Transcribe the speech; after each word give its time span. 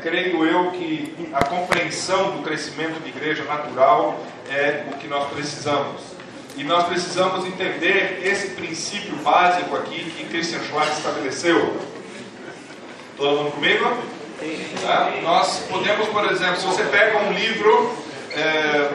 creio 0.00 0.44
eu 0.44 0.70
que 0.70 1.14
a 1.32 1.44
compreensão 1.44 2.36
do 2.36 2.42
crescimento 2.42 3.00
de 3.02 3.08
igreja 3.08 3.44
natural 3.44 4.18
é 4.48 4.84
o 4.90 4.96
que 4.96 5.06
nós 5.06 5.28
precisamos. 5.30 6.02
E 6.56 6.64
nós 6.64 6.86
precisamos 6.88 7.46
entender 7.46 8.20
esse 8.24 8.48
princípio 8.48 9.14
básico 9.16 9.76
aqui 9.76 10.10
que 10.10 10.24
Christian 10.24 10.60
Schwartz 10.64 10.98
estabeleceu. 10.98 11.76
Todo 13.16 13.36
mundo 13.36 13.52
comigo? 13.52 13.84
Tá? 14.82 15.12
Nós 15.22 15.60
podemos, 15.70 16.08
por 16.08 16.24
exemplo, 16.30 16.56
se 16.56 16.66
você 16.66 16.84
pega 16.84 17.18
um 17.18 17.32
livro, 17.32 17.96
é, 18.32 18.90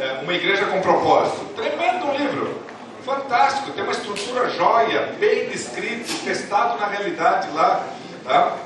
é, 0.00 0.20
Uma 0.22 0.34
Igreja 0.34 0.66
com 0.66 0.80
Propósito, 0.80 1.44
tremendo 1.56 2.16
livro, 2.16 2.62
fantástico, 3.04 3.72
tem 3.72 3.82
uma 3.82 3.92
estrutura 3.92 4.50
jóia, 4.50 5.14
bem 5.18 5.48
descrito, 5.48 6.12
testado 6.24 6.78
na 6.78 6.86
realidade 6.86 7.48
lá. 7.52 7.84
Tá? 8.24 8.56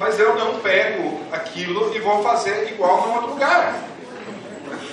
Mas 0.00 0.18
eu 0.18 0.34
não 0.34 0.60
pego 0.60 1.20
aquilo 1.30 1.94
e 1.94 1.98
vou 1.98 2.22
fazer 2.22 2.70
igual 2.70 3.06
em 3.06 3.12
outro 3.12 3.30
lugar. 3.32 3.78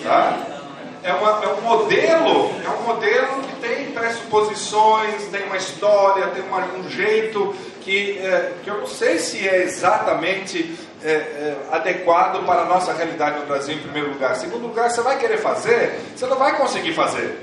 Tá? 0.03 0.37
É, 1.01 1.13
uma, 1.13 1.45
é 1.45 1.47
um 1.47 1.61
modelo, 1.61 2.51
é 2.61 2.69
um 2.69 2.83
modelo 2.83 3.41
que 3.43 3.55
tem 3.65 3.91
pressuposições, 3.93 5.23
tem 5.31 5.45
uma 5.45 5.55
história, 5.55 6.27
tem 6.27 6.43
uma, 6.43 6.59
um 6.75 6.89
jeito 6.89 7.55
que, 7.79 8.19
é, 8.19 8.51
que 8.61 8.69
eu 8.69 8.79
não 8.79 8.85
sei 8.85 9.17
se 9.17 9.47
é 9.47 9.63
exatamente 9.63 10.75
é, 11.01 11.09
é, 11.09 11.57
adequado 11.71 12.45
para 12.45 12.63
a 12.63 12.65
nossa 12.65 12.91
realidade 12.91 13.39
no 13.39 13.45
Brasil, 13.45 13.75
em 13.75 13.79
primeiro 13.79 14.09
lugar. 14.09 14.33
Em 14.33 14.39
segundo 14.39 14.67
lugar, 14.67 14.89
você 14.89 15.01
vai 15.01 15.17
querer 15.17 15.37
fazer, 15.37 16.01
você 16.17 16.25
não 16.25 16.35
vai 16.35 16.57
conseguir 16.57 16.91
fazer 16.91 17.39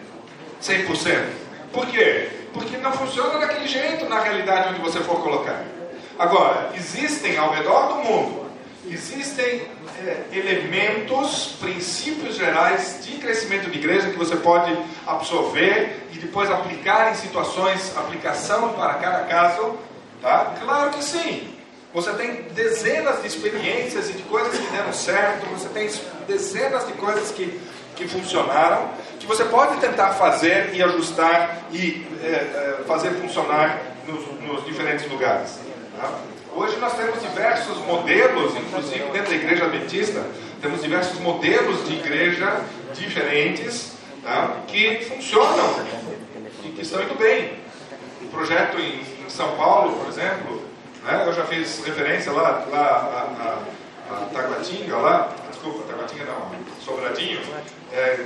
100%. 0.63 1.25
Por 1.73 1.87
quê? 1.87 2.29
Porque 2.53 2.77
não 2.77 2.93
funciona 2.93 3.39
daquele 3.39 3.67
jeito 3.67 4.05
na 4.05 4.21
realidade 4.21 4.69
onde 4.69 4.81
você 4.81 5.01
for 5.01 5.23
colocar. 5.23 5.65
Agora, 6.19 6.71
existem 6.77 7.37
ao 7.37 7.53
redor 7.53 7.89
do 7.89 7.95
mundo, 7.97 8.47
existem 8.89 9.67
é, 10.05 10.23
elementos, 10.33 11.57
princípios 11.61 12.37
gerais 12.37 13.01
de 13.03 13.13
crescimento 13.19 13.71
de 13.71 13.79
igreja 13.79 14.11
que 14.11 14.17
você 14.17 14.37
pode 14.37 14.77
absorver 15.07 16.07
e 16.13 16.19
depois 16.19 16.51
aplicar 16.51 17.11
em 17.11 17.15
situações, 17.15 17.97
aplicação 17.97 18.75
para 18.75 18.95
cada 18.95 19.25
caso. 19.25 19.77
Tá? 20.21 20.55
Claro 20.63 20.91
que 20.91 21.03
sim. 21.03 21.55
Você 21.93 22.13
tem 22.15 22.43
dezenas 22.55 23.21
de 23.21 23.29
experiências 23.29 24.11
e 24.11 24.15
de 24.15 24.23
coisas 24.25 24.59
que 24.59 24.67
deram 24.73 24.93
certo, 24.93 25.47
você 25.47 25.69
tem 25.69 25.89
dezenas 26.27 26.87
de 26.87 26.93
coisas 26.95 27.31
que, 27.31 27.61
que 27.95 28.09
funcionaram, 28.09 28.91
que 29.21 29.27
você 29.27 29.45
pode 29.45 29.77
tentar 29.81 30.11
fazer 30.15 30.75
e 30.75 30.83
ajustar 30.83 31.67
e 31.71 32.05
é, 32.21 32.27
é, 32.27 32.85
fazer 32.85 33.11
funcionar 33.13 33.81
nos, 34.09 34.27
nos 34.43 34.65
diferentes 34.65 35.09
lugares. 35.09 35.64
Hoje 36.57 36.77
nós 36.77 36.95
temos 36.95 37.21
diversos 37.21 37.79
modelos, 37.79 38.55
inclusive 38.57 39.05
dentro 39.11 39.31
da 39.31 39.35
igreja 39.35 39.65
adventista, 39.65 40.25
temos 40.63 40.81
diversos 40.81 41.19
modelos 41.19 41.85
de 41.87 41.95
igreja 41.95 42.61
diferentes 42.95 43.93
tá? 44.23 44.59
que 44.67 45.05
funcionam 45.05 45.85
e 46.65 46.69
que 46.69 46.83
estão 46.83 47.03
indo 47.03 47.17
bem. 47.17 47.59
O 48.23 48.29
projeto 48.29 48.79
em, 48.79 49.03
São 49.29 49.57
Paulo, 49.57 49.99
por 49.99 50.09
exemplo, 50.09 50.63
né? 51.05 51.25
eu 51.27 51.33
já 51.33 51.45
fiz 51.45 51.85
referência 51.85 52.31
lá, 52.31 52.65
lá 52.71 53.59
a, 54.11 54.15
a, 54.15 54.17
a 54.17 54.27
Taguatinga, 54.27 54.97
lá, 54.97 55.35
desculpa, 55.51 55.83
Taguatinga 55.91 56.25
não, 56.27 56.51
Sobradinho, 56.85 57.41
é, 57.93 58.19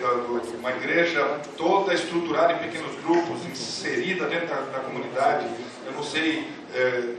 uma 0.58 0.70
igreja 0.72 1.24
toda 1.56 1.94
estruturada 1.94 2.52
em 2.52 2.58
pequenos 2.58 2.94
grupos, 3.02 3.46
inserida 3.46 4.26
dentro 4.26 4.48
da, 4.48 4.56
da 4.56 4.80
comunidade. 4.80 5.46
Eu 5.86 5.92
não 5.92 6.02
sei 6.02 6.46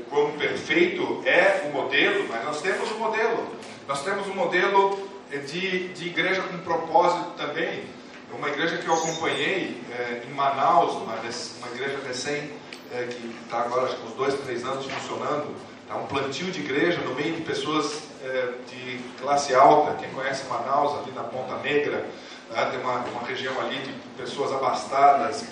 como 0.09 0.33
perfeito 0.33 1.23
é 1.25 1.67
o 1.67 1.73
modelo, 1.73 2.28
mas 2.30 2.44
nós 2.45 2.61
temos 2.61 2.92
um 2.92 2.97
modelo. 3.00 3.47
Nós 3.88 4.03
temos 4.03 4.28
um 4.28 4.36
modelo 4.36 5.09
é, 5.31 5.38
de, 5.38 5.88
de 5.89 6.08
igreja 6.08 6.41
com 6.44 6.58
propósito 6.59 7.31
também. 7.38 7.83
Uma 8.31 8.50
igreja 8.50 8.78
que 8.78 8.88
eu 8.88 8.94
acompanhei 8.94 9.81
é, 9.91 10.23
em 10.28 10.34
Manaus, 10.34 10.94
uma, 10.94 11.16
uma 11.16 11.75
igreja 11.75 12.00
recém, 12.07 12.51
é, 12.91 13.06
que 13.06 13.35
está 13.44 13.62
agora 13.62 13.85
acho 13.85 13.96
que 13.96 14.07
uns 14.07 14.13
dois, 14.13 14.34
três 14.41 14.63
anos 14.63 14.85
funcionando. 14.85 15.56
Tá 15.88 15.97
um 15.97 16.06
plantio 16.06 16.52
de 16.52 16.59
igreja 16.59 17.02
no 17.02 17.16
meio 17.16 17.35
de 17.35 17.41
pessoas 17.41 18.03
é, 18.23 18.53
de 18.68 19.00
classe 19.19 19.56
alta. 19.56 19.96
Quem 19.96 20.09
conhece 20.12 20.47
Manaus, 20.47 21.00
ali 21.00 21.12
na 21.12 21.23
Ponta 21.23 21.57
Negra, 21.57 22.06
né, 22.52 22.66
tem 22.69 22.79
uma, 22.79 22.97
uma 23.06 23.23
região 23.23 23.59
ali 23.59 23.79
de 23.79 23.94
pessoas 24.16 24.52
abastadas, 24.52 25.46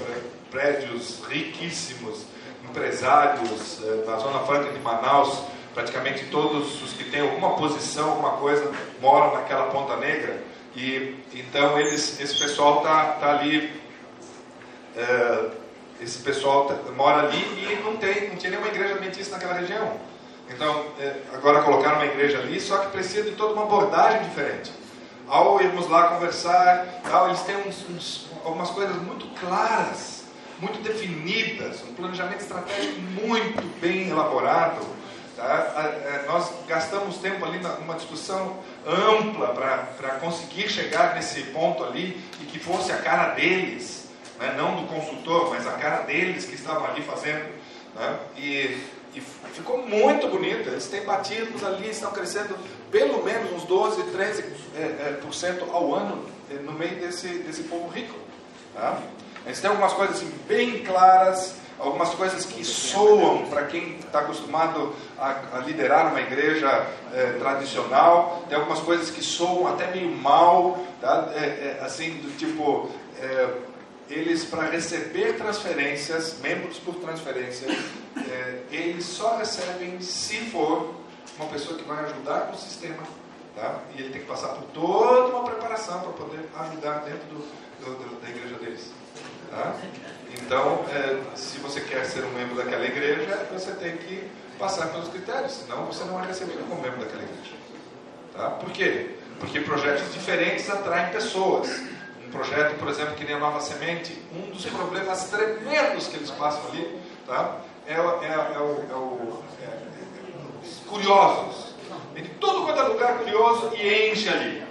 prédios 0.51 1.23
riquíssimos 1.27 2.25
empresários 2.77 3.79
eh, 3.83 4.03
da 4.05 4.17
Zona 4.17 4.39
Franca 4.39 4.71
de 4.71 4.79
Manaus, 4.79 5.39
praticamente 5.73 6.25
todos 6.25 6.81
os 6.81 6.93
que 6.93 7.05
têm 7.05 7.21
alguma 7.21 7.55
posição, 7.55 8.11
alguma 8.11 8.31
coisa, 8.31 8.71
moram 9.01 9.33
naquela 9.33 9.67
Ponta 9.67 9.95
Negra. 9.97 10.41
E 10.75 11.15
então 11.33 11.79
eles, 11.79 12.19
esse 12.19 12.37
pessoal 12.37 12.77
está 12.77 13.13
tá 13.13 13.39
ali, 13.39 13.81
é, 14.95 15.45
esse 15.99 16.19
pessoal 16.19 16.65
tá, 16.65 16.91
mora 16.91 17.27
ali 17.27 17.37
e 17.37 17.81
não 17.83 17.97
tem, 17.97 18.29
não 18.29 18.35
tinha 18.35 18.51
nenhuma 18.51 18.67
igreja 18.67 18.93
adventista 18.93 19.35
naquela 19.35 19.53
região. 19.53 19.99
Então 20.49 20.85
é, 20.99 21.15
agora 21.33 21.63
colocaram 21.63 21.95
uma 21.95 22.05
igreja 22.05 22.37
ali, 22.39 22.59
só 22.59 22.77
que 22.77 22.91
precisa 22.91 23.23
de 23.23 23.31
toda 23.31 23.53
uma 23.53 23.63
abordagem 23.63 24.21
diferente. 24.23 24.71
Ao 25.27 25.59
irmos 25.61 25.89
lá 25.89 26.09
conversar, 26.09 27.01
eles 27.25 27.41
têm 27.41 27.57
uns, 27.67 27.85
uns, 27.89 28.29
algumas 28.45 28.69
coisas 28.69 28.95
muito 28.97 29.27
claras 29.39 30.16
muito 30.59 30.81
definidas, 30.81 31.83
um 31.83 31.93
planejamento 31.93 32.41
estratégico 32.41 32.99
muito 33.25 33.79
bem 33.79 34.09
elaborado. 34.09 34.85
Tá? 35.35 35.93
Nós 36.25 36.51
gastamos 36.67 37.17
tempo 37.17 37.45
ali 37.45 37.59
numa 37.59 37.93
discussão 37.93 38.57
ampla 38.85 39.49
para 39.49 40.11
conseguir 40.19 40.67
chegar 40.69 41.13
nesse 41.15 41.43
ponto 41.43 41.83
ali 41.83 42.19
e 42.41 42.45
que 42.45 42.57
fosse 42.57 42.91
a 42.91 42.97
cara 42.97 43.33
deles, 43.35 44.09
né? 44.39 44.55
não 44.57 44.81
do 44.81 44.87
consultor, 44.87 45.51
mas 45.51 45.67
a 45.67 45.73
cara 45.73 46.01
deles 46.03 46.45
que 46.45 46.55
estavam 46.55 46.85
ali 46.85 47.03
fazendo. 47.03 47.53
Né? 47.93 48.19
E, 48.35 48.77
e 49.13 49.21
ficou 49.53 49.85
muito 49.85 50.27
bonito. 50.27 50.69
Eles 50.69 50.87
têm 50.87 51.05
batidos 51.05 51.63
ali, 51.63 51.89
estão 51.89 52.11
crescendo 52.11 52.57
pelo 52.91 53.23
menos 53.23 53.51
uns 53.51 53.63
12, 53.63 54.03
13% 54.03 54.43
é, 54.75 54.79
é, 54.79 55.19
por 55.21 55.33
cento 55.33 55.69
ao 55.71 55.93
ano 55.93 56.25
é, 56.49 56.55
no 56.55 56.71
meio 56.71 56.95
desse, 56.95 57.27
desse 57.27 57.63
povo 57.63 57.87
rico. 57.89 58.17
Tá? 58.73 58.99
Eles 59.47 59.61
têm 59.61 59.69
algumas 59.69 59.93
coisas 59.93 60.17
assim, 60.17 60.29
bem 60.45 60.83
claras, 60.83 61.55
algumas 61.79 62.09
coisas 62.09 62.43
que 62.43 62.65
soam 62.65 63.45
para 63.47 63.63
quem 63.63 63.95
está 63.99 64.19
acostumado 64.19 64.93
a, 65.17 65.39
a, 65.53 65.59
liderar 65.59 66.11
uma 66.11 66.19
igreja 66.19 66.85
é, 67.13 67.37
tradicional, 67.39 68.43
tem 68.49 68.57
algumas 68.57 68.79
coisas 68.79 69.09
que 69.09 69.23
soam 69.23 69.65
até 69.65 69.89
meio 69.91 70.11
mal, 70.11 70.77
tá? 70.99 71.31
é, 71.33 71.77
é, 71.79 71.79
assim, 71.81 72.15
do 72.15 72.37
tipo, 72.37 72.91
é, 73.21 73.49
eles 74.09 74.43
para 74.43 74.63
receber 74.63 75.37
transferências, 75.37 76.39
membros 76.41 76.77
por 76.79 76.95
transferência, 76.95 77.67
é, 78.29 78.59
eles 78.69 79.05
só 79.05 79.37
recebem 79.37 80.01
se 80.01 80.41
for 80.51 80.93
uma 81.39 81.47
pessoa 81.47 81.77
que 81.77 81.85
vai 81.85 82.03
ajudar 82.03 82.49
no 82.51 82.57
sistema, 82.57 83.03
tá? 83.55 83.79
e 83.95 84.01
ele 84.01 84.09
tem 84.09 84.21
que 84.23 84.27
passar 84.27 84.49
por 84.49 84.63
toda 84.73 85.37
uma 85.37 85.43
preparação 85.45 86.01
para 86.01 86.11
poder 86.11 86.49
ajudar 86.59 86.99
dentro 87.05 87.27
do, 87.29 87.37
do, 87.85 87.95
do, 87.95 88.21
da 88.21 88.29
igreja 88.29 88.55
deles. 88.55 88.91
Tá? 89.51 89.75
Então, 90.33 90.85
é, 90.89 91.19
se 91.35 91.57
você 91.59 91.81
quer 91.81 92.05
ser 92.05 92.23
um 92.23 92.31
membro 92.31 92.55
daquela 92.55 92.85
igreja, 92.85 93.47
você 93.51 93.71
tem 93.71 93.97
que 93.97 94.29
passar 94.57 94.87
pelos 94.87 95.09
critérios, 95.09 95.51
senão 95.53 95.85
você 95.85 96.03
não 96.03 96.23
é 96.23 96.27
recebido 96.27 96.67
como 96.67 96.81
membro 96.81 96.99
daquela 96.99 97.23
igreja. 97.23 97.55
Tá? 98.33 98.49
Por 98.51 98.69
quê? 98.71 99.15
Porque 99.39 99.59
projetos 99.61 100.13
diferentes 100.13 100.69
atraem 100.69 101.11
pessoas. 101.11 101.81
Um 102.25 102.31
projeto, 102.31 102.77
por 102.77 102.89
exemplo, 102.89 103.15
que 103.15 103.23
nem 103.23 103.35
a 103.35 103.39
Nova 103.39 103.61
Semente, 103.61 104.21
um 104.33 104.51
dos 104.51 104.65
problemas 104.65 105.29
tremendos 105.29 106.07
que 106.07 106.17
eles 106.17 106.31
passam 106.31 106.61
ali 106.69 106.99
tá? 107.25 107.57
é, 107.87 107.93
é, 107.93 107.95
é, 107.95 107.99
é 107.99 108.59
o 108.59 109.43
é, 109.61 109.87
curiosos. 110.87 111.67
Vem 112.13 112.23
de 112.23 112.29
todo 112.31 112.65
quanto 112.65 112.79
é 112.79 112.83
lugar 112.83 113.17
curioso 113.19 113.71
e 113.75 114.11
enche 114.11 114.29
ali. 114.29 114.63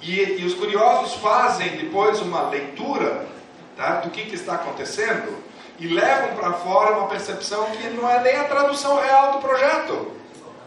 E, 0.00 0.40
e 0.40 0.44
os 0.44 0.54
curiosos 0.54 1.14
fazem 1.20 1.76
depois 1.76 2.20
uma 2.20 2.48
leitura 2.48 3.26
tá? 3.76 4.00
do 4.00 4.10
que, 4.10 4.26
que 4.26 4.34
está 4.34 4.54
acontecendo 4.54 5.42
e 5.78 5.88
levam 5.88 6.36
para 6.36 6.52
fora 6.54 6.98
uma 6.98 7.08
percepção 7.08 7.66
que 7.72 7.88
não 7.90 8.08
é 8.08 8.22
nem 8.22 8.36
a 8.36 8.44
tradução 8.44 9.00
real 9.00 9.32
do 9.32 9.38
projeto. 9.38 10.12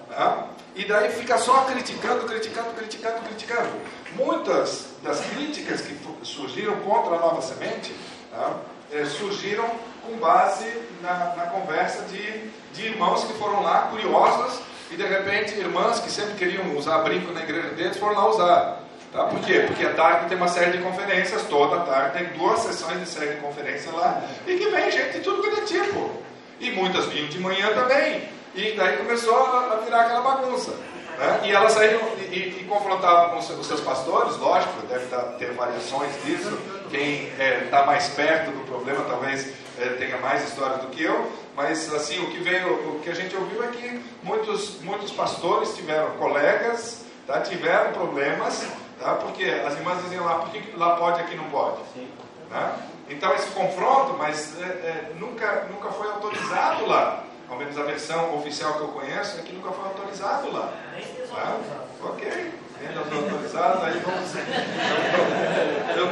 Tá? 0.10 0.48
E 0.76 0.86
daí 0.86 1.12
fica 1.12 1.38
só 1.38 1.62
criticando, 1.64 2.26
criticando, 2.26 2.70
criticando, 2.72 3.22
criticando. 3.22 3.70
Muitas 4.16 4.88
das 5.02 5.22
críticas 5.22 5.82
que 5.82 5.98
surgiram 6.24 6.76
contra 6.78 7.16
a 7.16 7.20
nova 7.20 7.42
semente 7.42 7.96
tá? 8.32 8.58
é, 8.92 9.06
surgiram 9.06 9.70
com 10.06 10.18
base 10.18 10.66
na, 11.02 11.34
na 11.36 11.46
conversa 11.48 12.04
de, 12.06 12.50
de 12.74 12.88
irmãos 12.88 13.24
que 13.24 13.34
foram 13.34 13.64
lá 13.64 13.88
curiosos 13.90 14.60
e 14.92 14.96
de 14.96 15.06
repente 15.06 15.56
irmãs 15.56 16.00
que 16.00 16.12
sempre 16.12 16.36
queriam 16.36 16.76
usar 16.76 17.00
brinco 17.00 17.32
na 17.32 17.42
igreja 17.42 17.70
deles 17.70 17.98
foram 17.98 18.16
lá 18.16 18.30
usar. 18.30 18.85
Tá? 19.16 19.24
Por 19.24 19.40
quê? 19.40 19.64
Porque 19.66 19.86
à 19.86 19.94
tarde 19.94 20.28
tem 20.28 20.36
uma 20.36 20.50
série 20.50 20.78
de 20.78 20.84
conferências, 20.84 21.44
toda 21.44 21.80
tarde 21.86 22.18
tem 22.18 22.38
duas 22.38 22.60
sessões 22.60 23.00
de 23.00 23.08
série 23.08 23.36
de 23.36 23.42
conferência 23.42 23.90
lá, 23.94 24.22
e 24.46 24.58
que 24.58 24.68
vem 24.68 24.92
gente 24.92 25.14
de 25.14 25.20
tudo 25.22 25.42
quanto 25.42 25.58
é 25.58 25.64
tipo. 25.64 26.12
E 26.60 26.72
muitas 26.72 27.06
vinham 27.06 27.28
de 27.28 27.40
manhã 27.40 27.74
também. 27.74 28.28
E 28.54 28.74
daí 28.74 28.98
começou 28.98 29.34
a, 29.38 29.80
virar 29.86 30.02
aquela 30.02 30.22
bagunça. 30.22 30.72
Né? 31.18 31.40
E 31.46 31.52
elas 31.52 31.72
saíram 31.72 32.02
e, 32.30 32.60
e 32.60 32.66
confrontavam 32.68 33.30
com 33.30 33.38
os 33.40 33.66
seus 33.66 33.80
pastores, 33.80 34.36
lógico, 34.38 34.86
deve 34.88 35.06
ter 35.40 35.54
variações 35.54 36.12
disso. 36.26 36.58
Quem 36.92 37.28
está 37.30 37.44
é, 37.44 37.68
tá 37.72 37.86
mais 37.86 38.10
perto 38.10 38.52
do 38.52 38.66
problema 38.66 39.06
talvez 39.06 39.54
é, 39.80 39.90
tenha 39.98 40.18
mais 40.18 40.44
história 40.44 40.78
do 40.78 40.88
que 40.88 41.04
eu, 41.04 41.32
mas 41.56 41.94
assim 41.94 42.22
o 42.22 42.32
que 42.32 42.40
veio, 42.40 42.96
o 42.96 43.00
que 43.00 43.10
a 43.10 43.16
gente 43.16 43.34
ouviu 43.36 43.64
é 43.64 43.68
que 43.68 44.02
muitos, 44.24 44.82
muitos 44.82 45.12
pastores 45.12 45.74
tiveram 45.74 46.12
colegas, 46.12 47.06
tá, 47.26 47.40
tiveram 47.42 47.94
problemas, 47.94 48.66
tá, 49.06 49.14
porque 49.16 49.44
as 49.44 49.74
irmãs 49.76 50.04
diziam 50.04 50.26
lá, 50.26 50.40
por 50.40 50.50
que 50.50 50.78
lá 50.78 50.96
pode 50.96 51.20
e 51.20 51.24
aqui 51.24 51.36
não 51.36 51.46
pode? 51.46 51.78
Né? 52.50 52.74
Então 53.10 53.34
esse 53.36 53.50
confronto, 53.52 54.16
mas 54.18 54.60
é, 54.62 54.66
é, 54.66 55.12
nunca, 55.20 55.68
nunca 55.72 55.90
foi 55.90 56.08
autorizado 56.08 56.86
lá 56.88 57.26
ao 57.50 57.58
menos 57.58 57.78
a 57.78 57.84
versão 57.84 58.36
oficial 58.36 58.74
que 58.74 58.82
eu 58.82 58.88
conheço, 58.90 59.40
é 59.40 59.44
que 59.44 59.54
nunca 59.54 59.72
foi 59.72 59.86
autorizado 59.86 60.52
lá. 60.52 60.74
Tá? 61.30 61.58
Ok, 62.04 62.54
vendas 62.80 62.98
autorizadas, 62.98 63.84
aí 63.84 64.00
vamos. 64.00 64.36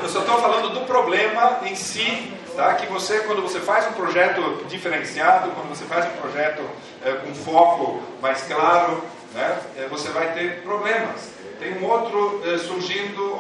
Eu 0.03 0.09
só 0.09 0.19
estou 0.19 0.39
falando 0.39 0.69
do 0.73 0.81
problema 0.81 1.59
em 1.63 1.75
si, 1.75 2.33
tá? 2.55 2.75
que 2.75 2.85
você, 2.87 3.19
quando 3.21 3.41
você 3.41 3.59
faz 3.59 3.87
um 3.87 3.93
projeto 3.93 4.65
diferenciado, 4.67 5.51
quando 5.51 5.69
você 5.69 5.85
faz 5.85 6.05
um 6.05 6.17
projeto 6.17 6.61
é, 7.03 7.11
com 7.13 7.33
foco 7.33 8.01
mais 8.21 8.43
claro, 8.43 9.03
né? 9.33 9.59
É, 9.77 9.87
você 9.87 10.09
vai 10.09 10.33
ter 10.33 10.61
problemas. 10.61 11.31
Tem 11.63 11.81
um 11.81 11.89
outro 11.89 12.41
é, 12.45 12.57
surgindo, 12.57 13.37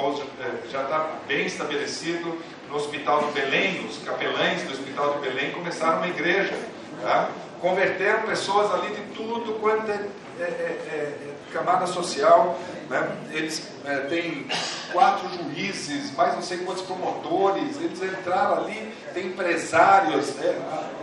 já 0.71 0.83
está 0.83 1.09
bem 1.27 1.45
estabelecido, 1.45 2.39
no 2.69 2.77
Hospital 2.77 3.25
de 3.25 3.31
Belém, 3.33 3.85
os 3.85 3.97
capelães 3.97 4.63
do 4.63 4.71
Hospital 4.71 5.15
de 5.15 5.27
Belém 5.27 5.51
começaram 5.51 5.97
uma 5.97 6.07
igreja. 6.07 6.57
Tá? 7.01 7.29
converteram 7.63 8.23
pessoas 8.23 8.73
ali 8.73 8.93
de 8.93 9.01
tudo 9.15 9.53
quanto 9.53 9.89
é, 9.89 10.05
é, 10.37 10.43
é, 10.43 10.45
é 10.45 11.33
camada 11.53 11.87
social. 11.87 12.59
Né? 12.89 13.09
Eles 13.31 13.65
é, 13.85 13.97
têm 14.01 14.45
quatro 14.91 15.29
juízes, 15.29 16.13
mais 16.13 16.33
não 16.33 16.41
sei 16.41 16.57
quantos 16.57 16.83
promotores, 16.83 17.77
eles 17.77 18.03
entraram 18.03 18.65
ali, 18.65 18.93
tem 19.13 19.27
empresários, 19.27 20.35
né? 20.35 20.55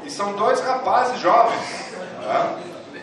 e 0.05 0.11
são 0.11 0.35
dois 0.35 0.61
rapazes 0.61 1.19
jovens. 1.19 1.87
Tá? 2.23 2.59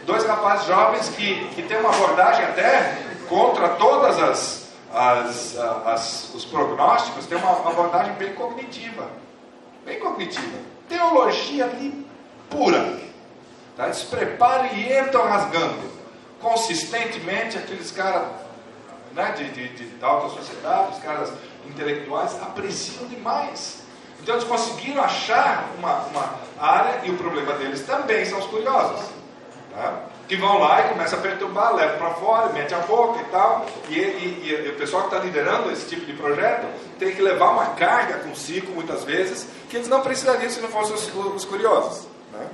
Dois 0.06 0.24
rapazes 0.24 0.68
jovens 0.68 1.10
que, 1.10 1.48
que 1.56 1.64
têm 1.64 1.80
uma 1.80 1.90
abordagem 1.90 2.46
até 2.46 2.96
contra 3.28 3.70
todas 3.70 4.20
as, 4.20 4.68
as, 4.94 5.58
as, 5.58 6.34
os 6.34 6.46
prognósticos, 6.46 7.26
tem 7.26 7.38
uma 7.38 7.52
abordagem 7.70 8.14
bem 8.14 8.34
cognitiva. 8.34 9.10
Bem 9.86 10.00
cognitiva. 10.00 10.58
Teologia 10.90 11.66
ali 11.66 12.06
pura. 12.50 13.00
Tá? 13.76 13.86
Eles 13.86 14.04
preparam 14.04 14.68
e 14.74 14.98
entram 14.98 15.28
rasgando. 15.28 15.98
Consistentemente, 16.42 17.58
aqueles 17.58 17.92
caras 17.92 18.28
né, 19.14 19.32
de, 19.32 19.50
de, 19.50 19.68
de, 19.70 19.86
da 19.98 20.08
alta 20.08 20.30
sociedade, 20.30 20.94
os 20.94 21.00
caras 21.00 21.34
intelectuais, 21.68 22.36
apreciam 22.42 23.08
demais. 23.08 23.82
Então 24.22 24.36
eles 24.36 24.48
conseguiram 24.48 25.04
achar 25.04 25.70
uma, 25.78 26.02
uma 26.06 26.36
área, 26.60 27.06
e 27.06 27.12
o 27.12 27.18
problema 27.18 27.54
deles 27.54 27.86
também 27.86 28.26
são 28.26 28.40
os 28.40 28.46
curiosos. 28.46 29.08
Tá? 29.72 30.04
Que 30.28 30.36
vão 30.36 30.60
lá 30.60 30.86
e 30.86 30.90
começam 30.90 31.20
a 31.20 31.22
perturbar, 31.22 31.74
levam 31.76 31.98
para 31.98 32.10
fora, 32.16 32.54
mete 32.54 32.74
a 32.74 32.80
boca 32.80 33.22
e 33.22 33.26
tal. 33.26 33.66
E, 33.90 33.94
e, 33.94 34.66
e 34.66 34.70
o 34.70 34.76
pessoal 34.76 35.04
que 35.04 35.16
está 35.16 35.26
liderando 35.26 35.72
esse 35.72 35.88
tipo 35.88 36.06
de 36.06 36.14
projeto 36.14 36.68
tem 37.00 37.16
que 37.16 37.22
levar 37.22 37.52
uma 37.52 37.68
carga 37.76 38.20
consigo, 38.20 38.74
muitas 38.74 39.04
vezes, 39.04 39.48
que 39.70 39.78
eles 39.78 39.88
não 39.88 40.02
precisariam 40.02 40.50
se 40.50 40.60
não 40.60 40.70
fossem 40.70 40.96
os, 40.96 41.36
os 41.36 41.46
curiosos. 41.46 42.08
Né? 42.34 42.46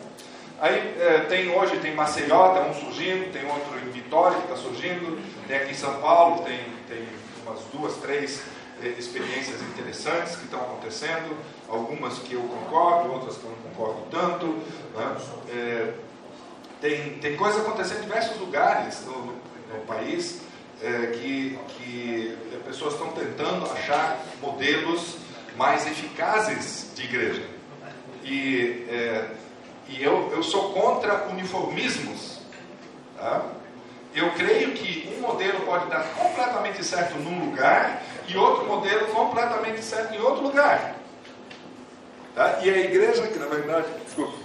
Aí 0.62 0.96
é, 1.00 1.20
tem 1.28 1.50
hoje, 1.50 1.78
tem 1.80 1.94
Maceió, 1.94 2.54
tem 2.54 2.70
um 2.70 2.74
surgindo, 2.74 3.34
tem 3.34 3.46
outro 3.46 3.78
em 3.80 3.92
Vitória 3.92 4.38
que 4.38 4.44
está 4.44 4.56
surgindo, 4.56 5.20
tem 5.48 5.58
aqui 5.58 5.72
em 5.72 5.76
São 5.76 5.94
Paulo, 5.96 6.44
tem, 6.44 6.60
tem 6.88 7.06
umas 7.46 7.60
duas, 7.74 7.96
três 7.98 8.42
é, 8.82 8.88
experiências 8.88 9.62
interessantes 9.62 10.36
que 10.36 10.46
estão 10.46 10.62
acontecendo, 10.62 11.36
algumas 11.68 12.20
que 12.20 12.34
eu 12.34 12.42
concordo, 12.42 13.12
outras 13.12 13.38
que 13.38 13.44
eu 13.44 13.52
não 13.52 13.72
concordo 13.72 14.02
tanto. 14.10 14.46
Né? 14.96 15.18
É, 15.50 15.94
tem, 16.84 17.14
tem 17.20 17.38
coisas 17.38 17.62
acontecendo 17.62 18.00
em 18.00 18.04
diversos 18.04 18.38
lugares 18.38 19.06
no, 19.06 19.28
no 19.72 19.86
país 19.88 20.42
é, 20.82 21.08
que, 21.14 21.58
que 21.70 22.38
pessoas 22.66 22.96
estão 22.96 23.14
tentando 23.14 23.66
achar 23.72 24.20
modelos 24.42 25.16
mais 25.56 25.88
eficazes 25.88 26.92
de 26.94 27.04
igreja. 27.04 27.44
E 28.26 28.86
é, 28.90 29.30
e 29.88 30.04
eu, 30.04 30.30
eu 30.32 30.44
sou 30.44 30.74
contra 30.74 31.28
uniformismos. 31.30 32.40
Tá? 33.18 33.46
Eu 34.14 34.32
creio 34.32 34.72
que 34.74 35.14
um 35.16 35.22
modelo 35.22 35.62
pode 35.62 35.90
dar 35.90 36.04
completamente 36.16 36.84
certo 36.84 37.18
num 37.18 37.46
lugar 37.46 38.02
e 38.28 38.38
outro 38.38 38.66
modelo 38.66 39.08
completamente 39.08 39.82
certo 39.82 40.14
em 40.14 40.20
outro 40.20 40.44
lugar. 40.44 40.96
Tá? 42.36 42.60
E 42.62 42.70
a 42.70 42.78
igreja 42.78 43.28
que 43.28 43.40
na 43.40 43.48
verdade, 43.48 43.88
desculpa, 44.06 44.43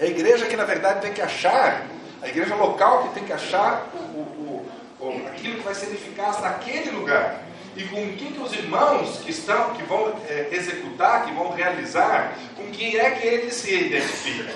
é 0.00 0.04
a 0.04 0.08
igreja 0.08 0.46
que 0.46 0.56
na 0.56 0.64
verdade 0.64 1.00
tem 1.00 1.12
que 1.12 1.20
achar, 1.20 1.86
a 2.22 2.28
igreja 2.28 2.54
local 2.54 3.04
que 3.04 3.14
tem 3.14 3.24
que 3.24 3.32
achar 3.32 3.88
o, 3.94 4.18
o, 4.18 4.66
o, 5.00 5.26
aquilo 5.28 5.56
que 5.56 5.64
vai 5.64 5.74
ser 5.74 5.86
eficaz 5.86 6.40
naquele 6.40 6.90
lugar 6.90 7.42
e 7.76 7.84
com 7.84 7.96
quem 8.16 8.32
que 8.32 8.40
os 8.40 8.52
irmãos 8.52 9.20
que 9.24 9.30
estão, 9.30 9.74
que 9.74 9.84
vão 9.84 10.12
é, 10.28 10.48
executar, 10.50 11.24
que 11.24 11.32
vão 11.32 11.52
realizar, 11.52 12.36
com 12.56 12.68
quem 12.72 12.98
é 12.98 13.10
que 13.12 13.26
eles 13.26 13.54
se 13.54 13.72
identificam. 13.72 14.54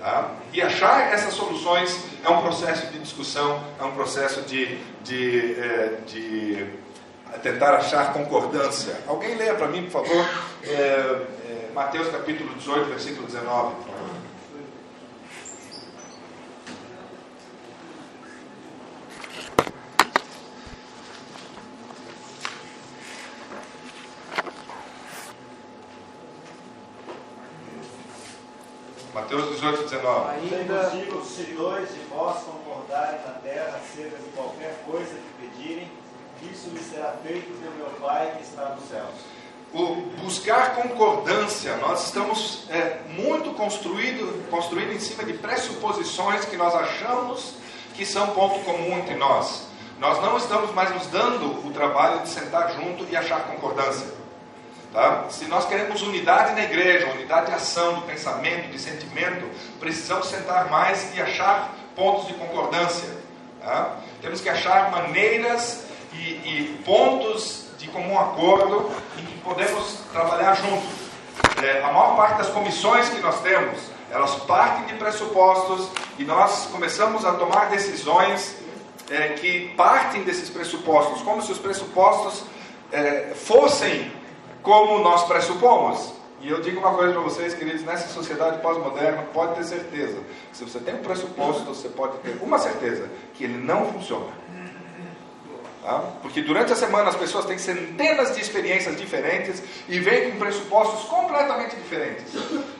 Tá? 0.00 0.32
E 0.52 0.60
achar 0.60 1.12
essas 1.12 1.32
soluções 1.32 1.96
é 2.24 2.28
um 2.28 2.42
processo 2.42 2.88
de 2.88 2.98
discussão, 2.98 3.62
é 3.80 3.84
um 3.84 3.92
processo 3.92 4.42
de, 4.42 4.76
de, 5.04 5.54
é, 5.60 5.98
de 6.06 6.66
tentar 7.42 7.76
achar 7.76 8.12
concordância. 8.12 8.96
Alguém 9.06 9.36
leia 9.36 9.54
para 9.54 9.68
mim, 9.68 9.84
por 9.84 10.04
favor, 10.04 10.28
é, 10.64 10.68
é 10.68 11.70
Mateus 11.72 12.08
capítulo 12.08 12.52
18, 12.54 12.90
versículo 12.90 13.26
19. 13.26 13.76
Mateus 29.34 29.60
18, 29.60 29.82
19. 29.82 30.30
Ainda 30.30 30.90
se 31.24 31.42
dois 31.54 31.88
de 31.88 32.00
vós 32.08 32.36
concordarem 32.44 33.18
na 33.26 33.32
terra 33.42 33.80
acerca 33.82 34.16
de 34.16 34.28
qualquer 34.28 34.80
coisa 34.86 35.10
que 35.10 35.46
pedirem, 35.48 35.90
isso 36.42 36.70
lhe 36.70 36.78
será 36.78 37.14
feito 37.24 37.46
pelo 37.60 37.74
meu 37.74 37.90
Pai 38.00 38.34
que 38.36 38.44
está 38.44 38.76
nos 38.76 38.88
céus. 38.88 39.10
O 39.72 40.02
buscar 40.22 40.76
concordância, 40.76 41.76
nós 41.78 42.04
estamos 42.04 42.64
é, 42.70 43.00
muito 43.08 43.50
construído, 43.54 44.48
construído 44.48 44.92
em 44.92 45.00
cima 45.00 45.24
de 45.24 45.32
pressuposições 45.32 46.44
que 46.44 46.56
nós 46.56 46.72
achamos 46.72 47.54
que 47.94 48.06
são 48.06 48.28
ponto 48.28 48.60
comum 48.60 48.96
entre 48.98 49.16
nós. 49.16 49.66
Nós 49.98 50.22
não 50.22 50.36
estamos 50.36 50.72
mais 50.72 50.94
nos 50.94 51.08
dando 51.08 51.66
o 51.66 51.72
trabalho 51.72 52.20
de 52.20 52.28
sentar 52.28 52.72
junto 52.74 53.04
e 53.10 53.16
achar 53.16 53.48
concordância. 53.48 54.06
Tá? 54.94 55.24
Se 55.28 55.46
nós 55.46 55.66
queremos 55.66 56.02
unidade 56.02 56.52
na 56.52 56.62
igreja, 56.62 57.10
unidade 57.10 57.46
de 57.46 57.52
ação, 57.54 57.96
de 57.96 58.02
pensamento, 58.02 58.70
de 58.70 58.78
sentimento, 58.78 59.44
precisamos 59.80 60.28
sentar 60.28 60.70
mais 60.70 61.12
e 61.16 61.20
achar 61.20 61.74
pontos 61.96 62.28
de 62.28 62.34
concordância. 62.34 63.08
Tá? 63.60 63.96
Temos 64.22 64.40
que 64.40 64.48
achar 64.48 64.92
maneiras 64.92 65.84
e, 66.12 66.16
e, 66.16 66.82
pontos 66.84 67.64
de 67.76 67.88
comum 67.88 68.16
acordo 68.16 68.88
em 69.18 69.24
que 69.24 69.38
podemos 69.38 69.98
trabalhar 70.12 70.54
juntos. 70.54 70.88
É, 71.60 71.82
a 71.82 71.92
maior 71.92 72.16
parte 72.16 72.38
das 72.38 72.50
comissões 72.50 73.08
que 73.08 73.20
nós 73.20 73.40
temos, 73.40 73.80
elas 74.12 74.36
partem 74.44 74.84
de 74.84 74.94
pressupostos 74.94 75.88
e 76.16 76.24
nós 76.24 76.66
começamos 76.70 77.24
a 77.24 77.32
tomar 77.32 77.68
decisões 77.68 78.54
é, 79.10 79.30
que 79.30 79.74
partem 79.76 80.22
desses 80.22 80.48
pressupostos, 80.48 81.20
como 81.22 81.42
se 81.42 81.50
os 81.50 81.58
pressupostos 81.58 82.44
é, 82.92 83.32
fossem 83.34 84.12
como 84.64 84.98
nós 84.98 85.22
pressupomos. 85.24 86.12
E 86.40 86.48
eu 86.48 86.60
digo 86.60 86.80
uma 86.80 86.94
coisa 86.94 87.12
para 87.12 87.22
vocês, 87.22 87.54
queridos, 87.54 87.82
nessa 87.84 88.08
sociedade 88.08 88.60
pós-moderna, 88.60 89.22
pode 89.32 89.54
ter 89.54 89.64
certeza. 89.64 90.18
Se 90.52 90.64
você 90.64 90.80
tem 90.80 90.94
um 90.94 91.02
pressuposto, 91.02 91.62
você 91.64 91.88
pode 91.88 92.18
ter 92.18 92.36
uma 92.42 92.58
certeza, 92.58 93.08
que 93.34 93.44
ele 93.44 93.58
não 93.58 93.92
funciona. 93.92 94.32
Tá? 95.82 96.02
Porque 96.22 96.40
durante 96.40 96.72
a 96.72 96.76
semana 96.76 97.10
as 97.10 97.16
pessoas 97.16 97.44
têm 97.44 97.58
centenas 97.58 98.34
de 98.34 98.40
experiências 98.40 98.96
diferentes 98.96 99.62
e 99.86 99.98
vêm 100.00 100.30
com 100.30 100.38
pressupostos 100.38 101.04
completamente 101.08 101.76
diferentes. 101.76 102.34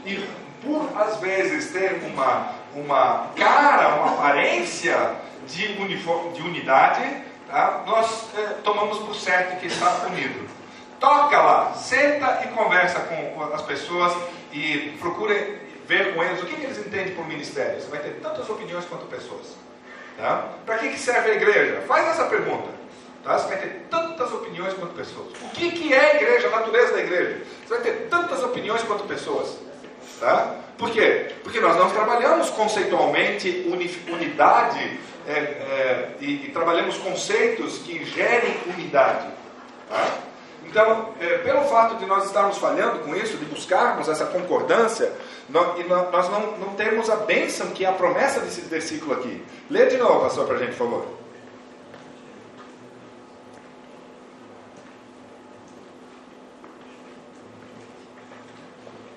E 0.07 0.27
por 0.63 0.91
às 0.97 1.19
vezes 1.19 1.71
ter 1.71 2.03
uma, 2.07 2.53
uma 2.75 3.29
cara, 3.37 3.97
uma 3.97 4.13
aparência 4.13 5.17
de, 5.47 5.67
uniform, 5.83 6.33
de 6.33 6.41
unidade, 6.41 7.23
tá? 7.47 7.83
nós 7.87 8.29
eh, 8.39 8.57
tomamos 8.65 8.99
por 8.99 9.15
certo 9.15 9.61
que 9.61 9.67
está 9.67 10.07
unido. 10.07 10.49
Toca 11.05 11.39
lá, 11.39 11.75
senta 11.75 12.41
e 12.47 12.49
conversa 12.49 12.99
com 13.01 13.43
as 13.53 13.61
pessoas 13.61 14.17
e 14.51 14.97
procure 14.99 15.59
ver 15.87 16.15
com 16.15 16.25
eles 16.25 16.43
o 16.43 16.47
que, 16.47 16.57
que 16.57 16.65
eles 16.65 16.79
entendem 16.79 17.15
por 17.15 17.29
ministério. 17.29 17.79
Você 17.79 17.91
vai 17.91 18.01
ter 18.01 18.21
tantas 18.23 18.49
opiniões 18.49 18.87
quanto 18.87 19.05
pessoas. 19.05 19.55
Tá? 20.17 20.49
Para 20.65 20.79
que, 20.79 20.89
que 20.89 20.99
serve 20.99 21.33
a 21.33 21.35
igreja? 21.35 21.83
Faz 21.87 22.09
essa 22.09 22.25
pergunta. 22.25 22.71
Tá? 23.23 23.39
Você 23.39 23.49
vai 23.49 23.59
ter 23.59 23.87
tantas 23.91 24.33
opiniões 24.33 24.73
quanto 24.73 24.95
pessoas. 24.95 25.27
O 25.43 25.51
que, 25.51 25.73
que 25.73 25.93
é 25.93 26.13
a 26.13 26.15
igreja, 26.15 26.47
a 26.47 26.51
natureza 26.53 26.95
da 26.95 27.01
igreja? 27.01 27.43
Você 27.67 27.75
vai 27.75 27.83
ter 27.83 28.09
tantas 28.09 28.43
opiniões 28.43 28.83
quanto 28.85 29.05
pessoas. 29.05 29.59
Tá? 30.19 30.55
Por 30.79 30.89
quê? 30.91 31.35
Porque 31.43 31.61
nós 31.61 31.77
não 31.77 31.91
trabalhamos 31.91 32.49
conceitualmente 32.49 33.71
unidade 34.11 34.99
é, 35.29 35.33
é, 35.33 36.15
e, 36.19 36.47
e, 36.47 36.51
trabalhamos 36.51 36.97
conceitos 36.97 37.77
que 37.81 38.07
gerem 38.07 38.57
unidade. 38.75 39.27
Tá? 39.91 40.33
Então, 40.75 41.11
é, 41.21 41.39
pelo 41.39 41.63
fato 41.67 41.95
de 41.99 42.05
nós 42.05 42.25
estarmos 42.25 42.59
falhando 42.59 42.99
com 43.05 43.15
isso, 43.15 43.37
de 43.37 43.45
buscarmos 43.45 44.09
essa 44.09 44.27
concordância, 44.27 45.13
nós, 45.49 45.79
e 45.79 45.85
nós 45.85 46.29
não, 46.29 46.57
não 46.57 46.75
temos 46.75 47.09
a 47.09 47.15
bênção 47.15 47.69
que 47.69 47.85
é 47.85 47.89
a 47.89 47.93
promessa 47.93 48.41
desse 48.41 48.63
versículo 48.63 49.13
aqui. 49.15 49.41
Lê 49.71 49.87
de 49.87 49.97
novo, 49.97 50.23
pastor, 50.23 50.49
para 50.49 50.57
a 50.57 50.59
gente, 50.59 50.71
por 50.71 50.79
favor. 50.79 51.07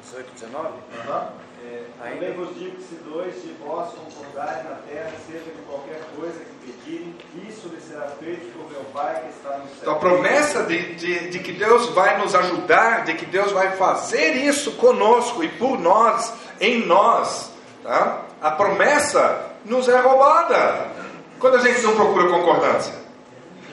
18, 0.03 0.31
19? 0.35 0.67
Uhum. 0.67 1.37
É, 1.65 1.85
Também 1.97 2.33
vos 2.33 2.55
digo 2.55 2.75
que 2.75 2.83
se 2.83 2.95
dois 2.97 3.33
de 3.41 3.53
vós 3.53 3.89
concordarem 3.93 4.63
na 4.63 4.75
terra, 4.87 5.11
seja 5.25 5.45
de 5.45 5.61
qualquer 5.67 6.01
coisa 6.15 6.39
que 6.39 6.56
pedirem, 6.67 7.15
isso 7.47 7.69
lhe 7.69 7.79
será 7.79 8.07
feito 8.19 8.51
por 8.53 8.69
meu 8.69 8.83
Pai 8.93 9.21
que 9.21 9.29
está 9.29 9.57
no 9.57 9.67
céu. 9.67 9.77
Então 9.81 9.93
a 9.93 9.97
promessa 9.97 10.63
de, 10.63 10.95
de, 10.95 11.29
de 11.29 11.39
que 11.39 11.53
Deus 11.53 11.89
vai 11.89 12.17
nos 12.19 12.35
ajudar, 12.35 13.05
de 13.05 13.13
que 13.13 13.25
Deus 13.25 13.51
vai 13.51 13.75
fazer 13.77 14.35
isso 14.35 14.73
conosco 14.73 15.43
e 15.43 15.47
por 15.49 15.79
nós, 15.79 16.33
em 16.59 16.85
nós, 16.85 17.51
tá? 17.83 18.21
a 18.41 18.51
promessa 18.51 19.51
nos 19.65 19.87
é 19.87 19.99
roubada. 19.99 20.91
Quando 21.39 21.55
a 21.55 21.59
gente 21.59 21.81
não 21.81 21.95
procura 21.95 22.29
concordância. 22.29 22.93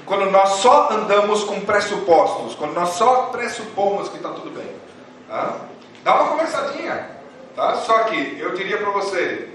Quando 0.05 0.31
nós 0.31 0.57
só 0.57 0.91
andamos 0.93 1.45
com 1.45 1.61
pressupostos, 1.61 2.55
quando 2.55 2.75
nós 2.75 2.91
só 2.91 3.27
pressupomos 3.27 4.09
que 4.11 4.17
está 4.17 4.29
tudo 4.31 4.51
bem. 4.51 4.71
Tá? 5.29 5.57
Dá 6.03 6.15
uma 6.15 6.31
conversadinha. 6.33 7.11
Tá? 7.57 7.77
Só 7.77 8.01
que 8.01 8.39
eu 8.39 8.55
diria 8.55 8.77
para 8.77 8.91
você: 8.91 9.49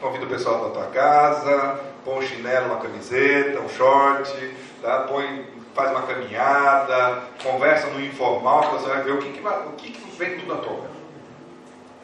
convida 0.00 0.24
o 0.24 0.28
pessoal 0.28 0.60
para 0.60 0.70
tua 0.70 0.86
casa, 0.86 1.80
põe 2.06 2.18
um 2.18 2.22
chinelo, 2.22 2.66
uma 2.66 2.80
camiseta, 2.80 3.60
um 3.60 3.68
short, 3.68 4.32
tá? 4.80 5.00
põe, 5.00 5.44
faz 5.74 5.90
uma 5.90 6.02
caminhada, 6.02 7.24
conversa 7.42 7.88
no 7.88 8.00
informal, 8.00 8.70
você 8.70 8.88
vai 8.88 9.02
ver 9.02 9.12
o 9.12 9.18
que, 9.18 9.32
que, 9.32 9.46
o 9.46 9.72
que, 9.72 9.90
que 9.90 10.16
vem 10.16 10.38
tudo 10.38 10.54
à 10.54 10.56
toa. 10.58 10.86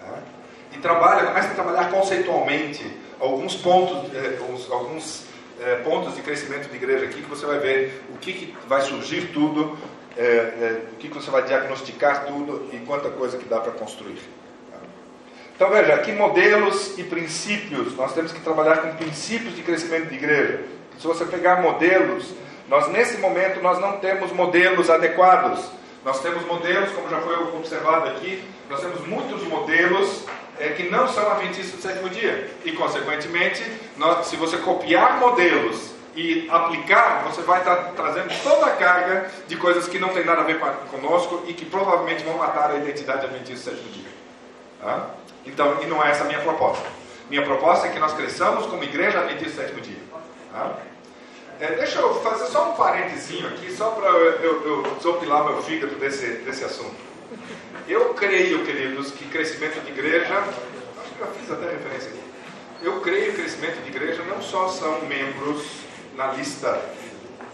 Tá? 0.00 0.18
E 0.72 0.78
trabalha, 0.78 1.28
começa 1.28 1.52
a 1.52 1.54
trabalhar 1.54 1.90
conceitualmente 1.90 2.84
alguns 3.20 3.54
pontos, 3.54 4.12
eh, 4.12 4.38
alguns, 4.40 4.70
alguns 4.70 5.24
eh, 5.60 5.76
pontos 5.84 6.16
de 6.16 6.22
crescimento 6.22 6.68
de 6.68 6.74
igreja 6.74 7.04
aqui 7.04 7.22
que 7.22 7.30
você 7.30 7.46
vai 7.46 7.60
ver 7.60 8.02
o 8.12 8.18
que, 8.18 8.32
que 8.32 8.56
vai 8.66 8.80
surgir 8.80 9.32
tudo, 9.32 9.78
eh, 10.16 10.80
o 10.92 10.96
que, 10.96 11.08
que 11.08 11.14
você 11.14 11.30
vai 11.30 11.44
diagnosticar 11.44 12.26
tudo 12.26 12.68
e 12.72 12.78
quanta 12.78 13.08
coisa 13.08 13.38
que 13.38 13.48
dá 13.48 13.60
para 13.60 13.70
construir. 13.72 14.18
Então 15.62 15.72
veja, 15.72 15.94
aqui 15.94 16.10
modelos 16.10 16.98
e 16.98 17.04
princípios, 17.04 17.94
nós 17.94 18.12
temos 18.12 18.32
que 18.32 18.40
trabalhar 18.40 18.78
com 18.78 18.96
princípios 18.96 19.54
de 19.54 19.62
crescimento 19.62 20.08
de 20.08 20.16
igreja. 20.16 20.64
Se 20.98 21.06
você 21.06 21.24
pegar 21.24 21.62
modelos, 21.62 22.34
nós 22.68 22.88
nesse 22.88 23.18
momento 23.18 23.62
nós 23.62 23.78
não 23.78 23.92
temos 23.98 24.32
modelos 24.32 24.90
adequados. 24.90 25.64
Nós 26.04 26.20
temos 26.20 26.44
modelos, 26.46 26.90
como 26.90 27.08
já 27.08 27.20
foi 27.20 27.36
observado 27.56 28.08
aqui, 28.08 28.42
nós 28.68 28.80
temos 28.80 29.06
muitos 29.06 29.44
modelos 29.44 30.24
é, 30.58 30.70
que 30.70 30.90
não 30.90 31.06
são 31.06 31.30
adventistas 31.30 31.76
do 31.76 31.80
sétimo 31.80 32.08
dia. 32.08 32.50
E, 32.64 32.72
consequentemente, 32.72 33.62
nós, 33.96 34.26
se 34.26 34.34
você 34.34 34.56
copiar 34.56 35.20
modelos 35.20 35.92
e 36.16 36.48
aplicar, 36.50 37.22
você 37.22 37.40
vai 37.42 37.60
estar 37.60 37.92
trazendo 37.94 38.34
toda 38.42 38.66
a 38.66 38.70
carga 38.70 39.30
de 39.46 39.54
coisas 39.54 39.86
que 39.86 40.00
não 40.00 40.08
tem 40.08 40.24
nada 40.24 40.40
a 40.40 40.44
ver 40.44 40.58
conosco 40.90 41.44
e 41.46 41.54
que 41.54 41.64
provavelmente 41.64 42.24
vão 42.24 42.36
matar 42.36 42.72
a 42.72 42.78
identidade 42.78 43.26
adventista 43.26 43.70
do 43.70 43.76
sétimo 43.76 43.92
dia. 43.92 44.10
Tá? 44.80 45.21
Então, 45.44 45.82
e 45.82 45.86
não 45.86 46.02
é 46.04 46.10
essa 46.10 46.24
a 46.24 46.26
minha 46.26 46.40
proposta. 46.40 46.86
Minha 47.28 47.42
proposta 47.42 47.86
é 47.86 47.90
que 47.90 47.98
nós 47.98 48.12
cresçamos 48.12 48.66
como 48.66 48.84
igreja 48.84 49.20
adventista 49.20 49.62
sétimo 49.62 49.80
dia. 49.80 49.98
Tá? 50.52 50.78
É, 51.60 51.76
deixa 51.76 51.98
eu 52.00 52.20
fazer 52.22 52.46
só 52.46 52.70
um 52.70 52.74
parentezinho 52.74 53.46
aqui, 53.48 53.72
só 53.72 53.90
para 53.90 54.08
eu, 54.08 54.42
eu, 54.42 54.66
eu 54.66 54.94
desopilar 54.96 55.44
meu 55.44 55.62
fígado 55.62 55.94
desse, 55.94 56.26
desse 56.38 56.64
assunto. 56.64 56.96
Eu 57.88 58.14
creio, 58.14 58.64
queridos, 58.64 59.10
que 59.12 59.24
crescimento 59.26 59.80
de 59.84 59.90
igreja, 59.90 60.38
acho 60.38 61.12
que 61.12 61.18
já 61.20 61.26
fiz 61.26 61.50
até 61.50 61.70
referência 61.70 62.10
aqui. 62.10 62.20
Eu 62.82 63.00
creio 63.00 63.32
que 63.32 63.42
crescimento 63.42 63.82
de 63.82 63.88
igreja 63.88 64.22
não 64.24 64.42
só 64.42 64.68
são 64.68 65.02
membros 65.02 65.64
na 66.16 66.32
lista, 66.32 66.80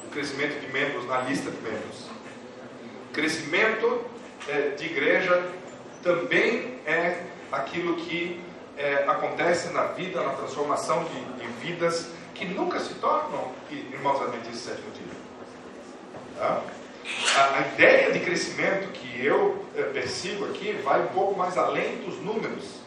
o 0.07 0.11
crescimento 0.11 0.59
de 0.61 0.73
membros 0.73 1.07
na 1.07 1.21
lista 1.21 1.51
de 1.51 1.61
membros. 1.61 2.07
Crescimento 3.13 4.05
é, 4.49 4.71
de 4.71 4.87
igreja 4.87 5.45
também 6.03 6.79
é 6.87 7.25
aquilo 7.51 7.97
que 7.97 8.41
é, 8.77 9.05
acontece 9.09 9.73
na 9.73 9.85
vida, 9.85 10.23
na 10.23 10.31
transformação 10.31 11.05
de, 11.05 11.25
de, 11.41 11.47
vidas 11.61 12.11
que 12.35 12.45
nunca 12.45 12.79
se 12.79 12.95
tornam 12.95 13.53
irmãos 13.71 14.23
adventistas 14.23 14.77
sétimo 14.77 14.91
dia. 14.93 15.05
Tá? 16.37 16.63
A, 17.37 17.59
a, 17.59 17.61
ideia 17.73 18.13
de 18.13 18.21
crescimento 18.21 18.93
que 18.93 19.25
eu 19.25 19.65
é, 19.77 19.83
persigo 19.83 20.45
aqui 20.47 20.73
vai 20.85 21.03
um 21.03 21.09
pouco 21.09 21.37
mais 21.37 21.59
além 21.59 21.97
dos 21.99 22.21
números. 22.23 22.81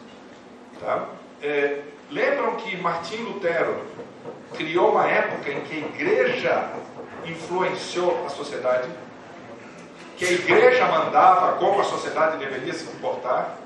Tá? 0.80 1.08
É, 1.42 1.82
lembram 2.10 2.56
que 2.56 2.76
Martim 2.78 3.16
Lutero 3.16 3.84
criou 4.54 4.92
uma 4.92 5.06
época 5.06 5.50
em 5.50 5.60
que 5.62 5.74
a 5.74 5.78
igreja 5.78 6.72
influenciou 7.26 8.24
a 8.24 8.30
sociedade? 8.30 8.88
Que 10.16 10.24
a 10.24 10.32
igreja 10.32 10.86
mandava 10.86 11.58
como 11.58 11.80
a 11.80 11.84
sociedade 11.84 12.38
deveria 12.38 12.72
se 12.72 12.84
comportar? 12.84 13.58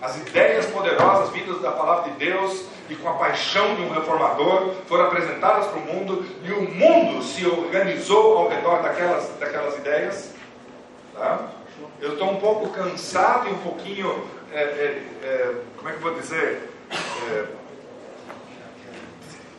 As 0.00 0.16
ideias 0.18 0.66
poderosas 0.66 1.30
vindas 1.30 1.60
da 1.62 1.72
palavra 1.72 2.10
de 2.10 2.18
Deus 2.18 2.66
e 2.88 2.94
com 2.94 3.08
a 3.08 3.14
paixão 3.14 3.74
de 3.74 3.82
um 3.82 3.90
reformador 3.90 4.74
foram 4.86 5.06
apresentadas 5.06 5.66
para 5.66 5.78
o 5.78 5.82
mundo 5.82 6.24
e 6.42 6.52
o 6.52 6.62
mundo 6.62 7.22
se 7.22 7.46
organizou 7.46 8.38
ao 8.38 8.48
redor 8.48 8.82
daquelas, 8.82 9.28
daquelas 9.40 9.76
ideias. 9.78 10.32
Tá? 11.14 11.48
Eu 12.00 12.12
estou 12.12 12.30
um 12.30 12.36
pouco 12.36 12.68
cansado 12.68 13.48
e 13.48 13.52
um 13.52 13.58
pouquinho, 13.58 14.22
é, 14.52 14.60
é, 14.60 15.02
é, 15.22 15.54
como 15.76 15.88
é 15.88 15.92
que 15.92 15.98
eu 15.98 16.02
vou 16.02 16.14
dizer, 16.20 16.70
é, 17.30 17.44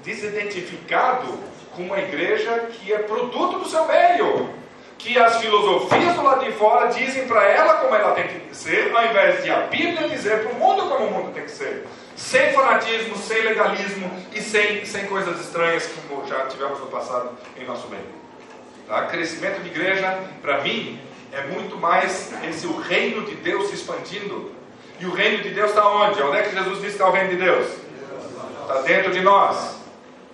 desidentificado 0.03 1.27
com 1.75 1.81
uma 1.81 1.99
igreja 1.99 2.69
que 2.71 2.93
é 2.93 2.99
produto 2.99 3.59
do 3.59 3.67
seu 3.67 3.85
meio 3.85 4.49
que 4.97 5.17
as 5.17 5.37
filosofias 5.37 6.15
do 6.15 6.23
lado 6.23 6.43
de 6.43 6.51
fora 6.53 6.87
dizem 6.87 7.27
para 7.27 7.43
ela 7.43 7.75
como 7.75 7.95
ela 7.95 8.13
tem 8.13 8.27
que 8.27 8.55
ser, 8.55 8.91
ao 8.95 9.05
invés 9.05 9.43
de 9.43 9.51
a 9.51 9.61
Bíblia 9.61 10.07
dizer 10.09 10.43
para 10.43 10.51
o 10.51 10.55
mundo 10.55 10.89
como 10.89 11.05
o 11.05 11.11
mundo 11.11 11.33
tem 11.33 11.43
que 11.43 11.51
ser. 11.51 11.87
Sem 12.15 12.51
fanatismo, 12.51 13.15
sem 13.15 13.41
legalismo 13.43 14.11
e 14.33 14.41
sem, 14.41 14.83
sem 14.85 15.05
coisas 15.05 15.39
estranhas 15.39 15.87
como 16.07 16.25
já 16.27 16.47
tivemos 16.47 16.79
no 16.79 16.87
passado 16.87 17.29
em 17.55 17.65
nosso 17.65 17.87
meio. 17.89 18.03
Tá? 18.87 19.05
Crescimento 19.05 19.61
de 19.61 19.69
igreja, 19.69 20.17
para 20.41 20.61
mim, 20.61 20.99
é 21.31 21.41
muito 21.43 21.77
mais 21.77 22.33
esse 22.49 22.65
o 22.65 22.79
reino 22.79 23.23
de 23.25 23.35
Deus 23.35 23.67
se 23.67 23.75
expandindo. 23.75 24.51
E 24.99 25.05
o 25.05 25.11
reino 25.11 25.43
de 25.43 25.49
Deus 25.49 25.69
está 25.69 25.87
onde? 25.87 26.19
Onde 26.23 26.37
é 26.37 26.41
que 26.41 26.55
Jesus 26.55 26.75
disse 26.77 26.87
que 26.87 26.93
está 26.93 27.07
o 27.07 27.11
reino 27.11 27.29
de 27.29 27.35
Deus? 27.35 27.67
Está 28.61 28.81
dentro 28.81 29.11
de 29.11 29.21
nós. 29.21 29.77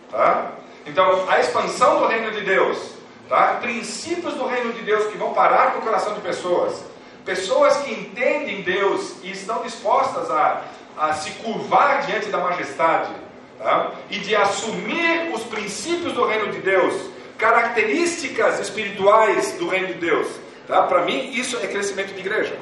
Tá? 0.10 0.54
Então, 0.86 1.30
a 1.30 1.40
expansão 1.40 2.00
do 2.00 2.08
reino 2.08 2.32
de 2.32 2.42
Deus 2.42 2.94
Tá? 3.34 3.58
Princípios 3.60 4.36
do 4.36 4.46
reino 4.46 4.72
de 4.74 4.84
Deus 4.84 5.08
que 5.08 5.18
vão 5.18 5.34
parar 5.34 5.74
no 5.74 5.82
coração 5.82 6.14
de 6.14 6.22
pessoas. 6.22 6.84
Pessoas 7.26 7.78
que 7.78 7.92
entendem 7.92 8.62
Deus 8.62 9.16
e 9.24 9.32
estão 9.32 9.64
dispostas 9.64 10.30
a, 10.30 10.62
a 10.96 11.14
se 11.14 11.32
curvar 11.32 12.06
diante 12.06 12.28
da 12.28 12.38
majestade. 12.38 13.10
Tá? 13.58 13.90
E 14.12 14.20
de 14.20 14.36
assumir 14.36 15.34
os 15.34 15.42
princípios 15.46 16.14
do 16.14 16.28
reino 16.28 16.52
de 16.52 16.60
Deus, 16.60 16.94
características 17.40 18.60
espirituais 18.60 19.54
do 19.54 19.68
reino 19.68 19.88
de 19.88 19.96
Deus. 19.96 20.28
Tá? 20.68 20.84
Para 20.84 21.02
mim, 21.02 21.32
isso 21.34 21.58
é 21.58 21.66
crescimento 21.66 22.14
de 22.14 22.20
igreja. 22.20 22.56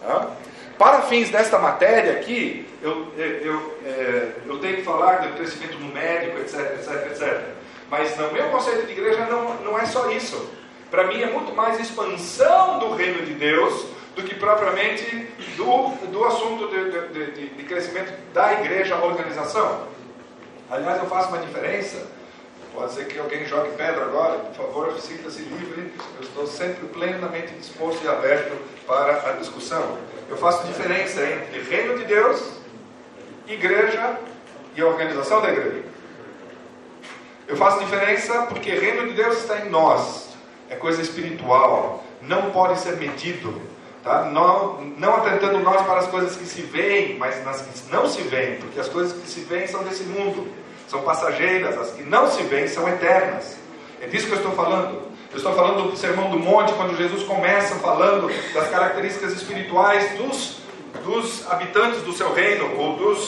Tá? 0.00 0.30
Para 0.78 1.02
fins 1.02 1.28
desta 1.28 1.58
matéria 1.58 2.12
aqui, 2.12 2.66
eu, 2.82 3.12
eu, 3.14 3.26
eu, 3.26 3.78
é, 3.84 4.28
eu 4.46 4.58
tenho 4.58 4.76
que 4.76 4.84
falar 4.84 5.16
do 5.16 5.36
crescimento 5.36 5.78
numérico, 5.78 6.38
etc, 6.38 6.60
etc, 6.78 7.06
etc. 7.10 7.57
Mas 7.90 8.16
no 8.16 8.32
meu 8.32 8.50
conceito 8.50 8.86
de 8.86 8.92
igreja 8.92 9.26
não, 9.26 9.54
não 9.56 9.78
é 9.78 9.86
só 9.86 10.10
isso. 10.10 10.50
Para 10.90 11.06
mim 11.06 11.22
é 11.22 11.26
muito 11.26 11.54
mais 11.54 11.78
expansão 11.80 12.78
do 12.78 12.94
reino 12.94 13.24
de 13.24 13.34
Deus 13.34 13.86
do 14.14 14.22
que 14.22 14.34
propriamente 14.34 15.28
do, 15.56 15.88
do 16.06 16.24
assunto 16.24 16.68
de, 16.68 16.90
de, 16.90 17.30
de, 17.32 17.48
de 17.50 17.62
crescimento 17.64 18.12
da 18.32 18.52
igreja, 18.54 18.96
organização. 18.96 19.86
Aliás, 20.70 20.98
eu 20.98 21.08
faço 21.08 21.28
uma 21.28 21.38
diferença. 21.38 22.06
Pode 22.74 22.92
ser 22.92 23.06
que 23.06 23.18
alguém 23.18 23.46
jogue 23.46 23.70
pedra 23.70 24.04
agora, 24.04 24.38
por 24.38 24.54
favor, 24.54 25.00
sinta-se 25.00 25.40
livre. 25.42 25.92
Eu 26.16 26.22
estou 26.22 26.46
sempre 26.46 26.86
plenamente 26.88 27.52
disposto 27.54 28.04
e 28.04 28.08
aberto 28.08 28.56
para 28.86 29.30
a 29.30 29.32
discussão. 29.32 29.98
Eu 30.28 30.36
faço 30.36 30.66
diferença 30.66 31.22
entre 31.22 31.62
reino 31.62 31.98
de 31.98 32.04
Deus, 32.04 32.52
igreja 33.46 34.18
e 34.76 34.82
organização 34.82 35.40
da 35.40 35.50
igreja. 35.50 35.84
Eu 37.48 37.56
faço 37.56 37.78
diferença 37.80 38.42
porque 38.42 38.70
o 38.70 38.78
reino 38.78 39.08
de 39.08 39.14
Deus 39.14 39.38
está 39.38 39.60
em 39.60 39.70
nós. 39.70 40.28
É 40.68 40.76
coisa 40.76 41.00
espiritual. 41.00 42.04
Não 42.20 42.50
pode 42.50 42.78
ser 42.78 42.96
medido. 42.96 43.58
Tá? 44.04 44.26
Não, 44.26 44.82
não 44.98 45.16
atentando 45.16 45.58
nós 45.60 45.80
para 45.86 46.00
as 46.00 46.06
coisas 46.08 46.36
que 46.36 46.44
se 46.44 46.60
veem, 46.60 47.16
mas 47.16 47.42
nas 47.46 47.62
que 47.62 47.90
não 47.90 48.06
se 48.06 48.20
veem. 48.20 48.56
Porque 48.56 48.78
as 48.78 48.88
coisas 48.90 49.18
que 49.18 49.26
se 49.26 49.40
veem 49.40 49.66
são 49.66 49.82
desse 49.82 50.02
mundo. 50.02 50.46
São 50.88 51.00
passageiras. 51.00 51.78
As 51.78 51.92
que 51.92 52.02
não 52.02 52.30
se 52.30 52.42
veem 52.42 52.68
são 52.68 52.86
eternas. 52.86 53.56
É 54.02 54.06
disso 54.06 54.26
que 54.26 54.32
eu 54.32 54.38
estou 54.38 54.52
falando. 54.52 55.08
Eu 55.30 55.36
estou 55.38 55.54
falando 55.54 55.90
do 55.90 55.96
Sermão 55.96 56.30
do 56.30 56.38
Monte, 56.38 56.72
quando 56.74 56.96
Jesus 56.96 57.22
começa 57.22 57.74
falando 57.76 58.30
das 58.52 58.68
características 58.68 59.32
espirituais 59.32 60.18
dos, 60.18 60.58
dos 61.04 61.50
habitantes 61.50 62.02
do 62.02 62.12
seu 62.12 62.32
reino, 62.32 62.78
ou 62.78 62.96
dos 62.96 63.20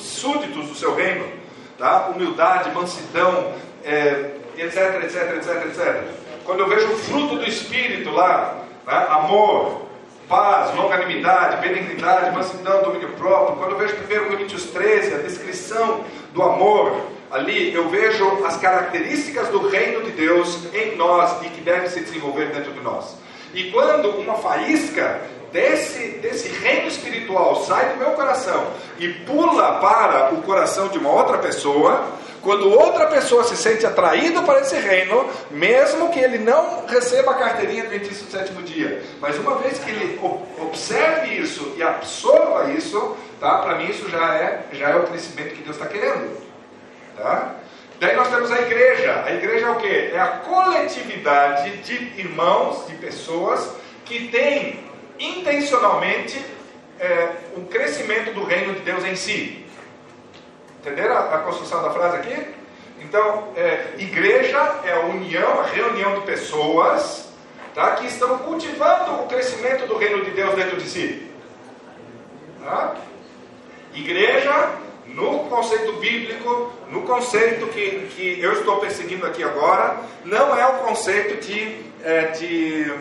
súditos 0.00 0.68
do 0.68 0.74
seu 0.74 0.94
reino. 0.94 1.43
Tá? 1.84 2.06
Humildade, 2.16 2.70
mansidão, 2.72 3.52
é, 3.84 4.30
etc, 4.56 5.02
etc, 5.04 5.36
etc, 5.36 5.66
etc. 5.66 6.02
Quando 6.42 6.60
eu 6.60 6.66
vejo 6.66 6.90
o 6.90 6.96
fruto 6.96 7.36
do 7.36 7.46
Espírito 7.46 8.10
lá, 8.10 8.64
né? 8.86 9.06
amor, 9.10 9.82
paz, 10.26 10.74
longanimidade, 10.74 11.60
benignidade, 11.60 12.34
mansidão, 12.34 12.82
domínio 12.84 13.10
próprio. 13.18 13.58
Quando 13.58 13.72
eu 13.72 13.76
vejo 13.76 13.96
1 13.96 14.28
Coríntios 14.30 14.64
13, 14.70 15.12
a 15.12 15.18
descrição 15.18 16.06
do 16.32 16.42
amor, 16.42 17.04
ali 17.30 17.74
eu 17.74 17.86
vejo 17.90 18.46
as 18.46 18.56
características 18.56 19.48
do 19.48 19.68
reino 19.68 20.04
de 20.04 20.12
Deus 20.12 20.60
em 20.72 20.96
nós 20.96 21.44
e 21.44 21.50
que 21.50 21.60
deve 21.60 21.90
se 21.90 22.00
desenvolver 22.00 22.46
dentro 22.46 22.72
de 22.72 22.80
nós. 22.80 23.14
E 23.52 23.64
quando 23.64 24.08
uma 24.08 24.36
faísca 24.36 25.20
desse, 25.54 26.18
desse 26.18 26.48
reino 26.48 26.88
espiritual 26.88 27.64
sai 27.64 27.90
do 27.90 27.98
meu 27.98 28.10
coração 28.10 28.72
e 28.98 29.08
pula 29.08 29.78
para 29.78 30.34
o 30.34 30.42
coração 30.42 30.88
de 30.88 30.98
uma 30.98 31.10
outra 31.10 31.38
pessoa, 31.38 32.08
quando 32.42 32.68
outra 32.68 33.06
pessoa 33.06 33.44
se 33.44 33.56
sente 33.56 33.86
atraído 33.86 34.42
para 34.42 34.60
esse 34.60 34.76
reino, 34.76 35.30
mesmo 35.52 36.10
que 36.10 36.18
ele 36.18 36.38
não 36.38 36.84
receba 36.86 37.30
a 37.30 37.34
carteirinha 37.34 37.84
adventista 37.84 38.24
do 38.24 38.30
sétimo 38.32 38.62
dia, 38.62 39.00
mas 39.20 39.38
uma 39.38 39.54
vez 39.58 39.78
que 39.78 39.90
ele 39.90 40.20
observe 40.60 41.38
isso 41.38 41.72
e 41.76 41.82
absorva 41.84 42.72
isso, 42.72 43.16
tá? 43.40 43.58
Para 43.58 43.76
mim 43.76 43.88
isso 43.88 44.10
já 44.10 44.34
é 44.34 44.66
já 44.72 44.90
é 44.90 44.96
o 44.96 45.04
crescimento 45.04 45.54
que 45.54 45.62
Deus 45.62 45.76
está 45.76 45.86
querendo, 45.86 46.36
tá? 47.16 47.54
Daí 48.00 48.16
nós 48.16 48.28
temos 48.28 48.50
a 48.50 48.60
igreja. 48.60 49.22
A 49.24 49.32
igreja 49.32 49.66
é 49.66 49.70
o 49.70 49.76
que? 49.76 49.86
É 49.86 50.18
a 50.18 50.26
coletividade 50.26 51.76
de 51.78 52.20
irmãos, 52.20 52.88
de 52.88 52.94
pessoas 52.96 53.70
que 54.04 54.28
têm 54.28 54.83
intencionalmente 55.18 56.44
é, 56.98 57.30
um 57.56 57.64
crescimento 57.64 58.32
do 58.32 58.44
reino 58.44 58.74
de 58.74 58.80
Deus 58.80 59.04
em 59.04 59.16
si. 59.16 59.64
Entenderam 60.80 61.16
a, 61.16 61.34
a 61.34 61.38
construção 61.38 61.82
da 61.82 61.90
frase 61.90 62.16
aqui? 62.16 62.54
Então, 63.00 63.48
é, 63.56 63.94
igreja 63.98 64.80
é 64.84 64.92
a 64.92 65.00
união, 65.00 65.60
a 65.60 65.66
reunião 65.66 66.20
de 66.20 66.26
pessoas 66.26 67.28
tá, 67.74 67.96
que 67.96 68.06
estão 68.06 68.38
cultivando 68.38 69.22
o 69.22 69.26
crescimento 69.26 69.86
do 69.86 69.96
reino 69.96 70.24
de 70.24 70.30
Deus 70.30 70.54
dentro 70.54 70.76
de 70.76 70.88
si. 70.88 71.30
Tá? 72.64 72.96
Igreja, 73.92 74.70
no 75.06 75.40
conceito 75.50 75.92
bíblico, 75.94 76.72
no 76.90 77.02
conceito 77.02 77.66
que, 77.68 78.08
que 78.16 78.40
eu 78.40 78.52
estou 78.54 78.78
perseguindo 78.78 79.26
aqui 79.26 79.42
agora, 79.42 80.00
não 80.24 80.56
é 80.58 80.66
o 80.66 80.78
conceito 80.78 81.44
de, 81.44 81.76
é, 82.02 82.22
de 82.28 82.92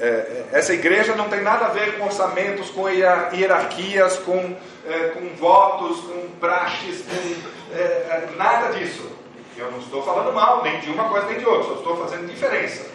é, 0.00 0.44
essa 0.52 0.72
igreja 0.72 1.14
não 1.14 1.28
tem 1.28 1.42
nada 1.42 1.66
a 1.66 1.68
ver 1.68 1.98
com 1.98 2.06
orçamentos, 2.06 2.70
com 2.70 2.88
hierarquias, 2.88 4.16
com, 4.18 4.56
é, 4.86 5.08
com 5.08 5.28
votos, 5.36 6.00
com 6.00 6.28
praxes, 6.40 7.02
com 7.02 7.76
é, 7.76 7.80
é, 7.80 8.28
nada 8.36 8.78
disso. 8.78 9.10
Eu 9.58 9.70
não 9.70 9.78
estou 9.78 10.02
falando 10.02 10.32
mal 10.32 10.62
nem 10.62 10.80
de 10.80 10.90
uma 10.90 11.10
coisa 11.10 11.26
nem 11.26 11.38
de 11.38 11.44
outra, 11.44 11.68
só 11.68 11.74
estou 11.74 11.96
fazendo 11.98 12.26
diferença. 12.26 12.86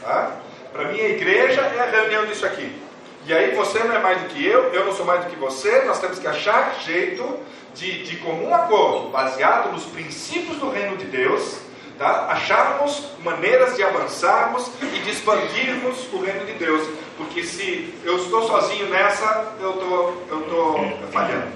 Tá? 0.00 0.36
Para 0.72 0.84
mim, 0.84 1.00
a 1.00 1.08
igreja 1.08 1.60
é 1.60 1.80
a 1.80 1.90
reunião 1.90 2.24
disso 2.26 2.46
aqui. 2.46 2.80
E 3.26 3.32
aí 3.32 3.54
você 3.56 3.80
não 3.80 3.96
é 3.96 3.98
mais 3.98 4.20
do 4.22 4.28
que 4.28 4.46
eu, 4.46 4.72
eu 4.72 4.84
não 4.84 4.94
sou 4.94 5.04
mais 5.04 5.24
do 5.24 5.30
que 5.30 5.36
você, 5.36 5.82
nós 5.86 5.98
temos 5.98 6.20
que 6.20 6.26
achar 6.26 6.76
jeito 6.84 7.40
de, 7.74 8.04
de 8.04 8.16
comum 8.18 8.54
acordo, 8.54 9.08
baseado 9.08 9.72
nos 9.72 9.84
princípios 9.86 10.58
do 10.58 10.70
reino 10.70 10.96
de 10.96 11.06
Deus, 11.06 11.58
tá? 11.98 12.26
acharmos 12.30 13.10
maneiras 13.22 13.76
de 13.76 13.82
avançarmos 13.82 14.70
e 14.82 14.86
de 14.86 15.10
expandirmos 15.10 16.12
o 16.12 16.20
reino 16.20 16.44
de 16.46 16.52
Deus. 16.52 16.88
Porque 17.16 17.42
se 17.44 17.94
eu 18.04 18.16
estou 18.18 18.46
sozinho 18.46 18.88
nessa, 18.88 19.54
eu 19.60 19.74
estou 19.74 20.12
tô 20.38 21.06
falhando. 21.12 21.48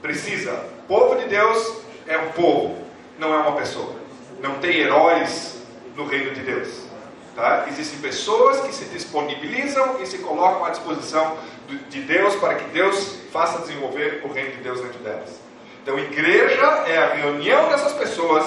Precisa. 0.00 0.52
Povo 0.86 1.16
de 1.16 1.28
Deus 1.28 1.78
é 2.06 2.18
um 2.18 2.30
povo, 2.32 2.76
não 3.18 3.32
é 3.32 3.38
uma 3.38 3.52
pessoa. 3.52 3.94
Não 4.40 4.54
tem 4.56 4.78
heróis 4.78 5.62
no 5.96 6.06
reino 6.06 6.32
de 6.32 6.40
Deus. 6.40 6.84
Tá? 7.34 7.66
Existem 7.68 7.98
pessoas 7.98 8.60
que 8.60 8.72
se 8.72 8.84
disponibilizam 8.86 10.00
e 10.00 10.06
se 10.06 10.18
colocam 10.18 10.64
à 10.64 10.70
disposição 10.70 11.36
de 11.88 12.00
Deus 12.02 12.36
para 12.36 12.54
que 12.54 12.64
Deus 12.70 13.16
faça 13.32 13.60
desenvolver 13.60 14.22
o 14.24 14.32
reino 14.32 14.52
de 14.52 14.58
Deus 14.58 14.80
dentro 14.80 14.98
delas. 15.00 15.40
Então, 15.82 15.98
igreja 15.98 16.64
é 16.86 16.96
a 16.96 17.14
reunião 17.14 17.68
dessas 17.68 17.92
pessoas 17.92 18.44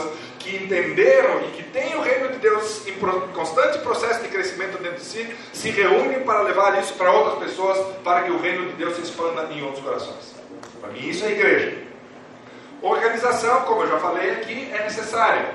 que 0.48 0.64
entenderam 0.64 1.42
e 1.42 1.52
que 1.52 1.64
têm 1.64 1.96
o 1.96 2.02
reino 2.02 2.30
de 2.30 2.38
Deus 2.38 2.88
em 2.88 2.94
constante 3.34 3.80
processo 3.80 4.22
de 4.22 4.30
crescimento 4.30 4.82
dentro 4.82 4.98
de 4.98 5.04
si, 5.04 5.36
se 5.52 5.70
reúnem 5.72 6.22
para 6.22 6.42
levar 6.42 6.82
isso 6.82 6.94
para 6.94 7.12
outras 7.12 7.50
pessoas, 7.50 7.78
para 8.02 8.24
que 8.24 8.32
o 8.32 8.40
reino 8.40 8.68
de 8.68 8.74
Deus 8.74 8.96
se 8.96 9.02
expanda 9.02 9.44
em 9.52 9.62
outros 9.62 9.84
corações. 9.84 10.36
Para 10.80 10.92
mim, 10.92 11.06
isso 11.06 11.26
é 11.26 11.32
igreja. 11.32 11.78
Organização, 12.82 13.62
como 13.62 13.82
eu 13.84 13.90
já 13.90 14.00
falei 14.00 14.32
aqui, 14.32 14.72
é 14.72 14.84
necessária. 14.84 15.50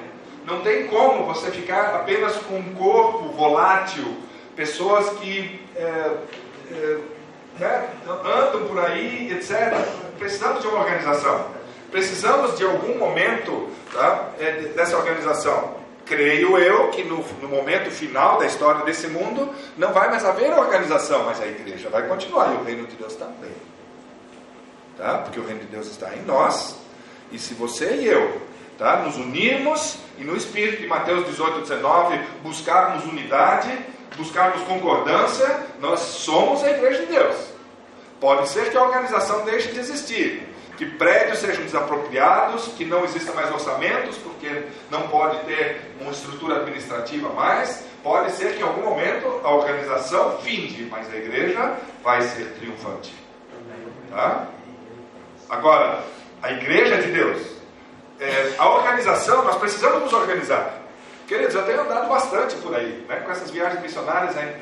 Não 0.44 0.60
tem 0.60 0.86
como 0.88 1.24
você 1.24 1.50
ficar 1.50 1.94
apenas 1.94 2.36
com 2.36 2.56
um 2.56 2.74
corpo 2.74 3.28
volátil, 3.30 4.16
pessoas 4.54 5.08
que 5.20 5.64
é, 5.74 6.10
é, 6.70 6.98
né, 7.58 7.88
andam 8.06 8.66
por 8.66 8.78
aí, 8.78 9.32
etc. 9.32 9.72
Precisamos 10.18 10.60
de 10.60 10.66
uma 10.66 10.80
organização. 10.80 11.61
Precisamos 11.92 12.56
de 12.56 12.64
algum 12.64 12.98
momento 12.98 13.68
tá, 13.92 14.30
é, 14.40 14.52
dessa 14.74 14.96
organização. 14.96 15.76
Creio 16.06 16.56
eu 16.58 16.88
que 16.88 17.04
no, 17.04 17.22
no, 17.42 17.48
momento 17.48 17.90
final 17.90 18.38
da 18.38 18.46
história 18.46 18.82
desse 18.82 19.06
mundo 19.06 19.54
não 19.76 19.92
vai 19.92 20.08
mais 20.10 20.24
haver 20.24 20.52
organização, 20.52 21.24
mas 21.24 21.40
a 21.40 21.46
igreja 21.46 21.90
vai 21.90 22.08
continuar 22.08 22.54
e 22.54 22.56
o 22.56 22.64
reino 22.64 22.86
de 22.86 22.96
Deus 22.96 23.14
também. 23.14 23.52
Tá? 24.96 25.18
Porque 25.18 25.38
o 25.38 25.44
reino 25.44 25.60
de 25.60 25.66
Deus 25.66 25.86
está 25.86 26.14
em 26.16 26.22
nós. 26.22 26.76
E 27.30 27.38
se 27.38 27.52
você 27.52 27.94
e 27.94 28.06
eu 28.06 28.40
tá, 28.78 28.96
nos 28.96 29.16
unirmos 29.16 29.98
e 30.18 30.24
no 30.24 30.34
espírito 30.34 30.80
de 30.80 30.88
Mateus 30.88 31.26
18, 31.26 31.60
19 31.60 32.18
buscarmos 32.42 33.04
unidade, 33.04 33.70
buscarmos 34.16 34.62
concordância, 34.62 35.66
nós 35.78 36.00
somos 36.00 36.64
a 36.64 36.70
igreja 36.70 37.00
de 37.00 37.12
Deus. 37.12 37.36
Pode 38.18 38.48
ser 38.48 38.70
que 38.70 38.76
a 38.78 38.82
organização 38.82 39.44
deixe 39.44 39.72
de 39.72 39.78
existir, 39.78 40.51
que 40.76 40.86
prédios 40.86 41.38
sejam 41.38 41.62
desapropriados, 41.64 42.68
que 42.76 42.84
não 42.84 43.04
existam 43.04 43.32
mais 43.34 43.50
orçamentos, 43.50 44.16
porque 44.18 44.64
não 44.90 45.08
pode 45.08 45.38
ter 45.44 45.92
uma 46.00 46.10
estrutura 46.10 46.56
administrativa 46.56 47.28
mais. 47.30 47.84
Pode 48.02 48.32
ser 48.32 48.54
que 48.54 48.60
em 48.60 48.64
algum 48.64 48.82
momento 48.82 49.40
a 49.44 49.50
organização 49.54 50.38
finde, 50.38 50.84
mas 50.90 51.12
a 51.12 51.16
igreja 51.16 51.76
vai 52.02 52.22
ser 52.22 52.46
triunfante. 52.58 53.14
Tá? 54.10 54.48
Agora, 55.48 56.02
a 56.42 56.52
igreja 56.52 57.00
de 57.00 57.12
Deus, 57.12 57.40
é, 58.18 58.54
a 58.58 58.68
organização, 58.68 59.44
nós 59.44 59.56
precisamos 59.56 60.02
nos 60.02 60.12
organizar. 60.12 60.80
Queridos, 61.26 61.54
eu 61.54 61.62
tenho 61.64 61.82
andado 61.82 62.08
bastante 62.08 62.56
por 62.56 62.74
aí, 62.74 63.04
né, 63.08 63.16
com 63.16 63.30
essas 63.30 63.50
viagens 63.50 63.80
missionárias, 63.80 64.36
é 64.36 64.60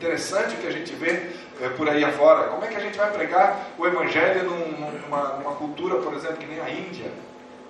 interessante 0.00 0.56
que 0.56 0.66
a 0.66 0.70
gente 0.70 0.94
vê 0.94 1.30
é, 1.60 1.68
por 1.76 1.86
aí 1.86 2.02
afora. 2.02 2.48
Como 2.48 2.64
é 2.64 2.68
que 2.68 2.76
a 2.76 2.80
gente 2.80 2.96
vai 2.96 3.10
pregar 3.10 3.66
o 3.76 3.86
Evangelho 3.86 4.44
num, 4.44 4.90
numa, 4.98 5.34
numa, 5.34 5.54
cultura, 5.56 5.96
por 5.96 6.14
exemplo, 6.14 6.38
que 6.38 6.46
nem 6.46 6.58
a 6.58 6.70
Índia? 6.70 7.12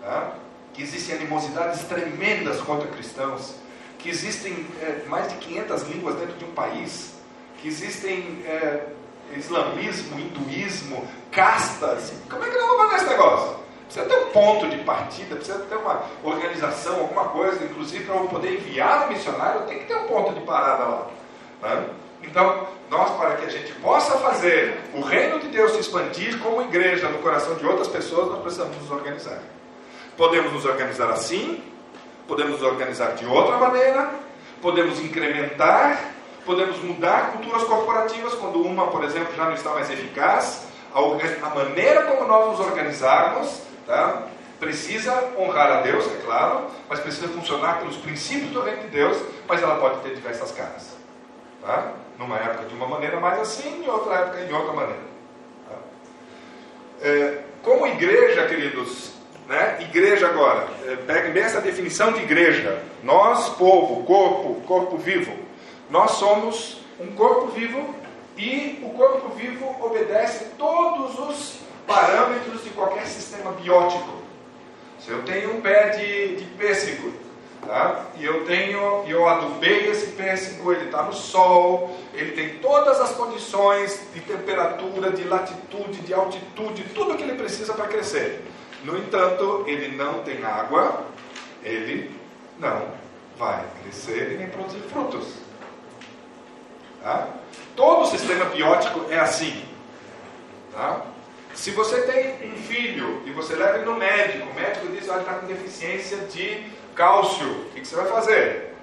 Tá? 0.01 0.35
Que 0.73 0.83
existem 0.83 1.17
animosidades 1.17 1.83
tremendas 1.85 2.61
contra 2.61 2.87
cristãos, 2.87 3.57
que 3.99 4.09
existem 4.09 4.65
é, 4.81 5.05
mais 5.09 5.29
de 5.29 5.39
500 5.39 5.83
línguas 5.89 6.15
dentro 6.15 6.37
de 6.37 6.45
um 6.45 6.53
país, 6.53 7.15
que 7.59 7.67
existem 7.67 8.45
é, 8.47 8.87
islamismo, 9.37 10.21
hinduísmo, 10.21 11.05
castas. 11.33 12.13
Como 12.31 12.45
é 12.45 12.49
que 12.49 12.57
nós 12.57 12.67
vamos 12.69 12.93
fazer 12.93 12.97
esse 12.97 13.11
negócio? 13.11 13.61
Precisa 13.87 14.07
ter 14.07 14.25
um 14.25 14.31
ponto 14.31 14.69
de 14.69 14.79
partida, 14.85 15.35
precisa 15.35 15.59
ter 15.59 15.75
uma 15.75 16.05
organização, 16.23 17.01
alguma 17.01 17.25
coisa. 17.31 17.65
Inclusive, 17.65 18.05
para 18.05 18.15
eu 18.15 18.29
poder 18.29 18.55
enviar 18.55 19.07
um 19.07 19.13
missionário, 19.13 19.63
tenho 19.63 19.81
que 19.81 19.87
ter 19.87 19.97
um 19.97 20.07
ponto 20.07 20.33
de 20.33 20.41
parada 20.47 20.85
lá. 20.85 21.07
Né? 21.63 21.87
Então, 22.23 22.67
nós, 22.91 23.11
para 23.17 23.37
que 23.37 23.47
a 23.47 23.49
gente 23.49 23.73
possa 23.75 24.19
fazer 24.19 24.79
o 24.95 25.01
reino 25.01 25.39
de 25.39 25.49
Deus 25.49 25.73
se 25.73 25.81
expandir 25.81 26.39
como 26.39 26.63
igreja 26.63 27.09
no 27.09 27.19
coração 27.19 27.55
de 27.55 27.67
outras 27.67 27.89
pessoas, 27.89 28.29
nós 28.29 28.41
precisamos 28.41 28.77
nos 28.77 28.91
organizar. 28.91 29.39
Podemos 30.17 30.53
nos 30.53 30.65
organizar 30.65 31.11
assim, 31.11 31.63
podemos 32.29 32.61
nos 32.61 32.63
organizar 32.63 33.15
de 33.15 33.27
outra 33.27 33.57
maneira, 33.57 34.11
podemos 34.61 35.01
incrementar, 35.01 36.13
podemos 36.45 36.79
mudar 36.83 37.33
culturas 37.33 37.65
corporativas 37.65 38.35
quando 38.35 38.61
uma, 38.61 38.89
por 38.89 39.05
exemplo, 39.05 39.35
já 39.37 39.45
não 39.45 39.55
está 39.55 39.71
mais 39.71 39.91
eficaz. 39.91 40.67
A, 40.93 41.55
maneira 41.55 42.03
como 42.03 42.27
nós 42.27 42.51
nos 42.51 42.67
organizarmos 42.67 43.63
tá, 43.87 44.27
Precisa 44.61 45.33
honrar 45.39 45.73
a 45.73 45.81
Deus, 45.81 46.05
é 46.05 46.23
claro, 46.23 46.67
mas 46.87 47.01
precisa 47.01 47.27
funcionar 47.29 47.79
pelos 47.79 47.97
princípios 47.97 48.51
do 48.51 48.61
reino 48.61 48.83
de 48.83 48.89
Deus, 48.89 49.17
mas 49.49 49.63
ela 49.63 49.77
pode 49.77 50.01
ter 50.01 50.15
diversas 50.15 50.53
caras. 50.53 51.00
Tá? 51.63 51.93
Numa 52.19 52.37
época 52.37 52.67
de 52.67 52.75
uma 52.75 52.87
maneira 52.87 53.19
mais 53.19 53.41
assim, 53.41 53.83
em 53.83 53.89
outra 53.89 54.15
época 54.17 54.45
de 54.45 54.53
outra 54.53 54.73
maneira. 54.73 55.03
Tá? 55.69 55.77
É, 57.03 57.39
como 57.63 57.87
igreja, 57.87 58.47
queridos, 58.47 59.13
né? 59.49 59.79
igreja 59.81 60.29
agora, 60.29 60.69
é, 60.87 60.97
pegue 60.97 61.31
bem 61.33 61.43
essa 61.43 61.61
definição 61.61 62.13
de 62.13 62.23
igreja. 62.23 62.83
Nós, 63.03 63.49
povo, 63.51 64.05
corpo, 64.05 64.61
corpo 64.67 64.97
vivo, 64.97 65.33
nós 65.91 66.13
somos 66.13 66.81
um 66.99 67.09
corpo 67.13 67.49
vivo 67.49 67.95
e 68.37 68.81
o 68.83 68.91
corpo 68.91 69.29
vivo 69.31 69.77
obedece 69.81 70.47
todos 70.57 71.19
os 71.19 71.61
parâmetros 71.87 72.63
de 72.63 72.71
qualquer 72.71 73.07
sistema 73.07 73.53
biótico. 73.53 74.21
Se 75.01 75.11
eu 75.11 75.23
tenho 75.23 75.57
um 75.57 75.61
pé 75.61 75.91
de, 75.91 76.37
de 76.37 76.45
pêssego, 76.57 77.13
tá? 77.67 78.07
e 78.17 78.25
eu 78.25 78.45
tenho, 78.45 79.05
eu 79.07 79.29
adubei 79.29 79.91
esse 79.91 80.09
pêssego, 80.13 80.73
ele 80.73 80.87
está 80.87 81.03
no 81.03 81.13
sol, 81.13 81.97
ele 82.15 82.33
tem 82.33 82.59
todas 82.59 83.01
as 83.01 83.13
condições 83.13 84.07
de 84.13 84.21
temperatura, 84.21 85.11
de 85.11 85.25
latitude, 85.25 86.01
de 86.01 86.15
altitude, 86.15 86.85
tudo 86.95 87.17
que 87.17 87.23
ele 87.23 87.35
precisa 87.35 87.73
para 87.75 87.87
crescer. 87.87 88.45
No 88.85 88.97
entanto, 88.97 89.65
ele 89.67 89.97
não 89.97 90.23
tem 90.23 90.45
água, 90.45 91.05
ele 91.63 92.11
não 92.59 92.89
vai 93.37 93.65
crescer 93.83 94.33
e 94.33 94.37
nem 94.37 94.49
produzir 94.49 94.81
frutos. 94.91 95.29
Tá? 97.03 97.29
Todo 97.77 98.03
o 98.03 98.07
sistema 98.07 98.45
biótico 98.47 99.07
é 99.11 99.19
assim. 99.19 99.65
Tá? 100.73 101.03
Se 101.55 101.71
você 101.73 102.03
tem 102.03 102.53
um 102.53 102.57
filho 102.57 103.23
e 103.27 103.31
você 103.33 103.55
leva 103.55 103.77
ele 103.77 103.85
no 103.85 103.97
médico, 103.97 104.49
o 104.49 104.55
médico 104.55 104.87
diz 104.89 105.05
que 105.05 105.11
ele 105.11 105.21
está 105.21 105.35
com 105.35 105.47
deficiência 105.47 106.19
de 106.19 106.65
cálcio, 106.95 107.47
o 107.47 107.65
que 107.71 107.87
você 107.87 107.97
vai 107.97 108.07
fazer? 108.07 108.75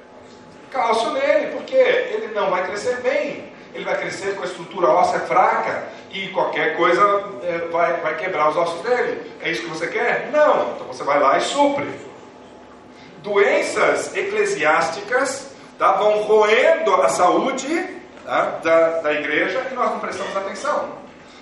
Cálcio 0.72 1.12
nele, 1.12 1.48
porque 1.54 1.76
ele 1.76 2.34
não 2.34 2.50
vai 2.50 2.66
crescer 2.68 3.02
bem. 3.02 3.52
Ele 3.74 3.86
vai 3.86 3.98
crescer 3.98 4.36
com 4.36 4.44
a 4.44 4.46
estrutura 4.46 4.88
óssea 4.88 5.20
fraca 5.22 5.84
e 6.12 6.30
qualquer 6.30 6.76
coisa 6.76 7.02
é, 7.44 7.68
vai, 7.72 8.00
vai 8.02 8.18
quebrar 8.18 8.50
os 8.50 8.58
ossos 8.58 8.82
dele. 8.82 9.32
É 9.42 9.52
isso 9.52 9.62
que 9.62 9.70
você 9.70 9.88
quer? 9.88 10.30
Não. 10.32 10.74
Então 10.74 10.88
você 10.88 11.04
vai 11.04 11.20
lá 11.20 11.38
e 11.38 11.42
supre. 11.42 11.88
Doenças 13.22 14.16
eclesiásticas 14.16 15.52
tá, 15.78 15.94
vão 15.94 16.24
roendo 16.24 16.96
a 16.96 17.10
saúde 17.10 17.88
tá, 18.26 18.60
da, 18.64 19.02
da 19.02 19.14
igreja 19.14 19.68
e 19.72 19.76
nós 19.76 19.92
não 19.92 20.00
prestamos 20.00 20.36
atenção. 20.36 20.98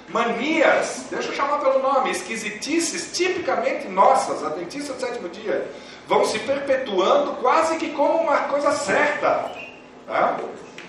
Manias, 0.09 1.07
deixa 1.09 1.29
eu 1.29 1.33
chamar 1.33 1.59
pelo 1.59 1.79
nome, 1.79 2.11
esquisitices 2.11 3.11
tipicamente 3.11 3.87
nossas, 3.87 4.45
adventistas 4.45 4.95
do 4.95 5.01
sétimo 5.01 5.29
dia, 5.29 5.67
vão 6.07 6.25
se 6.25 6.39
perpetuando 6.39 7.33
quase 7.33 7.77
que 7.77 7.91
como 7.91 8.19
uma 8.19 8.41
coisa 8.41 8.71
certa. 8.71 9.51
Tá? 10.07 10.37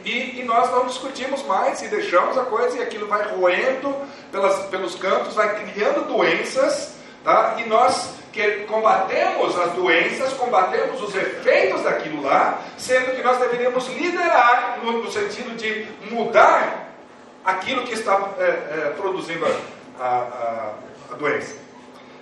E, 0.05 0.41
e, 0.41 0.45
nós 0.45 0.71
não 0.71 0.87
discutimos 0.87 1.43
mais 1.45 1.83
e 1.83 1.89
deixamos 1.89 2.39
a 2.39 2.45
coisa 2.45 2.79
e 2.79 2.83
aquilo 2.83 3.09
vai 3.09 3.27
roendo 3.35 3.95
pelas, 4.31 4.67
pelos 4.67 4.95
cantos, 4.95 5.35
vai 5.35 5.65
criando 5.73 6.07
doenças, 6.07 6.95
tá? 7.25 7.57
e 7.59 7.69
nós 7.69 8.15
que 8.37 8.67
combatemos 8.67 9.59
as 9.59 9.73
doenças, 9.73 10.35
combatemos 10.35 11.03
os 11.03 11.15
efeitos 11.15 11.83
daquilo 11.83 12.23
lá, 12.23 12.61
sendo 12.77 13.17
que 13.17 13.23
nós 13.23 13.39
deveríamos 13.39 13.89
liderar 13.89 14.79
no, 14.83 15.03
no 15.03 15.11
sentido 15.11 15.57
de 15.57 15.89
mudar 16.13 16.93
aquilo 17.43 17.85
que 17.85 17.95
está 17.95 18.29
é, 18.39 18.43
é, 18.43 18.95
produzindo 18.95 19.47
a, 19.99 20.05
a, 20.05 20.73
a, 21.13 21.15
doença. 21.17 21.57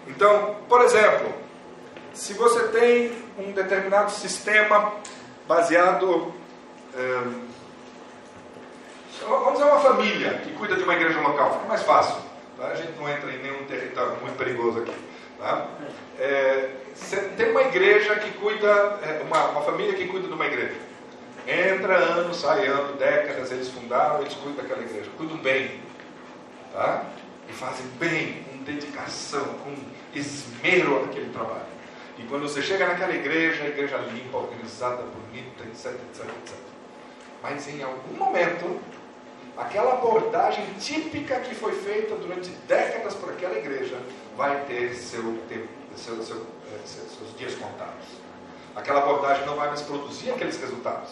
Então, 0.06 0.56
por 0.68 0.82
exemplo, 0.82 1.34
se 2.14 2.32
você 2.34 2.68
tem 2.68 3.12
um 3.38 3.52
determinado 3.52 4.10
sistema 4.10 4.94
baseado. 5.46 6.32
É, 6.96 7.22
vamos 9.26 9.52
dizer 9.54 9.64
uma 9.64 9.80
família 9.80 10.34
que 10.38 10.52
cuida 10.52 10.76
de 10.76 10.84
uma 10.84 10.94
igreja 10.94 11.20
local, 11.20 11.54
fica 11.54 11.66
mais 11.66 11.82
fácil. 11.82 12.22
Tá? 12.56 12.68
A 12.68 12.74
gente 12.74 12.92
não 12.98 13.08
entra 13.08 13.30
em 13.30 13.42
nenhum 13.42 13.64
território 13.64 14.16
muito 14.20 14.36
perigoso 14.36 14.80
aqui. 14.80 14.94
Tá? 15.38 15.66
É, 16.18 16.70
tem 17.36 17.50
uma 17.50 17.62
igreja 17.62 18.14
que 18.16 18.30
cuida, 18.38 18.68
é, 19.02 19.22
uma, 19.26 19.46
uma 19.48 19.62
família 19.62 19.94
que 19.94 20.06
cuida 20.06 20.28
de 20.28 20.34
uma 20.34 20.46
igreja. 20.46 20.76
Entra 21.46 21.96
ano, 21.96 22.32
sai 22.32 22.66
ano, 22.68 22.96
décadas, 22.96 23.50
eles 23.50 23.68
fundaram, 23.68 24.20
eles 24.20 24.32
cuidam 24.34 24.62
daquela 24.62 24.82
igreja, 24.82 25.10
cuidam 25.18 25.36
bem, 25.38 25.78
tá? 26.72 27.04
E 27.48 27.52
fazem 27.52 27.86
bem, 27.98 28.42
com 28.44 28.58
dedicação, 28.64 29.44
com 29.62 29.74
esmero 30.14 31.04
aquele 31.04 31.30
trabalho. 31.30 31.73
E 32.18 32.22
quando 32.24 32.42
você 32.42 32.62
chega 32.62 32.86
naquela 32.86 33.12
igreja, 33.12 33.64
a 33.64 33.68
igreja 33.68 33.96
limpa, 33.96 34.38
organizada, 34.38 35.02
bonita, 35.02 35.64
etc, 35.64 36.00
etc, 36.10 36.24
etc. 36.42 36.56
Mas 37.42 37.68
em 37.68 37.82
algum 37.82 38.16
momento, 38.16 38.80
aquela 39.56 39.94
abordagem 39.94 40.64
típica 40.78 41.40
que 41.40 41.54
foi 41.54 41.72
feita 41.72 42.14
durante 42.14 42.50
décadas 42.68 43.14
por 43.14 43.30
aquela 43.30 43.58
igreja 43.58 43.98
vai 44.36 44.64
ter 44.64 44.94
seu 44.94 45.22
tempo, 45.48 45.68
seu, 45.96 46.22
seu, 46.22 46.36
eh, 46.72 46.80
seus 46.84 47.36
dias 47.36 47.54
contados. 47.56 48.06
Aquela 48.76 49.00
abordagem 49.00 49.44
não 49.46 49.56
vai 49.56 49.68
mais 49.68 49.82
produzir 49.82 50.30
aqueles 50.30 50.60
resultados. 50.60 51.10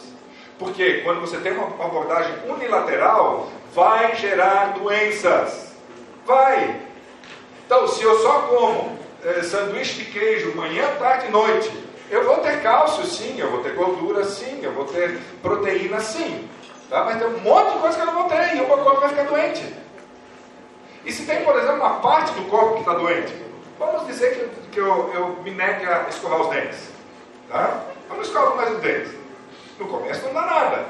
Porque 0.58 1.00
quando 1.02 1.20
você 1.20 1.38
tem 1.38 1.52
uma 1.52 1.66
abordagem 1.84 2.34
unilateral, 2.48 3.50
vai 3.74 4.14
gerar 4.16 4.78
doenças. 4.78 5.72
Vai. 6.24 6.80
Então, 7.66 7.88
se 7.88 8.02
eu 8.02 8.18
só 8.20 8.42
como 8.42 9.01
é, 9.24 9.42
sanduíche 9.42 10.02
de 10.02 10.10
queijo 10.10 10.54
manhã, 10.56 10.84
tarde 10.98 11.26
e 11.28 11.30
noite, 11.30 11.70
eu 12.10 12.24
vou 12.24 12.38
ter 12.38 12.60
cálcio 12.62 13.04
sim, 13.04 13.38
eu 13.38 13.50
vou 13.50 13.62
ter 13.62 13.74
gordura 13.74 14.24
sim, 14.24 14.60
eu 14.62 14.72
vou 14.72 14.84
ter 14.84 15.18
proteína 15.40 16.00
sim. 16.00 16.48
Tá? 16.90 17.04
Mas 17.04 17.18
tem 17.18 17.26
um 17.26 17.38
monte 17.40 17.72
de 17.72 17.78
coisa 17.78 17.96
que 17.96 18.02
eu 18.02 18.06
não 18.06 18.14
vou 18.14 18.28
ter 18.28 18.56
e 18.56 18.60
o 18.60 18.66
meu 18.66 18.78
corpo 18.78 19.00
vai 19.00 19.08
ficar 19.08 19.24
doente. 19.24 19.74
E 21.04 21.12
se 21.12 21.24
tem, 21.24 21.42
por 21.44 21.56
exemplo, 21.56 21.76
uma 21.76 22.00
parte 22.00 22.32
do 22.34 22.48
corpo 22.50 22.74
que 22.74 22.80
está 22.80 22.94
doente, 22.94 23.32
vamos 23.78 24.06
dizer 24.06 24.34
que, 24.34 24.70
que 24.70 24.78
eu, 24.78 25.10
eu 25.14 25.42
me 25.42 25.50
negue 25.50 25.86
a 25.86 26.06
escovar 26.08 26.40
os 26.40 26.48
dentes. 26.48 26.90
Tá? 27.48 27.82
Eu 28.10 28.16
não 28.16 28.22
escovo 28.22 28.56
mais 28.56 28.72
os 28.72 28.80
dentes. 28.80 29.12
No 29.78 29.86
começo 29.88 30.24
não 30.26 30.34
dá 30.34 30.42
nada. 30.42 30.86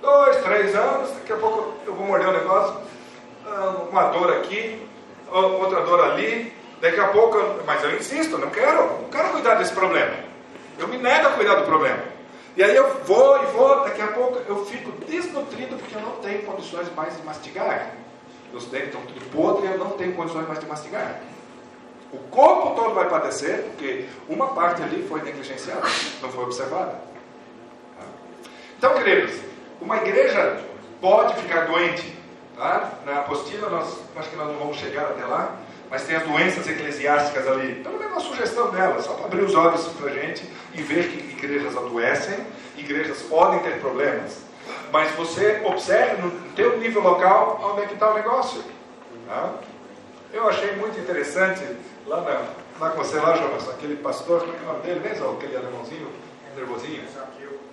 Dois, 0.00 0.36
três 0.42 0.74
anos, 0.74 1.10
daqui 1.10 1.32
a 1.32 1.36
pouco 1.36 1.74
eu 1.86 1.94
vou 1.94 2.06
morder 2.06 2.28
o 2.28 2.30
um 2.30 2.34
negócio, 2.34 2.80
ah, 3.46 3.86
uma 3.90 4.08
dor 4.08 4.32
aqui, 4.32 4.86
outra 5.30 5.82
dor 5.82 6.04
ali, 6.04 6.52
daqui 6.80 7.00
a 7.00 7.08
pouco, 7.08 7.38
mas 7.66 7.82
eu 7.82 7.96
insisto, 7.96 8.38
não 8.38 8.50
quero, 8.50 9.02
não 9.02 9.10
quero 9.10 9.30
cuidar 9.30 9.54
desse 9.54 9.72
problema. 9.72 10.14
Eu 10.78 10.88
me 10.88 10.98
nego 10.98 11.28
a 11.28 11.32
cuidar 11.32 11.54
do 11.54 11.64
problema. 11.64 12.02
E 12.56 12.62
aí 12.62 12.74
eu 12.74 13.04
vou 13.04 13.42
e 13.42 13.46
vou, 13.46 13.84
daqui 13.84 14.00
a 14.00 14.08
pouco 14.08 14.40
eu 14.48 14.64
fico 14.66 14.90
desnutrido 15.04 15.76
porque 15.76 15.94
eu 15.94 16.00
não 16.00 16.12
tenho 16.16 16.42
condições 16.42 16.92
mais 16.94 17.16
de 17.16 17.22
mastigar. 17.22 17.92
Meus 18.50 18.64
dentes 18.66 18.88
estão 18.88 19.02
tudo 19.02 19.30
podre 19.30 19.66
e 19.66 19.72
eu 19.72 19.78
não 19.78 19.90
tenho 19.90 20.14
condições 20.14 20.46
mais 20.46 20.60
de 20.60 20.66
mastigar. 20.66 21.20
O 22.12 22.18
corpo 22.30 22.74
todo 22.80 22.94
vai 22.94 23.08
padecer 23.08 23.62
porque 23.64 24.06
uma 24.28 24.48
parte 24.48 24.82
ali 24.82 25.04
foi 25.06 25.20
negligenciada, 25.22 25.82
não 26.22 26.30
foi 26.30 26.44
observada. 26.44 26.98
Então, 28.78 28.94
queridos, 28.94 29.34
uma 29.80 29.96
igreja 29.98 30.62
pode 31.00 31.34
ficar 31.34 31.66
doente. 31.66 32.16
Tá? 32.56 32.90
Na 33.04 33.18
apostila, 33.18 33.68
nós, 33.68 33.98
acho 34.16 34.30
que 34.30 34.36
nós 34.36 34.48
não 34.48 34.58
vamos 34.58 34.78
chegar 34.78 35.02
até 35.10 35.24
lá, 35.26 35.56
mas 35.90 36.02
tem 36.02 36.16
as 36.16 36.22
doenças 36.24 36.66
eclesiásticas 36.66 37.46
ali. 37.46 37.76
Pelo 37.76 37.98
menos 37.98 38.12
uma 38.12 38.20
sugestão 38.20 38.70
dela, 38.70 39.00
só 39.02 39.14
para 39.14 39.26
abrir 39.26 39.42
os 39.42 39.54
olhos 39.54 39.86
para 39.88 40.10
a 40.10 40.14
gente 40.14 40.44
e 40.74 40.82
ver 40.82 41.08
que 41.08 41.18
igrejas 41.36 41.76
adoecem, 41.76 42.38
igrejas 42.76 43.22
podem 43.22 43.60
ter 43.60 43.78
problemas. 43.80 44.38
Mas 44.92 45.12
você 45.12 45.60
observe 45.64 46.22
no 46.22 46.30
teu 46.54 46.78
nível 46.78 47.02
local 47.02 47.60
onde 47.62 47.82
é 47.82 47.86
que 47.86 47.94
está 47.94 48.10
o 48.10 48.14
negócio. 48.14 48.62
Tá? 49.28 49.54
Eu 50.32 50.48
achei 50.48 50.72
muito 50.76 50.98
interessante 50.98 51.62
lá, 52.06 52.20
na, 52.20 52.84
lá 52.84 52.90
com 52.90 52.98
você 52.98 53.18
lá, 53.18 53.36
Jonas, 53.36 53.68
aquele 53.68 53.96
pastor, 53.96 54.40
como 54.40 54.52
é, 54.52 54.56
é 54.56 54.62
o 54.62 54.66
nome 54.66 54.82
dele 54.82 55.00
mesmo? 55.00 55.30
Aquele 55.32 55.56
alemãozinho, 55.56 56.08
nervosinho? 56.54 57.02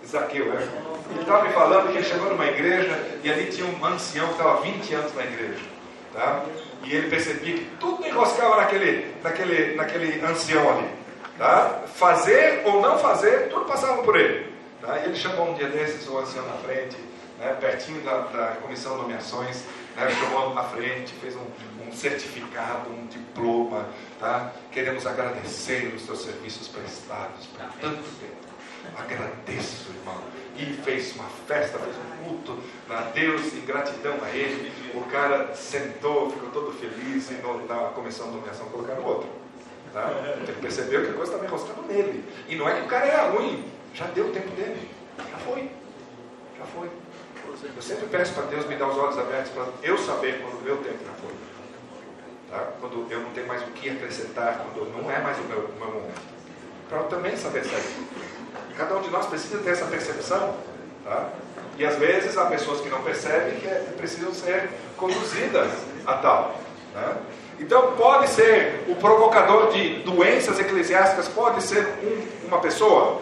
Zaqueu, 0.06 0.48
né? 0.48 0.68
Ele 1.12 1.22
estava 1.22 1.44
me 1.44 1.54
falando 1.54 1.92
que 1.92 1.98
ele 1.98 2.04
chegou 2.04 2.30
numa 2.30 2.46
igreja 2.46 3.20
e 3.24 3.32
ali 3.32 3.46
tinha 3.46 3.66
um 3.66 3.86
ancião 3.86 4.28
que 4.28 4.34
estava 4.34 4.62
20 4.62 4.94
anos 4.94 5.16
na 5.16 5.24
igreja. 5.24 5.73
Tá? 6.14 6.46
E 6.84 6.94
ele 6.94 7.10
percebia 7.10 7.56
que 7.56 7.66
tudo 7.80 8.06
enroscava 8.06 8.58
naquele, 8.58 9.16
naquele, 9.24 9.76
naquele 9.76 10.26
ancião 10.26 10.70
ali. 10.70 10.90
Tá? 11.38 11.84
Fazer 11.96 12.62
ou 12.66 12.82
não 12.82 13.00
fazer, 13.00 13.50
tudo 13.50 13.66
passava 13.66 14.04
por 14.04 14.16
ele. 14.16 14.54
Tá? 14.82 15.00
E 15.00 15.06
ele 15.06 15.16
chamou 15.16 15.50
um 15.50 15.54
dia 15.56 15.68
desses 15.68 16.08
o 16.08 16.18
ancião 16.18 16.46
na 16.46 16.54
frente, 16.58 16.96
né, 17.40 17.58
pertinho 17.60 18.02
da, 18.02 18.20
da 18.20 18.48
comissão 18.62 18.96
de 18.96 19.02
nomeações, 19.02 19.64
né, 19.96 20.10
chamou 20.12 20.54
na 20.54 20.64
frente, 20.64 21.14
fez 21.16 21.36
um, 21.36 21.88
um 21.88 21.92
certificado, 21.92 22.90
um 22.92 23.08
diploma. 23.08 23.88
Tá? 24.20 24.52
Queremos 24.72 25.08
agradecer 25.08 25.92
os 25.96 26.06
seus 26.06 26.22
serviços 26.22 26.68
prestados 26.68 27.48
por 27.48 27.66
tanto 27.82 28.04
tempo 28.20 28.54
agradeço, 28.98 29.92
irmão. 29.92 30.22
E 30.56 30.66
fez 30.84 31.16
uma 31.16 31.28
festa, 31.48 31.80
fez 31.80 31.96
um 31.96 32.24
culto 32.24 32.60
a 32.90 33.02
Deus 33.14 33.54
em 33.54 33.62
gratidão 33.66 34.18
a 34.24 34.30
ele. 34.30 34.72
O 34.94 35.02
cara 35.06 35.54
sentou, 35.56 36.30
ficou 36.30 36.50
todo 36.50 36.72
feliz 36.74 37.32
e 37.32 37.34
no, 37.36 37.66
na 37.66 37.90
comissão 37.90 38.30
de 38.30 38.38
nomeação 38.38 38.68
colocaram 38.68 39.04
outro. 39.04 39.30
Tá? 39.92 40.10
Tem 40.46 40.56
que 40.56 40.62
perceber 40.62 41.06
que 41.06 41.12
a 41.12 41.14
coisa 41.14 41.34
está 41.34 41.38
me 41.38 41.48
enroscando 41.48 41.84
nele. 41.84 42.24
E 42.48 42.56
não 42.56 42.68
é 42.68 42.80
que 42.80 42.86
o 42.86 42.88
cara 42.88 43.06
era 43.06 43.30
ruim, 43.30 43.66
já 43.94 44.06
deu 44.08 44.28
o 44.28 44.32
tempo 44.32 44.50
dele. 44.56 44.90
Já 45.18 45.38
foi. 45.38 45.70
Já 46.58 46.66
foi. 46.66 46.90
Eu 47.76 47.82
sempre 47.82 48.08
peço 48.08 48.34
para 48.34 48.44
Deus 48.44 48.68
me 48.68 48.76
dar 48.76 48.88
os 48.88 48.98
olhos 48.98 49.18
abertos 49.18 49.52
para 49.52 49.68
eu 49.84 49.98
saber 49.98 50.42
quando 50.42 50.60
o 50.60 50.64
meu 50.64 50.78
tempo 50.78 51.00
já 51.06 51.14
foi. 51.14 51.34
Tá? 52.50 52.72
Quando 52.80 53.08
eu 53.12 53.20
não 53.22 53.32
tenho 53.32 53.48
mais 53.48 53.62
o 53.64 53.68
que 53.68 53.90
acrescentar, 53.90 54.58
quando 54.60 54.92
não 54.92 55.10
é 55.10 55.20
mais 55.20 55.38
o 55.40 55.44
meu, 55.44 55.60
o 55.60 55.80
meu 55.80 55.88
momento. 55.88 56.22
Para 56.90 57.00
eu 57.00 57.04
também 57.06 57.38
saber 57.38 57.64
sair. 57.64 58.08
Cada 58.78 58.96
um 58.96 59.02
de 59.02 59.10
nós 59.10 59.26
precisa 59.26 59.60
ter 59.60 59.72
essa 59.72 59.86
percepção. 59.86 60.56
Tá? 61.04 61.30
E 61.78 61.86
às 61.86 61.96
vezes 61.98 62.38
há 62.38 62.46
pessoas 62.46 62.82
que 62.82 62.90
não 62.90 63.02
percebem 63.02 63.60
que 63.60 63.68
é, 63.68 63.94
precisam 63.98 64.34
ser 64.34 64.70
conduzidas 64.98 65.72
a 66.06 66.14
tal. 66.14 66.56
Né? 66.94 67.16
Então 67.60 67.94
pode 67.94 68.30
ser 68.30 68.86
o 68.88 68.96
provocador 68.96 69.72
de 69.72 70.00
doenças 70.00 70.60
eclesiásticas, 70.60 71.28
pode 71.28 71.64
ser 71.64 71.86
um, 72.04 72.48
uma 72.48 72.60
pessoa, 72.60 73.22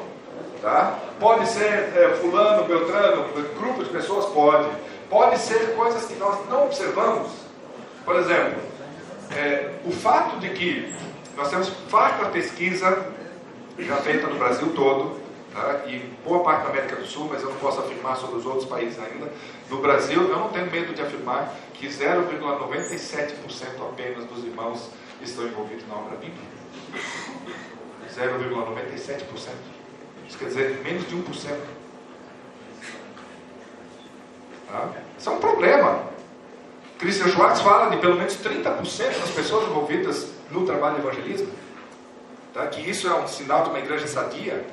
tá? 0.62 0.98
pode 1.20 1.48
ser 1.48 1.94
é, 1.96 2.18
fulano, 2.22 2.64
beltrano, 2.66 3.26
grupo 3.58 3.84
de 3.84 3.90
pessoas, 3.90 4.26
pode. 4.26 4.70
Pode 5.10 5.38
ser 5.40 5.76
coisas 5.76 6.06
que 6.06 6.16
nós 6.16 6.38
não 6.50 6.66
observamos. 6.66 7.32
Por 8.06 8.16
exemplo, 8.16 8.62
é, 9.36 9.72
o 9.86 9.92
fato 9.92 10.40
de 10.40 10.50
que 10.50 10.96
nós 11.36 11.50
temos 11.50 11.70
farta 11.90 12.26
pesquisa 12.26 13.06
já 13.78 13.98
feita 13.98 14.28
no 14.28 14.38
Brasil 14.38 14.72
todo, 14.76 15.21
tá? 15.54 15.82
e 15.88 16.00
boa 16.24 16.44
parte 16.44 16.64
da 16.64 16.70
América 16.70 16.96
do 16.96 17.06
Sul, 17.06 17.28
mas 17.32 17.42
eu 17.42 17.50
não 17.50 17.58
posso 17.58 17.80
afirmar 17.80 18.18
sobre 18.18 18.38
os 18.38 18.46
outros 18.46 18.66
países 18.66 19.00
ainda. 19.00 19.32
No 19.70 19.78
Brasil, 19.78 20.22
eu 20.22 20.38
não 20.38 20.50
tenho 20.50 20.70
medo 20.70 20.94
de 20.94 21.02
afirmar 21.02 21.54
que 21.74 21.88
0,97% 21.88 23.90
apenas 23.90 24.26
dos 24.26 24.44
irmãos 24.44 24.90
estão 25.22 25.46
envolvidos 25.46 25.88
na 25.88 25.96
obra 25.96 26.18
bíblica. 26.18 26.62
0,97%. 28.16 29.24
Isso 30.28 30.38
quer 30.38 30.46
dizer 30.46 30.82
menos 30.84 31.08
de 31.08 31.16
1%. 31.16 31.56
Tá? 34.68 34.90
Isso 35.18 35.30
é 35.30 35.34
um 35.34 35.40
problema. 35.40 36.12
Christian 36.98 37.30
Schwartz 37.30 37.62
fala 37.62 37.90
de 37.90 37.98
pelo 37.98 38.16
menos 38.16 38.38
30% 38.38 39.20
das 39.20 39.32
pessoas 39.32 39.68
envolvidas 39.68 40.30
no 40.52 40.66
trabalho 40.66 40.96
de 40.96 41.02
evangelismo. 41.02 41.52
Tá? 42.54 42.68
Que 42.68 42.90
isso 42.90 43.08
é 43.08 43.16
um 43.16 43.28
sinal 43.28 43.64
de 43.64 43.70
uma 43.70 43.80
igreja 43.80 44.08
sadia. 44.08 44.66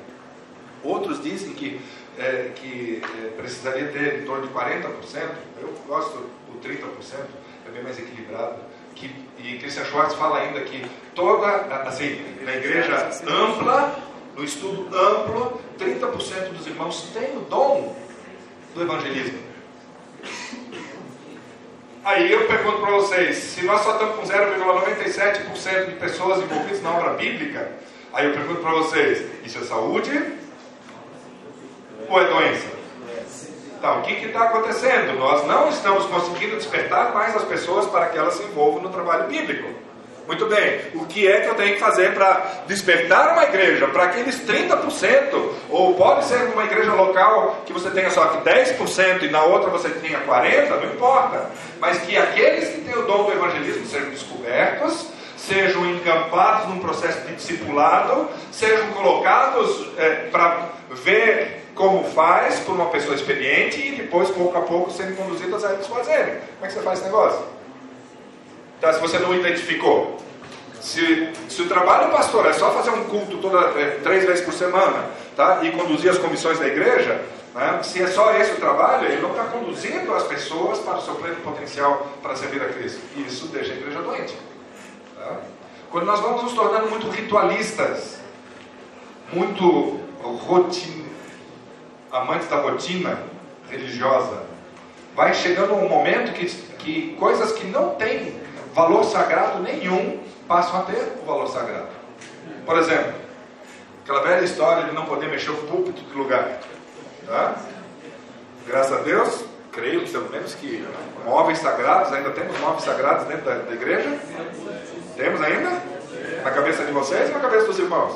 Outros 0.83 1.21
dizem 1.21 1.53
que, 1.53 1.79
é, 2.17 2.51
que 2.55 3.01
é, 3.03 3.27
precisaria 3.37 3.87
ter 3.87 4.21
em 4.21 4.25
torno 4.25 4.47
de 4.47 4.53
40%. 4.53 4.85
Eu 5.61 5.73
gosto 5.87 6.17
do 6.17 6.59
30%, 6.67 6.79
é 7.67 7.71
bem 7.71 7.83
mais 7.83 7.99
equilibrado. 7.99 8.57
Que, 8.95 9.13
e 9.37 9.57
Christian 9.59 9.85
Schwartz 9.85 10.15
fala 10.15 10.39
ainda 10.39 10.61
que 10.61 10.85
toda, 11.15 11.47
assim, 11.87 12.21
na 12.43 12.55
igreja 12.55 13.09
ampla, 13.27 13.99
no 14.35 14.43
estudo 14.43 14.87
amplo, 14.95 15.61
30% 15.77 16.53
dos 16.53 16.67
irmãos 16.67 17.09
têm 17.13 17.37
o 17.37 17.41
dom 17.41 17.95
do 18.73 18.81
evangelismo. 18.81 19.39
Aí 22.03 22.31
eu 22.31 22.47
pergunto 22.47 22.79
para 22.79 22.91
vocês, 22.91 23.37
se 23.37 23.63
nós 23.65 23.81
só 23.81 23.93
estamos 23.93 24.15
com 24.15 24.21
0,97% 24.23 25.85
de 25.89 25.95
pessoas 25.95 26.41
envolvidas 26.41 26.81
na 26.81 26.91
obra 26.91 27.13
bíblica, 27.13 27.71
aí 28.13 28.25
eu 28.25 28.33
pergunto 28.33 28.61
para 28.61 28.71
vocês, 28.71 29.29
isso 29.45 29.59
é 29.59 29.61
saúde 29.61 30.39
ou 32.09 32.21
é 32.21 32.25
doença? 32.25 32.79
Então, 33.77 33.99
o 33.99 34.01
que 34.01 34.25
está 34.25 34.43
acontecendo? 34.43 35.17
Nós 35.17 35.47
não 35.47 35.69
estamos 35.69 36.05
conseguindo 36.07 36.57
despertar 36.57 37.13
mais 37.13 37.33
as 37.33 37.43
pessoas 37.43 37.85
para 37.85 38.07
que 38.07 38.17
elas 38.17 38.33
se 38.33 38.43
envolvam 38.43 38.81
no 38.81 38.89
trabalho 38.89 39.29
bíblico. 39.29 39.69
Muito 40.27 40.45
bem, 40.45 40.81
o 40.93 41.05
que 41.05 41.27
é 41.27 41.41
que 41.41 41.47
eu 41.47 41.55
tenho 41.55 41.73
que 41.73 41.79
fazer 41.79 42.13
para 42.13 42.61
despertar 42.67 43.33
uma 43.33 43.45
igreja, 43.45 43.87
para 43.87 44.03
aqueles 44.03 44.35
30%, 44.45 45.49
ou 45.71 45.95
pode 45.95 46.25
ser 46.25 46.35
uma 46.53 46.65
igreja 46.65 46.93
local 46.93 47.63
que 47.65 47.73
você 47.73 47.89
tenha 47.89 48.11
só 48.11 48.39
10% 48.43 49.23
e 49.23 49.29
na 49.29 49.41
outra 49.41 49.71
você 49.71 49.89
tenha 49.89 50.19
40%, 50.19 50.69
não 50.69 50.93
importa, 50.93 51.49
mas 51.79 51.97
que 52.01 52.15
aqueles 52.15 52.69
que 52.69 52.81
têm 52.81 52.95
o 52.95 53.07
dom 53.07 53.23
do 53.23 53.31
evangelismo 53.31 53.87
sejam 53.87 54.11
descobertos, 54.11 55.07
sejam 55.35 55.89
encampados 55.89 56.67
num 56.67 56.79
processo 56.79 57.21
de 57.25 57.33
discipulado, 57.33 58.29
sejam 58.51 58.87
colocados 58.91 59.87
é, 59.97 60.27
para 60.31 60.69
ver 60.91 61.68
como 61.79 62.03
faz 62.03 62.59
por 62.59 62.75
uma 62.75 62.87
pessoa 62.87 63.15
experiente 63.15 63.79
e 63.79 63.95
depois, 63.95 64.29
pouco 64.31 64.57
a 64.57 64.61
pouco, 64.63 64.91
serem 64.91 65.15
conduzidos 65.15 65.63
a 65.63 65.71
eles 65.71 65.87
fazerem. 65.87 66.33
Como 66.35 66.65
é 66.65 66.67
que 66.67 66.73
você 66.73 66.81
faz 66.81 66.99
esse 66.99 67.07
negócio? 67.07 67.41
Então, 68.77 68.91
se 68.91 68.99
você 68.99 69.17
não 69.17 69.33
identificou, 69.33 70.17
se, 70.81 71.31
se 71.47 71.61
o 71.61 71.69
trabalho 71.69 72.11
pastor 72.11 72.45
é 72.47 72.51
só 72.51 72.71
fazer 72.71 72.89
um 72.89 73.05
culto 73.05 73.37
toda, 73.37 73.59
é, 73.79 73.97
três 74.03 74.25
vezes 74.25 74.43
por 74.43 74.53
semana 74.53 75.09
tá? 75.37 75.61
e 75.63 75.71
conduzir 75.71 76.11
as 76.11 76.17
comissões 76.17 76.59
da 76.59 76.67
igreja, 76.67 77.21
né? 77.55 77.79
se 77.81 78.03
é 78.03 78.07
só 78.07 78.33
esse 78.33 78.51
o 78.51 78.57
trabalho, 78.57 79.05
ele 79.05 79.21
não 79.21 79.29
está 79.29 79.45
conduzindo 79.45 80.13
as 80.13 80.23
pessoas 80.23 80.79
para 80.79 80.97
o 80.97 81.01
seu 81.01 81.15
pleno 81.15 81.37
potencial 81.37 82.07
para 82.21 82.35
servir 82.35 82.61
a 82.61 82.67
Cristo. 82.67 82.99
E 83.15 83.21
isso 83.21 83.47
deixa 83.47 83.71
a 83.71 83.75
igreja 83.77 84.01
doente. 84.01 84.37
Tá? 85.17 85.37
Quando 85.89 86.05
nós 86.07 86.19
vamos 86.19 86.43
nos 86.43 86.51
tornando 86.51 86.89
muito 86.89 87.09
ritualistas, 87.09 88.19
muito 89.31 90.01
rotin 90.21 91.08
amantes 92.11 92.47
da 92.47 92.57
rotina 92.57 93.19
religiosa, 93.69 94.43
vai 95.15 95.33
chegando 95.33 95.73
um 95.73 95.87
momento 95.87 96.33
que, 96.33 96.45
que 96.45 97.15
coisas 97.19 97.51
que 97.51 97.67
não 97.67 97.95
têm 97.95 98.39
valor 98.73 99.03
sagrado 99.03 99.61
nenhum 99.61 100.19
passam 100.47 100.79
a 100.79 100.83
ter 100.83 101.19
o 101.21 101.25
valor 101.25 101.47
sagrado. 101.47 101.89
Por 102.65 102.77
exemplo, 102.77 103.13
aquela 104.03 104.21
velha 104.23 104.43
história 104.43 104.85
de 104.85 104.95
não 104.95 105.05
poder 105.05 105.29
mexer 105.29 105.51
o 105.51 105.57
púlpito 105.57 106.01
de 106.01 106.17
lugar. 106.17 106.59
Tá? 107.25 107.55
Graças 108.65 108.93
a 108.93 109.01
Deus, 109.01 109.45
creio 109.71 110.07
pelo 110.07 110.29
menos 110.29 110.53
que 110.55 110.85
móveis 111.25 111.59
sagrados, 111.59 112.11
ainda 112.13 112.31
temos 112.31 112.57
móveis 112.59 112.83
sagrados 112.83 113.27
dentro 113.27 113.45
da, 113.45 113.55
da 113.55 113.73
igreja? 113.73 114.17
Temos 115.15 115.41
ainda? 115.41 115.69
Na 116.43 116.51
cabeça 116.51 116.85
de 116.85 116.91
vocês 116.91 117.27
ou 117.29 117.35
na 117.35 117.41
cabeça 117.41 117.67
dos 117.67 117.79
irmãos? 117.79 118.13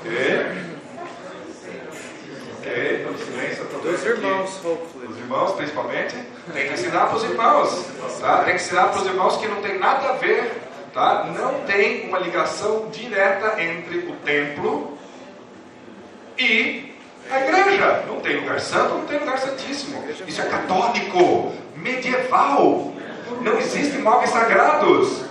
Ok. 0.00 0.73
No 3.14 3.18
silêncio. 3.24 3.64
Dos 3.64 4.04
irmãos, 4.04 4.60
hopefully. 4.64 5.06
Os 5.08 5.18
irmãos, 5.18 5.52
principalmente. 5.52 6.16
Tem 6.52 6.66
que 6.66 6.74
ensinar 6.74 7.06
para 7.06 7.16
os 7.16 7.24
irmãos. 7.24 7.86
Tá? 8.20 8.38
Tem 8.38 8.56
que 8.56 8.60
ensinar 8.60 8.88
para 8.88 9.00
os 9.00 9.06
irmãos 9.06 9.36
que 9.36 9.46
não 9.46 9.62
tem 9.62 9.78
nada 9.78 10.10
a 10.10 10.12
ver. 10.14 10.52
Tá? 10.92 11.24
Não 11.26 11.60
tem 11.60 12.08
uma 12.08 12.18
ligação 12.18 12.88
direta 12.90 13.62
entre 13.62 13.98
o 13.98 14.16
templo 14.24 14.98
e 16.36 16.92
a 17.30 17.40
igreja. 17.40 18.04
Não 18.08 18.18
tem 18.20 18.36
lugar 18.36 18.58
santo, 18.60 18.94
não 18.94 19.06
tem 19.06 19.20
lugar 19.20 19.38
santíssimo. 19.38 20.04
Isso 20.26 20.40
é 20.40 20.46
católico, 20.46 21.52
medieval. 21.76 22.92
Não 23.42 23.58
existem 23.58 24.00
móveis 24.00 24.30
sagrados. 24.30 25.22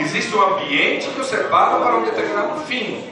Existe 0.00 0.34
um 0.34 0.42
ambiente 0.42 1.08
que 1.08 1.20
o 1.20 1.24
separa 1.24 1.76
para 1.78 1.96
um 1.96 2.04
determinado 2.04 2.60
fim. 2.62 3.10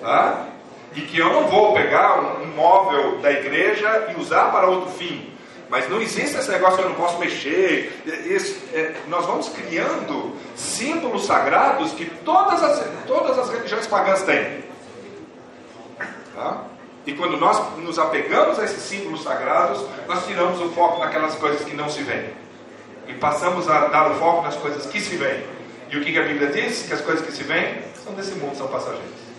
Tá? 0.00 0.46
E 0.94 1.02
que 1.02 1.18
eu 1.18 1.32
não 1.32 1.46
vou 1.46 1.72
pegar 1.72 2.40
um 2.40 2.46
móvel 2.48 3.18
da 3.18 3.30
igreja 3.30 4.08
e 4.10 4.20
usar 4.20 4.50
para 4.50 4.66
outro 4.66 4.90
fim. 4.90 5.30
Mas 5.70 5.88
não 5.88 6.00
existe 6.00 6.36
esse 6.36 6.50
negócio 6.50 6.78
que 6.78 6.82
eu 6.82 6.88
não 6.88 6.96
posso 6.96 7.18
mexer. 7.18 8.02
Esse, 8.26 8.58
é, 8.74 8.96
nós 9.06 9.24
vamos 9.24 9.48
criando 9.50 10.34
símbolos 10.56 11.26
sagrados 11.26 11.92
que 11.92 12.06
todas 12.06 12.60
as, 12.60 12.84
todas 13.06 13.38
as 13.38 13.50
religiões 13.50 13.86
pagãs 13.86 14.22
têm. 14.22 14.64
Tá? 16.34 16.64
E 17.06 17.12
quando 17.12 17.36
nós 17.36 17.78
nos 17.78 17.98
apegamos 18.00 18.58
a 18.58 18.64
esses 18.64 18.82
símbolos 18.82 19.22
sagrados, 19.22 19.84
nós 20.08 20.26
tiramos 20.26 20.60
o 20.60 20.70
foco 20.70 20.98
naquelas 20.98 21.36
coisas 21.36 21.64
que 21.64 21.74
não 21.74 21.88
se 21.88 22.02
veem. 22.02 22.30
E 23.06 23.14
passamos 23.14 23.68
a 23.68 23.86
dar 23.86 24.10
o 24.10 24.14
foco 24.16 24.42
nas 24.42 24.56
coisas 24.56 24.86
que 24.86 25.00
se 25.00 25.16
veem. 25.16 25.44
E 25.88 25.96
o 25.96 26.04
que 26.04 26.18
a 26.18 26.22
Bíblia 26.22 26.50
diz? 26.50 26.82
Que 26.82 26.94
as 26.94 27.00
coisas 27.00 27.24
que 27.24 27.32
se 27.32 27.44
veem 27.44 27.82
são 28.04 28.12
desse 28.14 28.32
mundo, 28.32 28.56
são 28.56 28.66
passageiras. 28.66 29.29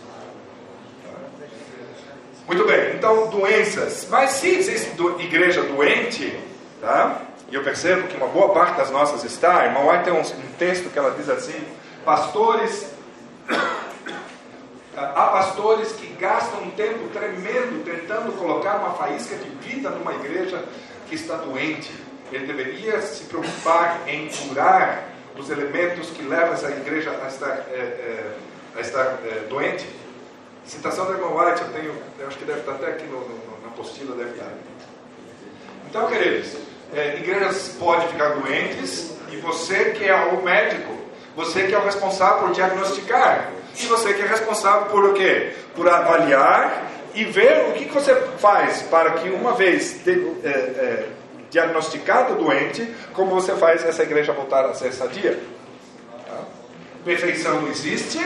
Muito 2.51 2.67
bem, 2.67 2.95
então 2.97 3.29
doenças. 3.29 4.05
Mas 4.09 4.31
se 4.31 4.49
existe 4.49 4.89
do, 4.97 5.21
igreja 5.21 5.63
doente, 5.63 6.37
tá? 6.81 7.21
e 7.49 7.55
eu 7.55 7.63
percebo 7.63 8.09
que 8.09 8.17
uma 8.17 8.27
boa 8.27 8.53
parte 8.53 8.75
das 8.75 8.91
nossas 8.91 9.23
está, 9.23 9.61
a 9.61 9.65
irmã 9.67 9.89
White 9.89 10.03
tem 10.03 10.13
um, 10.13 10.19
um 10.19 10.51
texto 10.59 10.89
que 10.91 10.99
ela 10.99 11.11
diz 11.11 11.29
assim: 11.29 11.63
pastores. 12.03 12.91
Há 14.93 15.27
pastores 15.27 15.93
que 15.93 16.05
gastam 16.15 16.63
um 16.63 16.71
tempo 16.71 17.07
tremendo 17.13 17.85
tentando 17.85 18.37
colocar 18.37 18.75
uma 18.75 18.93
faísca 18.95 19.37
de 19.37 19.49
vida 19.65 19.89
numa 19.89 20.13
igreja 20.13 20.61
que 21.07 21.15
está 21.15 21.37
doente. 21.37 21.89
Ele 22.29 22.45
deveria 22.45 23.01
se 23.01 23.23
preocupar 23.23 24.01
em 24.05 24.27
curar 24.27 25.05
os 25.37 25.49
elementos 25.49 26.09
que 26.09 26.21
levam 26.21 26.53
essa 26.53 26.69
igreja 26.69 27.17
a 27.23 27.27
estar, 27.29 27.65
é, 27.71 27.77
é, 27.77 28.31
a 28.75 28.81
estar 28.81 29.19
é, 29.23 29.45
doente. 29.47 29.87
Citação 30.71 31.05
da 31.05 31.11
irmã 31.11 31.27
White, 31.27 31.63
eu 31.63 31.67
tenho, 31.73 31.95
eu 32.17 32.27
acho 32.27 32.37
que 32.37 32.45
deve 32.45 32.61
estar 32.61 32.71
até 32.71 32.87
aqui 32.87 33.03
no, 33.03 33.19
no, 33.19 33.61
na 33.61 33.67
apostila, 33.67 34.15
deve 34.15 34.31
estar. 34.31 34.53
Então, 35.89 36.07
queridos, 36.07 36.53
é, 36.95 37.17
igrejas 37.17 37.75
podem 37.77 38.07
ficar 38.07 38.29
doentes 38.35 39.11
e 39.29 39.35
você 39.35 39.91
que 39.91 40.07
é 40.07 40.15
o 40.15 40.41
médico, 40.41 40.97
Você 41.35 41.67
que 41.67 41.75
é 41.75 41.77
o 41.77 41.83
responsável 41.83 42.47
por 42.47 42.51
diagnosticar. 42.53 43.51
E 43.77 43.85
você 43.85 44.13
que 44.13 44.21
é 44.21 44.25
responsável 44.25 44.87
por 44.87 45.03
o 45.09 45.13
quê? 45.13 45.51
Por 45.75 45.89
avaliar 45.89 46.89
e 47.13 47.25
ver 47.25 47.69
o 47.69 47.73
que, 47.73 47.89
você 47.89 48.15
faz 48.37 48.81
para 48.83 49.11
que, 49.15 49.29
uma 49.29 49.51
vez 49.51 50.01
de, 50.05 50.11
é, 50.41 50.49
é, 50.49 51.09
diagnosticado 51.49 52.35
doente, 52.35 52.89
como 53.13 53.31
você 53.31 53.53
faz 53.55 53.83
essa 53.83 54.03
igreja 54.03 54.31
voltar 54.31 54.65
a 54.65 54.73
ser 54.73 54.93
sadia. 54.93 55.37
Tá? 56.25 56.43
Perfeição 57.03 57.61
não 57.61 57.67
existe, 57.67 58.19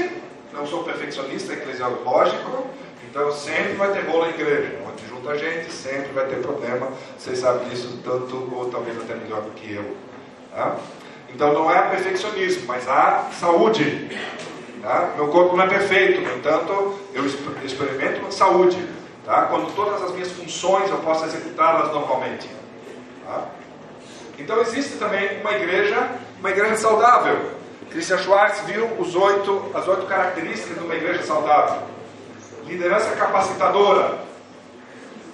não 0.55 0.65
sou 0.65 0.83
perfeccionista 0.83 1.53
eclesiológico, 1.53 2.65
então 3.09 3.31
sempre 3.31 3.73
vai 3.73 3.91
ter 3.91 4.09
rolo 4.09 4.25
em 4.27 4.29
igreja. 4.29 4.79
Onde 4.87 5.07
junta 5.07 5.37
gente, 5.37 5.71
sempre 5.71 6.11
vai 6.13 6.25
ter 6.25 6.37
problema. 6.37 6.89
Vocês 7.17 7.39
sabem 7.39 7.69
disso 7.69 7.99
tanto 8.03 8.49
ou 8.53 8.69
talvez 8.69 8.97
até 8.97 9.15
melhor 9.15 9.41
do 9.41 9.51
que 9.51 9.73
eu. 9.73 9.95
Tá? 10.51 10.77
Então 11.29 11.53
não 11.53 11.69
é 11.69 11.81
perfeccionismo, 11.89 12.65
mas 12.65 12.87
há 12.87 13.29
saúde. 13.39 14.09
Tá? 14.81 15.13
Meu 15.15 15.27
corpo 15.27 15.55
não 15.55 15.65
é 15.65 15.67
perfeito, 15.67 16.21
no 16.21 16.37
entanto, 16.37 16.99
eu 17.13 17.25
experimento 17.25 18.31
saúde. 18.33 18.77
Tá? 19.25 19.43
Quando 19.47 19.73
todas 19.75 20.01
as 20.03 20.11
minhas 20.11 20.31
funções 20.31 20.89
eu 20.89 20.97
posso 20.97 21.25
executá-las 21.25 21.91
normalmente. 21.91 22.49
Tá? 23.25 23.47
Então 24.37 24.59
existe 24.61 24.97
também 24.97 25.41
uma 25.41 25.53
igreja, 25.53 26.09
uma 26.39 26.51
igreja 26.51 26.75
saudável. 26.77 27.54
Christian 27.95 28.17
Schwartz 28.17 28.59
viu 28.65 28.87
os 28.99 29.15
oito, 29.15 29.71
as 29.73 29.87
oito 29.87 30.05
características 30.05 30.77
de 30.77 30.83
uma 30.83 30.95
igreja 30.95 31.23
saudável. 31.23 31.83
Liderança 32.65 33.15
capacitadora. 33.15 34.19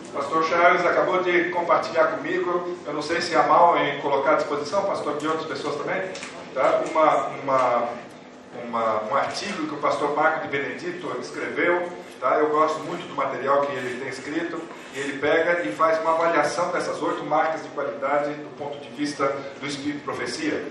O 0.06 0.14
pastor 0.14 0.44
Charles 0.44 0.86
acabou 0.86 1.24
de 1.24 1.46
compartilhar 1.46 2.10
comigo, 2.10 2.78
eu 2.86 2.94
não 2.94 3.02
sei 3.02 3.20
se 3.20 3.34
é 3.34 3.42
mal 3.48 3.76
em 3.80 4.00
colocar 4.02 4.34
à 4.34 4.36
disposição, 4.36 4.84
pastor 4.84 5.18
de 5.18 5.28
outras 5.28 5.48
pessoas 5.48 5.76
também, 5.78 6.04
tá? 6.54 6.84
uma, 6.92 7.28
uma 7.42 7.90
uma, 8.64 9.04
um 9.06 9.16
artigo 9.16 9.66
que 9.66 9.74
o 9.74 9.78
pastor 9.78 10.14
Marco 10.14 10.42
de 10.42 10.50
Benedito 10.50 11.10
escreveu. 11.20 11.90
Tá? 12.20 12.38
Eu 12.38 12.50
gosto 12.50 12.80
muito 12.82 13.08
do 13.08 13.16
material 13.16 13.62
que 13.62 13.72
ele 13.74 14.00
tem 14.00 14.10
escrito. 14.10 14.62
E 14.94 15.00
ele 15.00 15.18
pega 15.20 15.64
e 15.64 15.72
faz 15.72 16.00
uma 16.02 16.12
avaliação 16.12 16.70
dessas 16.72 17.02
oito 17.02 17.24
marcas 17.24 17.64
de 17.64 17.70
qualidade 17.70 18.34
do 18.34 18.56
ponto 18.58 18.78
de 18.78 18.90
vista 18.90 19.26
do 19.60 19.66
Espírito 19.66 20.04
Profecia. 20.04 20.64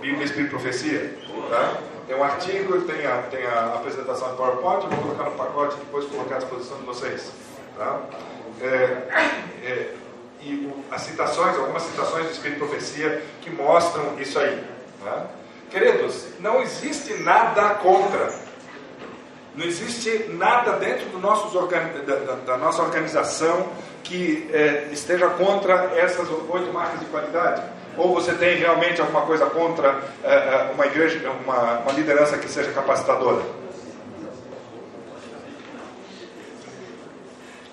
Bíblia 0.00 0.24
Espírito 0.24 0.50
Profecia. 0.50 1.14
Tá? 1.50 1.78
Tem 2.06 2.16
um 2.16 2.24
artigo, 2.24 2.80
tem 2.82 3.06
a, 3.06 3.22
tem 3.30 3.44
a 3.44 3.74
apresentação 3.74 4.32
em 4.32 4.36
PowerPoint, 4.36 4.84
eu 4.84 4.90
vou 4.90 4.98
colocar 5.14 5.24
no 5.24 5.36
pacote 5.36 5.76
e 5.76 5.78
depois 5.80 6.06
colocar 6.06 6.36
à 6.36 6.38
disposição 6.38 6.78
de 6.78 6.84
vocês. 6.84 7.30
Tá? 7.76 8.00
É, 8.60 8.66
é, 9.62 9.94
e 10.40 10.72
as 10.90 11.02
citações, 11.02 11.56
algumas 11.56 11.82
citações 11.82 12.26
do 12.26 12.32
Espírito 12.32 12.58
Profecia 12.58 13.22
que 13.40 13.50
mostram 13.50 14.18
isso 14.18 14.38
aí. 14.38 14.64
Tá? 15.04 15.26
Queridos, 15.70 16.24
não 16.40 16.62
existe 16.62 17.12
nada 17.22 17.74
contra. 17.74 18.32
Não 19.54 19.66
existe 19.66 20.30
nada 20.30 20.72
dentro 20.78 21.06
do 21.10 21.18
nosso 21.18 21.48
da, 21.66 22.14
da, 22.14 22.34
da, 22.36 22.56
nossa 22.56 22.80
organização 22.80 23.68
que 24.04 24.48
é, 24.52 24.88
esteja 24.92 25.28
contra 25.30 25.92
essas 25.96 26.28
oito 26.30 26.72
marcas 26.72 27.00
de 27.00 27.06
qualidade. 27.06 27.62
Ou 27.98 28.14
você 28.14 28.32
tem 28.32 28.56
realmente 28.56 29.00
alguma 29.00 29.22
coisa 29.22 29.46
contra 29.46 30.00
é 30.24 30.70
uma 30.72 30.86
igreja, 30.86 31.30
uma, 31.44 31.80
uma 31.80 31.92
liderança 31.92 32.38
que 32.38 32.48
seja 32.48 32.72
capacitadora? 32.72 33.42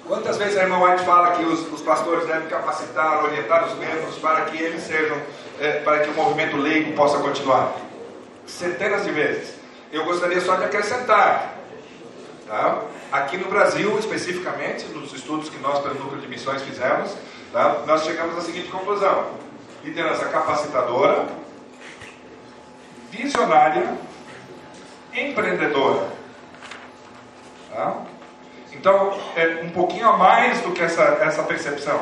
Quantas 0.05 0.37
vezes 0.37 0.57
a 0.57 0.63
irmã 0.63 0.83
White 0.83 1.03
fala 1.03 1.31
que 1.31 1.43
os, 1.43 1.71
os 1.71 1.81
pastores 1.81 2.27
devem 2.27 2.47
capacitar, 2.47 3.23
orientar 3.23 3.65
os 3.65 3.73
membros 3.77 4.15
para 4.17 4.41
que 4.45 4.61
eles 4.61 4.83
sejam, 4.83 5.17
é, 5.59 5.79
para 5.79 5.99
que 5.99 6.09
o 6.09 6.13
movimento 6.13 6.57
leigo 6.57 6.93
possa 6.93 7.17
continuar? 7.19 7.73
centenas 8.45 9.03
de 9.03 9.11
vezes. 9.11 9.55
Eu 9.91 10.05
gostaria 10.05 10.41
só 10.41 10.55
de 10.55 10.65
acrescentar, 10.65 11.55
tá? 12.47 12.81
aqui 13.11 13.37
no 13.37 13.47
Brasil, 13.49 13.97
especificamente, 13.99 14.85
nos 14.87 15.13
estudos 15.13 15.49
que 15.49 15.57
nós, 15.59 15.79
pelo 15.79 15.95
Núcleo 15.95 16.21
de 16.21 16.27
Missões, 16.27 16.61
fizemos, 16.61 17.15
tá? 17.51 17.83
nós 17.85 18.03
chegamos 18.03 18.37
à 18.37 18.41
seguinte 18.41 18.69
conclusão: 18.69 19.31
liderança 19.85 20.25
capacitadora, 20.25 21.27
visionária, 23.11 23.93
empreendedora. 25.13 26.09
Tá? 27.71 27.95
Então, 28.73 29.15
é 29.35 29.61
um 29.63 29.69
pouquinho 29.69 30.09
a 30.09 30.17
mais 30.17 30.59
do 30.61 30.71
que 30.71 30.81
essa, 30.81 31.03
essa 31.21 31.43
percepção. 31.43 31.99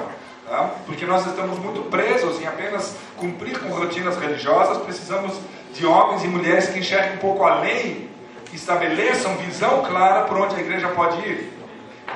Tá? 0.48 0.72
Porque 0.86 1.06
nós 1.06 1.26
estamos 1.26 1.60
muito 1.60 1.82
presos 1.90 2.42
em 2.42 2.48
apenas 2.48 2.96
cumprir 3.18 3.60
com 3.60 3.68
rotinas 3.68 4.18
religiosas, 4.18 4.78
precisamos 4.78 5.38
de 5.74 5.86
homens 5.86 6.24
e 6.24 6.28
mulheres 6.28 6.70
que 6.70 6.80
enxerguem 6.80 7.16
um 7.16 7.18
pouco 7.18 7.44
além, 7.44 8.10
que 8.46 8.56
estabeleçam 8.56 9.36
visão 9.38 9.84
clara 9.84 10.24
por 10.26 10.38
onde 10.38 10.56
a 10.56 10.60
igreja 10.60 10.88
pode 10.90 11.18
ir. 11.28 11.52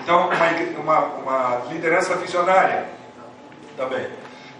Então, 0.01 0.29
uma, 0.79 0.79
uma, 0.79 0.99
uma 0.99 1.61
liderança 1.69 2.15
visionária 2.15 2.85
também. 3.75 4.07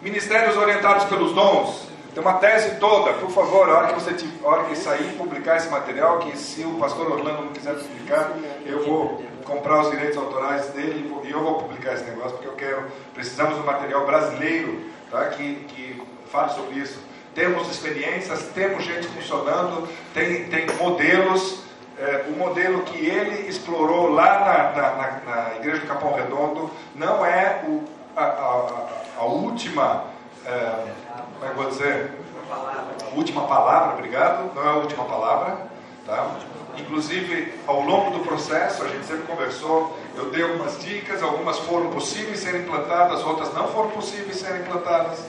Ministérios 0.01 0.57
orientados 0.57 1.05
pelos 1.05 1.33
dons. 1.33 1.87
Tem 2.13 2.23
uma 2.23 2.33
tese 2.35 2.75
toda, 2.79 3.13
por 3.13 3.29
favor, 3.29 3.69
a 3.69 3.77
hora 3.77 3.87
que 3.87 3.93
você 3.93 4.15
hora 4.43 4.63
que 4.63 4.75
sair 4.75 5.15
publicar 5.17 5.57
esse 5.57 5.69
material, 5.69 6.19
que 6.19 6.35
se 6.37 6.63
o 6.63 6.79
pastor 6.79 7.11
Orlando 7.11 7.43
não 7.43 7.53
quiser 7.53 7.75
publicar, 7.75 8.31
eu 8.65 8.83
vou 8.83 9.23
comprar 9.43 9.81
os 9.81 9.91
direitos 9.91 10.17
autorais 10.17 10.65
dele 10.69 11.13
e 11.23 11.31
eu 11.31 11.43
vou 11.43 11.55
publicar 11.55 11.93
esse 11.93 12.05
negócio, 12.05 12.31
porque 12.31 12.47
eu 12.47 12.53
quero, 12.53 12.85
precisamos 13.13 13.55
de 13.55 13.61
um 13.61 13.65
material 13.65 14.05
brasileiro 14.05 14.81
tá, 15.11 15.25
que, 15.25 15.55
que 15.67 16.01
fale 16.31 16.53
sobre 16.53 16.79
isso 16.79 16.99
temos 17.37 17.69
experiências, 17.69 18.49
temos 18.55 18.83
gente 18.83 19.05
funcionando, 19.09 19.87
tem, 20.11 20.45
tem 20.45 20.65
modelos. 20.75 21.61
É, 21.99 22.25
o 22.29 22.31
modelo 22.31 22.81
que 22.81 22.97
ele 22.97 23.47
explorou 23.47 24.11
lá 24.11 24.39
na, 24.39 24.81
na, 24.81 24.95
na, 24.95 25.19
na 25.25 25.55
Igreja 25.57 25.81
do 25.81 25.87
Capão 25.87 26.13
Redondo 26.13 26.71
não 26.95 27.23
é 27.23 27.63
o, 27.67 27.83
a, 28.15 28.23
a, 28.23 28.89
a, 29.17 29.25
última, 29.25 30.05
é, 30.45 30.93
como 31.33 31.45
é 31.45 31.49
que 31.49 31.55
vou 31.55 31.69
dizer? 31.69 32.11
A 32.51 33.15
última 33.15 33.47
palavra, 33.47 33.93
obrigado, 33.95 34.53
não 34.55 34.63
é 34.63 34.69
a 34.69 34.75
última 34.75 35.05
palavra. 35.05 35.57
Tá? 36.05 36.31
Inclusive, 36.77 37.53
ao 37.65 37.81
longo 37.81 38.11
do 38.11 38.23
processo, 38.23 38.83
a 38.83 38.87
gente 38.87 39.05
sempre 39.05 39.23
conversou, 39.23 39.97
eu 40.15 40.29
dei 40.29 40.43
algumas 40.43 40.79
dicas, 40.79 41.21
algumas 41.21 41.57
foram 41.59 41.89
possíveis 41.89 42.39
serem 42.39 42.61
implantadas, 42.61 43.23
outras 43.23 43.53
não 43.53 43.67
foram 43.69 43.89
possíveis 43.89 44.37
serem 44.37 44.61
implantadas. 44.61 45.19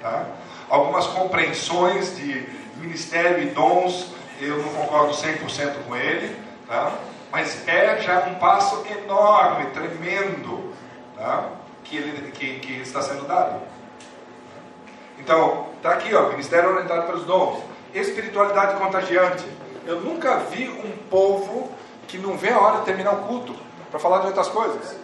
Tá? 0.00 0.26
algumas 0.68 1.06
compreensões 1.06 2.16
de 2.16 2.46
ministério 2.76 3.42
e 3.42 3.46
dons, 3.50 4.12
eu 4.40 4.62
não 4.62 4.68
concordo 4.70 5.12
100% 5.12 5.84
com 5.86 5.96
ele, 5.96 6.36
tá? 6.66 6.92
mas 7.32 7.66
é 7.66 8.00
já 8.00 8.20
um 8.26 8.34
passo 8.36 8.84
enorme, 8.86 9.66
tremendo, 9.66 10.72
tá? 11.16 11.50
Que, 11.88 11.96
ele, 11.96 12.30
que, 12.32 12.58
que 12.60 12.80
está 12.80 13.02
sendo 13.02 13.26
dado. 13.26 13.60
Então, 15.18 15.66
está 15.76 15.92
aqui, 15.92 16.14
ó, 16.14 16.28
ministério 16.28 16.70
orientado 16.70 17.06
pelos 17.06 17.24
dons, 17.24 17.62
espiritualidade 17.94 18.78
contagiante. 18.78 19.44
Eu 19.86 20.00
nunca 20.00 20.36
vi 20.50 20.68
um 20.68 20.96
povo 21.10 21.72
que 22.06 22.18
não 22.18 22.36
vê 22.36 22.50
a 22.50 22.58
hora 22.58 22.78
de 22.78 22.84
terminar 22.84 23.12
o 23.12 23.26
culto 23.26 23.54
para 23.90 23.98
falar 23.98 24.20
de 24.20 24.26
outras 24.26 24.48
coisas. 24.48 24.96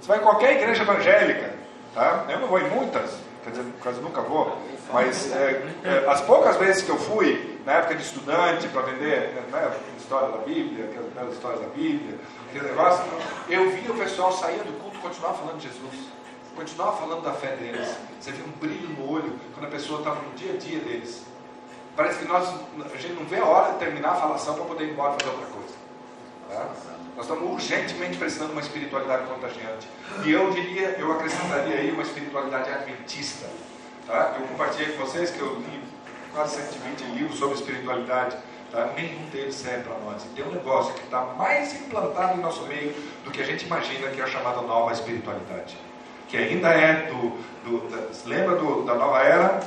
Você 0.00 0.08
vai 0.08 0.18
em 0.18 0.22
qualquer 0.22 0.56
igreja 0.56 0.82
evangélica, 0.82 1.54
tá? 1.94 2.24
eu 2.28 2.40
não 2.40 2.48
vou 2.48 2.58
em 2.58 2.68
muitas, 2.68 3.16
quer 3.44 3.50
dizer, 3.50 3.64
quase 3.82 4.00
nunca 4.00 4.20
vou, 4.20 4.56
mas 4.92 5.30
é, 5.32 5.62
é, 5.84 6.10
as 6.10 6.20
poucas 6.22 6.56
vezes 6.56 6.82
que 6.82 6.90
eu 6.90 6.96
fui, 6.96 7.58
na 7.64 7.74
época 7.74 7.94
de 7.94 8.02
estudante, 8.02 8.66
para 8.68 8.82
vender 8.82 9.34
né, 9.52 9.72
história 9.98 10.28
da 10.28 10.38
Bíblia, 10.38 10.90
aquelas 11.14 11.34
histórias 11.34 11.60
da 11.60 11.68
Bíblia, 11.68 12.18
aquele 12.48 12.68
negócio, 12.68 13.04
eu 13.48 13.70
via 13.70 13.92
o 13.92 13.96
pessoal 13.96 14.32
sair 14.32 14.58
do 14.58 14.72
culto 14.80 14.89
continuar 15.00 15.34
falando 15.34 15.58
de 15.58 15.68
Jesus. 15.68 16.08
Continuar 16.54 16.92
falando 16.92 17.22
da 17.22 17.32
fé 17.32 17.56
deles. 17.56 17.96
Você 18.20 18.32
vê 18.32 18.42
um 18.42 18.52
brilho 18.52 18.88
no 18.90 19.10
olho 19.10 19.38
quando 19.54 19.66
a 19.66 19.70
pessoa 19.70 20.00
estava 20.00 20.20
no 20.20 20.32
dia 20.34 20.54
a 20.54 20.56
dia 20.56 20.80
deles. 20.80 21.24
Parece 21.96 22.20
que 22.20 22.24
nós, 22.26 22.48
a 22.48 22.96
gente 22.96 23.14
não 23.14 23.24
vê 23.24 23.38
a 23.38 23.44
hora 23.44 23.72
de 23.72 23.78
terminar 23.78 24.10
a 24.10 24.14
falação 24.14 24.54
para 24.54 24.64
poder 24.64 24.84
ir 24.84 24.92
embora 24.92 25.12
fazer 25.18 25.30
outra 25.30 25.46
coisa. 25.46 25.74
Tá? 26.48 26.68
Nós 27.16 27.26
estamos 27.26 27.52
urgentemente 27.52 28.16
precisando 28.16 28.48
de 28.48 28.52
uma 28.52 28.60
espiritualidade 28.60 29.26
contagiante. 29.26 29.88
E 30.24 30.30
eu 30.30 30.50
diria, 30.50 30.96
eu 30.98 31.12
acrescentaria 31.12 31.76
aí 31.76 31.90
uma 31.90 32.02
espiritualidade 32.02 32.70
adventista. 32.70 33.48
Tá? 34.06 34.36
Eu 34.38 34.46
compartilhei 34.48 34.96
com 34.96 35.04
vocês 35.04 35.30
que 35.30 35.40
eu 35.40 35.56
li 35.56 35.82
quase 36.32 36.56
120 36.56 37.02
livros 37.16 37.38
sobre 37.38 37.56
espiritualidade. 37.56 38.36
Tá? 38.70 38.88
Nenhum 38.94 39.26
deles 39.32 39.56
serve 39.56 39.82
para 39.82 39.98
nós. 39.98 40.24
E 40.24 40.28
tem 40.28 40.44
um 40.44 40.52
negócio 40.52 40.94
que 40.94 41.02
está 41.02 41.20
mais 41.36 41.74
implantado 41.74 42.38
em 42.38 42.42
nosso 42.42 42.62
meio 42.66 42.94
do 43.24 43.30
que 43.30 43.40
a 43.40 43.44
gente 43.44 43.66
imagina, 43.66 44.08
que 44.10 44.20
é 44.20 44.24
a 44.24 44.28
chamada 44.28 44.60
nova 44.62 44.92
espiritualidade. 44.92 45.76
Que 46.28 46.36
ainda 46.36 46.68
é 46.68 47.08
do. 47.08 47.30
do 47.64 47.88
da, 47.90 47.98
lembra 48.26 48.56
do, 48.56 48.84
da 48.84 48.94
nova 48.94 49.18
era? 49.22 49.60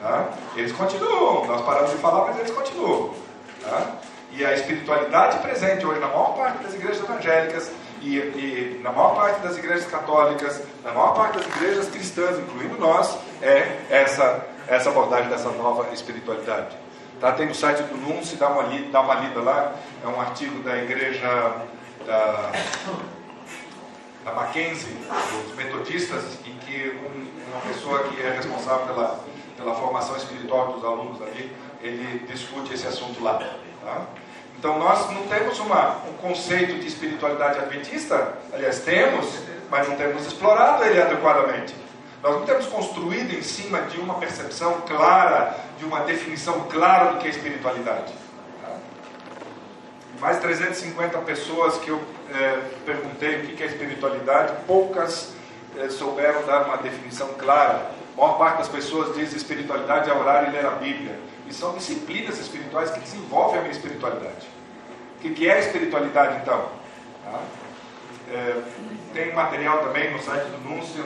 Tá? 0.00 0.28
Eles 0.56 0.72
continuam. 0.72 1.46
Nós 1.46 1.62
paramos 1.62 1.90
de 1.92 1.98
falar, 1.98 2.26
mas 2.26 2.38
eles 2.38 2.50
continuam. 2.50 3.14
Tá? 3.62 3.92
E 4.32 4.44
a 4.44 4.52
espiritualidade 4.54 5.38
presente 5.38 5.86
hoje 5.86 6.00
na 6.00 6.08
maior 6.08 6.36
parte 6.36 6.62
das 6.64 6.74
igrejas 6.74 7.02
evangélicas 7.02 7.70
e, 8.02 8.16
e, 8.16 8.80
na 8.82 8.92
maior 8.92 9.14
parte 9.14 9.40
das 9.40 9.56
igrejas 9.56 9.86
católicas, 9.86 10.62
na 10.84 10.92
maior 10.92 11.14
parte 11.14 11.38
das 11.38 11.46
igrejas 11.46 11.88
cristãs, 11.88 12.38
incluindo 12.38 12.78
nós, 12.78 13.16
é 13.40 13.78
essa, 13.88 14.44
essa 14.66 14.90
abordagem 14.90 15.28
dessa 15.30 15.50
nova 15.50 15.92
espiritualidade. 15.92 16.76
Tá? 17.20 17.32
Tem 17.32 17.46
no 17.46 17.54
site 17.54 17.82
do 17.82 17.96
NUNCE, 17.96 18.36
dá 18.36 18.48
uma, 18.48 18.62
dá 18.62 19.00
uma 19.00 19.14
lida 19.14 19.40
lá. 19.40 19.74
É 20.02 20.06
um 20.06 20.20
artigo 20.20 20.62
da 20.62 20.76
igreja 20.76 21.56
da, 22.06 22.52
da 24.24 24.32
Mackenzie, 24.32 24.96
dos 25.44 25.54
metodistas, 25.56 26.24
em 26.46 26.56
que 26.58 26.90
um, 26.90 27.50
uma 27.50 27.60
pessoa 27.62 28.04
que 28.04 28.20
é 28.20 28.30
responsável 28.30 28.86
pela, 28.86 29.20
pela 29.56 29.74
formação 29.74 30.16
espiritual 30.16 30.72
dos 30.72 30.84
alunos 30.84 31.20
ali, 31.22 31.52
ele 31.82 32.26
discute 32.30 32.74
esse 32.74 32.86
assunto 32.86 33.22
lá. 33.22 33.34
Tá? 33.84 34.06
Então 34.58 34.78
nós 34.78 35.10
não 35.12 35.26
temos 35.28 35.58
uma, 35.60 35.98
um 36.08 36.14
conceito 36.14 36.74
de 36.80 36.86
espiritualidade 36.86 37.58
adventista, 37.58 38.34
aliás, 38.52 38.80
temos, 38.80 39.26
mas 39.70 39.88
não 39.88 39.96
temos 39.96 40.26
explorado 40.26 40.84
ele 40.84 41.00
adequadamente. 41.00 41.74
Nós 42.22 42.34
não 42.34 42.44
temos 42.44 42.66
construído 42.66 43.32
em 43.32 43.42
cima 43.42 43.82
de 43.82 44.00
uma 44.00 44.14
percepção 44.14 44.80
clara, 44.82 45.56
de 45.78 45.84
uma 45.84 46.00
definição 46.00 46.62
clara 46.68 47.12
do 47.12 47.18
que 47.18 47.28
é 47.28 47.30
espiritualidade. 47.30 48.12
Mais 50.20 50.40
350 50.40 51.16
pessoas 51.18 51.76
que 51.78 51.90
eu 51.90 52.02
é, 52.34 52.60
perguntei 52.84 53.36
o 53.36 53.46
que 53.46 53.62
é 53.62 53.66
espiritualidade, 53.66 54.52
poucas 54.66 55.32
é, 55.78 55.88
souberam 55.88 56.44
dar 56.44 56.64
uma 56.66 56.78
definição 56.78 57.28
clara. 57.34 57.92
A 58.16 58.20
maior 58.20 58.36
parte 58.36 58.58
das 58.58 58.68
pessoas 58.68 59.14
diz 59.14 59.32
espiritualidade 59.32 60.10
é 60.10 60.12
orar 60.12 60.48
e 60.48 60.50
ler 60.50 60.66
a 60.66 60.70
Bíblia. 60.70 61.20
E 61.46 61.54
são 61.54 61.74
disciplinas 61.76 62.38
espirituais 62.40 62.90
que 62.90 62.98
desenvolvem 62.98 63.58
a 63.58 63.62
minha 63.62 63.72
espiritualidade. 63.72 64.48
O 65.16 65.30
que 65.30 65.48
é 65.48 65.60
espiritualidade 65.60 66.40
então? 66.42 66.68
Tá? 67.24 67.40
É, 68.32 68.62
tem 69.14 69.32
material 69.32 69.78
também 69.84 70.12
no 70.12 70.20
site 70.20 70.46
do 70.48 70.68
Núncio, 70.68 71.04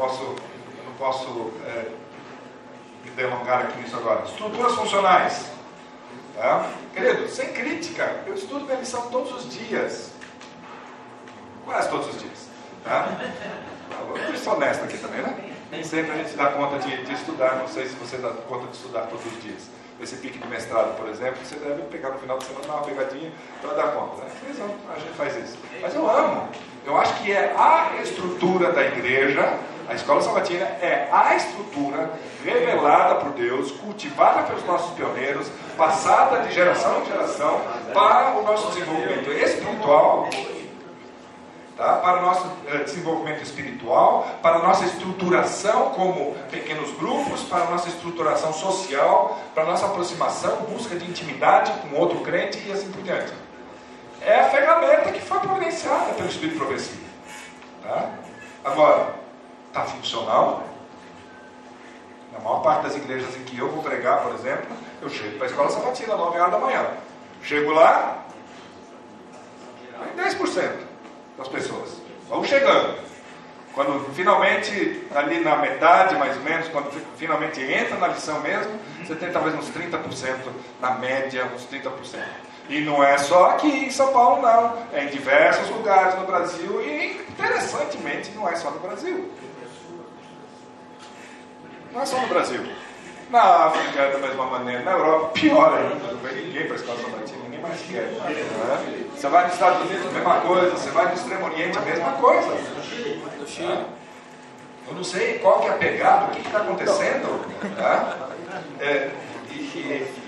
posso, 0.00 0.22
eu 0.22 0.84
não 0.86 0.94
posso 0.94 1.52
é, 1.66 1.90
me 3.04 3.10
delongar 3.10 3.66
aqui 3.66 3.82
nisso 3.82 3.96
agora. 3.96 4.24
Estruturas 4.24 4.74
funcionais. 4.74 5.50
Tá? 6.34 6.70
Querido, 6.94 7.28
sem 7.28 7.52
crítica, 7.52 8.22
eu 8.26 8.34
estudo 8.34 8.64
minha 8.64 8.78
lição 8.78 9.10
todos 9.10 9.32
os 9.32 9.52
dias. 9.52 10.12
Quase 11.66 11.90
todos 11.90 12.08
os 12.08 12.18
dias. 12.18 12.48
Tá? 12.82 13.08
Eu 14.26 14.38
sou 14.38 14.54
honesto 14.54 14.84
aqui 14.84 14.96
também, 14.96 15.20
né? 15.20 15.54
Nem 15.70 15.84
sempre 15.84 16.12
a 16.12 16.16
gente 16.16 16.34
dá 16.34 16.46
conta 16.46 16.78
de, 16.78 17.04
de 17.04 17.12
estudar, 17.12 17.56
não 17.56 17.68
sei 17.68 17.86
se 17.86 17.94
você 17.96 18.16
dá 18.16 18.30
conta 18.30 18.68
de 18.68 18.76
estudar 18.76 19.02
todos 19.02 19.26
os 19.26 19.42
dias 19.42 19.68
esse 20.02 20.16
pique 20.16 20.38
de 20.38 20.48
mestrado, 20.48 20.96
por 20.96 21.08
exemplo, 21.10 21.44
você 21.44 21.56
deve 21.56 21.82
pegar 21.82 22.08
no 22.08 22.18
final 22.18 22.38
de 22.38 22.44
semana, 22.44 22.72
uma 22.72 22.82
pegadinha 22.82 23.30
para 23.60 23.74
dar 23.74 23.92
conta. 23.92 24.22
Né? 24.22 24.30
a 24.94 24.98
gente 24.98 25.12
faz 25.12 25.36
isso. 25.36 25.58
Mas 25.80 25.94
eu 25.94 26.08
amo. 26.08 26.48
Eu 26.86 26.96
acho 26.96 27.14
que 27.22 27.32
é 27.32 27.54
a 27.56 28.02
estrutura 28.02 28.72
da 28.72 28.82
igreja 28.82 29.58
a 29.90 29.94
escola 29.94 30.22
sabatina 30.22 30.66
é 30.80 31.08
a 31.10 31.34
estrutura 31.34 32.12
revelada 32.44 33.16
por 33.16 33.32
Deus, 33.32 33.72
cultivada 33.72 34.44
pelos 34.44 34.64
nossos 34.64 34.94
pioneiros, 34.94 35.50
passada 35.76 36.46
de 36.46 36.54
geração 36.54 37.02
em 37.02 37.06
geração 37.06 37.60
para 37.92 38.38
o 38.38 38.44
nosso 38.44 38.68
desenvolvimento 38.68 39.32
espiritual, 39.32 40.28
tá? 41.76 41.94
para 41.96 42.20
o 42.20 42.22
nosso 42.22 42.46
eh, 42.68 42.84
desenvolvimento 42.84 43.42
espiritual, 43.42 44.28
para 44.40 44.58
a 44.58 44.62
nossa 44.62 44.84
estruturação 44.84 45.90
como 45.90 46.36
pequenos 46.52 46.92
grupos, 46.96 47.42
para 47.42 47.64
a 47.64 47.70
nossa 47.70 47.88
estruturação 47.88 48.52
social, 48.52 49.40
para 49.52 49.64
a 49.64 49.66
nossa 49.66 49.86
aproximação, 49.86 50.56
busca 50.72 50.94
de 50.94 51.04
intimidade 51.10 51.72
com 51.80 51.96
outro 51.96 52.20
crente 52.20 52.62
e 52.64 52.70
assim 52.70 52.92
por 52.92 53.02
diante. 53.02 53.32
É 54.22 54.40
a 54.40 54.50
ferramenta 54.50 55.12
que 55.12 55.20
foi 55.20 55.40
providenciada 55.40 56.12
pelo 56.14 56.28
Espírito 56.28 56.58
Progressivo. 56.58 57.04
Tá? 57.82 58.10
Agora, 58.64 59.14
está 59.68 59.84
funcional. 59.84 60.64
Na 62.32 62.38
maior 62.38 62.62
parte 62.62 62.82
das 62.82 62.96
igrejas 62.96 63.34
em 63.36 63.44
que 63.44 63.58
eu 63.58 63.68
vou 63.70 63.82
pregar, 63.82 64.22
por 64.22 64.34
exemplo, 64.34 64.66
eu 65.00 65.08
chego 65.08 65.36
para 65.36 65.46
a 65.46 65.50
escola 65.50 65.70
sabatina, 65.70 66.16
9 66.16 66.38
horas 66.38 66.52
da 66.52 66.58
manhã. 66.58 66.86
Chego 67.42 67.72
lá, 67.72 68.24
aí 70.00 70.30
10% 70.30 70.72
das 71.38 71.48
pessoas 71.48 71.96
vão 72.28 72.44
chegando. 72.44 72.98
Quando 73.74 74.12
finalmente, 74.14 75.06
ali 75.14 75.40
na 75.40 75.56
metade 75.56 76.14
mais 76.16 76.36
ou 76.36 76.42
menos, 76.42 76.68
quando 76.68 76.90
finalmente 77.16 77.60
entra 77.62 77.96
na 77.96 78.08
lição 78.08 78.40
mesmo, 78.40 78.78
você 79.04 79.14
tem 79.14 79.32
talvez 79.32 79.54
uns 79.56 79.70
30%, 79.70 80.36
na 80.80 80.90
média, 80.92 81.50
uns 81.54 81.66
30%. 81.66 82.49
E 82.70 82.80
não 82.82 83.02
é 83.02 83.18
só 83.18 83.50
aqui 83.50 83.66
em 83.66 83.90
São 83.90 84.12
Paulo, 84.12 84.42
não. 84.42 84.78
É 84.92 85.02
em 85.02 85.08
diversos 85.08 85.68
lugares 85.70 86.14
no 86.20 86.24
Brasil 86.24 86.80
e, 86.80 87.20
interessantemente, 87.28 88.30
não 88.30 88.48
é 88.48 88.54
só 88.54 88.70
no 88.70 88.78
Brasil. 88.78 89.28
Não 91.92 92.00
é 92.00 92.06
só 92.06 92.16
no 92.20 92.28
Brasil. 92.28 92.64
Na 93.28 93.66
África 93.66 94.00
é 94.00 94.12
da 94.12 94.18
mesma 94.18 94.44
maneira, 94.46 94.84
na 94.84 94.92
Europa, 94.92 95.32
pior 95.34 95.76
ainda, 95.76 96.12
não 96.12 96.20
vem 96.20 96.46
ninguém 96.46 96.64
para 96.64 96.74
a 96.74 96.76
escola 96.76 96.98
sabatina, 97.00 97.38
ninguém 97.42 97.60
mais 97.60 97.80
quer. 97.80 98.02
Né? 98.02 99.06
Você 99.16 99.28
vai 99.28 99.44
nos 99.44 99.54
Estados 99.54 99.80
Unidos, 99.82 100.06
a 100.06 100.10
mesma 100.10 100.40
coisa, 100.40 100.70
você 100.70 100.90
vai 100.90 101.06
no 101.06 101.14
Extremo 101.14 101.46
Oriente, 101.46 101.78
a 101.78 101.82
mesma 101.82 102.12
coisa. 102.12 102.48
Né? 102.48 103.86
Eu 104.88 104.94
não 104.94 105.04
sei 105.04 105.38
qual 105.40 105.60
que 105.60 105.66
é 105.66 105.70
a 105.70 105.74
pegada, 105.74 106.26
o 106.26 106.30
que 106.30 106.40
está 106.40 106.58
acontecendo. 106.58 107.44
Tá? 107.76 108.16
É, 108.80 109.10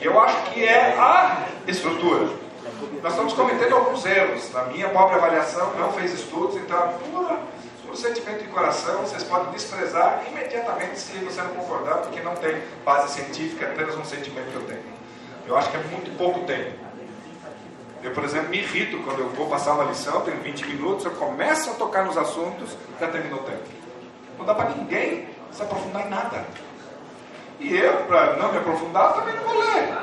eu 0.00 0.20
acho 0.20 0.50
que 0.50 0.64
é 0.64 0.96
a 0.98 1.46
estrutura. 1.66 2.28
Nós 3.02 3.12
estamos 3.12 3.32
cometendo 3.32 3.74
alguns 3.74 4.04
erros. 4.04 4.50
Na 4.52 4.64
minha 4.64 4.88
própria 4.88 5.18
avaliação, 5.18 5.72
não 5.74 5.92
fez 5.92 6.12
estudos, 6.12 6.56
então 6.56 6.78
é 6.78 6.88
pura 7.10 7.38
o 7.92 7.96
sentimento 7.96 8.42
de 8.42 8.48
coração 8.48 9.02
vocês 9.02 9.22
podem 9.22 9.52
desprezar 9.52 10.22
imediatamente 10.30 10.98
se 10.98 11.12
você 11.18 11.42
não 11.42 11.50
concordar, 11.50 11.98
porque 11.98 12.20
não 12.20 12.34
tem 12.34 12.62
base 12.84 13.12
científica, 13.12 13.66
é 13.66 13.72
apenas 13.72 13.96
um 13.96 14.04
sentimento 14.04 14.50
que 14.50 14.54
eu 14.54 14.62
tenho. 14.62 14.82
Eu 15.46 15.56
acho 15.56 15.70
que 15.70 15.76
é 15.76 15.80
muito 15.80 16.16
pouco 16.16 16.40
tempo. 16.46 16.72
Eu, 18.02 18.12
por 18.12 18.24
exemplo, 18.24 18.48
me 18.48 18.58
irrito 18.58 18.98
quando 19.04 19.20
eu 19.20 19.28
vou 19.30 19.46
passar 19.46 19.74
uma 19.74 19.84
lição, 19.84 20.22
tenho 20.22 20.38
20 20.38 20.66
minutos, 20.66 21.04
eu 21.04 21.12
começo 21.12 21.70
a 21.70 21.74
tocar 21.74 22.04
nos 22.04 22.16
assuntos, 22.16 22.76
já 22.98 23.08
terminou 23.08 23.40
o 23.40 23.42
tempo. 23.42 23.62
Não 24.38 24.46
dá 24.46 24.54
para 24.54 24.70
ninguém 24.70 25.28
se 25.52 25.62
aprofundar 25.62 26.06
em 26.06 26.10
nada. 26.10 26.46
E 27.60 27.76
eu, 27.76 27.96
para 28.04 28.36
não 28.36 28.52
me 28.52 28.58
aprofundar, 28.58 29.14
também 29.14 29.34
não 29.36 29.44
vou 29.44 29.58
ler. 29.58 29.94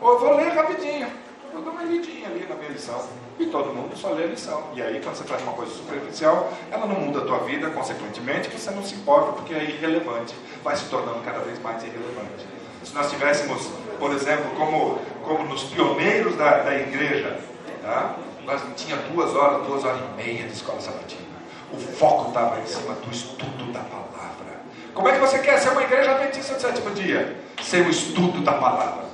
Ou 0.00 0.12
eu 0.12 0.18
vou 0.18 0.36
ler 0.36 0.48
rapidinho. 0.48 1.08
Eu 1.54 1.62
dou 1.62 1.72
uma 1.72 1.82
lidinha 1.84 2.28
ali 2.28 2.46
na 2.48 2.54
minha 2.54 2.70
lição. 2.70 3.02
E 3.38 3.46
todo 3.46 3.72
mundo 3.72 3.96
só 3.96 4.10
lê 4.10 4.24
a 4.24 4.26
lição. 4.26 4.64
E 4.74 4.82
aí, 4.82 5.00
quando 5.00 5.16
você 5.16 5.24
faz 5.24 5.42
uma 5.42 5.52
coisa 5.52 5.72
superficial, 5.72 6.52
ela 6.70 6.86
não 6.86 7.00
muda 7.00 7.20
a 7.20 7.24
tua 7.24 7.38
vida, 7.40 7.70
consequentemente, 7.70 8.50
você 8.50 8.70
não 8.70 8.82
se 8.82 8.94
importa 8.94 9.32
porque 9.32 9.54
é 9.54 9.64
irrelevante. 9.64 10.34
Vai 10.62 10.76
se 10.76 10.86
tornando 10.86 11.20
cada 11.24 11.38
vez 11.40 11.58
mais 11.62 11.82
irrelevante. 11.82 12.46
Se 12.82 12.94
nós 12.94 13.10
tivéssemos, 13.10 13.68
por 13.98 14.12
exemplo, 14.12 14.50
como, 14.56 14.98
como 15.24 15.44
nos 15.48 15.64
pioneiros 15.64 16.36
da, 16.36 16.58
da 16.62 16.74
igreja, 16.74 17.38
tá? 17.82 18.16
nós 18.44 18.62
tinha 18.76 18.96
duas 18.96 19.34
horas, 19.34 19.66
duas 19.66 19.84
horas 19.84 20.00
e 20.00 20.16
meia 20.16 20.44
de 20.44 20.52
escola 20.52 20.80
sabatina. 20.80 21.26
O 21.72 21.78
foco 21.78 22.28
estava 22.28 22.60
em 22.60 22.66
cima 22.66 22.94
do 22.94 23.10
estudo 23.10 23.72
da 23.72 23.80
palavra. 23.80 24.55
Como 24.96 25.10
é 25.10 25.12
que 25.12 25.18
você 25.18 25.38
quer 25.40 25.58
ser 25.58 25.68
uma 25.68 25.82
igreja 25.82 26.12
adventista 26.12 26.54
do 26.54 26.60
sétimo 26.60 26.90
dia? 26.92 27.36
Ser 27.62 27.86
o 27.86 27.90
estudo 27.90 28.40
da 28.40 28.52
palavra. 28.52 29.04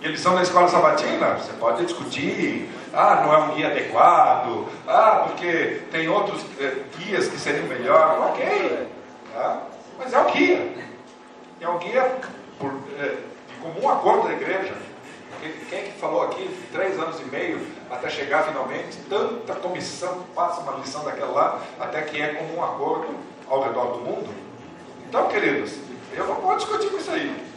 E 0.00 0.06
eles 0.06 0.18
são 0.18 0.34
da 0.34 0.42
escola 0.42 0.66
sabatina, 0.66 1.34
você 1.34 1.52
pode 1.52 1.86
discutir, 1.86 2.68
ah, 2.92 3.22
não 3.24 3.32
é 3.32 3.38
um 3.38 3.54
guia 3.54 3.68
adequado, 3.68 4.66
ah, 4.88 5.26
porque 5.28 5.82
tem 5.92 6.08
outros 6.08 6.44
eh, 6.58 6.74
guias 6.98 7.28
que 7.28 7.38
seriam 7.38 7.66
melhores, 7.66 8.20
ok, 8.20 8.88
tá? 9.32 9.62
mas 9.96 10.12
é 10.12 10.18
o 10.18 10.32
guia. 10.32 10.74
É 11.60 11.68
o 11.68 11.78
guia 11.78 12.16
por, 12.58 12.74
eh, 12.98 13.18
de 13.48 13.54
comum 13.60 13.88
acordo 13.88 14.26
da 14.26 14.34
igreja. 14.34 14.74
Quem 15.68 15.78
é 15.78 15.82
que 15.82 16.00
falou 16.00 16.22
aqui, 16.22 16.50
três 16.72 16.98
anos 16.98 17.20
e 17.20 17.24
meio, 17.26 17.64
até 17.88 18.10
chegar 18.10 18.42
finalmente, 18.42 18.98
tanta 19.08 19.54
comissão 19.54 20.24
passa 20.34 20.62
uma 20.62 20.78
lição 20.78 21.04
daquela 21.04 21.30
lá, 21.30 21.60
até 21.78 22.02
que 22.02 22.20
é 22.20 22.34
comum 22.34 22.62
acordo 22.62 23.31
ao 23.52 23.62
redor 23.62 23.92
do 23.92 23.98
mundo? 24.00 24.34
Então, 25.06 25.28
queridos, 25.28 25.74
eu 26.14 26.26
não 26.26 26.36
vou 26.36 26.56
discutir 26.56 26.90
com 26.90 26.96
isso 26.96 27.10
aí. 27.10 27.52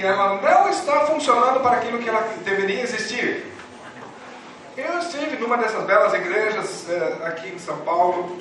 e 0.00 0.02
ela 0.02 0.40
não 0.40 0.68
está 0.70 1.04
funcionando 1.06 1.60
para 1.60 1.76
aquilo 1.76 1.98
que 1.98 2.08
ela 2.08 2.22
deveria 2.42 2.80
existir. 2.80 3.52
Eu 4.76 4.98
estive 5.00 5.36
numa 5.36 5.56
dessas 5.56 5.84
belas 5.84 6.14
igrejas 6.14 6.88
eh, 6.88 7.18
aqui 7.24 7.48
em 7.48 7.58
São 7.58 7.78
Paulo, 7.78 8.38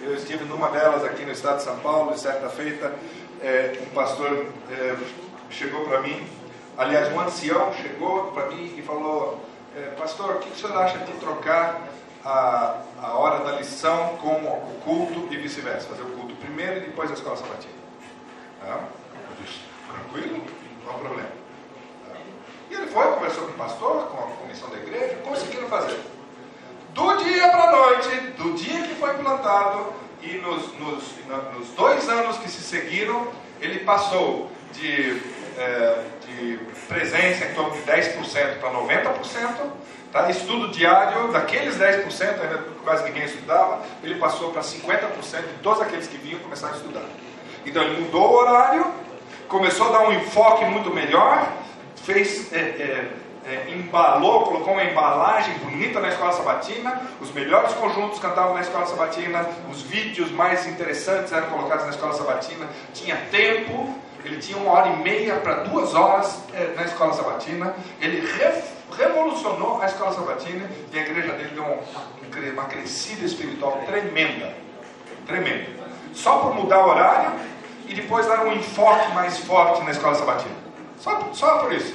eu 0.00 0.14
estive 0.14 0.44
numa 0.44 0.70
delas 0.70 1.04
aqui 1.04 1.26
no 1.26 1.32
estado 1.32 1.58
de 1.58 1.64
São 1.64 1.78
Paulo, 1.80 2.14
e 2.14 2.18
certa 2.18 2.48
feita, 2.48 2.90
eh, 3.42 3.78
um 3.82 3.94
pastor 3.94 4.46
eh, 4.70 4.96
chegou 5.50 5.84
para 5.84 6.00
mim, 6.00 6.26
aliás, 6.78 7.12
um 7.12 7.20
ancião 7.20 7.70
chegou 7.74 8.32
para 8.32 8.46
mim 8.46 8.74
e 8.78 8.82
falou: 8.82 9.44
Pastor, 9.98 10.36
o 10.36 10.38
que 10.38 10.50
o 10.50 10.54
senhor 10.56 10.76
acha 10.82 10.98
de 10.98 11.12
trocar 11.12 11.82
a, 12.24 12.80
a 13.02 13.14
hora 13.18 13.44
da 13.44 13.52
lição 13.52 14.16
com 14.22 14.32
o 14.32 14.80
culto 14.82 15.32
e 15.32 15.36
vice-versa? 15.36 15.86
Fazer 15.88 16.02
o 16.02 16.10
culto 16.12 16.34
primeiro 16.36 16.78
e 16.78 16.80
depois 16.80 17.10
a 17.10 17.14
escola 17.14 17.36
sabatina. 17.36 17.74
Tá? 18.60 18.80
Tranquilo? 19.92 20.44
Não 20.84 20.94
há 20.94 20.98
problema. 20.98 21.41
Ele 22.72 22.86
foi, 22.86 23.06
conversou 23.12 23.44
com 23.44 23.52
o 23.52 23.54
pastor, 23.54 24.06
com 24.06 24.18
a 24.18 24.36
comissão 24.36 24.68
da 24.70 24.78
igreja, 24.78 25.16
conseguiram 25.24 25.68
fazer. 25.68 26.00
Do 26.94 27.16
dia 27.16 27.48
para 27.48 27.64
a 27.64 27.72
noite, 27.72 28.08
do 28.38 28.52
dia 28.54 28.82
que 28.82 28.94
foi 28.94 29.14
plantado 29.14 29.92
e 30.22 30.38
nos, 30.38 30.72
nos, 30.78 31.04
nos 31.54 31.68
dois 31.76 32.08
anos 32.08 32.38
que 32.38 32.50
se 32.50 32.62
seguiram, 32.62 33.26
ele 33.60 33.80
passou 33.80 34.50
de, 34.72 35.20
é, 35.58 36.04
de 36.26 36.58
presença 36.88 37.44
em 37.44 37.54
torno 37.54 37.72
de 37.72 37.82
10% 37.82 38.58
para 38.58 38.70
90%. 38.70 39.70
Tá? 40.12 40.30
Estudo 40.30 40.68
diário, 40.68 41.32
daqueles 41.32 41.76
10%, 41.76 42.40
ainda 42.42 42.58
quase 42.84 43.04
ninguém 43.04 43.24
estudava, 43.24 43.82
ele 44.02 44.16
passou 44.16 44.50
para 44.50 44.60
50% 44.60 45.40
de 45.40 45.58
todos 45.62 45.80
aqueles 45.80 46.06
que 46.06 46.18
vinham 46.18 46.38
começar 46.40 46.68
a 46.68 46.72
estudar. 46.72 47.04
Então 47.64 47.82
ele 47.82 48.02
mudou 48.02 48.30
o 48.30 48.34
horário, 48.34 48.92
começou 49.48 49.88
a 49.88 49.98
dar 49.98 50.08
um 50.08 50.12
enfoque 50.12 50.66
muito 50.66 50.90
melhor, 50.90 51.50
fez, 52.02 52.52
é, 52.52 52.58
é, 52.58 53.10
é, 53.44 53.70
embalou, 53.70 54.44
colocou 54.44 54.72
uma 54.74 54.84
embalagem 54.84 55.54
bonita 55.58 56.00
na 56.00 56.08
escola 56.08 56.32
sabatina, 56.32 57.02
os 57.20 57.32
melhores 57.32 57.72
conjuntos 57.74 58.18
cantavam 58.18 58.54
na 58.54 58.60
escola 58.60 58.86
sabatina, 58.86 59.48
os 59.70 59.82
vídeos 59.82 60.30
mais 60.30 60.66
interessantes 60.66 61.32
eram 61.32 61.48
colocados 61.48 61.84
na 61.84 61.90
escola 61.90 62.12
sabatina, 62.12 62.68
tinha 62.92 63.16
tempo, 63.30 63.94
ele 64.24 64.36
tinha 64.36 64.56
uma 64.56 64.72
hora 64.72 64.88
e 64.88 64.96
meia 64.98 65.36
para 65.36 65.64
duas 65.64 65.94
horas 65.94 66.38
é, 66.54 66.72
na 66.76 66.84
escola 66.84 67.12
sabatina, 67.12 67.74
ele 68.00 68.20
re, 68.20 68.62
revolucionou 68.96 69.80
a 69.80 69.86
escola 69.86 70.12
sabatina 70.12 70.70
e 70.92 70.98
a 70.98 71.02
igreja 71.02 71.32
dele 71.32 71.50
deu 71.54 71.64
uma, 71.64 72.52
uma 72.52 72.64
crescida 72.64 73.24
espiritual 73.24 73.82
tremenda, 73.86 74.54
tremenda. 75.26 75.82
Só 76.12 76.38
por 76.38 76.54
mudar 76.54 76.86
o 76.86 76.90
horário 76.90 77.32
e 77.88 77.94
depois 77.94 78.26
dar 78.26 78.44
um 78.44 78.52
enfoque 78.52 79.12
mais 79.12 79.38
forte 79.38 79.82
na 79.82 79.90
escola 79.90 80.14
sabatina. 80.14 80.71
Só, 81.02 81.20
só 81.32 81.58
por 81.58 81.72
isso. 81.72 81.92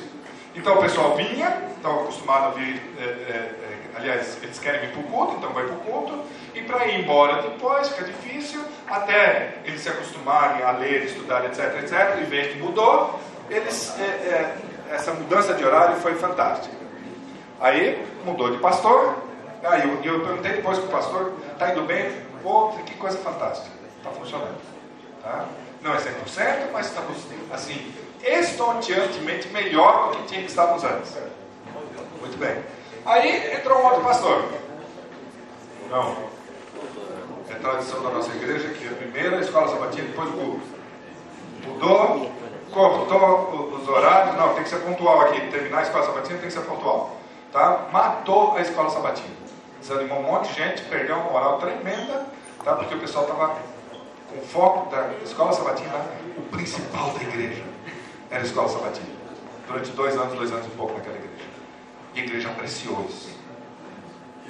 Então 0.54 0.76
o 0.76 0.82
pessoal 0.82 1.16
vinha, 1.16 1.62
estava 1.78 2.02
acostumado 2.02 2.48
a 2.48 2.50
vir, 2.50 2.82
é, 3.00 3.04
é, 3.04 3.06
é, 3.06 3.78
aliás, 3.96 4.38
eles 4.44 4.60
querem 4.60 4.82
vir 4.82 4.90
para 4.90 5.00
o 5.00 5.04
culto, 5.04 5.36
então 5.38 5.54
vai 5.54 5.64
para 5.64 5.76
o 5.76 5.80
culto, 5.80 6.26
e 6.54 6.62
para 6.64 6.88
ir 6.88 7.00
embora 7.00 7.42
depois 7.42 7.88
fica 7.88 8.04
difícil, 8.04 8.62
até 8.86 9.60
eles 9.64 9.80
se 9.80 9.88
acostumarem 9.88 10.62
a 10.62 10.72
ler, 10.72 11.06
estudar, 11.06 11.46
etc, 11.46 11.78
etc, 11.82 12.20
e 12.22 12.24
ver 12.26 12.52
que 12.52 12.60
mudou, 12.60 13.18
eles, 13.50 13.98
é, 13.98 14.04
é, 14.04 14.58
essa 14.92 15.14
mudança 15.14 15.54
de 15.54 15.64
horário 15.64 15.96
foi 15.98 16.16
fantástica. 16.16 16.76
Aí 17.62 18.06
mudou 18.26 18.52
de 18.52 18.58
pastor, 18.58 19.16
aí 19.64 19.84
eu, 19.84 20.04
eu 20.04 20.20
perguntei 20.22 20.52
depois 20.54 20.80
para 20.80 20.88
o 20.88 20.92
pastor, 20.92 21.34
está 21.54 21.72
indo 21.72 21.84
bem? 21.84 22.12
Pô, 22.44 22.74
que 22.86 22.96
coisa 22.96 23.18
fantástica, 23.20 23.74
está 23.98 24.10
funcionando. 24.10 24.58
Tá? 25.24 25.46
Não 25.82 25.94
é 25.94 25.98
100%, 25.98 26.72
mas 26.74 26.88
estamos 26.88 27.18
assim, 27.54 27.94
estonteantemente 28.24 29.48
melhor 29.50 30.12
do 30.12 30.18
que 30.18 30.24
tinha 30.28 30.42
que 30.42 30.50
estávamos 30.50 30.84
antes. 30.84 31.16
Muito 32.20 32.38
bem. 32.38 32.64
Aí 33.06 33.56
entrou 33.56 33.80
um 33.80 33.86
outro 33.86 34.02
pastor. 34.02 34.44
Não. 35.90 36.28
É 37.50 37.54
tradição 37.56 38.04
da 38.04 38.10
nossa 38.10 38.30
igreja 38.36 38.70
que 38.70 38.88
a 38.88 38.92
primeira 38.92 39.40
escola 39.40 39.68
sabatina, 39.70 40.08
depois 40.08 40.30
o 40.30 40.60
Mudou, 41.66 42.32
cortou 42.72 43.74
os 43.74 43.88
horários. 43.88 44.36
Não, 44.36 44.54
tem 44.54 44.64
que 44.64 44.70
ser 44.70 44.80
pontual 44.80 45.22
aqui. 45.22 45.42
Terminar 45.50 45.80
a 45.80 45.84
escola 45.84 46.06
sabatina 46.06 46.40
tem 46.40 46.48
que 46.48 46.54
ser 46.54 46.62
pontual. 46.62 47.16
Tá? 47.52 47.88
Matou 47.92 48.56
a 48.58 48.62
escola 48.62 48.90
sabatina. 48.90 49.36
Desanimou 49.80 50.20
um 50.20 50.24
monte 50.24 50.50
de 50.50 50.56
gente, 50.56 50.82
perdeu 50.84 51.16
uma 51.16 51.32
moral 51.32 51.60
tremenda, 51.60 52.26
tá? 52.64 52.76
porque 52.76 52.96
o 52.96 53.00
pessoal 53.00 53.26
estava 53.26 53.56
com 54.30 54.42
foco 54.42 54.90
da 54.90 55.10
escola 55.24 55.54
sabatina, 55.54 56.06
o 56.38 56.42
principal 56.42 57.12
da 57.12 57.22
igreja 57.22 57.64
era 58.30 58.42
a 58.42 58.46
escola 58.46 58.70
sabatina. 58.70 59.08
Durante 59.68 59.92
dois 59.92 60.16
anos, 60.16 60.34
dois 60.36 60.52
anos 60.52 60.66
e 60.66 60.70
pouco 60.72 60.94
naquela 60.94 61.16
igreja. 61.16 61.50
E 62.14 62.20
a 62.20 62.24
igreja 62.24 62.50
apreciou 62.50 63.06
isso. 63.10 63.38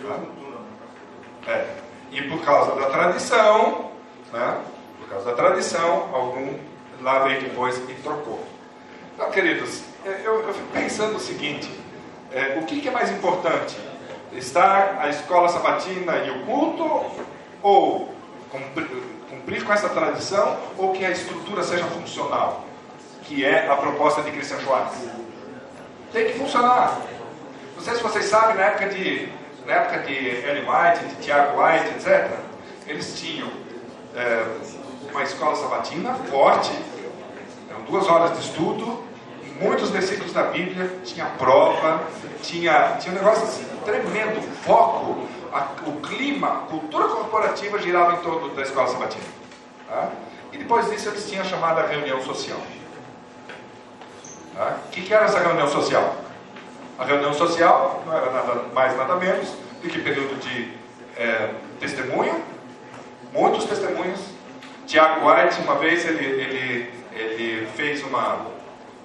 Tá? 0.02 1.52
É. 1.52 1.76
E 2.12 2.22
por 2.24 2.42
causa 2.44 2.76
da 2.76 2.90
tradição, 2.90 3.92
né? 4.32 4.62
por 5.00 5.10
causa 5.10 5.26
da 5.26 5.34
tradição, 5.34 6.10
algum 6.14 6.58
lá 7.02 7.20
veio 7.20 7.42
depois 7.42 7.78
e 7.90 7.94
trocou. 7.96 8.44
Então, 9.14 9.32
queridos, 9.32 9.82
é, 10.06 10.22
eu, 10.24 10.42
eu 10.48 10.54
fico 10.54 10.68
pensando 10.72 11.16
o 11.16 11.20
seguinte: 11.20 11.70
é, 12.32 12.60
o 12.60 12.66
que, 12.66 12.82
que 12.82 12.88
é 12.88 12.92
mais 12.92 13.12
importante? 13.12 13.78
Estar 14.34 15.00
a 15.00 15.10
escola 15.10 15.50
sabatina 15.50 16.18
e 16.18 16.30
o 16.32 16.46
culto? 16.46 17.06
Ou 17.64 18.14
cumprir, 18.52 18.88
cumprir 19.30 19.64
com 19.64 19.74
essa 19.74 19.90
tradição? 19.90 20.60
Ou 20.78 20.94
que 20.94 21.04
a 21.04 21.10
estrutura 21.10 21.64
seja 21.64 21.86
funcional? 21.86 22.67
Que 23.28 23.44
é 23.44 23.70
a 23.70 23.76
proposta 23.76 24.22
de 24.22 24.32
Christian 24.32 24.60
Schwartz. 24.62 24.96
Tem 26.14 26.28
que 26.28 26.40
funcionar. 26.40 27.02
Não 27.76 27.84
sei 27.84 27.96
se 27.96 28.02
vocês 28.02 28.26
sabem, 28.26 28.56
na 28.56 28.64
época 28.64 28.88
de, 28.88 29.30
na 29.66 29.74
época 29.74 30.00
de 30.00 30.14
Ellen 30.14 30.64
White, 30.64 31.06
de 31.06 31.16
Tiago 31.24 31.62
White, 31.62 31.88
etc., 31.98 32.32
eles 32.88 33.20
tinham 33.20 33.50
é, 34.16 34.46
uma 35.12 35.24
escola 35.24 35.56
sabatina 35.58 36.14
forte, 36.30 36.72
eram 37.70 37.82
duas 37.82 38.08
horas 38.08 38.32
de 38.32 38.46
estudo, 38.46 39.04
muitos 39.60 39.90
versículos 39.90 40.32
da 40.32 40.44
Bíblia, 40.44 40.90
tinha 41.04 41.26
prova, 41.38 42.04
tinha, 42.42 42.96
tinha 43.00 43.14
um 43.14 43.18
negócio 43.18 43.44
assim, 43.44 43.66
tremendo, 43.84 44.42
foco, 44.64 45.28
a, 45.52 45.68
o 45.86 46.00
clima, 46.00 46.48
a 46.48 46.56
cultura 46.68 47.10
corporativa 47.10 47.78
girava 47.80 48.14
em 48.14 48.18
torno 48.18 48.56
da 48.56 48.62
escola 48.62 48.88
sabatina. 48.88 49.26
Tá? 49.90 50.12
E 50.54 50.58
depois 50.58 50.90
disso 50.90 51.10
eles 51.10 51.28
tinham 51.28 51.42
a 51.42 51.46
chamada 51.46 51.86
reunião 51.86 52.22
social. 52.24 52.60
Tá? 54.58 54.76
O 54.88 54.90
que, 54.90 55.02
que 55.04 55.14
era 55.14 55.26
essa 55.26 55.40
reunião 55.40 55.68
social? 55.68 56.16
A 56.98 57.06
reunião 57.06 57.32
social 57.32 58.02
não 58.06 58.18
era 58.18 58.32
nada 58.32 58.56
mais, 58.74 58.98
nada 58.98 59.16
menos 59.16 59.50
do 59.84 59.88
que 59.88 60.00
período 60.00 60.40
de 60.40 60.74
é, 61.16 61.52
testemunho, 61.80 62.44
muitos 63.32 63.66
testemunhos. 63.66 64.20
Tiago 64.88 65.30
White, 65.30 65.62
uma 65.62 65.76
vez, 65.76 66.08
ele, 66.08 66.26
ele, 66.26 66.94
ele 67.14 67.68
fez 67.76 68.04
uma, 68.04 68.48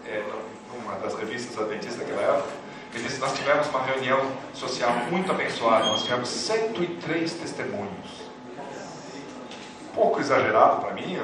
é, 0.06 0.22
uma 0.82 0.94
das 0.94 1.14
revistas 1.16 1.58
adventistas 1.58 1.98
daquela 1.98 2.22
época, 2.22 2.48
ele 2.94 3.02
disse: 3.04 3.20
Nós 3.20 3.34
tivemos 3.34 3.68
uma 3.68 3.82
reunião 3.82 4.20
social 4.54 4.90
muito 5.10 5.30
abençoada, 5.30 5.84
nós 5.84 6.02
tivemos 6.04 6.30
103 6.30 7.30
testemunhos. 7.30 8.22
Pouco 9.94 10.18
exagerado 10.18 10.80
para 10.80 10.94
mim, 10.94 11.18